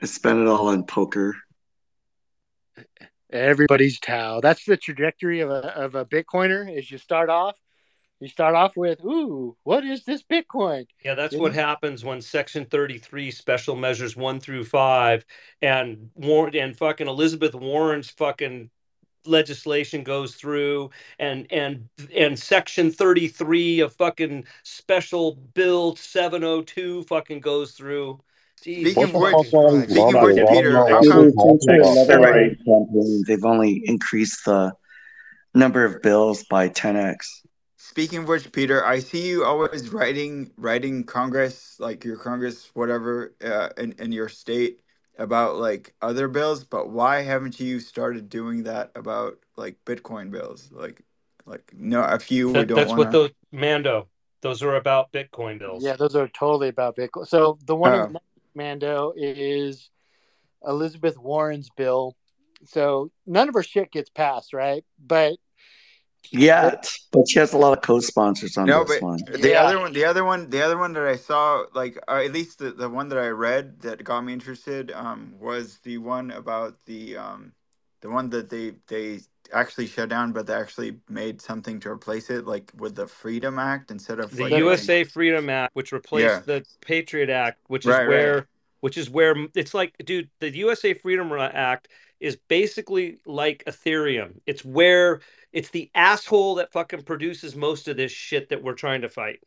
I 0.00 0.06
spent 0.06 0.38
it 0.38 0.46
all 0.48 0.68
on 0.68 0.84
poker. 0.84 1.34
everybody's 3.30 3.98
towel. 4.00 4.40
That's 4.40 4.64
the 4.64 4.76
trajectory 4.76 5.40
of 5.40 5.50
a 5.50 5.74
of 5.76 5.94
a 5.94 6.04
Bitcoiner. 6.06 6.74
Is 6.74 6.90
you 6.90 6.96
start 6.98 7.28
off, 7.28 7.56
you 8.20 8.28
start 8.28 8.54
off 8.54 8.76
with, 8.76 9.04
"Ooh, 9.04 9.56
what 9.64 9.84
is 9.84 10.04
this 10.04 10.22
Bitcoin?" 10.22 10.86
Yeah, 11.04 11.14
that's 11.14 11.32
Then 11.32 11.42
what 11.42 11.54
happens 11.54 12.04
when 12.04 12.20
Section 12.20 12.64
33 12.66 13.30
special 13.30 13.76
measures 13.76 14.16
one 14.16 14.40
through 14.40 14.64
five 14.64 15.24
and 15.62 16.10
Warren 16.14 16.56
and 16.56 16.76
fucking 16.76 17.06
Elizabeth 17.08 17.54
Warren's 17.54 18.10
fucking 18.10 18.70
legislation 19.26 20.02
goes 20.04 20.36
through 20.36 20.90
and 21.18 21.46
and 21.50 21.88
and 22.14 22.38
section 22.38 22.92
33 22.92 23.80
of 23.80 23.92
fucking 23.94 24.44
special 24.62 25.34
bill 25.54 25.96
702 25.96 27.02
fucking 27.04 27.40
goes 27.40 27.72
through 27.72 28.20
Jesus 28.62 28.92
Speaking 28.92 29.14
of 29.14 29.20
What 29.20 29.32
which, 29.38 29.46
fuck's 29.46 29.54
all 29.54 29.72
these 29.72 29.90
speaking 29.90 30.16
of 30.16 30.22
which, 30.22 30.48
Peter, 30.48 30.76
how 30.76 30.86
come? 30.86 31.02
you're 31.02 31.22
Since, 31.24 31.34
since 31.42 31.64
talking 31.64 31.68
the 31.68 31.74
about. 31.80 31.96
eleven 31.96 32.06
Terry. 32.22 32.46
eleven 32.46 32.56
campaign, 32.64 33.24
they've 33.26 33.44
only 33.44 33.82
increased 33.84 34.44
the 34.44 34.72
number 35.54 35.84
of 35.84 36.02
bills 36.02 36.44
by 36.44 36.68
10x. 36.68 37.16
Speaking 37.96 38.20
of 38.20 38.28
which, 38.28 38.52
Peter, 38.52 38.84
I 38.84 38.98
see 38.98 39.26
you 39.26 39.46
always 39.46 39.88
writing 39.90 40.52
writing 40.58 41.04
Congress, 41.04 41.80
like 41.80 42.04
your 42.04 42.18
Congress, 42.18 42.70
whatever, 42.74 43.34
uh, 43.42 43.70
in 43.78 43.92
in 43.98 44.12
your 44.12 44.28
state 44.28 44.82
about 45.18 45.56
like 45.56 45.94
other 46.02 46.28
bills. 46.28 46.62
But 46.62 46.90
why 46.90 47.22
haven't 47.22 47.58
you 47.58 47.80
started 47.80 48.28
doing 48.28 48.64
that 48.64 48.92
about 48.96 49.38
like 49.56 49.78
Bitcoin 49.86 50.30
bills? 50.30 50.68
Like, 50.72 51.00
like 51.46 51.72
no, 51.74 52.02
a 52.04 52.18
few 52.18 52.52
we 52.52 52.66
that 52.66 52.66
don't 52.66 52.76
that's 52.76 52.88
want 52.88 52.98
what 52.98 53.10
to. 53.12 53.12
those 53.12 53.30
Mando 53.50 54.08
those 54.42 54.62
are 54.62 54.76
about 54.76 55.12
Bitcoin 55.12 55.58
bills 55.58 55.84
Yeah, 55.84 55.96
those 55.96 56.16
are 56.16 56.28
totally 56.28 56.68
about 56.68 56.96
Bitcoin. 56.96 57.26
So 57.26 57.58
the 57.66 57.76
one 57.76 57.94
Oh, 57.94 58.04
in 58.04 58.16
Mando 58.54 59.14
is 59.16 59.90
Elizabeth 60.66 61.18
Warren's 61.18 61.70
bill. 61.76 62.16
So 62.66 63.10
none 63.26 63.48
of 63.48 63.54
her 63.54 63.62
shit 63.62 63.92
gets 63.92 64.10
passed, 64.10 64.52
right? 64.52 64.84
But 65.04 65.36
Yet, 66.32 66.90
but 67.12 67.28
she 67.28 67.38
has 67.38 67.52
a 67.52 67.58
lot 67.58 67.76
of 67.76 67.82
co-sponsors 67.82 68.56
on 68.56 68.68
No, 68.68 68.84
this 68.84 68.88
but 68.88 69.02
one. 69.02 69.18
the 69.40 69.50
yeah, 69.50 69.62
other 69.62 69.78
one, 69.78 69.92
the 69.92 70.04
other 70.04 70.24
one, 70.24 70.50
the 70.50 70.62
other 70.62 70.78
one 70.78 70.92
that 70.94 71.06
I 71.06 71.16
saw, 71.16 71.64
like 71.74 71.98
or 72.08 72.18
at 72.18 72.32
least 72.32 72.58
the, 72.58 72.72
the 72.72 72.88
one 72.88 73.08
that 73.10 73.18
I 73.18 73.28
read 73.28 73.80
that 73.82 74.04
got 74.04 74.22
me 74.22 74.32
interested, 74.32 74.92
um, 74.92 75.34
was 75.40 75.78
the 75.84 75.98
one 75.98 76.30
about 76.32 76.76
the 76.86 77.16
um, 77.16 77.52
the 78.00 78.10
one 78.10 78.30
that 78.30 78.50
they 78.50 78.74
they 78.88 79.20
actually 79.52 79.86
shut 79.86 80.08
down, 80.08 80.32
but 80.32 80.46
they 80.46 80.54
actually 80.54 80.98
made 81.08 81.40
something 81.40 81.80
to 81.80 81.90
replace 81.90 82.30
it, 82.30 82.46
like 82.46 82.72
with 82.76 82.96
the 82.96 83.06
Freedom 83.06 83.58
Act 83.58 83.90
instead 83.90 84.20
of 84.20 84.34
the 84.36 84.42
like 84.42 84.54
getting, 84.54 84.58
USA 84.58 85.04
Freedom 85.04 85.48
Act 85.50 85.74
which 85.74 85.92
yeah, 86.12 86.40
replaced 86.40 86.46
the 86.46 86.64
Patriot 86.80 87.30
Act 87.30 87.58
which 87.68 87.86
is 87.86 88.00
right, 88.00 88.06
right, 88.06 88.36
where 88.36 88.48
which 88.80 88.98
is 88.98 89.10
where 89.10 89.36
it's 89.54 89.74
like 89.74 89.94
dude 90.04 90.28
the 90.40 90.54
USA 90.56 90.94
Freedom 90.94 91.32
Act 91.32 91.88
is 92.20 92.36
basically 92.48 93.18
like 93.26 93.64
Ethereum 93.66 94.40
it's 94.46 94.64
where 94.64 95.20
it's 95.52 95.70
the 95.70 95.90
asshole 95.94 96.56
that 96.56 96.72
fucking 96.72 97.02
produces 97.02 97.56
most 97.56 97.88
of 97.88 97.96
this 97.96 98.12
shit 98.12 98.48
that 98.48 98.62
we're 98.62 98.74
trying 98.74 99.02
to 99.02 99.08
fight 99.08 99.40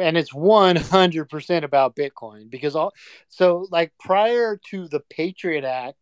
and 0.00 0.16
it's 0.16 0.34
one 0.34 0.76
hundred 0.76 1.26
percent 1.26 1.64
about 1.64 1.96
Bitcoin 1.96 2.50
because 2.50 2.74
all. 2.76 2.92
So 3.28 3.66
like 3.70 3.92
prior 3.98 4.58
to 4.70 4.88
the 4.88 5.00
Patriot 5.10 5.64
Act, 5.64 5.96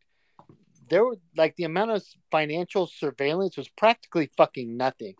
there 0.89 1.05
were 1.05 1.18
like 1.37 1.57
the 1.57 1.64
amount 1.64 1.91
of 1.91 2.05
financial 2.30 2.87
surveillance 2.87 3.57
was 3.57 3.68
practically 3.68 4.30
fucking 4.37 4.76
nothing, 4.76 5.14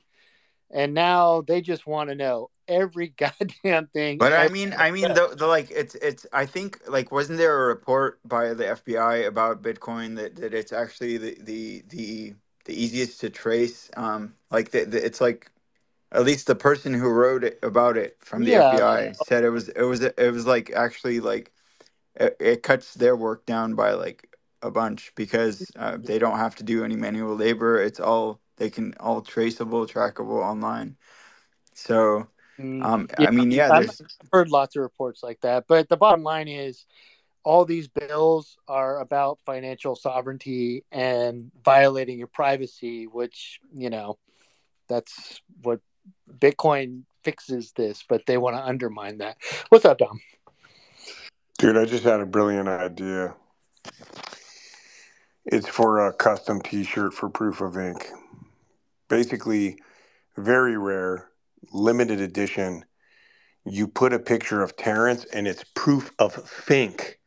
and 0.75 0.93
now 0.93 1.41
they 1.41 1.61
just 1.61 1.87
want 1.87 2.11
to 2.11 2.15
know 2.15 2.51
every 2.69 3.09
goddamn 3.17 3.87
thing. 3.87 4.19
But 4.19 4.33
I 4.33 4.49
mean, 4.49 4.75
I 4.77 4.91
mean, 4.91 5.03
the, 5.03 5.35
the 5.37 5.47
like, 5.47 5.71
it's 5.71 5.95
it's. 5.95 6.27
I 6.33 6.45
think 6.45 6.81
like, 6.87 7.13
wasn't 7.13 7.39
there 7.39 7.65
a 7.65 7.67
report 7.69 8.21
by 8.29 8.53
the 8.53 8.65
FBI 8.65 9.27
about 9.27 9.63
Bitcoin 9.63 10.17
that, 10.17 10.37
that 10.37 10.53
it's 10.53 10.73
actually 10.73 11.17
the 11.17 11.39
the 11.41 11.85
the 11.89 12.35
the 12.65 12.83
easiest 12.83 13.21
to 13.21 13.31
trace? 13.31 13.91
Um, 13.97 14.35
like 14.51 14.73
the, 14.73 14.85
the 14.85 15.05
it's 15.05 15.21
like 15.21 15.51
at 16.13 16.25
least 16.25 16.47
the 16.47 16.55
person 16.55 16.93
who 16.93 17.09
wrote 17.09 17.45
it 17.45 17.59
about 17.63 17.97
it 17.97 18.17
from 18.21 18.45
the 18.45 18.53
yeah, 18.53 18.75
FBI 18.75 19.17
said 19.17 19.45
it 19.45 19.51
was 19.51 19.69
it 19.69 19.83
was 19.83 20.03
it 20.03 20.33
was 20.33 20.47
like 20.47 20.71
actually 20.73 21.21
like 21.21 21.53
it, 22.17 22.37
it 22.41 22.63
cuts 22.63 22.95
their 22.95 23.17
work 23.17 23.47
down 23.47 23.75
by 23.75 23.93
like 23.93 24.29
a 24.63 24.71
bunch 24.71 25.13
because 25.15 25.71
uh, 25.77 25.99
they 26.01 26.19
don't 26.19 26.39
have 26.39 26.57
to 26.57 26.65
do 26.65 26.85
any 26.85 26.97
manual 26.97 27.37
labor. 27.37 27.81
It's 27.81 28.01
all 28.01 28.41
they 28.57 28.71
can 28.71 28.95
all 29.01 29.21
traceable, 29.23 29.87
trackable 29.87 30.43
online. 30.43 30.97
So. 31.75 32.29
Mm, 32.59 32.85
Um, 32.85 33.09
yeah. 33.19 33.27
I 33.27 33.31
mean, 33.33 33.51
yeah, 33.51 33.69
I've 33.73 33.87
there's 33.87 34.01
heard 34.33 34.49
lots 34.49 34.77
of 34.77 34.83
reports 34.83 35.25
like 35.25 35.41
that, 35.41 35.65
but 35.67 35.89
the 35.89 35.97
bottom 35.97 36.23
line 36.23 36.47
is 36.47 36.87
all 37.43 37.65
these 37.65 37.89
bills 37.89 38.57
are 38.67 39.01
about 39.01 39.39
financial 39.45 39.95
sovereignty 39.97 40.85
and 40.91 41.51
violating 41.65 42.19
your 42.19 42.29
privacy, 42.29 43.07
which, 43.07 43.61
you 43.75 43.91
know, 43.91 44.19
that's 44.89 45.43
what 45.63 45.81
Bitcoin 46.39 47.03
fixes 47.23 47.73
this, 47.73 48.05
but 48.09 48.25
they 48.27 48.39
want 48.39 48.57
to 48.57 48.65
undermine 48.65 49.19
that. 49.19 49.37
What's 49.69 49.85
up, 49.85 49.99
Dom? 49.99 50.21
Dude, 51.59 51.77
I 51.77 51.85
just 51.85 52.05
had 52.05 52.21
a 52.21 52.27
brilliant 52.27 52.69
idea. 52.69 53.35
It's 55.45 55.69
for 55.69 56.07
a 56.07 56.13
custom 56.13 56.61
T-shirt 56.63 57.13
for 57.13 57.29
Proof 57.29 57.61
of 57.61 57.77
Ink. 57.77 58.11
Basically, 59.15 59.79
very 60.37 60.77
rare, 60.77 61.29
limited 61.73 62.21
edition. 62.21 62.85
You 63.65 63.87
put 63.87 64.13
a 64.13 64.19
picture 64.19 64.61
of 64.61 64.77
Terrence, 64.77 65.25
and 65.27 65.47
it's 65.47 65.63
Proof 65.77 66.11
of 66.19 66.33
Fink. 66.35 67.21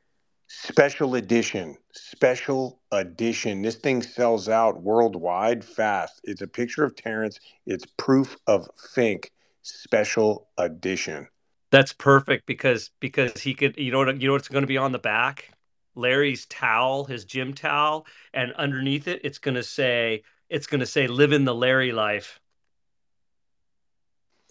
Special 0.47 1.15
edition. 1.15 1.77
Special 1.93 2.81
edition. 2.91 3.61
This 3.61 3.75
thing 3.75 4.01
sells 4.01 4.49
out 4.49 4.83
worldwide 4.83 5.63
fast. 5.63 6.19
It's 6.25 6.41
a 6.41 6.47
picture 6.47 6.83
of 6.83 6.93
Terrence. 6.93 7.39
It's 7.65 7.85
Proof 7.95 8.35
of 8.47 8.69
Fink. 8.93 9.31
Special 9.61 10.49
edition. 10.57 11.29
That's 11.71 11.93
perfect 11.93 12.47
because 12.47 12.91
because 12.99 13.39
he 13.39 13.53
could 13.53 13.77
you 13.77 13.93
know 13.93 13.99
what 13.99 14.21
you 14.21 14.27
know 14.27 14.33
what's 14.33 14.49
going 14.49 14.63
to 14.63 14.67
be 14.67 14.77
on 14.77 14.91
the 14.91 14.99
back 14.99 15.53
Larry's 15.95 16.45
towel 16.47 17.05
his 17.05 17.23
gym 17.23 17.53
towel 17.53 18.05
and 18.33 18.51
underneath 18.53 19.07
it 19.07 19.21
it's 19.23 19.37
going 19.37 19.55
to 19.55 19.63
say 19.63 20.23
it's 20.49 20.67
going 20.67 20.79
to 20.79 20.85
say 20.85 21.07
living 21.07 21.45
the 21.45 21.55
Larry 21.55 21.91
life. 21.91 22.39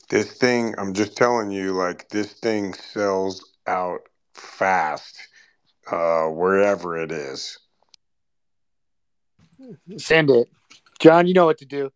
This 0.09 0.33
thing, 0.33 0.75
I'm 0.79 0.95
just 0.95 1.17
telling 1.17 1.51
you, 1.51 1.73
like 1.73 2.09
this 2.11 2.33
thing 2.33 2.75
sells 2.75 3.53
out 3.67 4.03
fast, 4.35 5.19
uh, 5.91 6.27
wherever 6.27 6.97
it 6.97 7.11
is. 7.11 7.59
Send 9.97 10.31
it. 10.31 10.49
John, 11.01 11.27
you 11.27 11.35
know 11.35 11.47
what 11.47 11.59
to 11.59 11.65
do. 11.67 11.91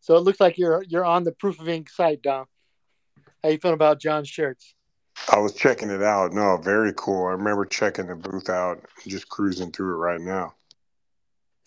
So 0.00 0.16
it 0.16 0.20
looks 0.20 0.40
like 0.40 0.58
you're 0.58 0.82
you're 0.84 1.04
on 1.04 1.24
the 1.24 1.32
Proof 1.32 1.60
of 1.60 1.68
Ink 1.68 1.90
site, 1.90 2.22
Dom. 2.22 2.46
How 3.42 3.50
you 3.50 3.58
feeling 3.58 3.74
about 3.74 4.00
John's 4.00 4.28
shirts? 4.28 4.74
I 5.30 5.38
was 5.38 5.54
checking 5.54 5.90
it 5.90 6.02
out. 6.02 6.32
No, 6.32 6.56
very 6.56 6.92
cool. 6.96 7.26
I 7.26 7.32
remember 7.32 7.64
checking 7.64 8.06
the 8.06 8.16
booth 8.16 8.48
out, 8.48 8.84
just 9.06 9.28
cruising 9.28 9.70
through 9.70 9.94
it 9.94 9.98
right 9.98 10.20
now. 10.20 10.54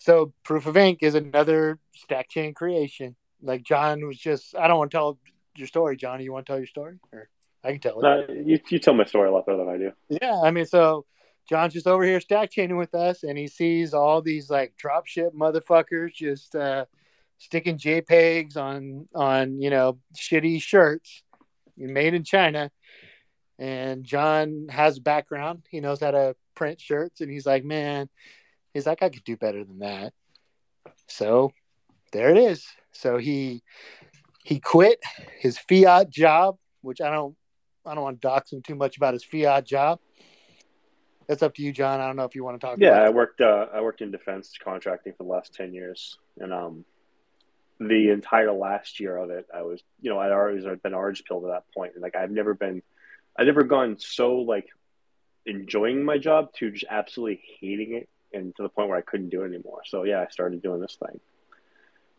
So 0.02 0.32
Proof 0.42 0.66
of 0.66 0.76
Ink 0.76 0.98
is 1.02 1.14
another 1.14 1.78
stack 1.94 2.28
chain 2.28 2.54
creation. 2.54 3.14
Like 3.40 3.62
John 3.62 4.04
was 4.04 4.18
just 4.18 4.56
I 4.56 4.66
don't 4.66 4.78
want 4.78 4.90
to 4.90 4.96
tell 4.96 5.18
your 5.54 5.68
story, 5.68 5.96
Johnny. 5.96 6.24
You 6.24 6.32
want 6.32 6.44
to 6.44 6.50
tell 6.50 6.58
your 6.58 6.66
story? 6.66 6.98
Or 7.12 7.28
I 7.62 7.70
can 7.70 7.80
tell 7.80 8.00
it. 8.00 8.02
No, 8.02 8.34
you, 8.34 8.58
you 8.68 8.78
tell 8.80 8.94
my 8.94 9.04
story 9.04 9.28
a 9.28 9.32
lot 9.32 9.46
better 9.46 9.58
than 9.58 9.68
I 9.68 9.78
do. 9.78 9.92
Yeah, 10.08 10.40
I 10.42 10.50
mean, 10.50 10.66
so 10.66 11.06
John's 11.48 11.72
just 11.72 11.86
over 11.86 12.02
here 12.02 12.20
stack 12.20 12.50
chaining 12.50 12.78
with 12.78 12.96
us, 12.96 13.22
and 13.22 13.38
he 13.38 13.46
sees 13.46 13.94
all 13.94 14.20
these 14.20 14.50
like 14.50 14.74
dropship 14.76 15.34
motherfuckers 15.34 16.14
just 16.14 16.56
uh, 16.56 16.86
sticking 17.38 17.78
JPEGs 17.78 18.56
on 18.56 19.06
on 19.14 19.60
you 19.60 19.70
know 19.70 19.98
shitty 20.16 20.60
shirts 20.60 21.22
made 21.76 22.14
in 22.14 22.24
China. 22.24 22.72
And 23.60 24.02
John 24.02 24.66
has 24.68 24.98
a 24.98 25.00
background; 25.00 25.62
he 25.70 25.78
knows 25.78 26.00
how 26.00 26.10
to 26.10 26.34
print 26.56 26.80
shirts, 26.80 27.20
and 27.20 27.30
he's 27.30 27.46
like, 27.46 27.64
man, 27.64 28.08
he's 28.74 28.86
like, 28.86 29.02
I 29.02 29.08
could 29.08 29.24
do 29.24 29.36
better 29.36 29.64
than 29.64 29.80
that. 29.80 30.12
So 31.08 31.52
there 32.12 32.30
it 32.30 32.38
is. 32.38 32.66
So 32.92 33.18
he 33.18 33.62
he 34.44 34.60
quit 34.60 35.00
his 35.38 35.58
fiat 35.58 36.10
job, 36.10 36.56
which 36.80 37.00
I 37.00 37.10
don't 37.10 37.36
I 37.86 37.94
don't 37.94 38.04
want 38.04 38.20
to 38.20 38.28
dox 38.28 38.52
him 38.52 38.62
too 38.62 38.74
much 38.74 38.96
about 38.96 39.14
his 39.14 39.24
fiat 39.24 39.66
job. 39.66 40.00
That's 41.28 41.42
up 41.42 41.54
to 41.54 41.62
you, 41.62 41.72
John. 41.72 42.00
I 42.00 42.06
don't 42.06 42.16
know 42.16 42.24
if 42.24 42.34
you 42.34 42.44
want 42.44 42.60
to 42.60 42.66
talk. 42.66 42.78
Yeah, 42.78 42.90
about 42.90 43.02
I 43.02 43.06
it. 43.06 43.14
worked. 43.14 43.40
Uh, 43.40 43.66
I 43.72 43.80
worked 43.80 44.02
in 44.02 44.10
defense 44.10 44.52
contracting 44.62 45.12
for 45.12 45.22
the 45.22 45.30
last 45.30 45.54
ten 45.54 45.72
years, 45.72 46.18
and 46.38 46.52
um, 46.52 46.84
the 47.78 48.10
entire 48.10 48.52
last 48.52 49.00
year 49.00 49.16
of 49.16 49.30
it, 49.30 49.46
I 49.54 49.62
was, 49.62 49.82
you 50.00 50.10
know, 50.10 50.18
I'd 50.18 50.32
always 50.32 50.64
been 50.82 50.94
orange 50.94 51.24
pilled 51.24 51.44
at 51.44 51.50
that 51.50 51.64
point, 51.74 51.92
and 51.94 52.02
like 52.02 52.16
I've 52.16 52.30
never 52.30 52.54
been, 52.54 52.82
I've 53.36 53.46
never 53.46 53.62
gone 53.62 53.96
so 53.98 54.36
like 54.36 54.66
enjoying 55.46 56.04
my 56.04 56.18
job 56.18 56.52
to 56.54 56.70
just 56.70 56.84
absolutely 56.90 57.40
hating 57.60 57.94
it, 57.94 58.08
and 58.34 58.54
to 58.56 58.62
the 58.62 58.68
point 58.68 58.88
where 58.88 58.98
I 58.98 59.02
couldn't 59.02 59.30
do 59.30 59.42
it 59.42 59.48
anymore. 59.48 59.82
So 59.84 60.04
yeah, 60.04 60.20
I 60.20 60.30
started 60.30 60.62
doing 60.62 60.80
this 60.80 60.96
thing, 60.96 61.20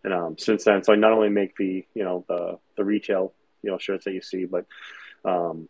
and 0.04 0.14
um, 0.14 0.38
since 0.38 0.64
then, 0.64 0.84
so 0.84 0.94
I 0.94 0.96
not 0.96 1.12
only 1.12 1.30
make 1.30 1.56
the, 1.56 1.86
you 1.94 2.04
know, 2.04 2.26
the 2.28 2.60
the 2.78 2.84
retail, 2.84 3.34
you 3.62 3.72
know, 3.72 3.78
shirts 3.78 4.06
that 4.06 4.14
you 4.14 4.22
see, 4.22 4.46
but 4.46 4.66
um, 5.26 5.70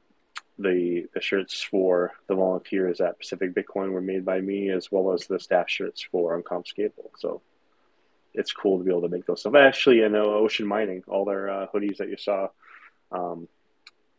the 0.57 1.07
the 1.13 1.21
shirts 1.21 1.61
for 1.61 2.11
the 2.27 2.35
volunteers 2.35 3.01
at 3.01 3.19
Pacific 3.19 3.53
Bitcoin 3.53 3.91
were 3.91 4.01
made 4.01 4.25
by 4.25 4.41
me, 4.41 4.69
as 4.69 4.91
well 4.91 5.13
as 5.13 5.27
the 5.27 5.39
staff 5.39 5.69
shirts 5.69 6.01
for 6.11 6.41
Unconfiscatable. 6.41 7.11
So 7.17 7.41
it's 8.33 8.51
cool 8.51 8.77
to 8.79 8.83
be 8.83 8.91
able 8.91 9.01
to 9.03 9.09
make 9.09 9.25
those 9.25 9.41
stuff. 9.41 9.55
Actually, 9.55 10.03
I 10.03 10.07
know 10.07 10.33
Ocean 10.33 10.67
Mining, 10.67 11.03
all 11.07 11.25
their 11.25 11.49
uh, 11.49 11.67
hoodies 11.73 11.97
that 11.97 12.09
you 12.09 12.17
saw 12.17 12.49
um, 13.11 13.47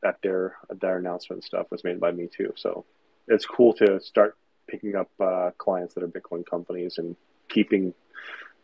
at 0.05 0.21
their 0.23 0.57
at 0.71 0.81
their 0.81 0.99
announcement 0.99 1.45
stuff 1.45 1.71
was 1.71 1.85
made 1.85 1.99
by 1.99 2.13
me 2.13 2.29
too. 2.29 2.53
So 2.57 2.85
it's 3.27 3.47
cool 3.47 3.73
to 3.75 4.01
start 4.01 4.37
picking 4.75 4.97
up 4.97 5.09
uh, 5.21 5.51
clients 5.57 5.95
that 5.95 6.03
are 6.03 6.09
Bitcoin 6.09 6.45
companies 6.45 6.99
and 6.99 7.15
keeping 7.49 7.95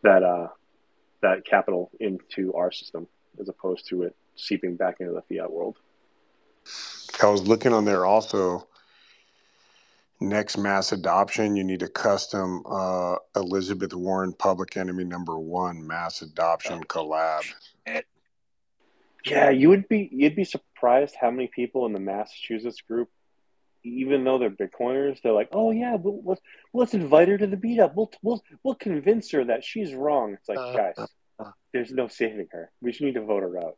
that 0.03 0.23
uh, 0.23 0.47
that 1.21 1.45
capital 1.45 1.89
into 1.99 2.53
our 2.53 2.71
system 2.71 3.07
as 3.39 3.47
opposed 3.47 3.87
to 3.87 4.03
it 4.03 4.15
seeping 4.35 4.75
back 4.75 4.97
into 4.99 5.13
the 5.13 5.21
fiat 5.21 5.51
world. 5.51 5.77
I 7.23 7.27
was 7.27 7.47
looking 7.47 7.73
on 7.73 7.85
there 7.85 8.05
also. 8.05 8.67
Next 10.19 10.57
mass 10.57 10.91
adoption, 10.91 11.55
you 11.55 11.63
need 11.63 11.81
a 11.81 11.87
custom 11.87 12.61
uh, 12.69 13.15
Elizabeth 13.35 13.93
Warren 13.93 14.33
Public 14.33 14.77
Enemy 14.77 15.05
Number 15.05 15.39
One 15.39 15.85
mass 15.85 16.21
adoption 16.21 16.83
collab. 16.83 17.41
Yeah, 19.25 19.49
you 19.49 19.69
would 19.69 19.87
be 19.87 20.09
you'd 20.11 20.35
be 20.35 20.43
surprised 20.43 21.15
how 21.19 21.31
many 21.31 21.47
people 21.47 21.85
in 21.85 21.93
the 21.93 21.99
Massachusetts 21.99 22.81
group, 22.81 23.09
even 23.83 24.23
though 24.23 24.37
they're 24.37 24.49
Bitcoiners, 24.49 25.21
they're 25.21 25.33
like, 25.33 25.49
"Oh 25.53 25.71
yeah, 25.71 25.95
we'll, 25.95 26.21
let's 26.23 26.41
let's 26.73 26.93
invite 26.93 27.27
her 27.29 27.37
to 27.37 27.47
the 27.47 27.57
meetup. 27.57 27.93
We'll 27.95 28.11
we'll 28.21 28.43
we'll 28.63 28.75
convince 28.75 29.31
her 29.31 29.43
that 29.45 29.63
she's 29.63 29.93
wrong." 29.93 30.33
It's 30.33 30.47
like, 30.49 30.57
Uh, 30.59 30.73
guys, 30.73 31.07
there's 31.73 31.91
no 31.91 32.07
saving 32.07 32.47
her. 32.51 32.71
We 32.81 32.91
just 32.91 33.01
need 33.01 33.15
to 33.15 33.21
vote 33.21 33.43
her 33.43 33.57
out. 33.57 33.77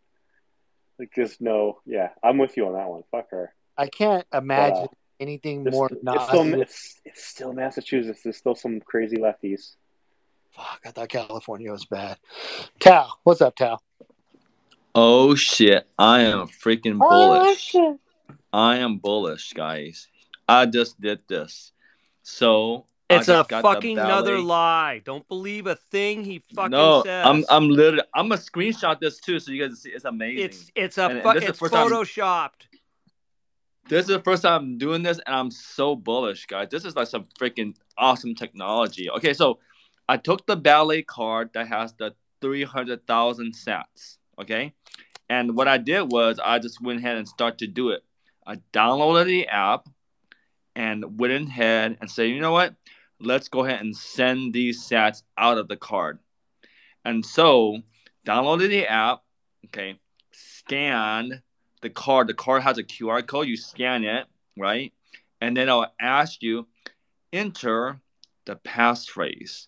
Like, 0.99 1.11
there's 1.15 1.39
no, 1.41 1.79
yeah, 1.85 2.09
I'm 2.23 2.37
with 2.37 2.55
you 2.55 2.67
on 2.67 2.73
that 2.73 2.87
one. 2.87 3.01
Fuck 3.11 3.31
her. 3.31 3.53
I 3.77 3.87
can't 3.87 4.25
imagine 4.33 4.83
Uh, 4.83 4.87
anything 5.19 5.63
There's- 5.63 5.73
more 5.73 5.89
it's 5.91 6.27
still 6.27 6.61
it's, 6.61 7.01
it's 7.05 7.23
still 7.25 7.53
Massachusetts. 7.53 8.21
There's 8.23 8.37
still 8.37 8.55
some 8.55 8.79
crazy 8.81 9.17
lefties. 9.17 9.75
Fuck, 10.51 10.81
I 10.85 10.91
thought 10.91 11.09
California 11.09 11.71
was 11.71 11.85
bad. 11.85 12.17
Tao, 12.79 13.07
what's 13.23 13.41
up, 13.41 13.55
Tao? 13.55 13.79
Oh 14.93 15.33
shit! 15.33 15.87
I 15.97 16.21
am 16.21 16.47
freaking 16.47 16.99
bullish. 16.99 17.73
I 18.53 18.77
am 18.77 18.97
bullish, 18.99 19.51
guys. 19.53 20.07
I 20.47 20.67
just 20.67 21.01
did 21.01 21.21
this. 21.27 21.71
So 22.21 22.85
It's 23.09 23.27
a 23.27 23.33
just 23.33 23.49
got 23.49 23.63
the 23.63 23.67
fucking 23.73 23.97
another 23.97 24.37
lie. 24.39 25.01
Don't 25.03 25.27
believe 25.27 25.67
a 25.67 25.75
thing 25.75 26.23
he 26.23 26.43
fucking 26.55 26.71
No, 26.71 27.03
says. 27.03 27.25
I'm 27.25 27.43
I'm 27.49 27.67
literally 27.69 28.03
I'm 28.13 28.29
gonna 28.29 28.39
screenshot 28.39 28.99
this 28.99 29.19
too, 29.19 29.39
so 29.39 29.51
you 29.51 29.61
guys 29.61 29.69
can 29.69 29.75
see 29.77 29.89
it's 29.89 30.05
amazing. 30.05 30.45
It's 30.45 30.71
it's 30.75 30.97
a 30.97 31.05
And- 31.05 31.13
and 31.13 31.23
fu- 31.23 31.33
this 31.33 31.41
is 31.41 31.43
the 31.47 31.49
it's 31.49 31.59
first 31.59 31.73
time- 31.73 31.89
photoshopped. 31.89 32.67
This 33.89 34.01
is 34.03 34.07
the 34.15 34.21
first 34.21 34.43
time 34.43 34.61
I'm 34.61 34.77
doing 34.77 35.03
this, 35.03 35.19
and 35.25 35.35
I'm 35.35 35.51
so 35.51 35.93
bullish, 35.95 36.45
guys. 36.45 36.69
This 36.69 36.85
is 36.85 36.95
like 36.95 37.07
some 37.07 37.25
freaking 37.37 37.75
awesome 37.97 38.33
technology. 38.33 39.09
Okay, 39.09 39.33
so 39.33 39.59
I 40.07 40.15
took 40.15 40.45
the 40.45 40.55
ballet 40.55 41.01
card 41.01 41.49
that 41.53 41.67
has 41.67 41.93
the 41.93 42.15
300,000 42.39 43.53
sats. 43.53 44.17
Okay, 44.39 44.73
and 45.29 45.55
what 45.57 45.67
I 45.67 45.77
did 45.77 46.11
was 46.11 46.39
I 46.39 46.59
just 46.59 46.81
went 46.81 46.99
ahead 46.99 47.17
and 47.17 47.27
started 47.27 47.59
to 47.59 47.67
do 47.67 47.89
it. 47.89 48.03
I 48.45 48.57
downloaded 48.73 49.25
the 49.25 49.47
app 49.47 49.87
and 50.75 51.19
went 51.19 51.33
ahead 51.33 51.97
and 52.01 52.09
said, 52.09 52.29
you 52.29 52.39
know 52.39 52.51
what? 52.51 52.75
Let's 53.19 53.47
go 53.47 53.63
ahead 53.63 53.81
and 53.81 53.95
send 53.95 54.53
these 54.53 54.83
sats 54.87 55.23
out 55.37 55.57
of 55.57 55.67
the 55.67 55.77
card. 55.77 56.19
And 57.05 57.25
so 57.25 57.79
downloaded 58.25 58.69
the 58.69 58.87
app, 58.87 59.21
okay, 59.65 59.99
scanned 60.31 61.41
the 61.81 61.89
card. 61.89 62.27
The 62.27 62.33
card 62.33 62.63
has 62.63 62.77
a 62.77 62.83
QR 62.83 63.25
code. 63.25 63.47
You 63.47 63.57
scan 63.57 64.03
it, 64.03 64.25
right? 64.57 64.93
And 65.41 65.55
then 65.55 65.69
I'll 65.69 65.93
ask 65.99 66.41
you, 66.41 66.67
enter 67.31 67.99
the 68.45 68.55
passphrase. 68.55 69.67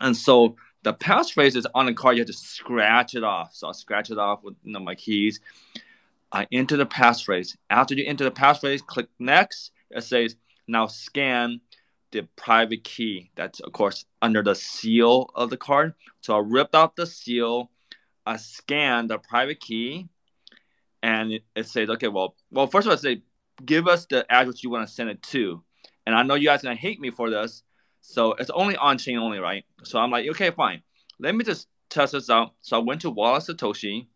And 0.00 0.16
so 0.16 0.56
the 0.82 0.94
passphrase 0.94 1.56
is 1.56 1.66
on 1.74 1.86
the 1.86 1.94
card. 1.94 2.16
You 2.16 2.20
have 2.20 2.28
to 2.28 2.32
scratch 2.32 3.14
it 3.14 3.24
off. 3.24 3.54
So 3.54 3.66
I'll 3.66 3.74
scratch 3.74 4.10
it 4.10 4.18
off 4.18 4.42
with 4.42 4.54
you 4.62 4.72
know, 4.72 4.80
my 4.80 4.94
keys. 4.94 5.40
I 6.34 6.48
enter 6.50 6.76
the 6.76 6.84
passphrase. 6.84 7.56
After 7.70 7.94
you 7.94 8.04
enter 8.04 8.24
the 8.24 8.30
passphrase, 8.32 8.84
click 8.84 9.06
next. 9.20 9.70
It 9.90 10.02
says 10.02 10.34
now 10.66 10.88
scan 10.88 11.60
the 12.10 12.26
private 12.36 12.82
key. 12.82 13.30
That's 13.36 13.60
of 13.60 13.72
course 13.72 14.04
under 14.20 14.42
the 14.42 14.56
seal 14.56 15.30
of 15.36 15.50
the 15.50 15.56
card. 15.56 15.94
So 16.22 16.34
I 16.36 16.40
ripped 16.44 16.74
out 16.74 16.96
the 16.96 17.06
seal. 17.06 17.70
I 18.26 18.36
scanned 18.36 19.10
the 19.10 19.18
private 19.18 19.60
key, 19.60 20.08
and 21.02 21.32
it, 21.32 21.42
it 21.54 21.66
says, 21.68 21.90
okay, 21.90 22.08
well, 22.08 22.34
well, 22.50 22.66
first 22.66 22.86
of 22.86 22.90
all, 22.90 22.96
say 22.96 23.22
give 23.64 23.86
us 23.86 24.06
the 24.06 24.24
address 24.32 24.64
you 24.64 24.70
want 24.70 24.88
to 24.88 24.92
send 24.92 25.10
it 25.10 25.22
to. 25.22 25.62
And 26.06 26.16
I 26.16 26.22
know 26.22 26.34
you 26.34 26.48
guys 26.48 26.60
are 26.60 26.64
gonna 26.64 26.76
hate 26.76 27.00
me 27.00 27.10
for 27.10 27.30
this, 27.30 27.62
so 28.00 28.32
it's 28.32 28.50
only 28.50 28.76
on 28.76 28.98
chain 28.98 29.18
only, 29.18 29.38
right? 29.38 29.64
So 29.84 30.00
I'm 30.00 30.10
like, 30.10 30.28
okay, 30.30 30.50
fine. 30.50 30.82
Let 31.20 31.36
me 31.36 31.44
just 31.44 31.68
test 31.90 32.12
this 32.12 32.28
out. 32.28 32.54
So 32.60 32.76
I 32.76 32.82
went 32.82 33.02
to 33.02 33.10
Wallet 33.10 33.44
Satoshi. 33.44 34.08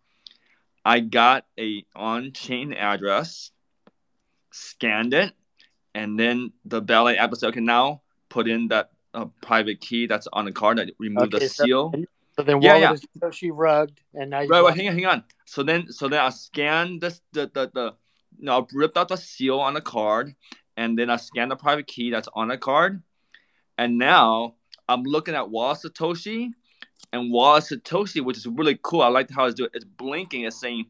I 0.89 1.01
got 1.01 1.45
a 1.61 1.85
on-chain 1.95 2.73
address, 2.73 3.51
scanned 4.51 5.13
it, 5.13 5.35
and 5.95 6.19
then 6.19 6.53
the 6.65 6.81
ballet 6.81 7.19
app 7.19 7.35
said, 7.35 7.49
okay, 7.49 7.61
now 7.61 8.01
put 8.31 8.49
in 8.49 8.69
that 8.69 8.93
uh, 9.13 9.27
private 9.43 9.83
key 9.83 10.07
that's 10.07 10.27
on 10.33 10.47
the 10.47 10.53
card 10.53 10.79
that 10.79 10.91
remove 10.99 11.25
Okay, 11.25 11.41
the 11.41 11.49
so- 11.51 11.65
seal. 11.65 11.93
So 12.37 12.43
then 12.43 12.63
Yeah, 12.63 12.77
yeah. 12.77 12.93
is 12.93 13.03
Satoshi 13.21 13.51
rugged, 13.53 14.01
and 14.15 14.31
now 14.31 14.41
you 14.41 14.49
Right, 14.49 14.63
right, 14.63 14.75
hang 14.75 14.89
on, 14.89 14.95
hang 14.95 15.05
on. 15.07 15.25
So 15.45 15.63
then, 15.63 15.93
so 15.93 16.09
then 16.09 16.21
I 16.21 16.31
scanned 16.31 17.03
this, 17.03 17.21
the, 17.33 17.51
the, 17.53 17.71
the, 17.75 17.95
no, 18.39 18.61
I 18.61 18.65
ripped 18.73 18.97
out 18.97 19.09
the 19.09 19.17
seal 19.17 19.61
on 19.61 19.75
the 19.75 19.83
card, 19.83 20.35
and 20.79 20.99
then 20.99 21.11
I 21.11 21.17
scanned 21.17 21.51
the 21.51 21.57
private 21.57 21.87
key 21.87 22.11
that's 22.13 22.29
on 22.33 22.49
the 22.49 22.57
card, 22.57 23.03
and 23.77 23.99
now 23.99 24.55
I'm 24.89 25.03
looking 25.03 25.35
at 25.35 25.51
Wallet 25.51 25.81
Satoshi, 25.81 26.53
and 27.13 27.33
Wallet 27.33 27.65
Satoshi, 27.65 28.23
which 28.23 28.37
is 28.37 28.47
really 28.47 28.79
cool. 28.83 29.03
I 29.03 29.09
like 29.09 29.31
how 29.31 29.47
it's 29.47 29.55
doing. 29.55 29.71
It's 29.75 29.85
blinking. 29.85 30.43
It's 30.43 30.61
saying 30.61 30.87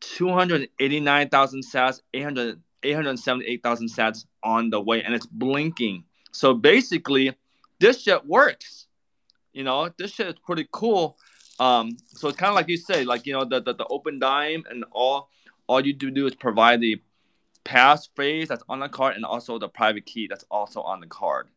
289,000 0.00 1.62
sats, 1.62 2.00
800, 2.12 2.60
878,000 2.82 3.88
sats 3.88 4.26
on 4.42 4.70
the 4.70 4.80
way, 4.80 5.02
and 5.02 5.14
it's 5.14 5.26
blinking. 5.26 6.04
So 6.32 6.54
basically, 6.54 7.32
this 7.78 8.02
shit 8.02 8.26
works. 8.26 8.86
You 9.52 9.62
know, 9.62 9.88
this 9.96 10.12
shit 10.12 10.26
is 10.26 10.34
pretty 10.44 10.68
cool. 10.72 11.16
Um, 11.60 11.96
so 12.06 12.28
it's 12.28 12.36
kind 12.36 12.50
of 12.50 12.56
like 12.56 12.68
you 12.68 12.76
say, 12.76 13.04
like 13.04 13.26
you 13.26 13.32
know, 13.32 13.44
the, 13.44 13.60
the 13.60 13.74
the 13.74 13.84
Opendime, 13.84 14.64
and 14.68 14.84
all 14.90 15.30
all 15.68 15.84
you 15.84 15.92
do 15.92 16.10
do 16.10 16.26
is 16.26 16.34
provide 16.34 16.80
the 16.80 17.00
passphrase 17.64 18.48
that's 18.48 18.64
on 18.68 18.80
the 18.80 18.88
card, 18.88 19.14
and 19.16 19.24
also 19.24 19.58
the 19.58 19.68
private 19.68 20.04
key 20.06 20.26
that's 20.26 20.44
also 20.50 20.80
on 20.80 21.00
the 21.00 21.06
card. 21.06 21.48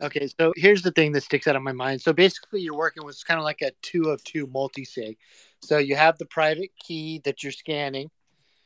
Okay, 0.00 0.28
so 0.38 0.52
here's 0.56 0.82
the 0.82 0.92
thing 0.92 1.12
that 1.12 1.22
sticks 1.22 1.46
out 1.46 1.56
of 1.56 1.62
my 1.62 1.72
mind. 1.72 2.00
So 2.00 2.12
basically, 2.12 2.60
you're 2.60 2.76
working 2.76 3.04
with 3.04 3.24
kind 3.26 3.38
of 3.38 3.44
like 3.44 3.62
a 3.62 3.72
two 3.82 4.10
of 4.10 4.22
two 4.22 4.46
multi 4.46 4.84
sig. 4.84 5.16
So 5.62 5.78
you 5.78 5.96
have 5.96 6.18
the 6.18 6.26
private 6.26 6.70
key 6.78 7.20
that 7.24 7.42
you're 7.42 7.52
scanning, 7.52 8.10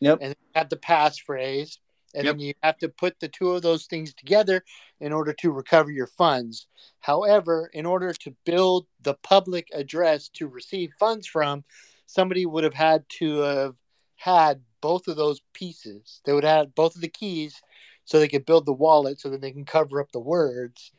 Yep. 0.00 0.18
and 0.20 0.30
you 0.30 0.46
have 0.54 0.68
the 0.68 0.76
passphrase, 0.76 1.78
and 2.14 2.26
then 2.26 2.38
you 2.38 2.52
have 2.62 2.76
to 2.78 2.88
put 2.88 3.18
the 3.20 3.28
two 3.28 3.52
of 3.52 3.62
those 3.62 3.86
things 3.86 4.12
together 4.12 4.62
in 5.00 5.12
order 5.12 5.32
to 5.32 5.52
recover 5.52 5.90
your 5.90 6.06
funds. 6.06 6.66
However, 7.00 7.70
in 7.72 7.86
order 7.86 8.12
to 8.12 8.34
build 8.44 8.86
the 9.00 9.14
public 9.14 9.68
address 9.72 10.28
to 10.30 10.48
receive 10.48 10.92
funds 10.98 11.26
from, 11.26 11.64
somebody 12.06 12.44
would 12.44 12.64
have 12.64 12.74
had 12.74 13.08
to 13.20 13.38
have 13.38 13.74
had 14.16 14.60
both 14.82 15.08
of 15.08 15.16
those 15.16 15.40
pieces. 15.54 16.20
They 16.24 16.34
would 16.34 16.44
have 16.44 16.74
both 16.74 16.94
of 16.94 17.00
the 17.00 17.08
keys 17.08 17.62
so 18.04 18.18
they 18.18 18.28
could 18.28 18.44
build 18.44 18.66
the 18.66 18.72
wallet 18.72 19.18
so 19.18 19.30
that 19.30 19.40
they 19.40 19.52
can 19.52 19.64
cover 19.64 20.00
up 20.00 20.12
the 20.12 20.20
words. 20.20 20.92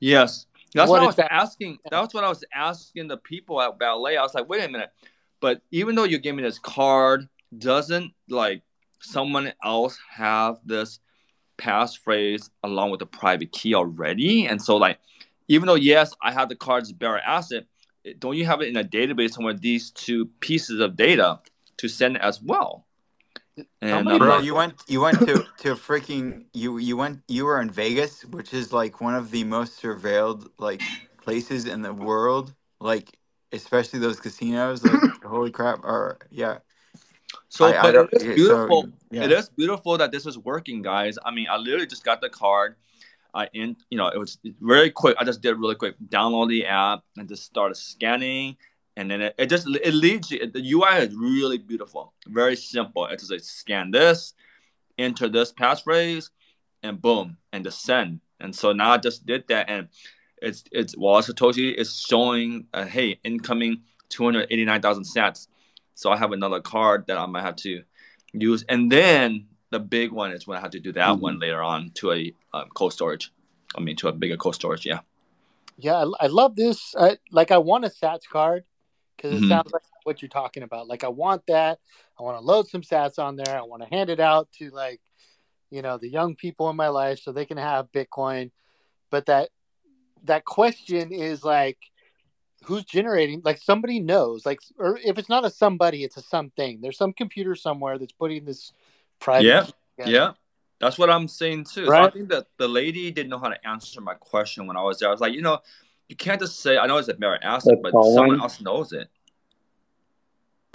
Yes. 0.00 0.46
That's 0.74 0.88
What 0.90 0.96
what, 0.96 1.02
I 1.02 1.06
was 1.06 1.16
that- 1.16 1.32
asking. 1.32 1.78
That's 1.90 2.12
what 2.14 2.24
I 2.24 2.28
was 2.28 2.44
asking 2.54 3.08
the 3.08 3.16
people 3.16 3.60
at 3.60 3.78
ballet. 3.78 4.16
I 4.16 4.22
was 4.22 4.34
like, 4.34 4.48
wait 4.48 4.64
a 4.64 4.68
minute. 4.68 4.90
But 5.40 5.62
even 5.70 5.94
though 5.94 6.04
you 6.04 6.18
gave 6.18 6.34
me 6.34 6.42
this 6.42 6.58
card, 6.58 7.28
doesn't 7.56 8.12
like 8.28 8.62
someone 9.00 9.52
else 9.64 9.98
have 10.10 10.58
this 10.64 10.98
passphrase 11.56 12.50
along 12.62 12.90
with 12.90 13.00
the 13.00 13.06
private 13.06 13.52
key 13.52 13.74
already? 13.74 14.46
And 14.46 14.60
so 14.60 14.76
like, 14.76 14.98
even 15.48 15.66
though 15.66 15.74
yes, 15.76 16.12
I 16.22 16.32
have 16.32 16.48
the 16.48 16.56
card's 16.56 16.92
bearer 16.92 17.20
asset, 17.20 17.64
don't 18.18 18.36
you 18.36 18.44
have 18.46 18.60
it 18.60 18.68
in 18.68 18.76
a 18.76 18.84
database 18.84 19.32
somewhere? 19.32 19.54
These 19.54 19.90
two 19.92 20.26
pieces 20.40 20.80
of 20.80 20.96
data 20.96 21.40
to 21.78 21.88
send 21.88 22.18
as 22.18 22.42
well. 22.42 22.84
And 23.80 24.08
Bro, 24.18 24.38
I'm 24.38 24.44
you 24.44 24.54
went 24.54 24.74
you 24.88 25.00
went 25.00 25.22
to 25.24 25.44
to 25.58 25.74
freaking 25.76 26.46
you 26.54 26.78
you 26.78 26.96
went 26.96 27.22
you 27.28 27.44
were 27.46 27.60
in 27.60 27.70
Vegas, 27.70 28.24
which 28.26 28.54
is 28.54 28.72
like 28.72 29.00
one 29.00 29.14
of 29.14 29.30
the 29.30 29.44
most 29.44 29.80
surveilled 29.82 30.48
like 30.58 30.82
places 31.22 31.66
in 31.66 31.82
the 31.82 31.94
world. 31.94 32.54
Like 32.80 33.16
especially 33.52 34.00
those 34.00 34.20
casinos. 34.20 34.84
Like 34.84 35.04
holy 35.24 35.50
crap! 35.52 35.80
Or 35.84 36.18
yeah, 36.30 36.58
So, 37.48 37.66
I 37.66 37.88
I 37.88 37.92
but 37.92 37.92
don't. 37.92 38.10
it 38.12 38.16
is 38.16 38.24
yeah, 38.24 38.36
So 38.36 38.36
beautiful. 38.36 38.90
It 39.20 39.30
yeah. 39.30 39.30
is 39.32 39.48
beautiful 39.50 39.98
that 39.98 40.12
this 40.12 40.26
is 40.26 40.38
working, 40.38 40.82
guys. 40.82 41.18
I 41.24 41.30
mean, 41.32 41.46
I 41.50 41.56
literally 41.56 41.86
just 41.86 42.04
got 42.04 42.20
the 42.20 42.30
card. 42.30 42.76
I 43.34 43.48
in, 43.54 43.76
you 43.90 43.98
know, 43.98 44.08
it 44.08 44.18
was 44.18 44.38
very 44.60 44.90
quick. 44.90 45.16
I 45.20 45.24
just 45.24 45.42
did 45.42 45.54
really 45.56 45.74
quick. 45.74 45.96
Download 46.08 46.48
the 46.48 46.66
app 46.66 47.04
and 47.16 47.28
just 47.28 47.44
started 47.44 47.76
scanning, 47.76 48.56
and 48.98 49.08
then 49.08 49.22
it, 49.22 49.34
it 49.38 49.46
just 49.46 49.68
it 49.68 49.94
leads 49.94 50.28
you. 50.32 50.44
The 50.44 50.72
UI 50.72 50.98
is 51.06 51.14
really 51.14 51.56
beautiful, 51.56 52.12
very 52.26 52.56
simple. 52.56 53.06
It's 53.06 53.22
just 53.22 53.30
like 53.30 53.40
scan 53.42 53.92
this, 53.92 54.34
enter 54.98 55.28
this 55.28 55.52
passphrase, 55.52 56.30
and 56.82 57.00
boom, 57.00 57.36
and 57.52 57.64
just 57.64 57.82
send. 57.82 58.20
And 58.40 58.54
so 58.54 58.72
now 58.72 58.90
I 58.90 58.98
just 58.98 59.24
did 59.24 59.44
that, 59.48 59.70
and 59.70 59.86
it's 60.42 60.64
it's 60.72 60.96
Wallet 60.96 61.26
Satoshi 61.26 61.72
is 61.72 61.96
showing, 61.96 62.66
uh, 62.74 62.86
hey, 62.86 63.20
incoming 63.22 63.82
two 64.08 64.24
hundred 64.24 64.48
eighty 64.50 64.64
nine 64.64 64.82
thousand 64.82 65.04
sats. 65.04 65.46
So 65.94 66.10
I 66.10 66.16
have 66.16 66.32
another 66.32 66.60
card 66.60 67.06
that 67.06 67.16
I 67.18 67.26
might 67.26 67.42
have 67.42 67.56
to 67.56 67.82
use, 68.32 68.64
and 68.68 68.90
then 68.90 69.46
the 69.70 69.78
big 69.78 70.10
one 70.10 70.32
is 70.32 70.44
when 70.46 70.58
I 70.58 70.60
have 70.60 70.72
to 70.72 70.80
do 70.80 70.92
that 70.94 71.08
Mm-hmm. 71.10 71.20
one 71.20 71.38
later 71.38 71.62
on 71.62 71.90
to 71.94 72.12
a 72.12 72.32
um, 72.52 72.68
cold 72.74 72.92
storage. 72.92 73.32
I 73.76 73.80
mean, 73.80 73.94
to 73.96 74.08
a 74.08 74.12
bigger 74.12 74.36
cold 74.36 74.56
storage. 74.56 74.84
Yeah. 74.84 75.00
Yeah, 75.76 76.04
I, 76.20 76.24
I 76.24 76.26
love 76.26 76.56
this. 76.56 76.94
I, 76.98 77.18
like, 77.30 77.52
I 77.52 77.58
want 77.58 77.84
a 77.84 77.88
Satscard 77.88 78.62
because 79.18 79.42
it 79.42 79.44
Mhm. 79.44 79.48
sounds 79.48 79.72
like 79.72 79.82
what 80.04 80.22
you're 80.22 80.28
talking 80.28 80.62
about. 80.62 80.86
Like, 80.86 81.02
I 81.02 81.08
want 81.08 81.44
that. 81.48 81.80
I 82.18 82.22
want 82.22 82.38
to 82.38 82.44
load 82.44 82.68
some 82.68 82.82
Sats 82.82 83.18
on 83.18 83.36
there. 83.36 83.58
I 83.58 83.62
want 83.62 83.82
to 83.82 83.88
hand 83.88 84.10
it 84.10 84.20
out 84.20 84.50
to 84.52 84.70
like, 84.70 85.00
you 85.70 85.82
know, 85.82 85.98
the 85.98 86.08
young 86.08 86.36
people 86.36 86.70
in 86.70 86.76
my 86.76 86.88
life 86.88 87.18
so 87.18 87.32
they 87.32 87.44
can 87.44 87.58
have 87.58 87.92
Bitcoin. 87.92 88.52
But 89.10 89.26
that 89.26 89.50
that 90.24 90.44
question 90.44 91.12
is 91.12 91.44
like, 91.44 91.78
who's 92.64 92.84
generating? 92.84 93.40
Like, 93.44 93.58
somebody 93.58 94.00
knows. 94.00 94.46
Like, 94.46 94.60
or 94.78 94.98
if 95.04 95.18
it's 95.18 95.28
not 95.28 95.44
a 95.44 95.50
somebody, 95.50 96.04
it's 96.04 96.16
a 96.16 96.22
something. 96.22 96.80
There's 96.80 96.98
some 96.98 97.12
computer 97.12 97.54
somewhere 97.54 97.98
that's 97.98 98.12
putting 98.12 98.44
this 98.44 98.72
private. 99.20 99.44
yeah. 99.44 100.06
Yeah. 100.06 100.32
That's 100.80 100.96
what 100.96 101.10
I'm 101.10 101.26
saying 101.26 101.64
too. 101.64 101.86
So 101.86 101.92
I 101.92 102.10
think 102.10 102.28
that 102.28 102.46
the 102.56 102.68
lady 102.68 103.10
didn't 103.10 103.30
know 103.30 103.38
how 103.38 103.48
to 103.48 103.68
answer 103.68 104.00
my 104.00 104.14
question 104.14 104.66
when 104.68 104.76
I 104.76 104.82
was 104.82 105.00
there. 105.00 105.08
I 105.08 105.12
was 105.12 105.20
like, 105.20 105.32
you 105.34 105.42
know, 105.42 105.58
you 106.08 106.16
can't 106.16 106.40
just 106.40 106.60
say, 106.60 106.78
I 106.78 106.86
know 106.86 106.96
it's 106.98 107.08
a 107.08 107.18
Mary 107.18 107.38
asset, 107.42 107.74
it, 107.74 107.82
That's 107.82 107.94
but 107.94 107.94
all 107.94 108.14
someone 108.14 108.40
else 108.40 108.60
knows 108.60 108.92
it. 108.92 109.08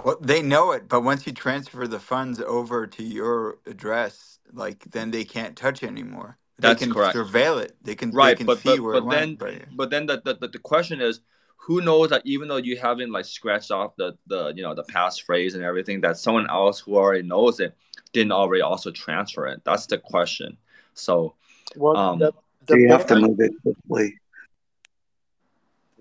Well, 0.04 0.18
they 0.20 0.42
know 0.42 0.72
it, 0.72 0.88
but 0.88 1.02
once 1.02 1.26
you 1.26 1.32
transfer 1.32 1.86
the 1.86 1.98
funds 1.98 2.40
over 2.40 2.86
to 2.86 3.02
your 3.02 3.58
address, 3.66 4.38
like 4.52 4.84
then 4.90 5.10
they 5.10 5.24
can't 5.24 5.56
touch 5.56 5.82
it 5.82 5.86
anymore. 5.86 6.36
They 6.58 6.74
can 6.74 6.92
correct. 6.92 7.16
surveil 7.16 7.62
it. 7.62 7.76
They 7.82 7.94
can 7.94 8.10
they 8.10 8.16
Right, 8.16 8.36
can 8.36 8.46
but 8.46 8.58
see 8.58 8.78
but 8.78 8.82
where 8.82 8.94
but 8.94 8.98
it 9.00 9.10
then 9.10 9.38
went. 9.38 9.38
But 9.38 9.76
but 9.76 9.90
then 9.90 10.06
the, 10.06 10.20
the 10.24 10.34
the 10.34 10.48
the 10.48 10.58
question 10.58 11.00
is, 11.00 11.20
who 11.56 11.80
knows 11.80 12.10
that 12.10 12.22
even 12.24 12.48
though 12.48 12.56
you 12.58 12.76
haven't 12.76 13.12
like 13.12 13.24
scratched 13.24 13.70
off 13.70 13.96
the 13.96 14.16
the 14.26 14.52
you 14.54 14.62
know 14.62 14.74
the 14.74 14.84
passphrase 14.84 15.54
and 15.54 15.62
everything, 15.62 16.00
that 16.02 16.18
someone 16.18 16.48
else 16.50 16.80
who 16.80 16.96
already 16.96 17.26
knows 17.26 17.58
it 17.60 17.74
didn't 18.12 18.32
already 18.32 18.62
also 18.62 18.90
transfer 18.90 19.46
it. 19.46 19.62
That's 19.64 19.86
the 19.86 19.98
question. 19.98 20.56
So 20.94 21.34
Well, 21.76 21.96
um, 21.96 22.18
the 22.18 22.32
So 22.68 22.74
the 22.74 22.78
you 22.78 22.88
have 22.88 23.06
to 23.06 23.16
move 23.16 23.40
it 23.40 23.52
quickly. 23.62 24.18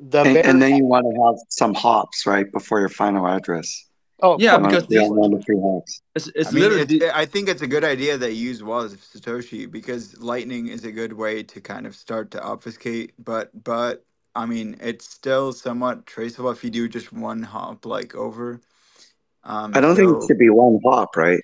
The 0.09 0.21
And, 0.21 0.37
and 0.37 0.61
then 0.61 0.75
you 0.75 0.85
want 0.85 1.05
to 1.05 1.23
have 1.25 1.35
some 1.49 1.73
hops, 1.73 2.25
right, 2.25 2.51
before 2.51 2.79
your 2.79 2.89
final 2.89 3.27
address. 3.27 3.87
Oh, 4.21 4.37
yeah, 4.37 4.57
You 4.57 4.63
course. 4.63 4.73
want 4.73 4.73
because 4.73 4.83
to 4.83 4.89
be 4.89 4.99
these 4.99 5.09
on 5.09 5.15
one 5.17 5.31
to 5.31 5.39
three 5.39 5.59
hops. 5.59 6.01
it's 6.15 6.47
I 6.47 6.51
mean, 6.51 6.63
literally 6.63 6.97
it's, 6.97 7.15
I 7.15 7.25
think 7.25 7.49
it's 7.49 7.61
a 7.61 7.67
good 7.67 7.83
idea 7.83 8.17
that 8.17 8.33
you 8.33 8.49
use 8.49 8.63
Wallet 8.63 8.93
of 8.93 8.99
Satoshi 9.01 9.69
because 9.69 10.17
Lightning 10.19 10.67
is 10.67 10.85
a 10.85 10.91
good 10.91 11.13
way 11.13 11.43
to 11.43 11.59
kind 11.59 11.85
of 11.85 11.95
start 11.95 12.31
to 12.31 12.41
obfuscate. 12.41 13.13
But 13.19 13.51
but 13.63 14.05
I 14.35 14.45
mean, 14.45 14.77
it's 14.79 15.09
still 15.09 15.51
somewhat 15.51 16.05
traceable 16.05 16.51
if 16.51 16.63
you 16.63 16.69
do 16.69 16.87
just 16.87 17.11
one 17.11 17.43
hop 17.43 17.85
like 17.85 18.15
over. 18.15 18.61
Um, 19.43 19.73
I 19.75 19.81
don't 19.81 19.95
think 19.95 20.09
it 20.15 20.27
should 20.27 20.37
be 20.37 20.49
one 20.49 20.79
hop, 20.85 21.17
right? 21.17 21.41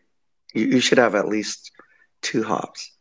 You, 0.53 0.65
you 0.65 0.79
should 0.79 0.97
have 0.99 1.15
at 1.15 1.27
least 1.27 1.71
two 2.21 2.43
hops. 2.43 2.91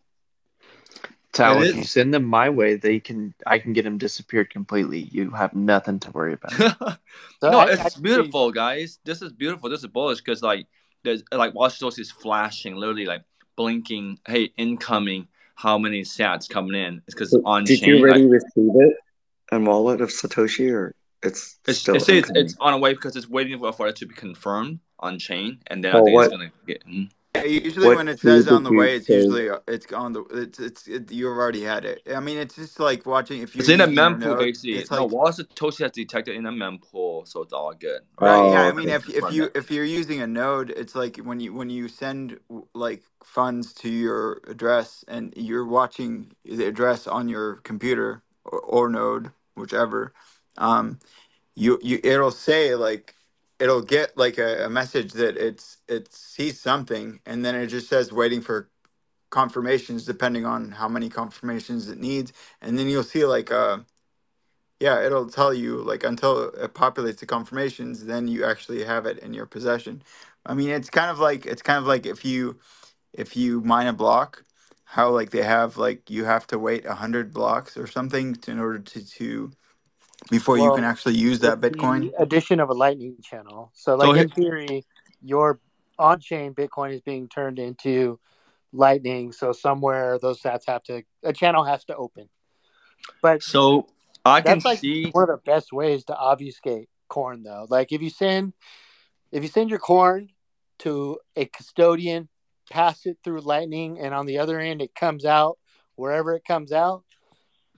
Tao, 1.39 1.59
it 1.60 1.69
if 1.69 1.74
you 1.77 1.82
is. 1.82 1.90
send 1.90 2.12
them 2.12 2.24
my 2.24 2.51
way, 2.51 2.77
they 2.77 3.01
can 3.01 3.35
I 3.47 3.59
can 3.59 3.73
get 3.73 3.85
them 3.85 3.98
disappeared 3.98 4.51
completely. 4.51 5.09
You 5.10 5.31
have 5.31 5.55
nothing 5.55 5.98
to 6.01 6.10
worry 6.10 6.35
about. 6.35 6.98
So 7.40 7.51
no, 7.52 7.60
I 7.60 7.66
it's 7.70 7.81
actually 7.81 8.02
beautiful, 8.02 8.51
guys. 8.51 8.98
This 9.05 9.23
is 9.23 9.32
beautiful. 9.32 9.70
This 9.70 9.81
is 9.81 9.86
bullish 9.86 10.19
because 10.19 10.43
like 10.43 10.66
there's 11.05 11.23
like 11.31 11.55
Watch 11.55 11.78
Source 11.78 11.98
is 11.98 12.10
flashing, 12.10 12.74
literally 12.74 13.06
like 13.06 13.23
blinking. 13.56 14.19
Hey, 14.27 14.51
incoming. 14.56 15.28
How 15.55 15.78
many 15.78 16.02
sats 16.02 16.48
coming 16.48 16.74
in? 16.74 17.02
It's 17.06 17.15
because 17.15 17.39
on 17.44 17.65
Did 17.65 17.81
you 17.81 17.94
chain. 17.94 18.02
already 18.02 18.23
Like, 18.24 18.31
receive 18.32 18.70
it 18.74 18.97
And 19.52 19.66
wallet 19.66 20.01
of 20.01 20.09
Satoshi, 20.10 20.73
or 20.73 20.94
it's 21.23 21.59
it's 21.66 21.78
still 21.78 21.97
it 21.97 22.01
says 22.01 22.31
it's 22.35 22.56
on 22.60 22.74
a 22.74 22.78
way 22.78 22.93
because 22.93 23.16
it's 23.16 23.28
waiting 23.28 23.59
for, 23.59 23.73
for 23.73 23.86
it 23.89 23.97
to 23.97 24.06
be 24.06 24.15
confirmed 24.15 24.81
on 24.98 25.19
chain, 25.19 25.60
and 25.69 25.82
then 25.85 25.94
I 25.94 26.01
Oh, 26.01 26.05
think 26.05 26.20
it's 26.20 26.28
gonna 26.32 26.52
get. 26.66 26.85
mhm. 26.86 27.10
Yeah, 27.36 27.44
usually 27.44 27.90
what 27.90 27.90
when 27.90 28.09
it 28.09 28.20
key 28.20 28.20
says 28.20 28.48
on 28.48 28.64
the 28.64 28.72
way, 28.72 28.94
you 28.94 28.96
it's 28.96 29.09
say? 29.09 29.10
usually 29.10 29.50
uh, 29.50 29.59
it's 29.68 29.92
on 29.92 30.12
the 30.14 30.22
it's 30.32 30.60
it's 30.60 30.88
it, 30.88 31.10
you've 31.12 31.28
already 31.36 31.62
had 31.64 31.84
it. 31.84 32.02
I 32.14 32.20
mean, 32.20 32.38
it's 32.38 32.56
just 32.56 32.80
like 32.80 33.06
watching 33.06 33.42
if 33.42 33.56
you're 33.56 33.70
in 33.70 33.80
a 33.82 33.86
using 33.86 33.96
your 33.96 34.10
mempool, 34.10 34.16
node. 34.16 34.48
AC. 34.48 34.72
It's 34.72 34.90
No, 34.92 35.05
like 35.05 35.06
Wall 35.06 35.28
Satoshi 35.28 35.80
has 35.84 35.92
detected 35.92 36.36
in 36.36 36.46
a 36.46 36.52
mempool, 36.52 37.26
so 37.28 37.42
it's 37.42 37.52
all 37.55 37.74
good. 37.74 38.02
right, 38.20 38.44
Oh, 38.44 38.44
yeah. 38.44 38.68
I 38.68 38.72
mean, 38.72 38.88
okay. 38.88 38.90
if 38.90 39.09
if 39.10 39.30
you 39.30 39.50
if 39.55 39.70
you're 39.70 39.84
using 39.84 40.20
a 40.22 40.26
node, 40.28 40.70
it's 40.70 40.94
like 40.94 41.18
when 41.18 41.40
you 41.40 41.55
when 41.55 41.70
you 41.70 41.88
send 41.88 42.40
w- 42.48 42.68
like 42.74 43.02
funds 43.24 43.72
to 43.74 43.90
your 43.90 44.40
address 44.48 45.05
and 45.09 45.34
you're 45.36 45.66
watching 45.66 46.32
the 46.44 46.66
address 46.66 47.06
on 47.09 47.28
your 47.28 47.56
computer 47.56 48.22
or, 48.44 48.60
or 48.60 48.90
node, 48.90 49.32
whichever. 49.56 50.14
Um, 50.59 51.00
you 51.56 51.78
you 51.82 52.00
it'll 52.05 52.30
say 52.32 52.74
like 52.76 53.14
it'll 53.60 53.82
get 53.82 54.16
like 54.16 54.39
a, 54.39 54.66
a 54.66 54.70
message 54.70 55.12
that 55.14 55.36
it's 55.36 55.78
it 55.89 56.12
sees 56.12 56.60
something 56.60 57.20
and 57.26 57.44
then 57.44 57.55
it 57.55 57.68
just 57.68 57.89
says 57.89 58.12
waiting 58.12 58.40
for 58.40 58.68
confirmations 59.30 60.05
depending 60.06 60.47
on 60.47 60.72
how 60.72 60.89
many 60.89 61.09
confirmations 61.09 61.89
it 61.89 61.98
needs 61.98 62.32
and 62.62 62.78
then 62.78 62.89
you'll 62.89 63.05
see 63.05 63.24
like 63.24 63.52
uh 63.52 63.78
yeah 64.80 65.02
it'll 65.05 65.28
tell 65.30 65.55
you 65.55 65.78
like 65.82 66.05
until 66.05 66.51
it 66.51 66.74
populates 66.74 67.18
the 67.18 67.26
confirmations 67.26 68.06
then 68.06 68.28
you 68.28 68.44
actually 68.44 68.85
have 68.85 69.06
it 69.06 69.18
in 69.20 69.35
your 69.35 69.47
possession. 69.47 70.02
I 70.47 70.55
mean 70.55 70.70
it's 70.70 70.90
kind 70.90 71.10
of 71.10 71.18
like 71.20 71.47
it's 71.47 71.62
kind 71.62 71.78
of 71.78 71.86
like 71.86 72.06
if 72.06 72.24
you 72.24 72.59
if 73.12 73.36
you 73.36 73.60
mine 73.62 73.86
a 73.86 73.93
block 73.93 74.44
how 74.85 75.10
like 75.10 75.30
they 75.30 75.43
have 75.43 75.76
like 75.78 76.10
you 76.10 76.24
have 76.24 76.47
to 76.48 76.59
wait 76.59 76.86
a 76.86 76.94
hundred 76.94 77.32
blocks 77.32 77.76
or 77.76 77.86
something 77.86 78.35
to, 78.36 78.51
in 78.51 78.59
order 78.59 78.78
to 78.80 79.05
to 79.06 79.51
before 80.30 80.58
you 80.58 80.70
can 80.74 80.84
actually 80.84 81.16
use 81.16 81.38
that 81.40 81.60
bitcoin 81.60 82.10
the 82.10 82.22
addition 82.22 82.60
of 82.60 82.70
a 82.70 82.74
Lightning 82.74 83.16
channel. 83.22 83.70
So, 83.74 83.92
So 83.92 83.96
like 83.96 84.14
here, 84.14 84.24
in 84.24 84.28
theory, 84.30 84.84
your 85.22 85.60
on-chain 85.98 86.54
Bitcoin 86.54 86.92
is 86.92 87.00
being 87.00 87.28
turned 87.28 87.58
into 87.58 88.18
Lightning. 88.72 89.32
So 89.32 89.52
somewhere 89.52 90.18
those 90.18 90.40
sats 90.40 90.62
have 90.66 90.82
to 90.84 91.02
a 91.22 91.32
channel 91.32 91.64
has 91.64 91.84
to 91.86 91.96
open. 91.96 92.28
But 93.22 93.42
so 93.42 93.88
I 94.24 94.40
can 94.40 94.60
like 94.64 94.78
see. 94.78 95.10
one 95.10 95.22
of 95.22 95.28
the 95.28 95.50
best 95.50 95.72
ways 95.72 96.04
to 96.04 96.16
obfuscate 96.16 96.88
corn, 97.08 97.42
though. 97.42 97.66
Like 97.68 97.92
if 97.92 98.02
you 98.02 98.10
send 98.10 98.52
if 99.32 99.42
you 99.42 99.48
send 99.48 99.70
your 99.70 99.78
corn 99.78 100.28
to 100.80 101.18
a 101.36 101.46
custodian, 101.46 102.28
pass 102.70 103.06
it 103.06 103.18
through 103.24 103.40
Lightning, 103.40 103.98
and 103.98 104.14
on 104.14 104.26
the 104.26 104.38
other 104.38 104.60
end 104.60 104.82
it 104.82 104.94
comes 104.94 105.24
out 105.24 105.58
wherever 105.96 106.34
it 106.34 106.44
comes 106.44 106.70
out 106.72 107.04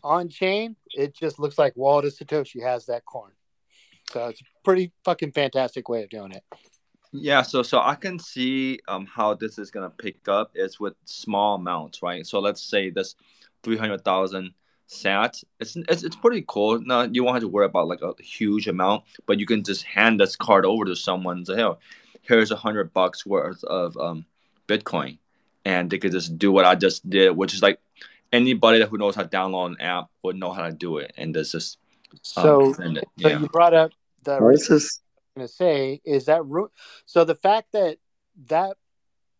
on 0.03 0.29
chain, 0.29 0.77
it 0.93 1.15
just 1.15 1.39
looks 1.39 1.59
like 1.59 1.77
Wallet 1.77 2.15
Satoshi 2.15 2.63
has 2.63 2.87
that 2.87 3.05
corn. 3.05 3.33
So 4.11 4.29
it's 4.29 4.41
a 4.41 4.45
pretty 4.65 4.93
fucking 5.05 5.33
fantastic 5.33 5.89
way 5.89 6.03
of 6.03 6.11
doing 6.11 6.33
it. 6.33 6.43
Yeah, 7.13 7.43
so 7.43 7.63
so 7.63 7.81
I 7.81 7.97
can 7.97 8.19
see 8.19 8.81
um 8.87 9.07
how 9.07 9.35
this 9.35 9.59
is 9.59 9.71
gonna 9.71 9.91
pick 9.91 10.29
up 10.29 10.53
is 10.55 10.79
with 10.79 10.95
small 11.05 11.57
amounts, 11.57 12.03
right? 12.03 12.27
So 12.27 12.39
let's 12.39 12.63
say 12.63 12.91
this 12.91 13.17
three 13.63 13.77
hundred 13.77 14.05
thousand 14.05 14.55
sats. 14.89 15.45
It's, 15.59 15.77
it's 15.77 16.03
it's 16.05 16.17
pretty 16.17 16.45
cool. 16.47 16.81
Now 16.81 17.03
you 17.03 17.25
won't 17.25 17.37
have 17.37 17.43
to 17.43 17.49
worry 17.49 17.67
about 17.67 17.89
like 17.89 18.03
a 18.03 18.15
huge 18.23 18.69
amount, 18.69 19.05
but 19.27 19.39
you 19.41 19.47
can 19.47 19.63
just 19.65 19.85
hand 19.85 20.21
this 20.21 20.37
card 20.37 20.65
over 20.65 20.85
to 20.85 20.95
someone 20.95 21.39
and 21.39 21.47
say, 21.47 21.57
"Hey, 21.57 21.71
here's 22.23 22.51
a 22.51 22.57
hundred 22.57 22.93
bucks 22.93 23.27
worth 23.27 23.63
of 23.65 23.97
um 23.97 24.25
Bitcoin," 24.69 25.19
and 25.65 25.91
they 25.91 25.99
could 25.99 26.13
just 26.13 26.39
do 26.39 26.53
what 26.53 26.65
I 26.65 26.75
just 26.77 27.09
did, 27.09 27.37
which 27.37 27.55
is 27.55 27.63
like 27.63 27.81
anybody 28.33 28.85
who 28.85 28.99
knows 28.99 29.15
how 29.15 29.23
to 29.23 29.29
download 29.29 29.67
an 29.73 29.81
app 29.81 30.09
would 30.23 30.37
know 30.37 30.53
how 30.53 30.67
to 30.67 30.73
do 30.73 30.99
it, 30.99 31.13
and 31.17 31.35
this 31.35 31.53
just 31.53 31.79
um 32.37 32.43
So, 32.45 32.73
send 32.75 32.97
it. 32.99 33.09
so 33.19 33.29
Yeah. 33.29 33.39
you 33.39 33.49
brought 33.49 33.75
up 33.75 33.93
the 34.25 34.39
Well, 34.41 34.53
this 34.53 34.71
is 34.71 35.01
going 35.37 35.47
to 35.47 35.53
say 35.53 36.01
is 36.05 36.27
that 36.27 36.45
ru- 36.45 36.71
so 37.07 37.25
the 37.25 37.35
fact 37.35 37.73
that 37.73 37.99
that 38.47 38.77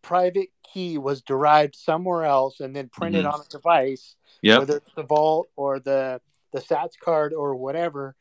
private 0.03 0.49
key 0.63 0.99
was 0.99 1.21
derived 1.21 1.77
somewhere 1.77 2.25
else 2.25 2.61
and 2.61 2.75
then 2.75 2.89
printed 2.89 3.25
Mhm. 3.25 3.33
on 3.35 3.41
a 3.41 3.49
device 3.49 4.17
Yep. 4.43 4.59
whether 4.61 4.77
it's 4.79 4.93
the 4.95 5.03
vault 5.03 5.51
or 5.57 5.79
the 5.79 6.21
the 6.53 6.61
Satscard 6.61 7.33
or 7.33 7.55
whatever 7.55 8.17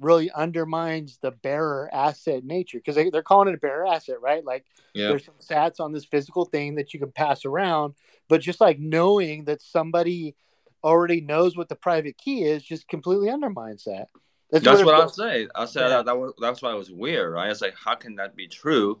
really 0.00 0.30
undermines 0.32 1.18
the 1.18 1.30
bearer 1.30 1.88
asset 1.92 2.44
nature 2.44 2.78
because 2.78 2.94
they, 2.96 3.10
they're 3.10 3.22
calling 3.22 3.48
it 3.48 3.54
a 3.54 3.58
bearer 3.58 3.86
asset, 3.86 4.20
right? 4.20 4.44
Like 4.44 4.64
Yeah. 4.94 5.08
there's 5.08 5.24
some 5.26 5.34
sats 5.40 5.78
on 5.80 5.92
this 5.92 6.04
physical 6.04 6.44
thing 6.46 6.74
that 6.76 6.92
you 6.94 7.00
can 7.00 7.12
pass 7.12 7.44
around, 7.44 7.94
but 8.28 8.40
just 8.40 8.60
like 8.60 8.78
knowing 8.78 9.44
that 9.44 9.60
somebody 9.62 10.34
already 10.82 11.20
knows 11.20 11.56
what 11.56 11.68
the 11.68 11.76
private 11.76 12.16
key 12.16 12.42
is 12.44 12.62
just 12.62 12.88
completely 12.88 13.28
undermines 13.30 13.84
that. 13.84 14.08
That's, 14.50 14.66
it 14.66 14.84
what 14.84 14.94
I'm 14.94 15.00
feels- 15.02 15.16
saying. 15.16 15.48
I 15.54 15.64
said 15.66 15.82
Yeah. 15.82 15.88
that, 15.88 16.06
that 16.06 16.18
was 16.18 16.32
that's 16.40 16.62
why 16.62 16.72
it 16.72 16.76
was 16.78 16.90
weird, 16.90 17.32
right? 17.32 17.50
It's 17.50 17.60
like 17.60 17.74
how 17.76 17.94
can 17.94 18.16
that 18.16 18.34
be 18.34 18.48
true? 18.48 18.98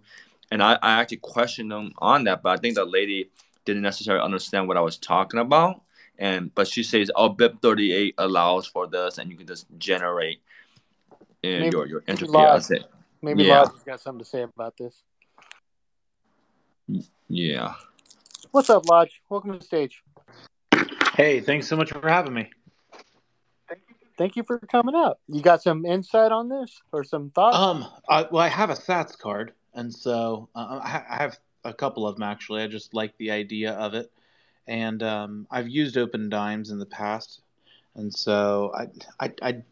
And 0.52 0.62
I, 0.62 0.74
I 0.82 1.00
actually 1.00 1.18
questioned 1.18 1.70
them 1.70 1.92
on 1.98 2.24
that, 2.24 2.42
but 2.42 2.50
I 2.50 2.56
think 2.60 2.74
the 2.74 2.84
lady 2.84 3.30
didn't 3.64 3.82
necessarily 3.82 4.24
understand 4.24 4.68
what 4.68 4.76
I 4.76 4.80
was 4.80 4.98
talking 4.98 5.40
about. 5.40 5.82
And 6.18 6.54
but 6.54 6.68
she 6.68 6.82
says, 6.82 7.10
"Oh, 7.16 7.30
BIP 7.30 7.62
thirty 7.62 7.92
eight 7.92 8.14
allows 8.18 8.66
for 8.66 8.86
this, 8.86 9.16
and 9.18 9.30
you 9.30 9.36
can 9.38 9.46
just 9.46 9.66
generate 9.78 10.40
uh, 11.42 11.48
Maybe- 11.48 11.70
your 11.76 11.86
your 11.86 12.00
maybe 12.00 12.10
entropy 12.12 12.32
Lodge- 12.32 12.56
asset." 12.58 12.82
Maybe 13.22 13.44
yeah, 13.44 13.60
Lodge 13.60 13.72
has 13.72 13.82
got 13.82 14.00
something 14.00 14.24
to 14.24 14.28
say 14.28 14.42
about 14.42 14.76
this. 14.78 15.02
yeah. 17.28 17.74
What's 18.50 18.70
up, 18.70 18.88
Lodge? 18.88 19.20
Welcome 19.28 19.52
to 19.52 19.58
the 19.58 19.64
stage. 19.64 20.02
Hey, 21.14 21.40
thanks 21.40 21.68
so 21.68 21.76
much 21.76 21.92
for 21.92 22.08
having 22.08 22.32
me. 22.32 22.50
Thank 24.18 24.36
you 24.36 24.42
for 24.42 24.58
coming 24.58 24.94
up. 24.94 25.18
You 25.28 25.40
got 25.42 25.62
some 25.62 25.86
insight 25.86 26.30
on 26.32 26.48
this 26.48 26.80
or 26.92 27.04
some 27.04 27.30
thoughts? 27.30 27.56
Um, 27.56 27.86
I, 28.08 28.26
well, 28.30 28.42
I 28.42 28.48
have 28.48 28.68
a 28.70 28.74
Satscard, 28.74 29.50
and 29.74 29.92
so 29.94 30.48
uh, 30.54 30.80
I 30.82 30.88
ha- 30.88 31.06
I 31.08 31.16
have 31.22 31.38
a 31.64 31.72
couple 31.72 32.06
of 32.06 32.16
them 32.16 32.22
actually. 32.24 32.62
I 32.62 32.66
just 32.66 32.92
like 32.92 33.16
the 33.18 33.30
idea 33.30 33.72
of 33.72 33.94
it, 33.94 34.10
and 34.66 35.02
um, 35.02 35.46
I've 35.50 35.68
used 35.68 35.96
Opendimes 35.96 36.70
in 36.70 36.78
the 36.78 36.86
past, 36.86 37.40
and 37.94 38.12
so 38.12 38.72
I, 38.74 39.24
I, 39.26 39.32
I 39.42 39.62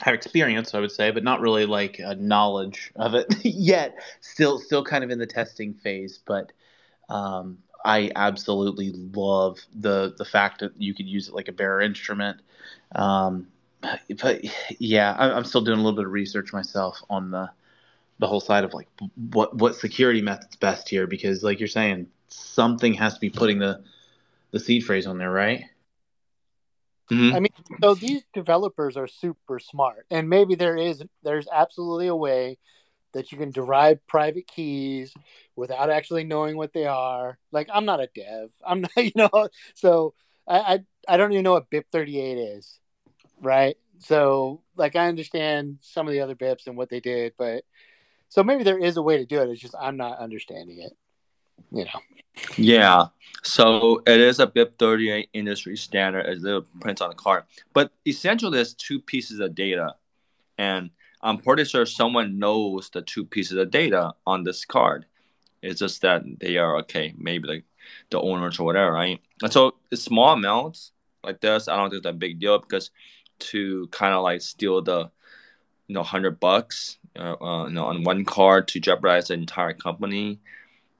have 0.00 0.14
experience, 0.14 0.74
I 0.74 0.80
would 0.80 0.92
say, 0.92 1.10
but 1.10 1.24
not 1.24 1.40
really 1.40 1.66
like 1.66 1.98
a 1.98 2.14
knowledge 2.14 2.92
of 2.96 3.14
it 3.14 3.26
yet. 3.44 3.96
Still, 4.20 4.58
still 4.58 4.84
kind 4.84 5.02
of 5.04 5.10
in 5.10 5.18
the 5.18 5.26
testing 5.26 5.74
phase, 5.74 6.20
but 6.24 6.52
um, 7.08 7.58
I 7.84 8.10
absolutely 8.14 8.92
love 8.92 9.58
the 9.74 10.14
the 10.16 10.24
fact 10.24 10.60
that 10.60 10.72
you 10.80 10.94
could 10.94 11.06
use 11.06 11.28
it 11.28 11.34
like 11.34 11.48
a 11.48 11.52
bearer 11.52 11.80
instrument. 11.80 12.40
Um, 12.94 13.48
but 14.20 14.44
yeah, 14.78 15.14
I- 15.18 15.32
I'm 15.32 15.44
still 15.44 15.60
doing 15.62 15.78
a 15.78 15.82
little 15.82 15.96
bit 15.96 16.06
of 16.06 16.12
research 16.12 16.52
myself 16.52 17.02
on 17.08 17.30
the 17.30 17.50
the 18.18 18.26
whole 18.26 18.40
side 18.40 18.64
of 18.64 18.74
like 18.74 18.88
what 19.30 19.56
what 19.56 19.76
security 19.76 20.20
methods 20.20 20.56
best 20.56 20.88
here 20.88 21.06
because 21.06 21.42
like 21.44 21.60
you're 21.60 21.68
saying 21.68 22.08
something 22.28 22.94
has 22.94 23.14
to 23.14 23.20
be 23.20 23.30
putting 23.30 23.58
the 23.58 23.82
the 24.50 24.60
seed 24.60 24.84
phrase 24.84 25.06
on 25.06 25.18
there, 25.18 25.30
right? 25.30 25.64
Mm-hmm. 27.10 27.34
I 27.34 27.40
mean, 27.40 27.52
so 27.82 27.94
these 27.94 28.22
developers 28.34 28.96
are 28.96 29.06
super 29.06 29.58
smart, 29.58 30.06
and 30.10 30.28
maybe 30.28 30.54
there 30.54 30.76
is 30.76 31.02
there's 31.22 31.48
absolutely 31.50 32.08
a 32.08 32.16
way 32.16 32.58
that 33.12 33.32
you 33.32 33.38
can 33.38 33.50
derive 33.50 34.06
private 34.06 34.46
keys 34.46 35.14
without 35.56 35.90
actually 35.90 36.24
knowing 36.24 36.56
what 36.56 36.72
they 36.72 36.86
are. 36.86 37.38
Like 37.50 37.68
I'm 37.72 37.84
not 37.84 38.00
a 38.00 38.08
dev, 38.14 38.50
I'm 38.66 38.82
not, 38.82 38.96
you 38.96 39.12
know, 39.14 39.48
so 39.74 40.14
I 40.46 40.58
I, 40.58 40.78
I 41.08 41.16
don't 41.16 41.32
even 41.32 41.44
know 41.44 41.52
what 41.52 41.70
BIP38 41.70 42.58
is, 42.58 42.78
right? 43.40 43.76
So 44.00 44.62
like 44.76 44.94
I 44.94 45.08
understand 45.08 45.78
some 45.80 46.06
of 46.06 46.12
the 46.12 46.20
other 46.20 46.34
BIPs 46.34 46.66
and 46.66 46.76
what 46.76 46.90
they 46.90 47.00
did, 47.00 47.32
but 47.38 47.64
so 48.28 48.44
maybe 48.44 48.64
there 48.64 48.78
is 48.78 48.98
a 48.98 49.02
way 49.02 49.16
to 49.16 49.24
do 49.24 49.40
it. 49.40 49.48
It's 49.48 49.60
just 49.60 49.74
I'm 49.80 49.96
not 49.96 50.18
understanding 50.18 50.80
it, 50.80 50.92
you 51.70 51.84
know. 51.84 52.00
Yeah. 52.56 53.06
So 53.42 54.02
it 54.06 54.20
is 54.20 54.40
a 54.40 54.46
BIP 54.46 54.78
38 54.78 55.30
industry 55.32 55.76
standard 55.76 56.26
as 56.26 56.44
it 56.44 56.64
prints 56.80 57.00
on 57.00 57.10
the 57.10 57.16
card. 57.16 57.44
But 57.72 57.92
essentially, 58.06 58.56
there's 58.56 58.74
two 58.74 59.00
pieces 59.00 59.40
of 59.40 59.54
data. 59.54 59.94
And 60.58 60.90
I'm 61.22 61.38
pretty 61.38 61.64
sure 61.64 61.86
someone 61.86 62.38
knows 62.38 62.90
the 62.90 63.02
two 63.02 63.24
pieces 63.24 63.56
of 63.58 63.70
data 63.70 64.12
on 64.26 64.44
this 64.44 64.64
card. 64.64 65.06
It's 65.62 65.80
just 65.80 66.02
that 66.02 66.22
they 66.38 66.56
are, 66.56 66.78
okay, 66.78 67.14
maybe 67.16 67.48
like 67.48 67.64
the 68.10 68.20
owners 68.20 68.58
or 68.58 68.64
whatever, 68.64 68.92
right? 68.92 69.20
And 69.42 69.52
so 69.52 69.74
it's 69.90 70.02
small 70.02 70.32
amounts 70.32 70.92
like 71.24 71.40
this. 71.40 71.68
I 71.68 71.76
don't 71.76 71.90
think 71.90 72.00
it's 72.00 72.10
a 72.10 72.12
big 72.12 72.38
deal 72.38 72.58
because 72.58 72.90
to 73.40 73.86
kind 73.88 74.14
of 74.14 74.22
like 74.22 74.40
steal 74.40 74.82
the, 74.82 75.10
you 75.86 75.94
know, 75.94 76.00
100 76.00 76.38
bucks, 76.38 76.98
uh, 77.18 77.34
uh, 77.40 77.66
you 77.66 77.74
know, 77.74 77.86
on 77.86 78.04
one 78.04 78.24
card 78.24 78.68
to 78.68 78.80
jeopardize 78.80 79.28
the 79.28 79.34
entire 79.34 79.72
company 79.72 80.40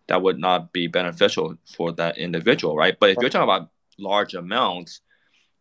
that 0.09 0.23
would 0.23 0.39
not 0.39 0.73
be 0.73 0.87
beneficial 0.87 1.57
for 1.77 1.93
that 1.93 2.19
individual, 2.19 2.77
right? 2.77 2.99
But 2.99 3.11
if 3.11 3.19
you're 3.21 3.31
talking 3.31 3.45
about 3.45 3.71
large 3.99 4.35
amounts, 4.35 5.01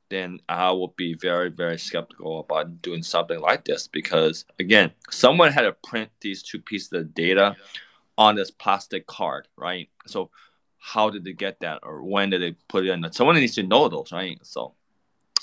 then 0.09 0.39
I 0.47 0.71
would 0.71 0.95
be 0.95 1.15
very, 1.15 1.49
very 1.49 1.77
skeptical 1.77 2.39
about 2.39 2.81
doing 2.81 3.03
something 3.03 3.39
like 3.39 3.65
this 3.65 3.87
because, 3.87 4.45
again, 4.57 4.91
someone 5.11 5.51
had 5.51 5.63
to 5.63 5.73
print 5.73 6.09
these 6.21 6.41
two 6.41 6.59
pieces 6.59 6.93
of 6.93 7.13
data 7.13 7.55
on 8.17 8.35
this 8.35 8.49
plastic 8.49 9.05
card, 9.05 9.47
right? 9.57 9.89
So, 10.05 10.31
how 10.79 11.09
did 11.09 11.25
they 11.25 11.33
get 11.33 11.59
that, 11.59 11.79
or 11.83 12.01
when 12.03 12.29
did 12.29 12.41
they 12.41 12.55
put 12.69 12.85
it 12.85 12.89
in? 12.91 13.11
Someone 13.11 13.35
needs 13.35 13.55
to 13.55 13.63
know 13.63 13.89
those, 13.89 14.13
right? 14.13 14.39
So, 14.43 14.73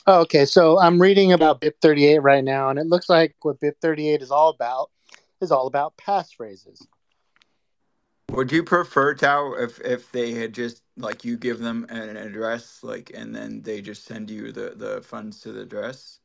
Oh, 0.07 0.21
okay, 0.21 0.45
so 0.45 0.79
I'm 0.79 1.01
reading 1.01 1.33
about 1.33 1.63
BIP38 1.63 2.23
right 2.23 2.45
now, 2.45 2.69
and 2.69 2.79
it 2.79 2.87
looks 2.87 3.09
like 3.09 3.35
what 3.41 3.59
BIP38 3.61 4.21
is 4.21 4.31
all 4.31 4.51
about 4.51 4.91
is 5.41 5.51
all 5.51 5.67
about 5.67 5.97
passphrases. 5.97 6.87
Would 8.35 8.51
you 8.51 8.65
prefer 8.65 9.15
Tao 9.15 9.53
if 9.53 9.81
if 9.81 10.11
they 10.11 10.33
had 10.33 10.53
just 10.53 10.83
like 10.97 11.25
you 11.25 11.37
give 11.37 11.61
them 11.61 11.87
an 11.89 12.17
address 12.17 12.81
like 12.83 13.13
and 13.15 13.33
then 13.33 13.63
they 13.63 13.81
just 13.81 14.07
send 14.07 14.29
you 14.29 14.51
the 14.51 14.75
the 14.75 15.03
funds 15.03 15.41
to 15.43 15.53
the 15.53 15.61
address? 15.61 16.19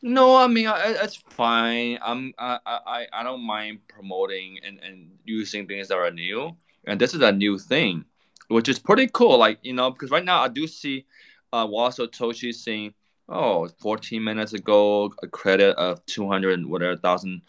No, 0.00 0.36
I 0.36 0.46
mean 0.46 0.68
I, 0.68 0.94
it's 1.02 1.16
fine. 1.16 1.98
I'm 2.02 2.34
I, 2.38 2.58
I 2.66 3.06
I 3.12 3.22
don't 3.24 3.40
mind 3.40 3.80
promoting 3.88 4.60
and, 4.64 4.78
and 4.78 5.10
using 5.24 5.66
things 5.66 5.88
that 5.88 5.96
are 5.96 6.10
new, 6.12 6.54
and 6.86 7.00
this 7.00 7.14
is 7.14 7.20
a 7.20 7.32
new 7.32 7.58
thing, 7.58 8.04
which 8.46 8.68
is 8.68 8.78
pretty 8.78 9.08
cool. 9.12 9.36
Like 9.36 9.58
you 9.62 9.72
know, 9.72 9.90
because 9.90 10.12
right 10.12 10.24
now 10.24 10.40
I 10.40 10.48
do 10.48 10.68
see, 10.68 11.04
uh, 11.52 11.66
Waso 11.66 12.06
Toshi 12.06 12.54
saying, 12.54 12.94
oh, 13.28 13.66
14 13.80 14.22
minutes 14.22 14.52
ago, 14.52 15.12
a 15.20 15.26
credit 15.26 15.74
of 15.76 16.04
200 16.06 16.64
whatever 16.64 16.96
thousand 16.96 17.42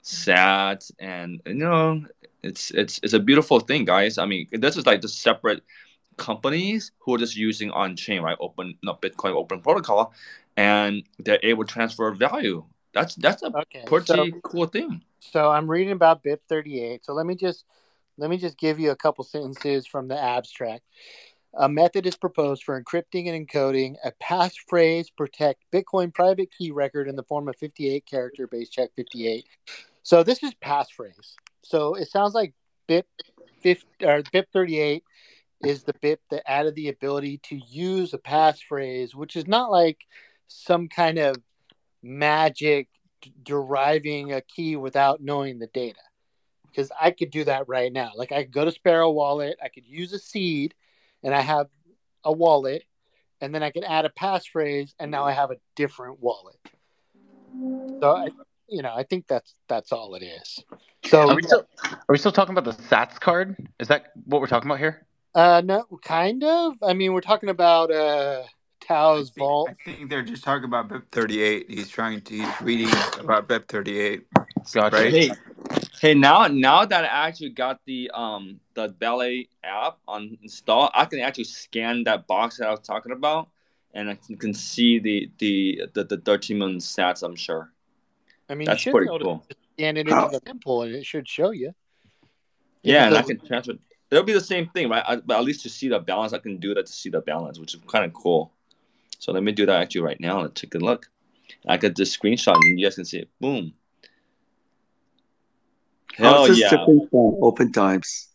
sat 0.00 0.90
and 0.98 1.42
you 1.46 1.54
know, 1.54 2.02
it's 2.42 2.70
it's 2.70 3.00
it's 3.02 3.12
a 3.12 3.20
beautiful 3.20 3.60
thing, 3.60 3.84
guys. 3.84 4.18
I 4.18 4.26
mean, 4.26 4.46
this 4.52 4.76
is 4.76 4.86
like 4.86 5.00
the 5.00 5.08
separate 5.08 5.62
companies 6.16 6.92
who 6.98 7.14
are 7.14 7.18
just 7.18 7.36
using 7.36 7.70
on 7.70 7.96
chain, 7.96 8.22
right? 8.22 8.36
Open, 8.40 8.76
not 8.82 9.00
Bitcoin 9.02 9.34
open 9.34 9.60
protocol, 9.60 10.12
and 10.56 11.02
they're 11.18 11.40
able 11.42 11.64
to 11.64 11.72
transfer 11.72 12.10
value. 12.12 12.64
That's 12.92 13.14
that's 13.16 13.42
a 13.42 13.52
pretty 13.86 14.06
so- 14.06 14.40
cool 14.42 14.66
thing. 14.66 15.02
So 15.20 15.50
I'm 15.50 15.68
reading 15.68 15.92
about 15.92 16.22
BIP38. 16.22 17.04
So 17.04 17.12
let 17.12 17.26
me 17.26 17.34
just 17.34 17.64
let 18.18 18.30
me 18.30 18.36
just 18.36 18.58
give 18.58 18.78
you 18.78 18.90
a 18.90 18.96
couple 18.96 19.24
sentences 19.24 19.86
from 19.86 20.08
the 20.08 20.18
abstract. 20.18 20.84
A 21.54 21.68
method 21.68 22.06
is 22.06 22.16
proposed 22.16 22.62
for 22.62 22.80
encrypting 22.80 23.28
and 23.28 23.48
encoding 23.48 23.96
a 24.04 24.12
passphrase 24.22 25.06
protect 25.16 25.64
Bitcoin 25.72 26.12
private 26.12 26.50
key 26.56 26.70
record 26.70 27.08
in 27.08 27.16
the 27.16 27.22
form 27.24 27.48
of 27.48 27.56
58 27.56 28.06
character 28.06 28.46
base 28.46 28.68
check 28.68 28.90
58. 28.94 29.44
So 30.02 30.22
this 30.22 30.42
is 30.42 30.52
passphrase. 30.62 31.34
So 31.68 31.94
it 31.94 32.10
sounds 32.10 32.34
like 32.34 32.54
BIP 32.88 33.04
50, 33.60 34.06
or 34.06 34.22
BIP38 34.22 35.02
is 35.62 35.82
the 35.82 35.92
BIP 35.92 36.18
that 36.30 36.50
added 36.50 36.74
the 36.74 36.88
ability 36.88 37.40
to 37.44 37.56
use 37.56 38.14
a 38.14 38.18
passphrase, 38.18 39.14
which 39.14 39.36
is 39.36 39.46
not 39.46 39.70
like 39.70 39.98
some 40.46 40.88
kind 40.88 41.18
of 41.18 41.36
magic 42.02 42.88
d- 43.20 43.34
deriving 43.42 44.32
a 44.32 44.40
key 44.40 44.76
without 44.76 45.20
knowing 45.20 45.58
the 45.58 45.66
data. 45.66 46.00
Because 46.70 46.90
I 46.98 47.10
could 47.10 47.30
do 47.30 47.44
that 47.44 47.68
right 47.68 47.92
now. 47.92 48.12
Like 48.16 48.32
I 48.32 48.44
could 48.44 48.52
go 48.52 48.64
to 48.64 48.72
Sparrow 48.72 49.10
Wallet, 49.10 49.58
I 49.62 49.68
could 49.68 49.86
use 49.86 50.14
a 50.14 50.18
seed, 50.18 50.74
and 51.22 51.34
I 51.34 51.40
have 51.40 51.66
a 52.24 52.32
wallet, 52.32 52.84
and 53.42 53.54
then 53.54 53.62
I 53.62 53.70
can 53.70 53.84
add 53.84 54.06
a 54.06 54.10
passphrase, 54.10 54.94
and 54.98 55.10
now 55.10 55.24
I 55.24 55.32
have 55.32 55.50
a 55.50 55.56
different 55.76 56.20
wallet. 56.20 56.56
So 58.00 58.16
I, 58.16 58.28
you 58.68 58.82
know, 58.82 58.94
I 58.94 59.02
think 59.02 59.26
that's 59.26 59.54
that's 59.68 59.92
all 59.92 60.14
it 60.14 60.22
is. 60.22 60.64
So 61.04 61.28
are 61.28 61.34
we 61.34 61.42
still 61.42 61.66
are 61.82 62.12
we 62.12 62.18
still 62.18 62.32
talking 62.32 62.56
about 62.56 62.64
the 62.64 62.82
Sats 62.84 63.18
card? 63.18 63.56
Is 63.78 63.88
that 63.88 64.12
what 64.24 64.40
we're 64.40 64.46
talking 64.46 64.68
about 64.68 64.78
here? 64.78 65.06
Uh, 65.34 65.62
no, 65.64 65.86
kind 66.02 66.42
of. 66.44 66.74
I 66.82 66.92
mean, 66.94 67.12
we're 67.12 67.20
talking 67.20 67.48
about 67.48 67.90
uh 67.90 68.44
Tao's 68.80 69.30
vault. 69.30 69.70
I 69.70 69.92
think 69.92 70.10
they're 70.10 70.22
just 70.22 70.42
talking 70.42 70.64
about 70.64 70.88
BIP 70.88 71.02
38. 71.12 71.66
He's 71.70 71.88
trying 71.88 72.20
to 72.22 72.34
he's 72.34 72.60
reading 72.62 72.90
about 73.18 73.48
BIP 73.48 73.68
38. 73.68 74.26
Gotcha. 74.72 74.96
Right? 74.96 75.12
Hey, 75.12 75.30
hey, 76.00 76.14
now 76.14 76.46
now 76.46 76.84
that 76.84 77.04
I 77.04 77.28
actually 77.28 77.50
got 77.50 77.80
the 77.84 78.10
um 78.12 78.60
the 78.74 78.88
Ballet 78.88 79.48
app 79.62 79.98
on 80.06 80.38
install, 80.42 80.90
I 80.94 81.04
can 81.04 81.20
actually 81.20 81.44
scan 81.44 82.04
that 82.04 82.26
box 82.26 82.58
that 82.58 82.68
I 82.68 82.70
was 82.70 82.80
talking 82.80 83.12
about, 83.12 83.48
and 83.94 84.10
I 84.10 84.14
can, 84.14 84.36
can 84.36 84.54
see 84.54 84.98
the 84.98 85.30
the 85.38 85.82
the, 85.94 86.04
the 86.04 86.16
13 86.18 86.58
million 86.58 86.78
stats. 86.78 87.22
I'm 87.22 87.36
sure. 87.36 87.70
I 88.48 88.54
mean, 88.54 88.66
That's 88.66 88.80
you 88.80 88.90
should 88.90 88.92
pretty 88.92 89.08
be 89.08 89.14
able 89.14 89.24
cool. 89.24 89.44
to 89.48 89.56
scan 89.74 89.96
it 89.96 90.08
into 90.08 90.28
the 90.32 90.40
mempool, 90.40 90.86
and 90.86 90.94
it 90.94 91.04
should 91.04 91.28
show 91.28 91.50
you. 91.50 91.74
Yeah, 92.82 93.06
and 93.06 93.16
I 93.16 93.22
can 93.22 93.38
transfer. 93.40 93.74
It'll 94.10 94.24
be 94.24 94.32
the 94.32 94.40
same 94.40 94.68
thing, 94.70 94.88
right? 94.88 95.04
I, 95.06 95.16
but 95.16 95.38
at 95.38 95.44
least 95.44 95.62
to 95.64 95.68
see 95.68 95.88
the 95.88 95.98
balance, 95.98 96.32
I 96.32 96.38
can 96.38 96.58
do 96.58 96.72
that 96.74 96.86
to 96.86 96.92
see 96.92 97.10
the 97.10 97.20
balance, 97.20 97.58
which 97.58 97.74
is 97.74 97.80
kind 97.86 98.04
of 98.04 98.12
cool. 98.14 98.52
So 99.18 99.32
let 99.32 99.42
me 99.42 99.52
do 99.52 99.66
that 99.66 99.82
actually 99.82 100.02
right 100.02 100.18
now. 100.18 100.40
Let's 100.40 100.60
take 100.60 100.74
a 100.74 100.78
look. 100.78 101.10
I 101.66 101.76
could 101.76 101.96
just 101.96 102.18
screenshot 102.18 102.54
and 102.54 102.78
you 102.78 102.86
guys 102.86 102.94
can 102.94 103.04
see 103.04 103.18
it. 103.18 103.28
Boom. 103.40 103.74
How 106.16 106.32
Hell 106.32 106.44
is 106.46 106.58
yeah. 106.58 106.70
different 106.70 107.10
Opendimes? 107.12 108.28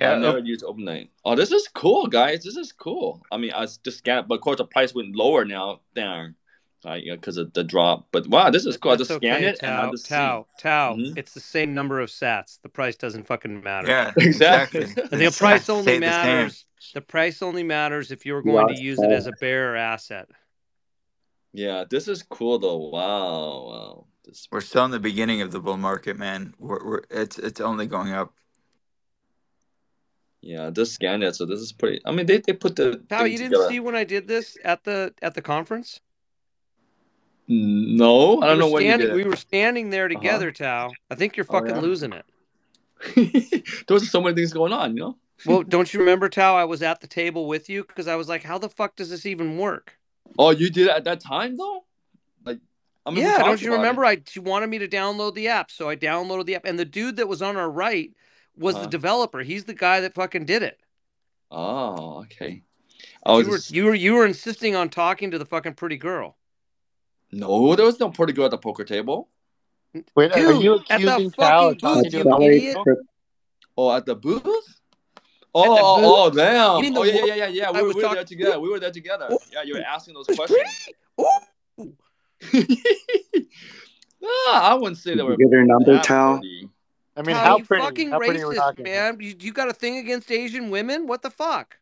Yeah, 0.00 0.12
I've 0.12 0.20
never 0.20 0.38
used 0.38 0.64
Opendime. 0.64 1.08
Oh, 1.24 1.34
this 1.34 1.50
is 1.50 1.66
cool, 1.74 2.06
guys. 2.06 2.44
This 2.44 2.56
is 2.56 2.70
cool. 2.70 3.20
I 3.32 3.36
mean, 3.36 3.52
I 3.52 3.66
just 3.66 3.98
scanned, 3.98 4.28
but 4.28 4.36
of 4.36 4.40
course 4.42 4.58
the 4.58 4.64
price 4.64 4.94
went 4.94 5.16
lower 5.16 5.44
now. 5.44 5.80
There, 6.82 6.92
right? 6.92 7.02
Yeah, 7.04 7.14
because 7.16 7.36
of 7.38 7.52
the 7.54 7.64
drop. 7.64 8.08
But 8.12 8.26
wow, 8.28 8.50
this 8.50 8.66
is 8.66 8.76
cool. 8.76 8.92
I 8.92 8.96
just 8.96 9.10
scanned 9.12 9.44
okay, 9.44 9.46
it 9.46 9.58
and 9.62 9.72
I 9.74 9.86
Tao. 9.86 9.90
just 9.90 10.08
see. 10.12 10.14
Tao, 10.14 10.46
Tao. 10.58 10.94
Mhm. 10.96 11.18
It's 11.18 11.34
the 11.34 11.40
same 11.40 11.74
number 11.74 12.00
of 12.00 12.10
sats. 12.10 12.60
The 12.62 12.68
price 12.68 12.96
doesn't 12.96 13.26
fucking 13.26 13.62
matter. 13.62 13.88
Yeah, 13.88 14.12
Exactly. 14.16 14.82
exactly. 14.82 15.18
The 15.18 15.30
The 15.30 15.36
price 15.36 15.68
only 15.68 15.82
stay 15.82 15.98
the 16.00 16.12
same. 16.22 16.40
matters. 16.40 16.66
The 16.94 17.00
price 17.00 17.42
only 17.42 17.62
matters 17.64 18.10
if 18.12 18.24
you're 18.26 18.42
going 18.42 18.68
to 18.68 18.80
use 18.80 18.98
it 19.00 19.10
as 19.10 19.26
a 19.26 19.32
bearer 19.32 19.76
asset. 19.76 20.28
Yeah, 21.52 21.84
this 21.88 22.08
is 22.08 22.22
cool 22.22 22.58
though. 22.58 22.76
Wow, 22.76 23.68
wow. 23.70 24.06
This 24.24 24.46
We're 24.52 24.60
still 24.60 24.84
in 24.84 24.90
the 24.90 25.00
beginning 25.00 25.40
of 25.42 25.50
the 25.50 25.60
bull 25.60 25.76
market, 25.78 26.16
man. 26.18 26.54
We're, 26.58 26.84
we're 26.84 27.02
it's 27.10 27.38
it's 27.38 27.60
only 27.60 27.86
going 27.86 28.12
up. 28.12 28.34
yeah, 30.42 30.70
just 30.70 30.92
scanned 30.92 31.24
it. 31.24 31.34
So 31.34 31.46
this 31.46 31.60
is 31.60 31.72
pretty. 31.72 32.00
I 32.04 32.12
mean, 32.12 32.26
they, 32.26 32.38
they 32.38 32.52
put 32.52 32.76
the 32.76 33.02
Tao, 33.08 33.22
thing 33.22 33.32
you 33.32 33.38
didn't 33.38 33.52
together. 33.52 33.68
see 33.70 33.80
when 33.80 33.96
I 33.96 34.04
did 34.04 34.28
this 34.28 34.56
at 34.64 34.84
the 34.84 35.12
at 35.22 35.34
the 35.34 35.42
conference? 35.42 36.00
No, 37.48 38.42
I 38.42 38.46
don't 38.46 38.58
know 38.58 38.66
you 38.66 38.82
standing, 38.82 39.14
we 39.14 39.24
were 39.24 39.36
standing 39.36 39.90
there 39.90 40.04
Uh-huh. 40.06 40.20
together, 40.20 40.52
Tao. 40.52 40.92
I 41.10 41.14
think 41.14 41.36
you're 41.36 41.44
Oh 41.48 41.52
fucking 41.52 41.76
yeah. 41.76 41.80
losing 41.80 42.12
it. 42.12 42.26
There 43.86 43.94
was 43.94 44.10
so 44.10 44.20
many 44.20 44.34
things 44.34 44.52
going 44.52 44.72
on, 44.72 44.96
you 44.96 45.02
know. 45.02 45.16
Well, 45.46 45.62
don't 45.62 45.92
you 45.92 46.00
remember, 46.00 46.28
Tao? 46.28 46.56
I 46.56 46.64
was 46.64 46.82
at 46.82 47.00
the 47.00 47.06
table 47.06 47.46
with 47.46 47.70
you 47.70 47.84
because 47.84 48.08
I 48.08 48.16
was 48.16 48.28
like, 48.28 48.42
"How 48.42 48.58
the 48.58 48.68
fuck 48.68 48.96
does 48.96 49.10
this 49.10 49.24
even 49.24 49.56
work?" 49.56 49.98
Oh, 50.38 50.50
you 50.50 50.70
did 50.70 50.88
it 50.88 50.90
at 50.90 51.04
that 51.04 51.20
time 51.20 51.56
though. 51.56 51.84
Like, 52.44 52.58
I 53.06 53.10
mean, 53.10 53.20
yeah, 53.20 53.38
don't 53.42 53.62
you 53.62 53.70
about 53.70 53.74
it. 53.76 53.80
remember? 53.82 54.04
I 54.04 54.22
she 54.26 54.40
wanted 54.40 54.68
me 54.68 54.78
to 54.78 54.88
download 54.88 55.34
the 55.34 55.48
app, 55.48 55.70
so 55.70 55.88
I 55.88 55.96
downloaded 55.96 56.46
the 56.46 56.56
app, 56.56 56.64
and 56.64 56.78
the 56.78 56.84
dude 56.84 57.16
that 57.16 57.28
was 57.28 57.42
on 57.42 57.56
our 57.56 57.70
right 57.70 58.12
was 58.56 58.76
the 58.76 58.80
Uh-huh. 58.82 58.90
developer. 58.90 59.40
He's 59.40 59.64
the 59.64 59.74
guy 59.74 60.00
that 60.00 60.14
fucking 60.14 60.44
did 60.46 60.62
it. 60.62 60.78
Oh, 61.50 62.20
okay. 62.22 62.62
I 63.24 63.32
was 63.34 63.46
You 63.46 63.50
were 63.52 63.58
just, 63.58 63.70
you 63.70 63.84
were 63.86 63.94
you 63.94 64.14
were 64.14 64.26
insisting 64.26 64.74
on 64.74 64.88
talking 64.90 65.30
to 65.30 65.38
the 65.38 65.46
fucking 65.46 65.74
pretty 65.74 65.98
girl, 65.98 66.37
no, 67.32 67.74
there 67.76 67.86
was 67.86 67.98
no 68.00 68.10
pretty 68.10 68.32
good 68.32 68.46
at 68.46 68.50
the 68.50 68.58
poker 68.58 68.84
table. 68.84 69.28
Wait, 70.14 70.32
are 70.32 70.52
you 70.52 70.74
accusing 70.74 71.30
Tao 71.32 71.72
fucking 71.72 71.76
of 71.76 71.78
talking 71.78 72.10
to 72.10 72.16
you 72.16 72.20
a 72.22 72.24
Sorry, 72.24 72.56
idiot. 72.56 72.76
Oh, 73.76 73.96
at 73.96 74.06
the 74.06 74.14
booth. 74.14 74.44
Oh, 75.54 75.74
the 75.74 75.80
oh, 75.82 75.96
booth. 75.96 76.34
oh, 76.34 76.36
damn. 76.36 76.76
You 76.76 76.82
mean 76.82 76.94
the 76.94 77.00
Oh, 77.00 77.02
yeah, 77.04 77.14
yeah, 77.14 77.24
yeah, 77.24 77.34
yeah, 77.34 77.46
yeah. 77.46 77.70
We, 77.70 77.82
we 77.82 77.86
were 77.88 77.94
there 77.94 78.02
talking 78.02 78.18
to? 78.18 78.24
together. 78.24 78.60
We 78.60 78.68
were 78.68 78.80
there 78.80 78.90
together. 78.90 79.28
Oh, 79.30 79.38
Yeah, 79.52 79.62
you 79.62 79.74
were 79.74 79.80
asking 79.80 80.14
those 80.14 80.26
questions. 80.26 80.60
pretty. 81.16 81.38
Oh. 81.80 81.92
Ah, 84.24 84.72
I 84.72 84.74
wouldn't 84.74 84.98
say 84.98 85.10
Did 85.10 85.20
they 85.20 85.22
you 85.22 85.28
were 85.28 85.36
get 85.36 85.52
her 85.52 85.64
number, 85.64 85.92
that 85.94 86.10
I 87.16 87.22
mean, 87.22 87.34
Tao, 87.36 87.44
how 87.44 87.56
you 87.58 87.64
pretty? 87.64 87.84
fucking 87.84 88.10
How 88.10 88.18
pretty 88.18 88.44
we're 88.44 88.52
racist, 88.52 88.56
talking? 88.56 88.84
man. 88.84 89.18
You, 89.20 89.34
you 89.40 89.52
got 89.52 89.68
a 89.68 89.72
thing 89.72 89.98
against 89.98 90.30
Asian 90.30 90.70
women? 90.70 91.06
What 91.06 91.22
the 91.22 91.30
fuck? 91.30 91.78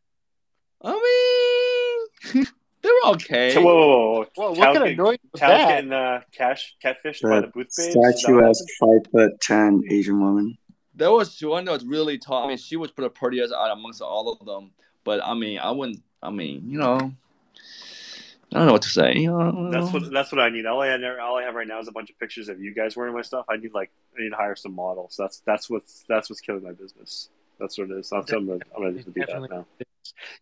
I 0.83 2.09
mean, 2.35 2.47
they 2.87 3.09
were 3.09 3.15
okay. 3.15 3.55
So, 3.55 3.63
whoa, 3.63 3.75
whoa, 3.75 3.89
whoa, 3.89 4.13
whoa. 4.13 4.27
Whoa, 4.37 4.51
what 4.51 4.59
kind 4.59 4.77
of 4.77 4.83
getting, 4.85 4.97
noise 4.97 5.19
was 5.33 5.41
Cal's 5.41 5.51
that? 5.51 5.69
getting 5.69 5.93
uh, 5.93 6.21
cash 6.33 6.75
catfished 6.83 7.23
by 7.23 7.37
The 7.37 7.41
the 7.43 7.47
booth 7.49 7.69
babes. 7.77 7.79
Is 7.79 8.21
statue 8.21 8.41
what 8.41 8.57
five 8.81 9.11
foot 9.13 9.41
ten 9.41 9.83
Asian 9.91 10.21
woman. 10.21 10.57
There 10.95 11.11
was 11.11 11.41
one 11.43 11.65
that 11.67 11.73
was 11.73 11.85
really 11.85 12.19
tall. 12.19 12.45
I 12.45 12.49
mean, 12.49 12.57
she 12.57 12.77
was 12.77 12.91
pretty 12.91 13.11
prettiest 13.11 13.53
out 13.53 13.71
amongst 13.71 14.01
all 14.01 14.33
of 14.33 14.47
them. 14.47 14.71
But 15.05 15.25
I 15.25 15.35
mean, 15.35 15.59
I 15.59 15.71
wouldn't. 15.71 16.03
I 16.23 16.31
mean, 16.31 16.63
you 16.67 16.79
know, 16.79 16.97
I 16.97 18.59
don't 18.59 18.67
know 18.67 18.73
what 18.73 18.83
to 18.83 18.89
say. 18.89 19.15
You 19.17 19.31
know, 19.31 19.71
That's 19.71 19.93
what 19.93 20.11
that's 20.11 20.33
what 20.33 20.41
I 20.41 20.49
need. 20.49 20.67
All 20.67 20.81
I 20.81 20.89
have, 20.89 21.01
all 21.21 21.37
I 21.37 21.43
have 21.43 21.55
right 21.55 21.67
now 21.67 21.81
is 21.81 21.89
a 21.89 21.93
bunch 21.93 22.11
of 22.11 22.19
pictures 22.19 22.49
of 22.49 22.61
you 22.61 22.75
guys 22.75 22.97
wearing 22.97 23.15
my 23.15 23.23
stuff. 23.23 23.45
I 23.49 23.57
need 23.57 23.75
like 23.75 23.91
I 24.17 24.23
need 24.23 24.31
to 24.31 24.37
hire 24.37 24.57
some 24.57 24.75
models. 24.75 25.17
That's 25.19 25.41
that's 25.41 25.69
what's 25.69 26.05
that's 26.09 26.31
what's 26.31 26.41
killing 26.41 26.63
my 26.63 26.73
business. 26.73 27.29
That's 27.59 27.79
what 27.79 27.91
it 27.91 27.99
is. 27.99 28.11
That's, 28.11 28.33
I'm 28.33 28.47
gonna 28.47 28.61
I'm 28.77 28.83
gonna 28.83 29.03
do 29.03 29.13
that 29.27 29.49
now. 29.51 29.67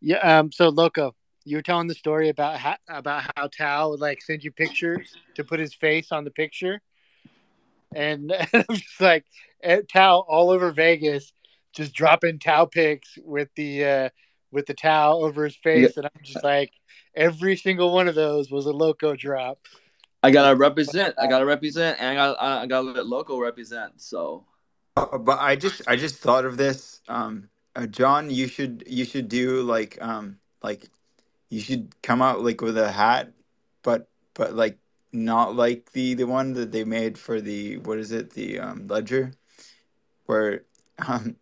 Yeah. 0.00 0.38
Um. 0.38 0.52
So, 0.52 0.68
Loco, 0.68 1.14
you 1.44 1.56
were 1.56 1.62
telling 1.62 1.86
the 1.86 1.94
story 1.94 2.28
about 2.28 2.58
how 2.58 2.76
about 2.88 3.30
how 3.36 3.48
Tao 3.48 3.90
would 3.90 4.00
like 4.00 4.22
send 4.22 4.44
you 4.44 4.50
pictures 4.50 5.16
to 5.34 5.44
put 5.44 5.60
his 5.60 5.74
face 5.74 6.12
on 6.12 6.24
the 6.24 6.30
picture, 6.30 6.80
and, 7.94 8.32
I'm 8.52 8.64
just 8.70 9.00
like 9.00 9.24
eh, 9.62 9.82
Tao 9.92 10.20
all 10.28 10.50
over 10.50 10.70
Vegas, 10.72 11.32
just 11.74 11.94
dropping 11.94 12.38
Tao 12.38 12.64
pics 12.64 13.18
with 13.22 13.48
the 13.56 13.84
uh 13.84 14.08
with 14.50 14.66
the 14.66 14.74
Tao 14.74 15.14
over 15.14 15.44
his 15.44 15.56
face, 15.56 15.96
and 15.96 16.06
I'm 16.06 16.22
just 16.22 16.44
like, 16.44 16.72
every 17.14 17.56
single 17.56 17.92
one 17.92 18.08
of 18.08 18.14
those 18.14 18.50
was 18.50 18.66
a 18.66 18.72
Loco 18.72 19.16
drop. 19.16 19.58
I 20.22 20.30
gotta 20.30 20.56
represent. 20.56 21.14
I 21.18 21.26
gotta 21.26 21.44
represent, 21.44 22.00
and 22.00 22.08
I 22.08 22.14
got 22.14 22.40
I 22.40 22.66
gotta 22.66 22.92
let 22.92 23.06
local 23.06 23.40
represent. 23.40 24.00
So 24.00 24.46
Uh, 24.96 25.18
But 25.18 25.38
I 25.40 25.56
just 25.56 25.82
I 25.86 25.96
just 25.96 26.16
thought 26.16 26.46
of 26.46 26.56
this. 26.56 27.02
Um, 27.08 27.50
uh, 27.76 27.86
John, 27.86 28.30
you 28.30 28.46
should 28.46 28.84
you 28.86 29.04
should 29.04 29.28
do 29.28 29.62
like 29.62 29.98
um 30.00 30.38
like 30.62 30.88
you 31.50 31.60
should 31.60 31.94
come 32.02 32.22
out 32.22 32.42
like 32.42 32.60
with 32.60 32.78
a 32.78 32.90
hat, 32.90 33.32
but 33.82 34.08
but 34.34 34.54
like 34.54 34.78
not 35.12 35.54
like 35.54 35.92
the 35.92 36.14
the 36.14 36.24
one 36.24 36.52
that 36.54 36.72
they 36.72 36.84
made 36.84 37.18
for 37.18 37.40
the 37.40 37.78
what 37.78 37.98
is 37.98 38.12
it 38.12 38.30
the 38.30 38.58
um 38.58 38.86
ledger, 38.88 39.32
where 40.26 40.62
um 41.06 41.36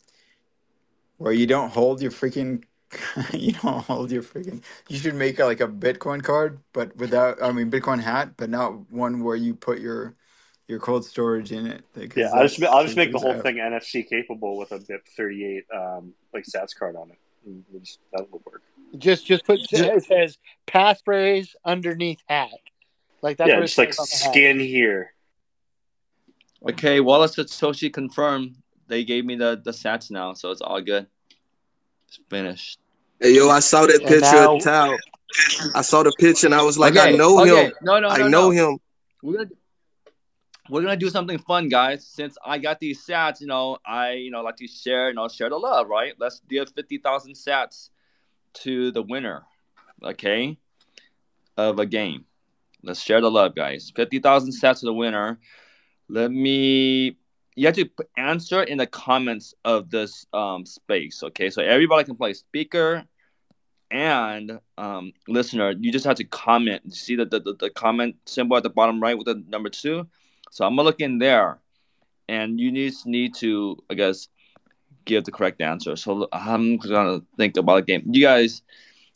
where 1.19 1.33
you 1.33 1.47
don't 1.47 1.71
hold 1.71 2.03
your 2.03 2.11
freaking 2.11 2.65
you 3.33 3.53
don't 3.53 3.85
hold 3.85 4.11
your 4.11 4.23
freaking 4.23 4.63
you 4.89 4.99
should 4.99 5.15
make 5.15 5.39
like 5.39 5.61
a 5.61 5.69
Bitcoin 5.69 6.23
card, 6.23 6.59
but 6.73 6.95
without 6.97 7.43
I 7.43 7.53
mean 7.53 7.71
Bitcoin 7.71 8.01
hat, 8.01 8.33
but 8.37 8.51
not 8.51 8.91
one 8.91 9.23
where 9.23 9.37
you 9.37 9.55
put 9.55 9.81
your 9.81 10.15
your 10.69 10.79
cold 10.79 11.05
storage 11.05 11.53
in 11.53 11.67
it. 11.67 11.85
Because 11.95 12.17
Yeah, 12.25 12.31
I'll 12.35 12.45
just 12.45 12.61
that's 12.61 12.73
I'll 12.73 12.85
just 12.85 12.97
make 12.97 13.13
the 13.13 13.19
whole 13.19 13.41
thing 13.41 13.57
NFC 13.57 14.09
capable 14.09 14.57
with 14.57 14.73
a 14.73 14.79
BIP 14.79 15.07
38 15.17 15.65
um 15.75 16.13
like 16.35 16.45
Satscard 16.45 16.97
on 16.97 17.11
it. 17.11 17.19
And 17.45 17.65
we'll 17.71 17.81
just, 17.81 17.99
that 18.13 18.31
will 18.31 18.43
work. 18.45 18.63
Just 18.99 19.27
just 19.27 19.45
put 19.47 19.59
it 19.73 20.05
says 20.05 20.39
passphrase 20.67 21.55
underneath 21.65 22.21
hat, 22.29 22.51
like 23.23 23.39
that's 23.39 23.49
yeah, 23.49 23.55
what 23.55 23.63
it 23.65 23.67
just 23.69 23.79
like 23.79 23.95
says 23.95 23.99
on 24.01 24.07
the 24.11 24.25
hat. 24.25 24.33
scan 24.33 24.61
here. 24.61 25.13
okay, 26.69 27.01
Wallace 27.01 27.37
Satoshi 27.37 27.93
confirmed. 27.93 28.57
They 28.89 29.05
gave 29.05 29.25
me 29.25 29.37
the 29.37 29.61
the 29.65 29.71
sats 29.71 30.11
now, 30.11 30.35
so 30.35 30.51
it's 30.51 30.61
all 30.61 30.81
good. 30.83 31.07
It's 32.09 32.21
finished. 32.29 32.79
Hey, 33.21 33.35
yo, 33.37 33.49
I 33.49 33.61
saw 33.61 33.87
that 33.87 34.01
And 34.01 34.07
picture 34.09 34.33
now- 34.33 34.57
of 34.57 34.63
Tao. 34.63 34.97
I 35.75 35.81
saw 35.81 36.03
the 36.03 36.13
picture 36.19 36.47
and 36.47 36.55
I 36.55 36.61
was 36.63 36.77
like, 36.77 36.99
I 36.99 37.13
know 37.13 37.41
okay. 37.41 37.67
him. 37.67 37.73
No, 37.81 37.99
no, 37.99 38.09
I 38.09 38.19
no, 38.19 38.29
know 38.29 38.51
no. 38.51 38.73
him. 38.73 38.79
We're 39.23 39.33
gonna 39.39 39.51
we're 40.69 40.83
gonna 40.83 40.97
do 40.97 41.09
something 41.09 41.39
fun, 41.39 41.71
guys. 41.71 42.07
Since 42.07 42.37
I 42.45 42.59
got 42.59 42.79
these 42.81 43.03
sats, 43.07 43.41
you 43.41 43.47
know, 43.47 43.79
I 43.87 44.13
you 44.13 44.31
know 44.31 44.43
like 44.43 44.57
to 44.57 44.67
share, 44.67 45.09
you 45.09 45.15
know, 45.15 45.29
share 45.29 45.49
the 45.49 45.57
love, 45.57 45.89
right? 45.89 46.13
Let's 46.19 46.43
give 46.51 46.69
fifty 46.77 46.99
thousand 46.99 47.33
sats 47.33 47.89
to 48.55 48.91
the 48.93 49.03
winner, 49.03 49.43
okay, 50.03 50.59
of 51.57 51.79
a 51.79 51.87
game. 51.87 52.25
Let's 52.83 53.01
share 53.01 53.21
the 53.21 53.31
love, 53.31 53.55
guys. 53.55 53.93
Fifty 53.95 54.19
thousand 54.19 54.53
sats 54.53 54.81
to 54.81 54.87
the 54.87 54.95
winner. 54.95 55.39
Let 56.09 56.31
me. 56.31 57.17
You 57.55 57.67
have 57.67 57.77
to 57.77 57.91
answer 58.17 58.63
in 58.63 58.79
the 58.79 58.87
comments 58.87 59.55
of 59.65 59.91
this 59.91 60.27
um, 60.33 60.65
space, 60.65 61.23
okay? 61.23 61.51
So 61.51 61.61
everybody 61.63 62.05
can 62.05 62.17
play 62.17 62.33
speaker 62.33 63.05
and 63.93 64.59
um, 64.79 65.13
listener. 65.29 65.75
You 65.79 65.93
just 65.93 66.07
have 66.07 66.17
to 66.17 66.25
comment. 66.25 66.83
You 66.87 66.93
see 66.93 67.17
the, 67.17 67.27
the, 67.27 67.55
the, 67.59 67.71
comment 67.71 68.17
symbol 68.25 68.57
at 68.57 68.63
the 68.63 68.71
bottom 68.71 69.01
right 69.01 69.17
with 69.17 69.27
the 69.27 69.45
number 69.49 69.69
two. 69.69 70.09
So 70.51 70.65
I'm 70.65 70.73
gonna 70.73 70.83
look 70.83 71.01
in 71.01 71.19
there, 71.19 71.61
and 72.29 72.59
you 72.59 72.73
need 72.73 72.95
need 73.05 73.35
to, 73.37 73.77
I 73.91 73.95
guess, 73.95 74.29
give 75.05 75.25
the 75.25 75.33
correct 75.33 75.61
answer. 75.61 75.97
So 75.97 76.29
I'm 76.33 76.77
gonna 76.79 77.21
think 77.37 77.57
about 77.57 77.79
a 77.79 77.83
game. 77.83 78.03
You 78.11 78.23
guys, 78.23 78.63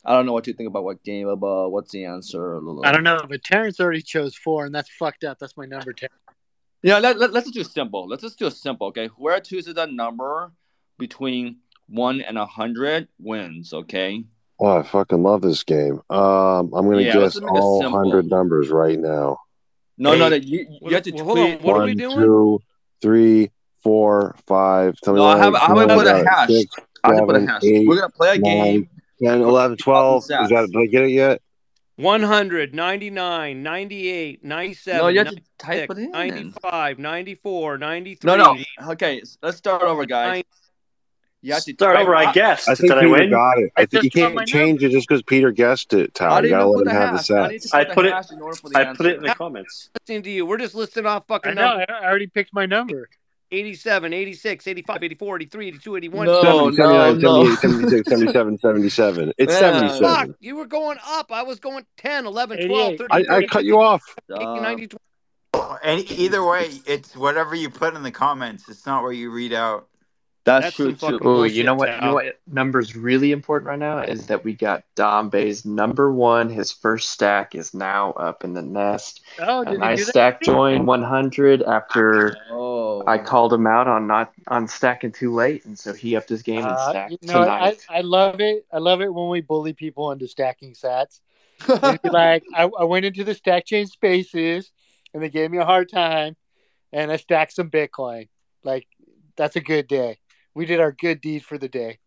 I 0.05 0.13
don't 0.13 0.25
know 0.25 0.33
what 0.33 0.47
you 0.47 0.53
think 0.53 0.67
about 0.67 0.83
what 0.83 1.03
game 1.03 1.27
about 1.27 1.71
what's 1.71 1.91
the 1.91 2.05
answer. 2.05 2.57
I 2.83 2.91
don't 2.91 3.03
know, 3.03 3.19
but 3.27 3.43
Terrence 3.43 3.79
already 3.79 4.01
chose 4.01 4.35
four, 4.35 4.65
and 4.65 4.73
that's 4.73 4.89
fucked 4.89 5.23
up. 5.23 5.39
That's 5.39 5.57
my 5.57 5.65
number 5.65 5.93
ten. 5.93 6.09
Yeah, 6.83 6.99
let, 6.99 7.17
let, 7.17 7.33
let's 7.33 7.49
just 7.49 7.55
do 7.55 7.61
a 7.61 7.65
simple. 7.83 8.07
Let's 8.07 8.21
just 8.21 8.37
do 8.39 8.45
a 8.45 8.51
simple, 8.51 8.87
okay? 8.87 9.07
Whoever 9.17 9.41
chooses 9.41 9.75
a 9.77 9.87
number 9.87 10.51
between 10.99 11.57
one 11.89 12.21
and 12.21 12.37
a 12.37 12.45
hundred 12.45 13.07
wins, 13.19 13.73
okay? 13.73 14.23
Oh, 14.59 14.77
I 14.77 14.83
fucking 14.83 15.21
love 15.23 15.41
this 15.41 15.63
game. 15.63 16.01
Um, 16.09 16.73
I'm 16.73 16.85
gonna 16.89 17.01
Yeah, 17.01 17.13
guess 17.13 17.37
all 17.37 17.89
hundred 17.89 18.27
numbers 18.29 18.69
right 18.69 18.99
now. 18.99 19.39
No, 19.97 20.15
no, 20.15 20.27
Eight. 20.27 20.29
no. 20.29 20.35
You, 20.35 20.79
you 20.83 20.93
have 20.93 21.03
to 21.03 21.11
Well, 21.11 21.25
hold 21.25 21.37
on, 21.39 21.45
tweet. 21.53 21.61
what 21.63 21.75
are 21.77 21.83
we 21.85 21.95
doing? 21.95 22.15
two, 22.17 22.59
three, 23.01 23.51
four, 23.83 24.35
five. 24.45 24.95
Tell 25.03 25.13
me 25.13 25.19
No, 25.19 25.25
I 25.27 25.35
when 25.35 25.43
have. 25.43 25.55
I 25.55 25.59
have 25.59 25.67
to 25.67 25.87
count 25.87 25.91
put 25.99 26.07
a 26.07 26.15
uh, 26.15 26.23
hash. 26.29 26.49
Six, 26.49 26.75
I 27.03 27.07
have 27.09 27.17
to 27.19 27.25
put 27.25 27.35
a 27.35 27.45
hash. 27.47 27.63
eight, 27.63 27.87
We're 27.87 27.95
gonna 27.95 28.09
play 28.09 28.35
a 28.35 28.39
nine, 28.39 28.63
game. 28.63 28.89
10, 29.23 29.41
11, 29.41 29.77
12. 29.77 30.23
Is 30.23 30.27
that, 30.27 30.47
did 30.49 30.77
I 30.77 30.85
get 30.85 31.03
it 31.03 31.09
yet? 31.11 31.41
100, 31.95 32.75
99, 32.75 33.63
98, 33.63 34.43
97, 34.45 35.01
No, 35.01 35.07
you 35.07 35.17
have 35.17 35.29
to 35.35 35.41
type 35.57 35.89
it 35.89 35.97
in. 35.97 36.11
95, 36.11 36.99
94, 36.99 37.77
93. 37.79 38.27
No, 38.27 38.35
no. 38.37 38.91
Okay, 38.91 39.23
let's 39.41 39.57
start 39.57 39.81
over, 39.81 40.05
guys. 40.05 40.43
You 41.41 41.53
have 41.53 41.63
to 41.63 41.73
Start 41.73 41.97
over. 41.97 42.15
I 42.15 42.25
I- 42.25 42.33
guessed. 42.33 42.67
I 42.69 42.75
think 42.75 42.89
Did 42.89 42.97
I 42.97 43.01
Peter 43.01 43.11
win? 43.13 43.29
got 43.31 43.57
it. 43.59 43.71
I 43.77 43.85
think 43.85 44.03
you 44.03 44.09
just 44.09 44.15
got 44.23 44.33
my 44.33 44.41
can't 44.41 44.49
change 44.49 44.83
it 44.83 44.89
just 44.89 45.07
because 45.07 45.21
Peter 45.23 45.51
guessed 45.51 45.93
it, 45.93 46.11
I 46.15 46.19
Tyler. 46.19 46.43
You 46.45 46.49
gotta 46.49 46.65
let 46.67 46.77
put 46.85 46.87
him 46.87 46.93
have 47.01 47.11
the 47.13 47.17
hash. 47.17 47.31
I 47.31 47.47
need 47.47 47.61
sets. 47.61 47.71
to 47.71 47.77
I 47.77 47.83
put 47.85 47.93
put 47.95 48.05
it. 48.05 48.31
in 48.31 48.41
order 48.41 48.55
for 48.57 48.69
the 48.69 48.77
I 48.77 48.81
answer. 48.83 48.97
put 48.97 49.05
it 49.05 49.17
in 49.17 49.23
the 49.23 49.35
comments. 49.35 49.89
Listening 50.01 50.23
to 50.23 50.29
you. 50.31 50.45
We're 50.45 50.57
just 50.57 50.75
listing 50.75 51.05
off 51.05 51.23
I 51.29 51.33
fucking 51.35 51.55
know. 51.55 51.67
numbers. 51.67 51.85
I 51.89 51.93
I 51.93 52.05
already 52.09 52.27
picked 52.27 52.53
my 52.53 52.65
number. 52.65 53.07
87, 53.51 54.13
86, 54.13 54.67
85, 54.67 55.03
84, 55.03 55.35
83, 55.37 55.67
82, 55.69 55.95
81. 55.95 56.25
No, 56.25 56.41
70, 56.41 56.57
no, 56.57 56.71
79, 56.71 57.19
no. 57.19 57.55
78, 57.55 57.59
76, 57.59 58.09
77, 58.09 58.57
77. 58.57 59.33
It's 59.37 59.53
Man. 59.53 59.61
77. 59.61 60.27
Fuck, 60.27 60.35
you 60.39 60.55
were 60.55 60.65
going 60.65 60.97
up. 61.05 61.31
I 61.31 61.43
was 61.43 61.59
going 61.59 61.85
10, 61.97 62.25
11, 62.25 62.67
12, 62.67 62.71
88. 62.93 62.97
13, 62.97 63.07
I, 63.11 63.17
I 63.17 63.23
14, 63.41 63.49
cut 63.49 63.65
you 63.65 63.79
off. 63.79 64.03
18, 64.31 64.47
Uh, 64.47 64.61
19, 64.61 64.89
20. 64.89 65.77
And 65.83 66.11
either 66.11 66.45
way, 66.45 66.71
it's 66.85 67.15
whatever 67.15 67.55
you 67.55 67.69
put 67.69 67.95
in 67.95 68.03
the 68.03 68.11
comments. 68.11 68.67
It's 68.69 68.85
not 68.85 69.03
what 69.03 69.11
you 69.15 69.31
read 69.31 69.53
out. 69.53 69.87
That's, 70.43 70.63
That's 70.67 70.75
true 70.77 70.91
too. 70.91 70.95
fucking 70.97 71.19
Oh, 71.23 71.43
you 71.43 71.65
know 71.65 71.75
what? 71.75 71.89
You 71.89 71.95
know 71.95 71.99
Tao. 71.99 72.13
what 72.13 72.39
number's 72.49 72.95
really 72.95 73.33
important 73.33 73.67
right 73.67 73.77
now 73.79 73.99
is 73.99 74.27
that 74.27 74.45
we 74.45 74.53
got 74.53 74.83
Dom 74.95 75.29
Bay's 75.29 75.65
number 75.65 76.09
one. 76.09 76.49
His 76.49 76.71
first 76.71 77.09
stack 77.09 77.53
is 77.53 77.73
now 77.73 78.11
up 78.13 78.45
in 78.45 78.53
the 78.53 78.61
nest. 78.61 79.19
Oh, 79.39 79.61
A 79.63 79.65
did 79.65 79.73
he 79.73 79.77
nice 79.79 80.07
stack 80.07 80.41
join 80.41 80.85
100 80.85 81.63
after 81.63 82.37
Oh, 82.49 82.76
I 83.05 83.17
called 83.17 83.53
him 83.53 83.67
out 83.67 83.87
on 83.87 84.07
not 84.07 84.33
on 84.47 84.67
stacking 84.67 85.11
too 85.11 85.33
late, 85.33 85.65
and 85.65 85.77
so 85.77 85.93
he 85.93 86.15
upped 86.15 86.29
his 86.29 86.41
game 86.41 86.59
and 86.59 86.67
Uh, 86.67 86.89
stacked 86.89 87.11
you 87.11 87.17
know, 87.23 87.41
I, 87.41 87.69
tonight. 87.69 87.85
I 87.89 88.01
love 88.01 88.39
it. 88.39 88.65
I 88.71 88.77
love 88.77 89.01
it 89.01 89.13
when 89.13 89.29
we 89.29 89.41
bully 89.41 89.73
people 89.73 90.11
into 90.11 90.27
stacking 90.27 90.73
sats. 90.73 91.19
Like, 92.03 92.43
I, 92.55 92.69
I 92.79 92.83
went 92.85 93.05
into 93.05 93.23
the 93.23 93.33
stack 93.35 93.65
chain 93.65 93.87
spaces 93.87 94.71
and 95.13 95.21
they 95.21 95.29
gave 95.29 95.51
me 95.51 95.57
a 95.57 95.65
hard 95.65 95.89
time 95.89 96.35
and 96.91 97.11
I 97.11 97.17
stacked 97.17 97.53
some 97.53 97.69
Bitcoin. 97.69 98.29
Like, 98.63 98.87
that's 99.35 99.55
a 99.55 99.61
good 99.61 99.87
day. 99.87 100.19
We 100.55 100.65
did 100.65 100.79
our 100.79 100.91
good 100.91 101.21
deed 101.21 101.43
for 101.43 101.57
the 101.57 101.69
day. 101.69 101.99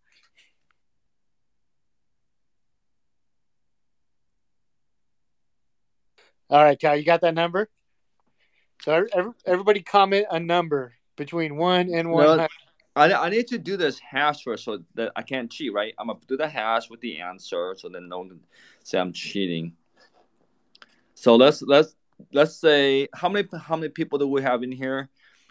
All 6.49 6.63
right, 6.63 6.79
Cal, 6.81 6.97
you 6.97 7.05
got 7.05 7.21
that 7.21 7.35
number? 7.35 7.69
So 8.83 9.07
every, 9.13 9.33
everybody 9.47 9.83
comment 9.83 10.27
a 10.31 10.41
number 10.41 10.95
between 11.17 11.57
one 11.57 11.93
and 11.93 12.11
one 12.11 12.39
No. 12.39 12.49
I, 12.97 13.13
I 13.13 13.31
need 13.31 13.47
to 13.49 13.59
do 13.59 13.77
this 13.77 13.99
hash 13.99 14.43
first 14.43 14.65
so 14.65 14.83
that 14.95 15.13
I 15.15 15.23
can't 15.23 15.51
cheat, 15.51 15.73
right? 15.73 15.95
I'm 15.99 16.09
gonna 16.09 16.19
do 16.27 16.37
the 16.37 16.49
hash 16.49 16.91
with 16.91 17.01
the 17.01 17.21
answer 17.21 17.75
so 17.79 17.89
then 17.89 18.09
no 18.09 18.19
one 18.19 18.29
can 18.31 18.41
say 18.83 18.99
I'm 18.99 19.13
cheating. 19.13 19.75
So 21.15 21.37
let's 21.37 21.63
let's 21.63 21.95
let's 22.33 22.57
say 22.57 23.09
how 23.15 23.29
many 23.29 23.49
how 23.63 23.77
many 23.77 23.91
people 23.91 24.19
do 24.19 24.27
we 24.27 24.43
have 24.43 24.63
in 24.63 24.73
here? 24.73 25.09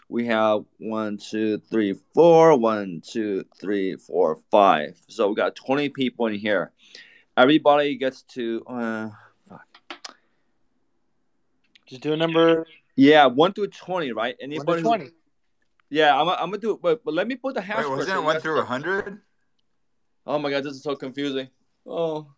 We 0.08 0.26
have 0.26 0.64
one, 0.78 1.18
two, 1.18 1.58
three, 1.70 1.94
four, 2.14 2.58
one, 2.58 3.00
two, 3.06 3.44
three, 3.60 3.94
four, 3.94 4.38
five. 4.50 4.98
So 5.06 5.28
we 5.28 5.36
got 5.36 5.54
20 5.54 5.88
people 5.90 6.26
in 6.26 6.34
here. 6.34 6.72
Everybody 7.36 7.96
gets 7.96 8.22
to 8.34 8.62
uh 8.66 9.08
Just 11.86 12.02
do 12.02 12.12
a 12.12 12.16
number 12.16 12.66
yeah, 12.96 13.26
one 13.26 13.52
through 13.52 13.68
20, 13.68 14.12
right? 14.12 14.36
one 14.38 14.50
Anybody 14.50 14.82
to 14.82 14.88
twenty. 14.88 15.10
Yeah, 15.90 16.18
I'm, 16.20 16.28
I'm 16.28 16.36
gonna 16.50 16.58
do 16.58 16.72
it, 16.72 16.82
but, 16.82 17.04
but 17.04 17.14
let 17.14 17.26
me 17.26 17.34
put 17.34 17.54
the 17.54 17.60
hash 17.60 17.78
Wait, 17.78 17.90
wasn't 17.90 18.18
it 18.18 18.22
one 18.22 18.40
through 18.40 18.60
a 18.60 18.64
hundred? 18.64 19.20
Oh 20.26 20.38
my 20.38 20.50
god, 20.50 20.62
this 20.62 20.74
is 20.74 20.82
so 20.82 20.94
confusing. 20.94 21.48
Oh, 21.86 22.28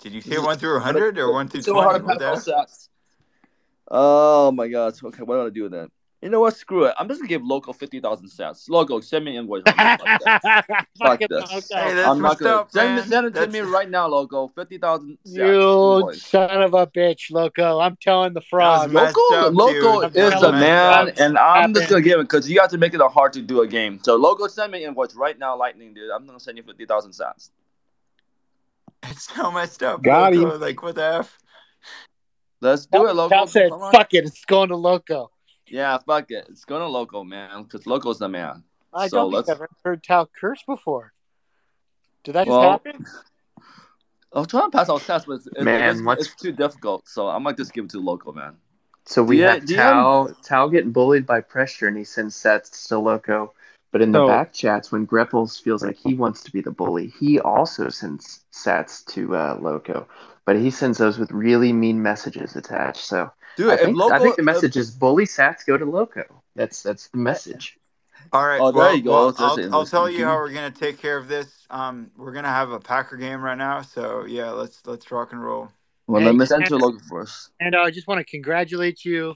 Did 0.00 0.12
you 0.14 0.20
say 0.20 0.38
one 0.38 0.58
through 0.58 0.76
a 0.78 0.80
hundred 0.80 1.18
or 1.18 1.32
one 1.32 1.46
through 1.46 1.58
it's 1.58 1.66
so 1.66 1.74
hard 1.74 2.00
twenty? 2.00 2.18
to 2.18 2.24
pass 2.24 2.48
all 2.48 2.64
sets. 2.66 2.88
Oh 3.88 4.50
my 4.50 4.68
god. 4.68 4.94
Okay, 5.02 5.22
what 5.22 5.36
do 5.36 5.46
I 5.46 5.50
do 5.50 5.68
then? 5.68 5.88
You 6.22 6.28
know 6.28 6.38
what? 6.40 6.56
Screw 6.56 6.84
it. 6.84 6.94
I'm 6.98 7.08
just 7.08 7.18
gonna 7.20 7.28
give 7.28 7.42
Loco 7.44 7.72
fifty 7.72 7.98
thousand 7.98 8.28
cents. 8.28 8.68
Loco, 8.68 9.00
send 9.00 9.24
me 9.24 9.32
an 9.32 9.42
invoice. 9.42 9.64
Fuck 9.66 9.76
this. 10.20 10.42
Fuck 11.02 11.18
this. 11.18 11.30
loco. 11.30 11.60
Hey, 11.72 11.94
that's 11.94 12.08
I'm 12.08 12.22
not 12.22 12.38
gonna 12.38 12.54
up, 12.58 12.70
send, 12.70 12.94
me, 12.94 13.02
send 13.02 13.26
it 13.26 13.34
to 13.34 13.46
me 13.48 13.58
right 13.68 13.90
now, 13.90 14.06
Loco. 14.06 14.46
Fifty 14.54 14.78
thousand 14.78 15.18
sats. 15.26 15.34
You 15.36 15.96
invoice. 15.96 16.22
son 16.22 16.62
of 16.62 16.74
a 16.74 16.86
bitch, 16.86 17.32
loco. 17.32 17.80
I'm 17.80 17.96
telling 18.00 18.34
the 18.34 18.40
frog. 18.40 18.92
messed 18.92 19.16
Local, 19.16 19.46
up, 19.46 19.52
local 19.54 20.00
dude. 20.02 20.16
is 20.16 20.30
That 20.30 20.40
the 20.40 20.52
man, 20.52 21.06
messed 21.06 21.20
up. 21.20 21.26
and 21.26 21.38
I'm 21.38 21.74
just 21.74 21.90
gonna 21.90 22.02
give 22.02 22.20
it 22.20 22.22
because 22.22 22.48
you 22.48 22.60
have 22.60 22.70
to 22.70 22.78
make 22.78 22.94
it 22.94 23.00
hard 23.00 23.32
to 23.32 23.42
do 23.42 23.62
a 23.62 23.66
game. 23.66 23.98
So, 24.04 24.14
Loco, 24.14 24.46
send 24.46 24.70
me 24.70 24.84
an 24.84 24.90
invoice 24.90 25.16
right 25.16 25.36
now, 25.36 25.56
Lightning, 25.56 25.92
dude. 25.92 26.08
I'm 26.12 26.24
gonna 26.24 26.38
send 26.38 26.56
you 26.56 26.62
fifty 26.62 26.86
thousand 26.86 27.14
cents. 27.14 27.50
It's 29.02 29.24
so 29.34 29.50
messed 29.50 29.82
up. 29.82 30.02
Got 30.04 30.34
Loco. 30.34 30.54
him. 30.54 30.60
Like 30.60 30.80
what 30.84 30.94
the 30.94 31.04
f? 31.04 31.36
Let's 32.60 32.86
do 32.86 33.08
it, 33.08 33.16
Loco. 33.16 33.34
Cal 33.34 33.46
said, 33.48 33.70
Come 33.72 33.82
on. 33.82 33.90
fuck 33.90 34.14
it, 34.14 34.24
it's 34.24 34.44
going 34.44 34.68
to 34.68 34.76
loco. 34.76 35.31
Yeah, 35.72 35.96
fuck 35.98 36.30
it. 36.30 36.46
It's 36.50 36.64
going 36.64 36.82
to 36.82 36.86
Loco, 36.86 37.24
man, 37.24 37.62
because 37.62 37.86
Loco's 37.86 38.18
the 38.18 38.28
man. 38.28 38.62
I 38.92 39.08
So 39.08 39.16
don't 39.16 39.30
think 39.32 39.34
let's- 39.36 39.48
I've 39.48 39.56
ever 39.56 39.68
heard 39.84 40.02
Tal 40.04 40.26
curse 40.38 40.62
before. 40.66 41.12
Did 42.24 42.32
that 42.34 42.46
just 42.46 42.50
Well, 42.50 42.70
happen? 42.70 43.04
I'm 44.34 44.46
trying 44.46 44.70
to 44.70 44.76
pass 44.76 44.88
out 44.88 45.00
stats, 45.00 45.26
but 45.26 45.34
it's, 45.34 45.46
it- 45.46 45.62
Man, 45.62 45.96
it's, 45.96 46.02
what's- 46.04 46.26
it's 46.26 46.34
too 46.34 46.52
difficult. 46.52 47.08
So 47.08 47.28
I 47.28 47.38
might 47.38 47.56
just 47.56 47.72
give 47.72 47.86
it 47.86 47.90
to 47.92 48.00
Loco, 48.00 48.32
man. 48.32 48.56
So 49.06 49.22
we 49.22 49.40
Yeah, 49.40 49.54
have 49.54 49.66
do 49.66 49.72
you- 49.72 49.78
Tao 49.80 50.28
Tao 50.42 50.68
getting 50.68 50.92
bullied 50.92 51.26
by 51.26 51.40
pressure, 51.40 51.88
and 51.88 51.96
he 51.96 52.04
sends 52.04 52.36
sats 52.40 52.86
to 52.88 52.98
Loco. 52.98 53.52
But 53.90 54.00
in 54.00 54.12
the 54.12 54.20
So- 54.20 54.26
back 54.28 54.52
chats, 54.52 54.92
when 54.92 55.06
Grepples 55.06 55.60
feels 55.60 55.82
like 55.82 55.96
he 55.96 56.14
wants 56.14 56.42
to 56.44 56.52
be 56.52 56.60
the 56.60 56.70
bully, 56.70 57.08
he 57.08 57.40
also 57.40 57.88
sends 57.88 58.44
sats 58.52 59.04
to 59.06 59.34
uh, 59.36 59.58
Loco. 59.60 60.06
But 60.44 60.56
he 60.56 60.70
sends 60.70 60.98
those 60.98 61.18
with 61.18 61.30
really 61.30 61.72
mean 61.72 62.02
messages 62.02 62.56
attached. 62.56 63.04
So 63.04 63.30
Dude, 63.56 63.70
I 63.70 63.76
think, 63.76 63.96
Loco, 63.96 64.14
I 64.14 64.18
think 64.18 64.36
the 64.36 64.42
if- 64.42 64.46
message 64.46 64.76
is 64.76 64.90
bully 64.90 65.24
sats 65.24 65.64
go 65.66 65.76
to 65.76 65.84
Loco. 65.84 66.24
That's 66.56 66.82
that's 66.82 67.08
the 67.08 67.18
message. 67.18 67.78
All 68.32 68.46
right. 68.46 68.60
Oh, 68.60 68.72
there 68.72 68.78
well, 68.80 68.96
you 68.96 69.02
go. 69.02 69.10
well, 69.10 69.34
I'll. 69.38 69.74
I'll 69.74 69.86
tell 69.86 70.08
you 70.08 70.24
how 70.24 70.36
we're 70.36 70.52
gonna 70.52 70.70
take 70.70 70.98
care 70.98 71.16
of 71.16 71.28
this. 71.28 71.66
Um, 71.70 72.10
we're 72.16 72.32
gonna 72.32 72.48
have 72.48 72.70
a 72.70 72.80
Packer 72.80 73.16
game 73.16 73.40
right 73.42 73.58
now, 73.58 73.82
so 73.82 74.24
yeah, 74.24 74.50
let's 74.50 74.84
let's 74.86 75.10
rock 75.10 75.32
and 75.32 75.42
roll. 75.42 75.70
well, 76.06 76.22
let 76.22 76.34
me 76.34 76.46
send 76.46 76.66
to 76.66 76.74
and- 76.74 76.82
Loco 76.82 76.98
first. 77.08 77.50
And 77.60 77.76
I 77.76 77.90
just 77.90 78.06
want 78.06 78.18
to 78.18 78.24
congratulate 78.24 79.04
you 79.04 79.34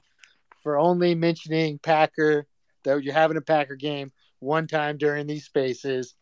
for 0.62 0.78
only 0.78 1.14
mentioning 1.14 1.78
Packer, 1.78 2.46
that 2.84 3.02
you're 3.04 3.14
having 3.14 3.36
a 3.36 3.40
Packer 3.42 3.76
game 3.76 4.10
one 4.40 4.66
time 4.66 4.96
during 4.96 5.26
these 5.26 5.44
spaces. 5.44 6.14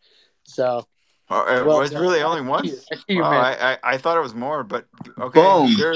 So, 0.44 0.86
Oh, 1.30 1.56
it 1.56 1.64
Well 1.64 1.78
was 1.78 1.90
done. 1.90 2.02
really 2.02 2.22
only 2.22 2.42
see 2.42 2.46
once. 2.48 2.86
I 2.92 2.96
see 2.96 3.02
you, 3.08 3.22
Wow. 3.22 3.30
I, 3.30 3.72
I 3.74 3.78
I 3.82 3.98
thought 3.98 4.16
it 4.16 4.20
was 4.22 4.34
more, 4.34 4.62
but 4.62 4.86
okay, 5.18 5.40
Boom. 5.40 5.70
sure. 5.70 5.94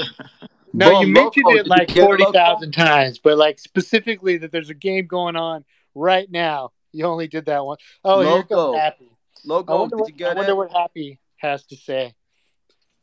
no, 0.73 0.91
Boom, 0.91 1.01
you 1.07 1.13
mentioned 1.13 1.45
local. 1.45 1.57
it 1.59 1.67
like 1.67 1.87
get 1.89 1.97
it, 1.97 2.19
local? 2.19 2.33
40,000 2.33 2.71
times, 2.71 3.19
but 3.19 3.37
like 3.37 3.59
specifically 3.59 4.37
that 4.37 4.51
there's 4.51 4.69
a 4.69 4.73
game 4.75 5.05
going 5.07 5.35
on 5.35 5.65
right 5.93 6.29
now. 6.31 6.71
You 6.91 7.05
only 7.05 7.27
did 7.27 7.45
that 7.45 7.63
one. 7.63 7.77
Oh, 8.03 8.21
here 8.21 8.29
Loco. 8.31 8.71
comes 8.71 8.81
Happy. 8.81 9.05
I 9.11 9.15
Local, 9.45 9.79
wonder, 9.79 9.95
did 9.97 10.01
what, 10.01 10.19
you 10.19 10.25
I 10.25 10.33
wonder 10.33 10.51
it? 10.51 10.55
what 10.57 10.71
Happy 10.71 11.19
has 11.37 11.65
to 11.67 11.75
say. 11.75 12.13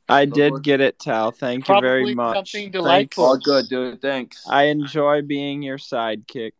I 0.08 0.24
Local. 0.24 0.34
did 0.34 0.62
get 0.64 0.80
it, 0.80 0.98
Tal. 0.98 1.30
Thank 1.30 1.68
you 1.68 1.80
very 1.80 2.14
much. 2.14 2.34
something 2.36 2.64
Thanks. 2.64 2.72
delightful. 2.72 3.24
All 3.24 3.38
good, 3.38 3.68
dude. 3.68 4.02
Thanks. 4.02 4.44
I 4.48 4.64
enjoy 4.64 5.22
being 5.22 5.62
your 5.62 5.78
sidekick. 5.78 6.52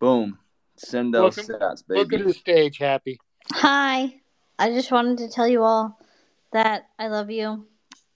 Boom. 0.00 0.38
Send 0.76 1.12
those 1.14 1.36
Welcome, 1.36 1.54
stats, 1.56 1.82
welcome 1.88 2.10
to 2.10 2.18
baby. 2.18 2.22
the 2.24 2.34
stage, 2.34 2.78
Happy. 2.78 3.18
Hi. 3.52 4.19
I 4.60 4.68
just 4.72 4.92
wanted 4.92 5.16
to 5.18 5.28
tell 5.30 5.48
you 5.48 5.62
all 5.62 5.98
that 6.52 6.82
I 6.98 7.08
love 7.08 7.30
you 7.30 7.66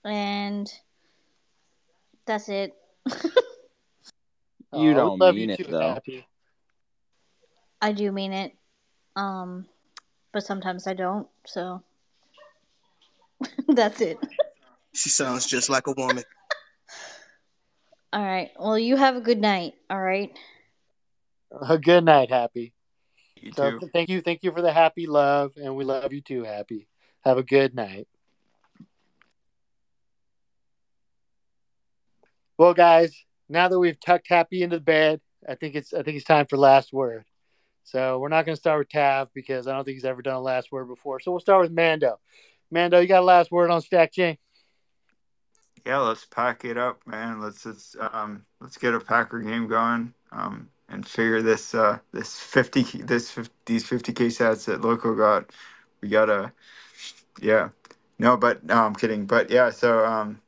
and 0.03 0.71
that's 2.27 2.49
it. 2.49 2.73
You 4.71 4.91
Oh, 4.91 4.93
don't 4.93 5.19
love 5.19 5.35
mean 5.35 5.49
you 5.49 5.55
it, 5.55 5.57
too, 5.57 5.71
though. 5.71 5.79
Happy. 5.79 6.25
I 7.81 7.93
do 7.93 8.11
mean 8.11 8.31
it. 8.33 8.53
Um 9.15 9.65
but 10.33 10.43
sometimes 10.43 10.85
I 10.85 10.93
don't, 10.93 11.27
so 11.47 11.81
that's 13.69 14.01
it. 14.01 14.19
She 14.93 15.09
sounds 15.09 15.47
just 15.47 15.69
like 15.69 15.87
a 15.87 15.93
woman. 15.93 16.23
All 18.13 18.23
right. 18.23 18.51
Well, 18.59 18.77
you 18.77 18.97
have 18.97 19.15
a 19.15 19.21
good 19.21 19.39
night, 19.41 19.73
all 19.89 19.99
right? 19.99 20.37
A 21.69 21.77
good 21.79 22.03
night, 22.05 22.29
Happy. 22.29 22.74
You 23.41 23.51
So 23.51 23.79
too. 23.79 23.89
thank 23.93 24.09
you, 24.09 24.21
thank 24.21 24.43
you 24.43 24.51
for 24.51 24.61
the 24.61 24.71
happy 24.71 25.07
love, 25.07 25.53
and 25.57 25.75
we 25.75 25.83
love 25.83 26.13
you 26.13 26.21
too, 26.21 26.43
Happy. 26.43 26.87
Have 27.23 27.37
a 27.37 27.43
good 27.43 27.75
night. 27.75 28.07
Well, 32.57 32.73
guys, 32.73 33.13
now 33.49 33.67
that 33.67 33.79
we've 33.79 33.99
tucked 33.99 34.29
Happy 34.29 34.63
into 34.63 34.79
bed, 34.79 35.19
I 35.47 35.55
think 35.55 35.75
it's 35.75 35.93
I 35.93 36.03
think 36.03 36.17
it's 36.17 36.25
time 36.25 36.45
for 36.47 36.57
last 36.57 36.93
word. 36.93 37.25
So 37.83 38.17
we're 38.19 38.29
not 38.29 38.45
going 38.45 38.55
to 38.55 38.59
start 38.59 38.79
with 38.79 38.89
Tav 38.89 39.29
because 39.33 39.67
I 39.67 39.73
don't 39.73 39.83
think 39.83 39.95
he's 39.95 40.05
ever 40.05 40.21
done 40.21 40.35
a 40.35 40.41
last 40.41 40.71
word 40.71 40.85
before. 40.85 41.19
So 41.19 41.31
we'll 41.31 41.39
start 41.39 41.61
with 41.61 41.71
Mando. 41.71 42.19
Mando, 42.71 42.99
you 42.99 43.07
got 43.07 43.21
a 43.21 43.25
last 43.25 43.51
word 43.51 43.69
on 43.69 43.81
Stack 43.81 44.11
Chain? 44.11 44.37
Yeah, 45.85 45.99
let's 45.99 46.25
pack 46.25 46.65
it 46.65 46.77
up, 46.77 47.05
man. 47.05 47.39
Let's 47.41 47.65
let's 47.65 47.95
um 47.99 48.45
let's 48.59 48.77
get 48.77 48.95
a 48.95 48.99
Packer 48.99 49.39
game 49.39 49.67
going. 49.67 50.13
Um 50.31 50.69
and 50.89 51.07
figure 51.07 51.41
this 51.41 51.73
uh 51.75 51.99
this 52.13 52.39
fifty 52.39 52.83
this 52.83 53.31
50, 53.31 53.51
these 53.65 53.85
fifty 53.85 54.13
k 54.13 54.27
sats 54.27 54.65
that 54.65 54.81
Loco 54.81 55.15
got. 55.15 55.51
We 56.01 56.09
gotta 56.09 56.51
yeah. 57.41 57.69
No, 58.19 58.37
but 58.37 58.63
no, 58.63 58.75
I'm 58.75 58.95
kidding. 58.95 59.25
But 59.25 59.49
yeah, 59.49 59.69
so 59.71 60.05
um 60.05 60.41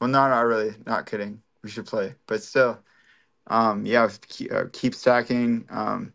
well 0.00 0.10
no 0.10 0.28
not 0.28 0.42
really, 0.42 0.74
not 0.86 1.06
kidding. 1.06 1.42
We 1.62 1.70
should 1.70 1.86
play. 1.86 2.14
But 2.26 2.42
still. 2.42 2.78
Um 3.48 3.86
yeah, 3.86 4.08
keep, 4.28 4.52
uh, 4.52 4.64
keep 4.72 4.94
stacking. 4.94 5.66
Um 5.70 6.12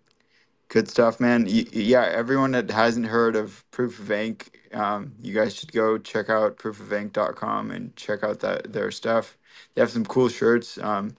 Good 0.70 0.90
stuff, 0.90 1.20
man. 1.20 1.46
Y- 1.46 1.66
yeah, 1.72 2.04
everyone 2.06 2.52
that 2.52 2.72
hasn't 2.72 3.06
heard 3.06 3.36
of 3.36 3.64
Proof 3.72 4.00
of 4.00 4.12
Ink, 4.12 4.60
um, 4.74 5.14
you 5.22 5.34
guys 5.34 5.56
should 5.56 5.72
go 5.72 5.98
check 5.98 6.30
out 6.30 6.58
proofofink.com 6.58 7.72
and 7.72 7.96
check 7.96 8.24
out 8.24 8.40
that 8.42 8.74
their 8.74 8.92
stuff. 8.92 9.38
They 9.74 9.82
have 9.82 9.92
some 9.92 10.06
cool 10.06 10.28
shirts. 10.28 10.78
Um, 10.80 11.16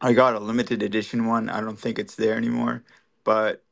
I 0.00 0.12
got 0.12 0.34
a 0.34 0.40
limited 0.40 0.82
edition 0.82 1.26
one. 1.26 1.48
I 1.48 1.60
don't 1.60 1.78
think 1.78 1.98
it's 1.98 2.14
there 2.16 2.36
anymore, 2.36 2.84
but 3.24 3.64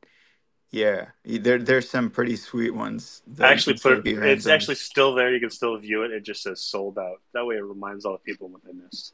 yeah, 0.71 1.07
y- 1.25 1.37
there 1.37 1.59
there's 1.59 1.89
some 1.89 2.09
pretty 2.09 2.35
sweet 2.35 2.71
ones 2.71 3.21
I 3.39 3.47
that 3.47 3.49
you 3.49 3.53
actually 3.53 3.73
can 3.73 3.79
still 3.79 3.95
put 3.97 4.03
get 4.03 4.11
it, 4.11 4.15
your 4.15 4.23
it's 4.23 4.45
hands 4.45 4.47
on. 4.47 4.53
actually 4.53 4.75
still 4.75 5.15
there. 5.15 5.33
You 5.33 5.39
can 5.39 5.49
still 5.51 5.77
view 5.77 6.03
it. 6.03 6.11
It 6.11 6.23
just 6.23 6.43
says 6.43 6.61
sold 6.61 6.97
out. 6.97 7.21
That 7.33 7.45
way, 7.45 7.55
it 7.55 7.63
reminds 7.63 8.05
all 8.05 8.13
the 8.13 8.19
people 8.19 8.49
what 8.49 8.63
they 8.65 8.73
missed. 8.73 9.13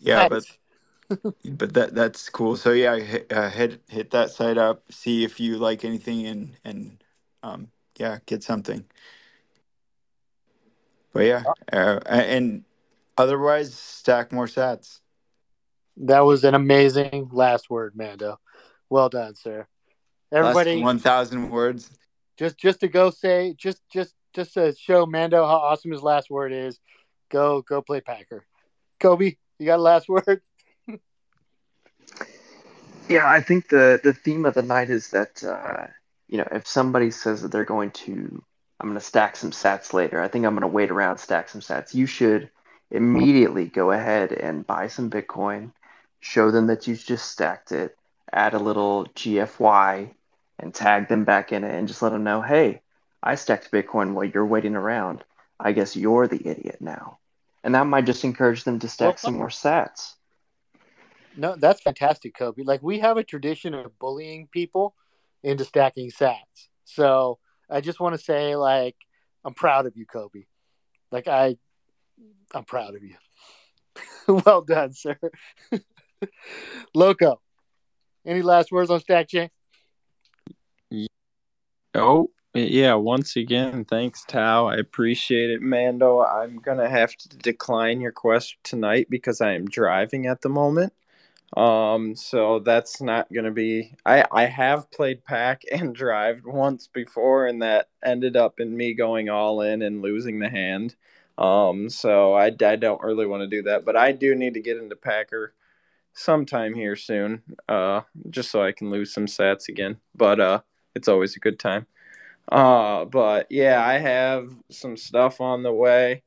Yeah, 0.00 0.28
but 0.28 0.44
but 1.44 1.74
that 1.74 1.94
that's 1.94 2.28
cool. 2.28 2.56
So 2.56 2.72
yeah, 2.72 2.96
hit, 2.98 3.32
uh, 3.32 3.50
hit 3.50 3.82
hit 3.88 4.10
that 4.10 4.30
site 4.30 4.58
up, 4.58 4.84
see 4.92 5.24
if 5.24 5.40
you 5.40 5.56
like 5.58 5.84
anything, 5.84 6.26
and 6.26 6.56
and 6.64 7.02
um, 7.42 7.68
yeah, 7.98 8.18
get 8.26 8.42
something. 8.42 8.84
But 11.12 11.20
yeah, 11.24 11.42
uh, 11.72 12.00
a- 12.06 12.10
and 12.12 12.64
otherwise, 13.18 13.74
stack 13.74 14.32
more 14.32 14.46
sats. 14.46 15.00
That 15.98 16.20
was 16.20 16.44
an 16.44 16.54
amazing 16.54 17.28
last 17.32 17.68
word, 17.68 17.94
Mando. 17.96 18.38
Well 18.88 19.08
done, 19.08 19.34
sir. 19.34 19.66
Everybody, 20.32 20.80
one 20.80 20.98
thousand 20.98 21.50
words. 21.50 21.90
just 22.38 22.56
just 22.56 22.80
to 22.80 22.88
go 22.88 23.10
say, 23.10 23.54
just 23.58 23.82
just 23.92 24.14
just 24.34 24.54
to 24.54 24.74
show 24.74 25.06
Mando 25.06 25.44
how 25.44 25.56
awesome 25.56 25.90
his 25.90 26.02
last 26.02 26.30
word 26.30 26.52
is. 26.52 26.78
Go 27.30 27.62
go 27.62 27.82
play 27.82 28.00
Packer. 28.00 28.46
Kobe, 29.00 29.36
you 29.58 29.66
got 29.66 29.78
a 29.78 29.82
last 29.82 30.08
word? 30.08 30.40
Yeah, 33.08 33.26
I 33.26 33.40
think 33.40 33.68
the 33.70 33.98
the 34.04 34.12
theme 34.12 34.44
of 34.44 34.52
the 34.52 34.62
night 34.62 34.90
is 34.90 35.10
that 35.12 35.42
uh, 35.42 35.86
you 36.28 36.36
know 36.36 36.46
if 36.52 36.66
somebody 36.66 37.10
says 37.10 37.40
that 37.40 37.50
they're 37.50 37.64
going 37.64 37.90
to, 37.92 38.44
I'm 38.78 38.88
going 38.88 39.00
to 39.00 39.04
stack 39.04 39.34
some 39.34 39.50
sats 39.50 39.94
later. 39.94 40.20
I 40.20 40.28
think 40.28 40.44
I'm 40.44 40.52
going 40.52 40.60
to 40.60 40.68
wait 40.68 40.90
around, 40.90 41.16
stack 41.16 41.48
some 41.48 41.62
sats. 41.62 41.94
You 41.94 42.04
should 42.04 42.50
immediately 42.90 43.66
go 43.66 43.90
ahead 43.90 44.32
and 44.32 44.66
buy 44.66 44.88
some 44.88 45.10
Bitcoin, 45.10 45.72
show 46.20 46.50
them 46.50 46.66
that 46.68 46.86
you've 46.86 47.04
just 47.04 47.30
stacked 47.30 47.72
it, 47.72 47.96
add 48.32 48.54
a 48.54 48.58
little 48.58 49.06
GFY, 49.14 50.10
and 50.58 50.74
tag 50.74 51.08
them 51.08 51.24
back 51.24 51.52
in 51.52 51.64
it, 51.64 51.74
and 51.74 51.86
just 51.88 52.02
let 52.02 52.10
them 52.10 52.24
know, 52.24 52.42
hey, 52.42 52.80
I 53.22 53.34
stacked 53.34 53.70
Bitcoin 53.70 54.14
while 54.14 54.24
you're 54.24 54.46
waiting 54.46 54.74
around. 54.74 55.24
I 55.60 55.72
guess 55.72 55.96
you're 55.96 56.28
the 56.28 56.48
idiot 56.48 56.78
now, 56.80 57.18
and 57.64 57.74
that 57.74 57.86
might 57.86 58.06
just 58.06 58.24
encourage 58.24 58.64
them 58.64 58.78
to 58.78 58.88
stack 58.88 59.18
some 59.18 59.34
more 59.34 59.48
sats. 59.48 60.14
No, 61.36 61.56
that's 61.56 61.80
fantastic, 61.80 62.36
Kobe. 62.36 62.62
Like 62.64 62.82
we 62.82 62.98
have 63.00 63.16
a 63.16 63.24
tradition 63.24 63.74
of 63.74 63.96
bullying 63.98 64.48
people 64.50 64.94
into 65.42 65.64
stacking 65.64 66.10
sats. 66.10 66.68
So 66.84 67.38
I 67.70 67.80
just 67.80 68.00
want 68.00 68.16
to 68.16 68.22
say, 68.22 68.56
like, 68.56 68.96
I'm 69.44 69.54
proud 69.54 69.86
of 69.86 69.96
you, 69.96 70.06
Kobe. 70.06 70.44
Like 71.12 71.28
I, 71.28 71.56
I'm 72.54 72.64
proud 72.64 72.94
of 72.94 73.02
you. 73.02 73.16
well 74.44 74.62
done, 74.62 74.92
sir. 74.92 75.18
Loco, 76.94 77.40
any 78.26 78.42
last 78.42 78.72
words 78.72 78.90
on 78.90 79.00
Stack 79.00 79.28
Chain? 79.28 79.50
Oh, 81.94 82.30
yeah. 82.54 82.94
Once 82.94 83.36
again, 83.36 83.84
thanks, 83.84 84.24
Tao. 84.26 84.66
I 84.66 84.76
appreciate 84.76 85.50
it. 85.50 85.62
Mando, 85.62 86.20
I'm 86.20 86.58
going 86.58 86.78
to 86.78 86.88
have 86.88 87.14
to 87.14 87.28
decline 87.38 88.00
your 88.00 88.12
quest 88.12 88.56
tonight 88.62 89.08
because 89.10 89.40
I 89.40 89.52
am 89.52 89.66
driving 89.66 90.26
at 90.26 90.42
the 90.42 90.48
moment. 90.48 90.92
Um, 91.56 92.14
so 92.14 92.58
that's 92.58 93.00
not 93.00 93.32
going 93.32 93.46
to 93.46 93.50
be. 93.50 93.94
I, 94.04 94.24
I 94.30 94.44
have 94.44 94.90
played 94.90 95.24
pack 95.24 95.62
and 95.72 95.94
drive 95.94 96.42
once 96.44 96.88
before, 96.88 97.46
and 97.46 97.62
that 97.62 97.88
ended 98.04 98.36
up 98.36 98.60
in 98.60 98.76
me 98.76 98.94
going 98.94 99.28
all 99.28 99.62
in 99.62 99.82
and 99.82 100.02
losing 100.02 100.38
the 100.38 100.50
hand. 100.50 100.94
Um, 101.38 101.88
so 101.88 102.34
I, 102.34 102.46
I 102.46 102.76
don't 102.76 103.02
really 103.02 103.26
want 103.26 103.42
to 103.42 103.46
do 103.46 103.62
that, 103.62 103.84
but 103.84 103.96
I 103.96 104.12
do 104.12 104.34
need 104.34 104.54
to 104.54 104.60
get 104.60 104.76
into 104.76 104.96
Packer 104.96 105.54
sometime 106.12 106.74
here 106.74 106.96
soon, 106.96 107.42
uh, 107.68 108.02
just 108.28 108.50
so 108.50 108.62
I 108.62 108.72
can 108.72 108.90
lose 108.90 109.14
some 109.14 109.26
sats 109.26 109.68
again. 109.68 109.98
But 110.16 110.40
uh, 110.40 110.60
it's 110.96 111.06
always 111.06 111.36
a 111.36 111.40
good 111.40 111.60
time. 111.60 111.86
Uh, 112.50 113.04
but 113.04 113.46
yeah, 113.50 113.84
I 113.84 113.98
have 113.98 114.50
some 114.70 114.96
stuff 114.96 115.40
on 115.40 115.62
the 115.62 115.72
way. 115.72 116.24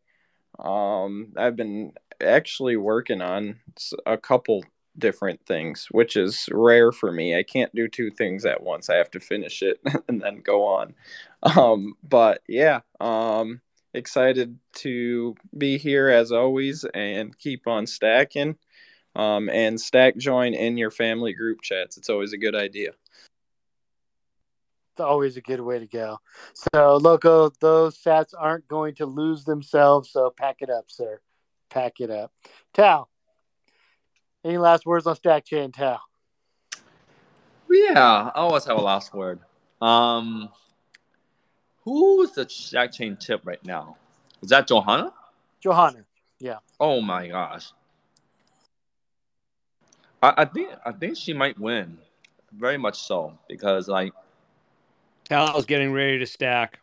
Um, 0.57 1.33
I've 1.35 1.57
been 1.57 1.91
actually 2.21 2.77
working 2.77 3.21
on 3.21 3.59
a 4.05 4.17
couple 4.17 4.63
different 4.97 5.45
things, 5.45 5.87
which 5.91 6.15
is 6.15 6.47
rare 6.51 6.91
for 6.91 7.11
me. 7.11 7.37
I 7.37 7.43
can't 7.43 7.73
do 7.75 7.87
two 7.87 8.11
things 8.11 8.45
at 8.45 8.63
once. 8.63 8.89
I 8.89 8.95
have 8.95 9.11
to 9.11 9.19
finish 9.19 9.61
it 9.61 9.81
and 10.07 10.21
then 10.21 10.41
go 10.41 10.65
on. 10.65 10.93
Um, 11.43 11.95
but 12.03 12.43
yeah, 12.47 12.81
um, 12.99 13.61
excited 13.93 14.57
to 14.73 15.35
be 15.57 15.77
here 15.77 16.09
as 16.09 16.31
always 16.31 16.85
and 16.93 17.37
keep 17.37 17.67
on 17.67 17.87
stacking. 17.87 18.57
Um, 19.13 19.49
and 19.49 19.79
stack 19.79 20.15
join 20.15 20.53
in 20.53 20.77
your 20.77 20.91
family 20.91 21.33
group 21.33 21.61
chats. 21.61 21.97
It's 21.97 22.09
always 22.09 22.31
a 22.31 22.37
good 22.37 22.55
idea. 22.55 22.91
It's 24.93 25.01
always 25.01 25.35
a 25.35 25.41
good 25.41 25.59
way 25.59 25.79
to 25.79 25.87
go. 25.87 26.19
So, 26.53 26.97
Loco, 26.97 27.49
those 27.59 27.97
sats 27.97 28.33
aren't 28.37 28.67
going 28.69 28.95
to 28.95 29.05
lose 29.05 29.43
themselves. 29.43 30.11
So, 30.11 30.29
pack 30.29 30.57
it 30.61 30.69
up, 30.69 30.85
sir. 30.87 31.19
Pack 31.69 31.99
it 31.99 32.09
up. 32.09 32.31
Tao, 32.73 33.07
any 34.43 34.57
last 34.57 34.85
words 34.85 35.05
on 35.07 35.15
Stack 35.15 35.45
Chain, 35.45 35.71
Tao? 35.71 35.99
Yeah, 37.69 38.31
I 38.33 38.39
always 38.39 38.65
have 38.65 38.77
a 38.77 38.81
last 38.81 39.13
word. 39.13 39.39
Um, 39.81 40.49
who's 41.83 42.31
the 42.31 42.47
stack 42.49 42.91
chain 42.93 43.17
tip 43.17 43.41
right 43.45 43.63
now? 43.65 43.97
Is 44.41 44.49
that 44.49 44.67
Johanna? 44.67 45.13
Johanna. 45.59 46.05
Yeah. 46.39 46.57
Oh 46.79 47.01
my 47.01 47.27
gosh. 47.27 47.71
I, 50.23 50.33
I 50.37 50.45
think 50.45 50.69
I 50.85 50.91
think 50.91 51.17
she 51.17 51.33
might 51.33 51.59
win, 51.59 51.97
very 52.51 52.77
much 52.77 52.99
so 52.99 53.37
because 53.47 53.87
like 53.87 54.13
Tal's 55.25 55.65
getting 55.65 55.93
ready 55.93 56.19
to 56.19 56.25
stack. 56.25 56.79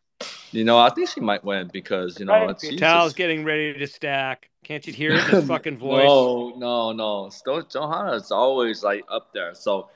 you 0.52 0.64
know 0.64 0.78
I 0.78 0.90
think 0.90 1.08
she 1.10 1.20
might 1.20 1.44
win 1.44 1.70
because 1.72 2.18
you 2.18 2.26
know 2.26 2.48
it's 2.48 2.64
she's 2.66 2.80
Tal's 2.80 3.08
just- 3.10 3.16
getting 3.16 3.44
ready 3.44 3.74
to 3.74 3.86
stack. 3.86 4.50
Can't 4.64 4.86
you 4.86 4.92
hear 4.92 5.12
it 5.12 5.24
in 5.24 5.30
his 5.30 5.44
fucking 5.48 5.78
voice? 5.78 6.04
No, 6.04 6.52
no, 6.56 6.92
no. 6.92 7.30
Still, 7.30 7.62
Johanna 7.62 8.12
is 8.12 8.30
always 8.30 8.82
like 8.82 9.02
up 9.08 9.32
there. 9.32 9.54
So, 9.54 9.88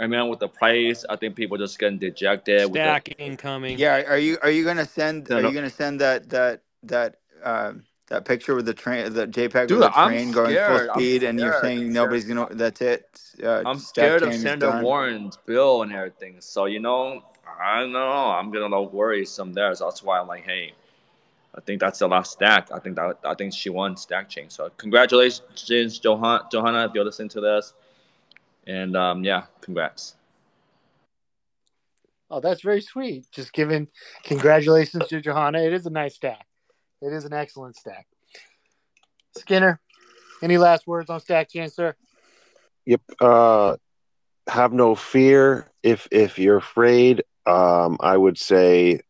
I 0.00 0.06
mean, 0.06 0.28
with 0.28 0.38
the 0.38 0.48
price, 0.48 1.04
I 1.08 1.16
think 1.16 1.36
people 1.36 1.58
just 1.58 1.78
getting 1.78 1.98
dejected. 1.98 2.62
with 2.64 2.72
the- 2.72 2.78
Stack 2.80 3.14
incoming. 3.20 3.78
Yeah, 3.78 4.02
are 4.08 4.18
you 4.18 4.38
are 4.42 4.50
you 4.50 4.64
gonna 4.64 4.86
send 4.86 5.28
No, 5.28 5.36
are 5.38 5.42
no. 5.42 5.48
you 5.48 5.54
gonna 5.54 5.70
send 5.70 6.00
that 6.00 6.30
that 6.30 6.62
that 6.84 7.16
um 7.44 7.84
that 8.08 8.24
picture 8.24 8.54
with 8.54 8.66
the 8.66 8.74
train 8.74 9.12
the 9.12 9.26
JPEG 9.26 9.68
Dude, 9.68 9.78
with 9.78 9.92
the 9.92 9.98
I'm 9.98 10.08
train 10.08 10.32
going 10.32 10.50
scared. 10.52 10.86
full 10.86 10.94
speed 10.94 11.22
and 11.22 11.38
you're 11.38 11.52
scared. 11.52 11.64
saying 11.64 11.92
nobody's 11.92 12.24
gonna 12.24 12.48
that's 12.50 12.80
it. 12.80 13.20
Uh, 13.42 13.62
I'm 13.66 13.78
scared 13.78 14.22
of 14.22 14.30
chain 14.30 14.36
is 14.36 14.42
Senator. 14.42 14.82
Warren's 14.82 15.36
bill 15.46 15.82
and 15.82 15.92
everything. 15.92 16.36
So 16.40 16.64
you 16.64 16.80
know, 16.80 17.22
I 17.60 17.80
don't 17.80 17.92
know. 17.92 18.00
I'm 18.30 18.50
gonna 18.50 18.74
like, 18.78 18.92
worry 18.92 19.24
some 19.26 19.52
there. 19.52 19.74
So 19.74 19.84
that's 19.84 20.02
why 20.02 20.18
I'm 20.18 20.26
like, 20.26 20.44
hey, 20.44 20.72
I 21.54 21.60
think 21.60 21.78
that's 21.80 21.98
the 21.98 22.08
last 22.08 22.32
stack. 22.32 22.72
I 22.72 22.78
think 22.78 22.96
that 22.96 23.18
I 23.24 23.34
think 23.34 23.52
she 23.52 23.68
won 23.68 23.96
stack 23.96 24.28
chain. 24.30 24.48
So 24.48 24.70
congratulations, 24.78 25.98
Johanna. 25.98 26.46
Johanna, 26.50 26.86
if 26.86 26.92
you're 26.94 27.04
listening 27.04 27.28
to 27.30 27.40
this, 27.40 27.74
and 28.66 28.96
um, 28.96 29.24
yeah, 29.24 29.44
congrats. 29.60 30.16
Oh, 32.30 32.40
that's 32.40 32.62
very 32.62 32.80
sweet. 32.80 33.26
Just 33.32 33.52
giving 33.52 33.88
congratulations 34.22 35.08
to 35.08 35.20
Johanna. 35.20 35.62
It 35.62 35.72
is 35.72 35.86
a 35.86 35.90
nice 35.90 36.14
stack. 36.14 36.46
It 37.02 37.12
is 37.12 37.24
an 37.24 37.32
excellent 37.32 37.76
stack. 37.76 38.06
Skinner, 39.36 39.80
any 40.42 40.58
last 40.58 40.86
words 40.86 41.10
on 41.10 41.20
Stack 41.20 41.50
Chain, 41.50 41.68
sir? 41.68 41.94
Yep. 42.86 43.00
Uh, 43.20 43.76
have 44.46 44.72
no 44.72 44.94
fear. 44.94 45.70
If 45.82 46.08
if 46.10 46.38
you're 46.38 46.58
afraid, 46.58 47.24
um, 47.46 47.96
I 48.00 48.16
would 48.16 48.38
say 48.38 49.00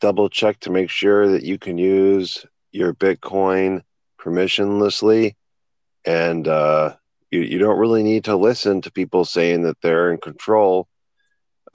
double 0.00 0.28
check 0.28 0.60
to 0.60 0.70
make 0.70 0.90
sure 0.90 1.28
that 1.28 1.44
you 1.44 1.58
can 1.58 1.78
use 1.78 2.44
your 2.72 2.92
Bitcoin 2.92 3.82
permissionlessly, 4.20 5.34
and 6.04 6.46
uh, 6.46 6.96
you 7.32 7.40
you 7.40 7.58
don't 7.58 7.78
really 7.78 8.02
need 8.02 8.24
to 8.24 8.36
listen 8.36 8.82
to 8.82 8.92
people 8.92 9.24
saying 9.24 9.62
that 9.62 9.80
they're 9.80 10.12
in 10.12 10.18
control. 10.18 10.86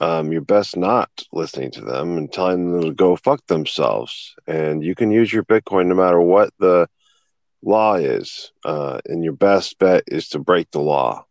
Um, 0.00 0.30
you're 0.30 0.40
best 0.40 0.76
not 0.76 1.10
listening 1.32 1.72
to 1.72 1.80
them 1.80 2.16
and 2.16 2.32
telling 2.32 2.72
them 2.72 2.82
to 2.82 2.92
go 2.92 3.16
fuck 3.16 3.44
themselves. 3.48 4.36
And 4.46 4.82
you 4.84 4.94
can 4.94 5.10
use 5.10 5.32
your 5.32 5.42
Bitcoin 5.42 5.88
no 5.88 5.96
matter 5.96 6.20
what 6.20 6.52
the 6.60 6.88
law 7.62 7.94
is. 7.96 8.52
Uh, 8.64 9.00
and 9.06 9.24
your 9.24 9.32
best 9.32 9.76
bet 9.80 10.04
is 10.06 10.28
to 10.28 10.38
break 10.38 10.70
the 10.70 10.80
law. 10.80 11.26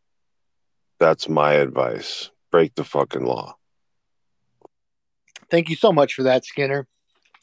That's 0.99 1.29
my 1.29 1.53
advice. 1.53 2.29
Break 2.51 2.75
the 2.75 2.83
fucking 2.83 3.23
law. 3.23 3.55
Thank 5.49 5.69
you 5.69 5.77
so 5.77 5.93
much 5.93 6.13
for 6.13 6.23
that, 6.23 6.43
Skinner. 6.43 6.87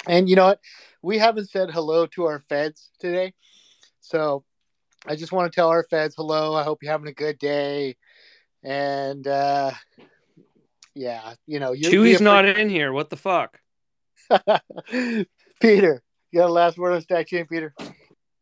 And 0.06 0.28
you 0.28 0.36
know 0.36 0.44
what? 0.44 0.60
We 1.00 1.16
haven't 1.16 1.48
said 1.48 1.70
hello 1.70 2.04
to 2.08 2.24
our 2.24 2.40
feds 2.40 2.90
today. 2.98 3.32
So 4.00 4.44
I 5.06 5.16
just 5.16 5.32
want 5.32 5.50
to 5.50 5.54
tell 5.54 5.68
our 5.68 5.84
feds 5.84 6.14
hello. 6.16 6.54
I 6.54 6.62
hope 6.62 6.82
you're 6.82 6.92
having 6.92 7.08
a 7.08 7.12
good 7.12 7.38
day. 7.38 7.96
And 8.62 9.26
uh, 9.26 9.72
yeah, 10.94 11.34
you 11.46 11.60
know, 11.60 11.72
you 11.72 11.90
Chewy's 11.90 12.20
not 12.20 12.44
in 12.44 12.68
here. 12.68 12.92
What 12.92 13.10
the 13.10 13.16
fuck? 13.16 13.60
Peter, 15.60 16.02
you 16.30 16.40
got 16.40 16.48
a 16.48 16.52
last 16.52 16.78
word 16.78 16.92
on 16.92 17.02
Stack 17.02 17.26
Chain, 17.26 17.46
Peter? 17.46 17.74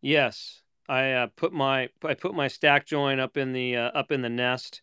Yes, 0.01 0.62
I 0.89 1.12
uh, 1.12 1.26
put 1.36 1.52
my 1.52 1.89
I 2.05 2.14
put 2.14 2.34
my 2.34 2.48
stack 2.48 2.86
join 2.86 3.18
up 3.18 3.36
in 3.36 3.52
the 3.52 3.76
uh, 3.76 3.90
up 3.90 4.12
in 4.12 4.22
the 4.22 4.28
nest. 4.28 4.82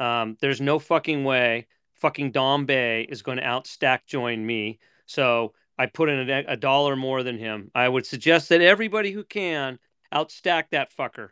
Um, 0.00 0.36
there's 0.40 0.60
no 0.60 0.78
fucking 0.78 1.24
way 1.24 1.66
fucking 2.02 2.32
Dom 2.32 2.66
Bay 2.66 3.06
is 3.08 3.22
going 3.22 3.38
to 3.38 3.44
out 3.44 3.66
stack 3.66 4.06
join 4.06 4.44
me. 4.44 4.80
So 5.06 5.54
I 5.78 5.86
put 5.86 6.08
in 6.08 6.28
a, 6.28 6.44
a 6.48 6.56
dollar 6.56 6.96
more 6.96 7.22
than 7.22 7.38
him. 7.38 7.70
I 7.74 7.88
would 7.88 8.04
suggest 8.04 8.48
that 8.48 8.60
everybody 8.60 9.12
who 9.12 9.22
can 9.22 9.78
outstack 10.12 10.64
that 10.70 10.92
fucker. 10.96 11.30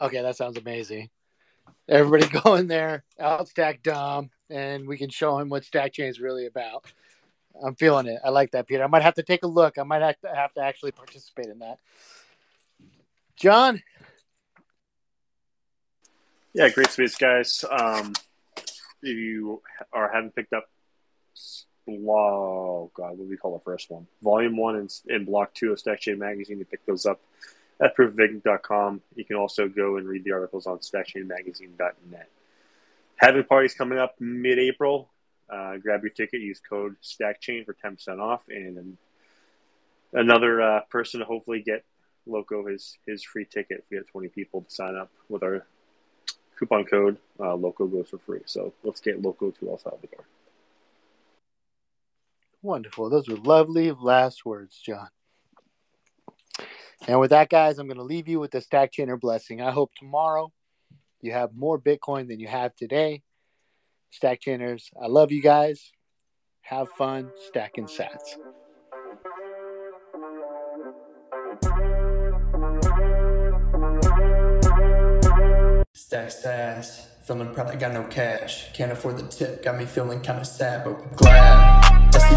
Okay, 0.00 0.22
that 0.22 0.36
sounds 0.36 0.56
amazing. 0.56 1.10
Everybody 1.88 2.26
go 2.42 2.54
in 2.54 2.66
there, 2.66 3.04
outstack 3.20 3.82
Dom, 3.82 4.30
and 4.50 4.86
we 4.86 4.98
can 4.98 5.10
show 5.10 5.38
him 5.38 5.48
what 5.48 5.64
Stack 5.64 5.92
Chain 5.92 6.06
is 6.06 6.20
really 6.20 6.46
about. 6.46 6.84
I'm 7.62 7.74
feeling 7.74 8.06
it. 8.06 8.18
I 8.24 8.30
like 8.30 8.52
that, 8.52 8.66
Peter. 8.66 8.82
I 8.82 8.86
might 8.86 9.02
have 9.02 9.14
to 9.14 9.22
take 9.22 9.42
a 9.42 9.48
look. 9.48 9.78
I 9.78 9.82
might 9.82 10.02
have 10.02 10.18
to, 10.20 10.34
have 10.34 10.54
to 10.54 10.62
actually 10.62 10.92
participate 10.92 11.46
in 11.46 11.58
that. 11.58 11.78
John, 13.36 13.82
Yeah, 16.54 16.68
great 16.68 16.90
space, 16.90 17.16
guys. 17.16 17.64
Um, 17.70 18.12
if 19.02 19.16
you 19.16 19.62
are 19.90 20.12
haven't 20.12 20.34
picked 20.34 20.52
up, 20.52 20.66
oh 21.88 22.90
god, 22.94 23.10
what 23.10 23.18
do 23.18 23.30
we 23.30 23.36
call 23.36 23.54
the 23.54 23.64
first 23.64 23.90
one? 23.90 24.06
Volume 24.22 24.56
one 24.56 24.76
and, 24.76 24.92
and 25.08 25.26
block 25.26 25.54
two 25.54 25.72
of 25.72 25.78
Stack 25.78 26.00
Chain 26.00 26.18
Magazine. 26.18 26.58
You 26.58 26.64
pick 26.64 26.84
those 26.86 27.06
up 27.06 27.20
at 27.80 27.96
proofofink.com. 27.96 29.00
You 29.14 29.24
can 29.24 29.36
also 29.36 29.68
go 29.68 29.96
and 29.96 30.08
read 30.08 30.24
the 30.24 30.32
articles 30.32 30.66
on 30.66 30.78
stackchainmagazine.net. 30.78 32.28
Halving 33.16 33.44
parties 33.44 33.74
coming 33.74 33.98
up 33.98 34.14
mid-April. 34.20 35.08
Uh, 35.50 35.76
grab 35.76 36.02
your 36.02 36.10
ticket. 36.10 36.40
Use 36.40 36.60
code 36.60 36.96
StackChain 37.02 37.66
for 37.66 37.74
ten 37.74 37.96
percent 37.96 38.20
off, 38.20 38.42
and 38.48 38.96
another 40.12 40.62
uh, 40.62 40.80
person 40.88 41.20
to 41.20 41.26
hopefully 41.26 41.60
get 41.60 41.84
Loco 42.26 42.66
his 42.66 42.96
his 43.06 43.22
free 43.22 43.44
ticket. 43.44 43.80
If 43.80 43.84
we 43.90 43.98
get 43.98 44.08
twenty 44.08 44.28
people 44.28 44.62
to 44.62 44.70
sign 44.70 44.96
up 44.96 45.10
with 45.28 45.42
our 45.42 45.66
coupon 46.58 46.84
code, 46.84 47.18
uh, 47.38 47.54
Loco 47.54 47.86
goes 47.86 48.08
for 48.08 48.18
free. 48.18 48.40
So 48.46 48.72
let's 48.82 49.00
get 49.00 49.20
Loco 49.20 49.50
to 49.50 49.70
El 49.70 49.78
Salvador. 49.78 50.24
Wonderful. 52.62 53.10
Those 53.10 53.28
were 53.28 53.36
lovely 53.36 53.92
last 53.92 54.44
words, 54.46 54.80
John. 54.84 55.08
And 57.06 57.18
with 57.18 57.30
that, 57.30 57.50
guys, 57.50 57.78
I'm 57.78 57.88
going 57.88 57.96
to 57.96 58.04
leave 58.04 58.28
you 58.28 58.38
with 58.38 58.52
the 58.52 58.60
Stack 58.60 58.92
Chainer 58.92 59.20
blessing. 59.20 59.60
I 59.60 59.72
hope 59.72 59.90
tomorrow 59.98 60.52
you 61.20 61.32
have 61.32 61.54
more 61.54 61.80
Bitcoin 61.80 62.28
than 62.28 62.38
you 62.38 62.46
have 62.46 62.74
today. 62.76 63.22
Stack 64.10 64.40
Chainers, 64.40 64.84
I 65.00 65.06
love 65.06 65.32
you 65.32 65.42
guys. 65.42 65.90
Have 66.60 66.88
fun 66.90 67.32
stacking 67.48 67.86
sats. 67.86 68.36
Stack 75.92 76.30
sass, 76.30 77.08
feeling 77.24 77.52
proud 77.52 77.68
I 77.68 77.76
got 77.76 77.92
no 77.92 78.04
cash. 78.04 78.72
Can't 78.74 78.92
afford 78.92 79.16
the 79.16 79.26
tip, 79.26 79.64
got 79.64 79.76
me 79.78 79.86
feeling 79.86 80.20
kinda 80.20 80.44
sad, 80.44 80.84
but 80.84 81.16
glad. 81.16 81.81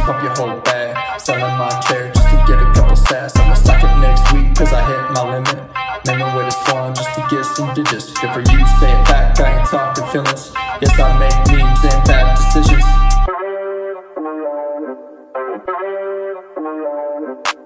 Up 0.07 0.21
your 0.21 0.35
whole 0.35 0.61
bag. 0.61 1.19
sit 1.19 1.25
Selling 1.25 1.57
my 1.57 1.69
chair 1.87 2.11
just 2.13 2.29
to 2.29 2.35
get 2.45 2.61
a 2.61 2.71
couple 2.75 2.95
sats. 2.95 3.35
I'ma 3.39 3.55
stack 3.55 3.83
it 3.83 3.99
next 3.99 4.31
week, 4.31 4.53
cause 4.55 4.71
I 4.71 4.85
hit 4.85 5.11
my 5.15 5.31
limit. 5.33 5.85
My 6.05 6.37
way 6.37 6.45
this 6.45 6.67
long 6.69 6.93
just 6.93 7.09
to 7.15 7.25
get 7.27 7.43
some 7.43 7.73
digits. 7.73 8.13
Good 8.19 8.31
for 8.31 8.39
you, 8.41 8.67
say 8.79 8.91
it 8.93 9.07
back, 9.07 9.39
I 9.39 9.57
ain't 9.57 9.67
talking 9.67 10.05
feelings. 10.05 10.51
Yes, 10.79 10.99
I 10.99 11.17
make 11.17 11.33
memes 11.49 11.83
and 11.83 12.03
bad 12.05 12.37
decisions. 12.37 12.85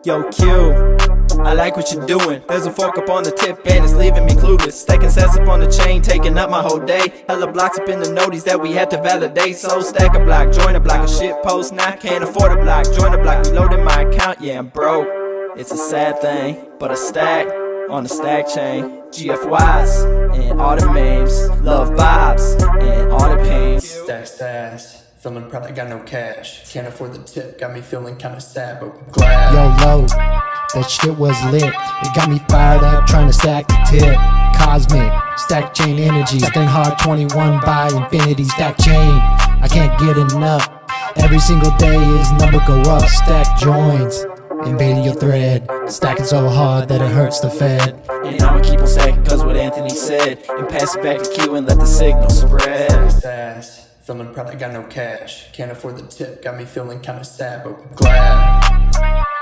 Yo, 0.05 0.23
Q, 0.31 1.08
I 1.45 1.53
like 1.53 1.77
what 1.77 1.91
you're 1.91 2.05
doing. 2.05 2.43
There's 2.47 2.65
a 2.65 2.71
fork 2.71 2.97
up 2.97 3.09
on 3.09 3.23
the 3.23 3.31
tip 3.31 3.59
and 3.65 3.83
it's 3.83 3.93
leaving 3.93 4.25
me 4.25 4.33
clueless. 4.33 4.73
Stacking 4.73 5.09
sats 5.09 5.39
up 5.39 5.47
on 5.47 5.59
the 5.59 5.71
chain, 5.71 6.01
taking 6.01 6.37
up 6.37 6.49
my 6.49 6.61
whole 6.61 6.79
day. 6.79 7.23
Hella 7.27 7.51
blocks 7.51 7.79
up 7.79 7.87
in 7.89 7.99
the 7.99 8.07
noties 8.07 8.43
that 8.45 8.61
we 8.61 8.73
had 8.73 8.89
to 8.91 9.01
validate. 9.01 9.55
So 9.55 9.81
stack 9.81 10.15
a 10.15 10.19
block, 10.23 10.51
join 10.51 10.75
a 10.75 10.79
block, 10.79 11.07
a 11.07 11.11
shit 11.11 11.35
post. 11.43 11.73
Now 11.73 11.95
can't 11.95 12.23
afford 12.23 12.51
a 12.51 12.61
block, 12.61 12.85
join 12.85 13.13
a 13.13 13.17
block, 13.17 13.45
reloading 13.45 13.83
my 13.83 14.01
account. 14.01 14.41
Yeah, 14.41 14.59
I'm 14.59 14.67
broke. 14.67 15.07
It's 15.57 15.71
a 15.71 15.77
sad 15.77 16.21
thing, 16.21 16.67
but 16.79 16.91
a 16.91 16.95
stack 16.97 17.47
on 17.89 18.03
the 18.03 18.09
stack 18.09 18.47
chain. 18.47 19.01
GFYs 19.09 20.35
and 20.35 20.61
all 20.61 20.75
the 20.75 20.85
memes, 20.91 21.49
love 21.61 21.89
vibes 21.89 22.61
and 22.81 23.11
all 23.11 23.29
the 23.29 23.43
pains. 23.43 23.89
Stack 23.89 24.27
sass, 24.27 24.98
feeling 25.19 25.49
proud 25.49 25.63
I 25.63 25.71
got 25.71 25.89
no 25.89 25.99
cash. 25.99 26.71
Can't 26.71 26.87
afford 26.87 27.13
the 27.13 27.19
tip, 27.19 27.59
got 27.59 27.73
me 27.73 27.81
feeling 27.81 28.15
kinda 28.15 28.39
sad, 28.39 28.79
but 28.79 29.11
glad. 29.11 29.53
Yo, 29.53 29.85
low, 29.85 30.07
that 30.07 30.89
shit 30.89 31.17
was 31.17 31.35
lit. 31.51 31.63
It 31.63 32.15
got 32.15 32.29
me 32.29 32.39
fired 32.49 32.83
up 32.83 33.05
trying 33.05 33.27
to 33.27 33.33
stack 33.33 33.67
the 33.67 33.77
tip. 33.89 34.17
Cosmic, 34.55 35.11
stack 35.37 35.73
chain 35.73 35.99
energy. 35.99 36.39
Stacking 36.39 36.63
hard 36.63 36.97
21 36.99 37.59
by 37.61 37.89
infinity, 37.89 38.45
stack 38.45 38.77
chain. 38.77 39.11
I 39.61 39.67
can't 39.69 39.97
get 39.99 40.17
enough. 40.17 40.69
Every 41.17 41.39
single 41.39 41.75
day 41.77 41.97
is 41.97 42.31
number 42.33 42.59
go 42.65 42.79
up. 42.89 43.07
Stack 43.09 43.59
joins, 43.59 44.25
invading 44.65 45.03
your 45.03 45.15
thread. 45.15 45.67
Stacking 45.87 46.25
so 46.25 46.47
hard 46.47 46.87
that 46.89 47.01
it 47.01 47.11
hurts 47.11 47.41
the 47.41 47.49
Fed. 47.49 47.99
And 48.23 48.41
I'ma 48.41 48.61
keep 48.61 48.79
on 48.79 48.87
stacking 48.87 49.25
cause 49.25 49.43
what 49.43 49.57
Anthony 49.57 49.89
said. 49.89 50.45
And 50.49 50.69
pass 50.69 50.95
it 50.95 51.03
back 51.03 51.21
to 51.21 51.29
Q 51.29 51.55
and 51.55 51.67
let 51.67 51.77
the 51.77 51.85
signal 51.85 52.29
spread. 52.29 53.88
I 54.09 54.55
got 54.55 54.73
no 54.73 54.83
cash. 54.83 55.51
Can't 55.51 55.71
afford 55.71 55.97
the 55.97 56.07
tip, 56.07 56.41
got 56.41 56.57
me 56.57 56.65
feeling 56.65 56.99
kinda 56.99 57.23
sad, 57.23 57.63
but 57.63 57.95
glad. 57.95 59.38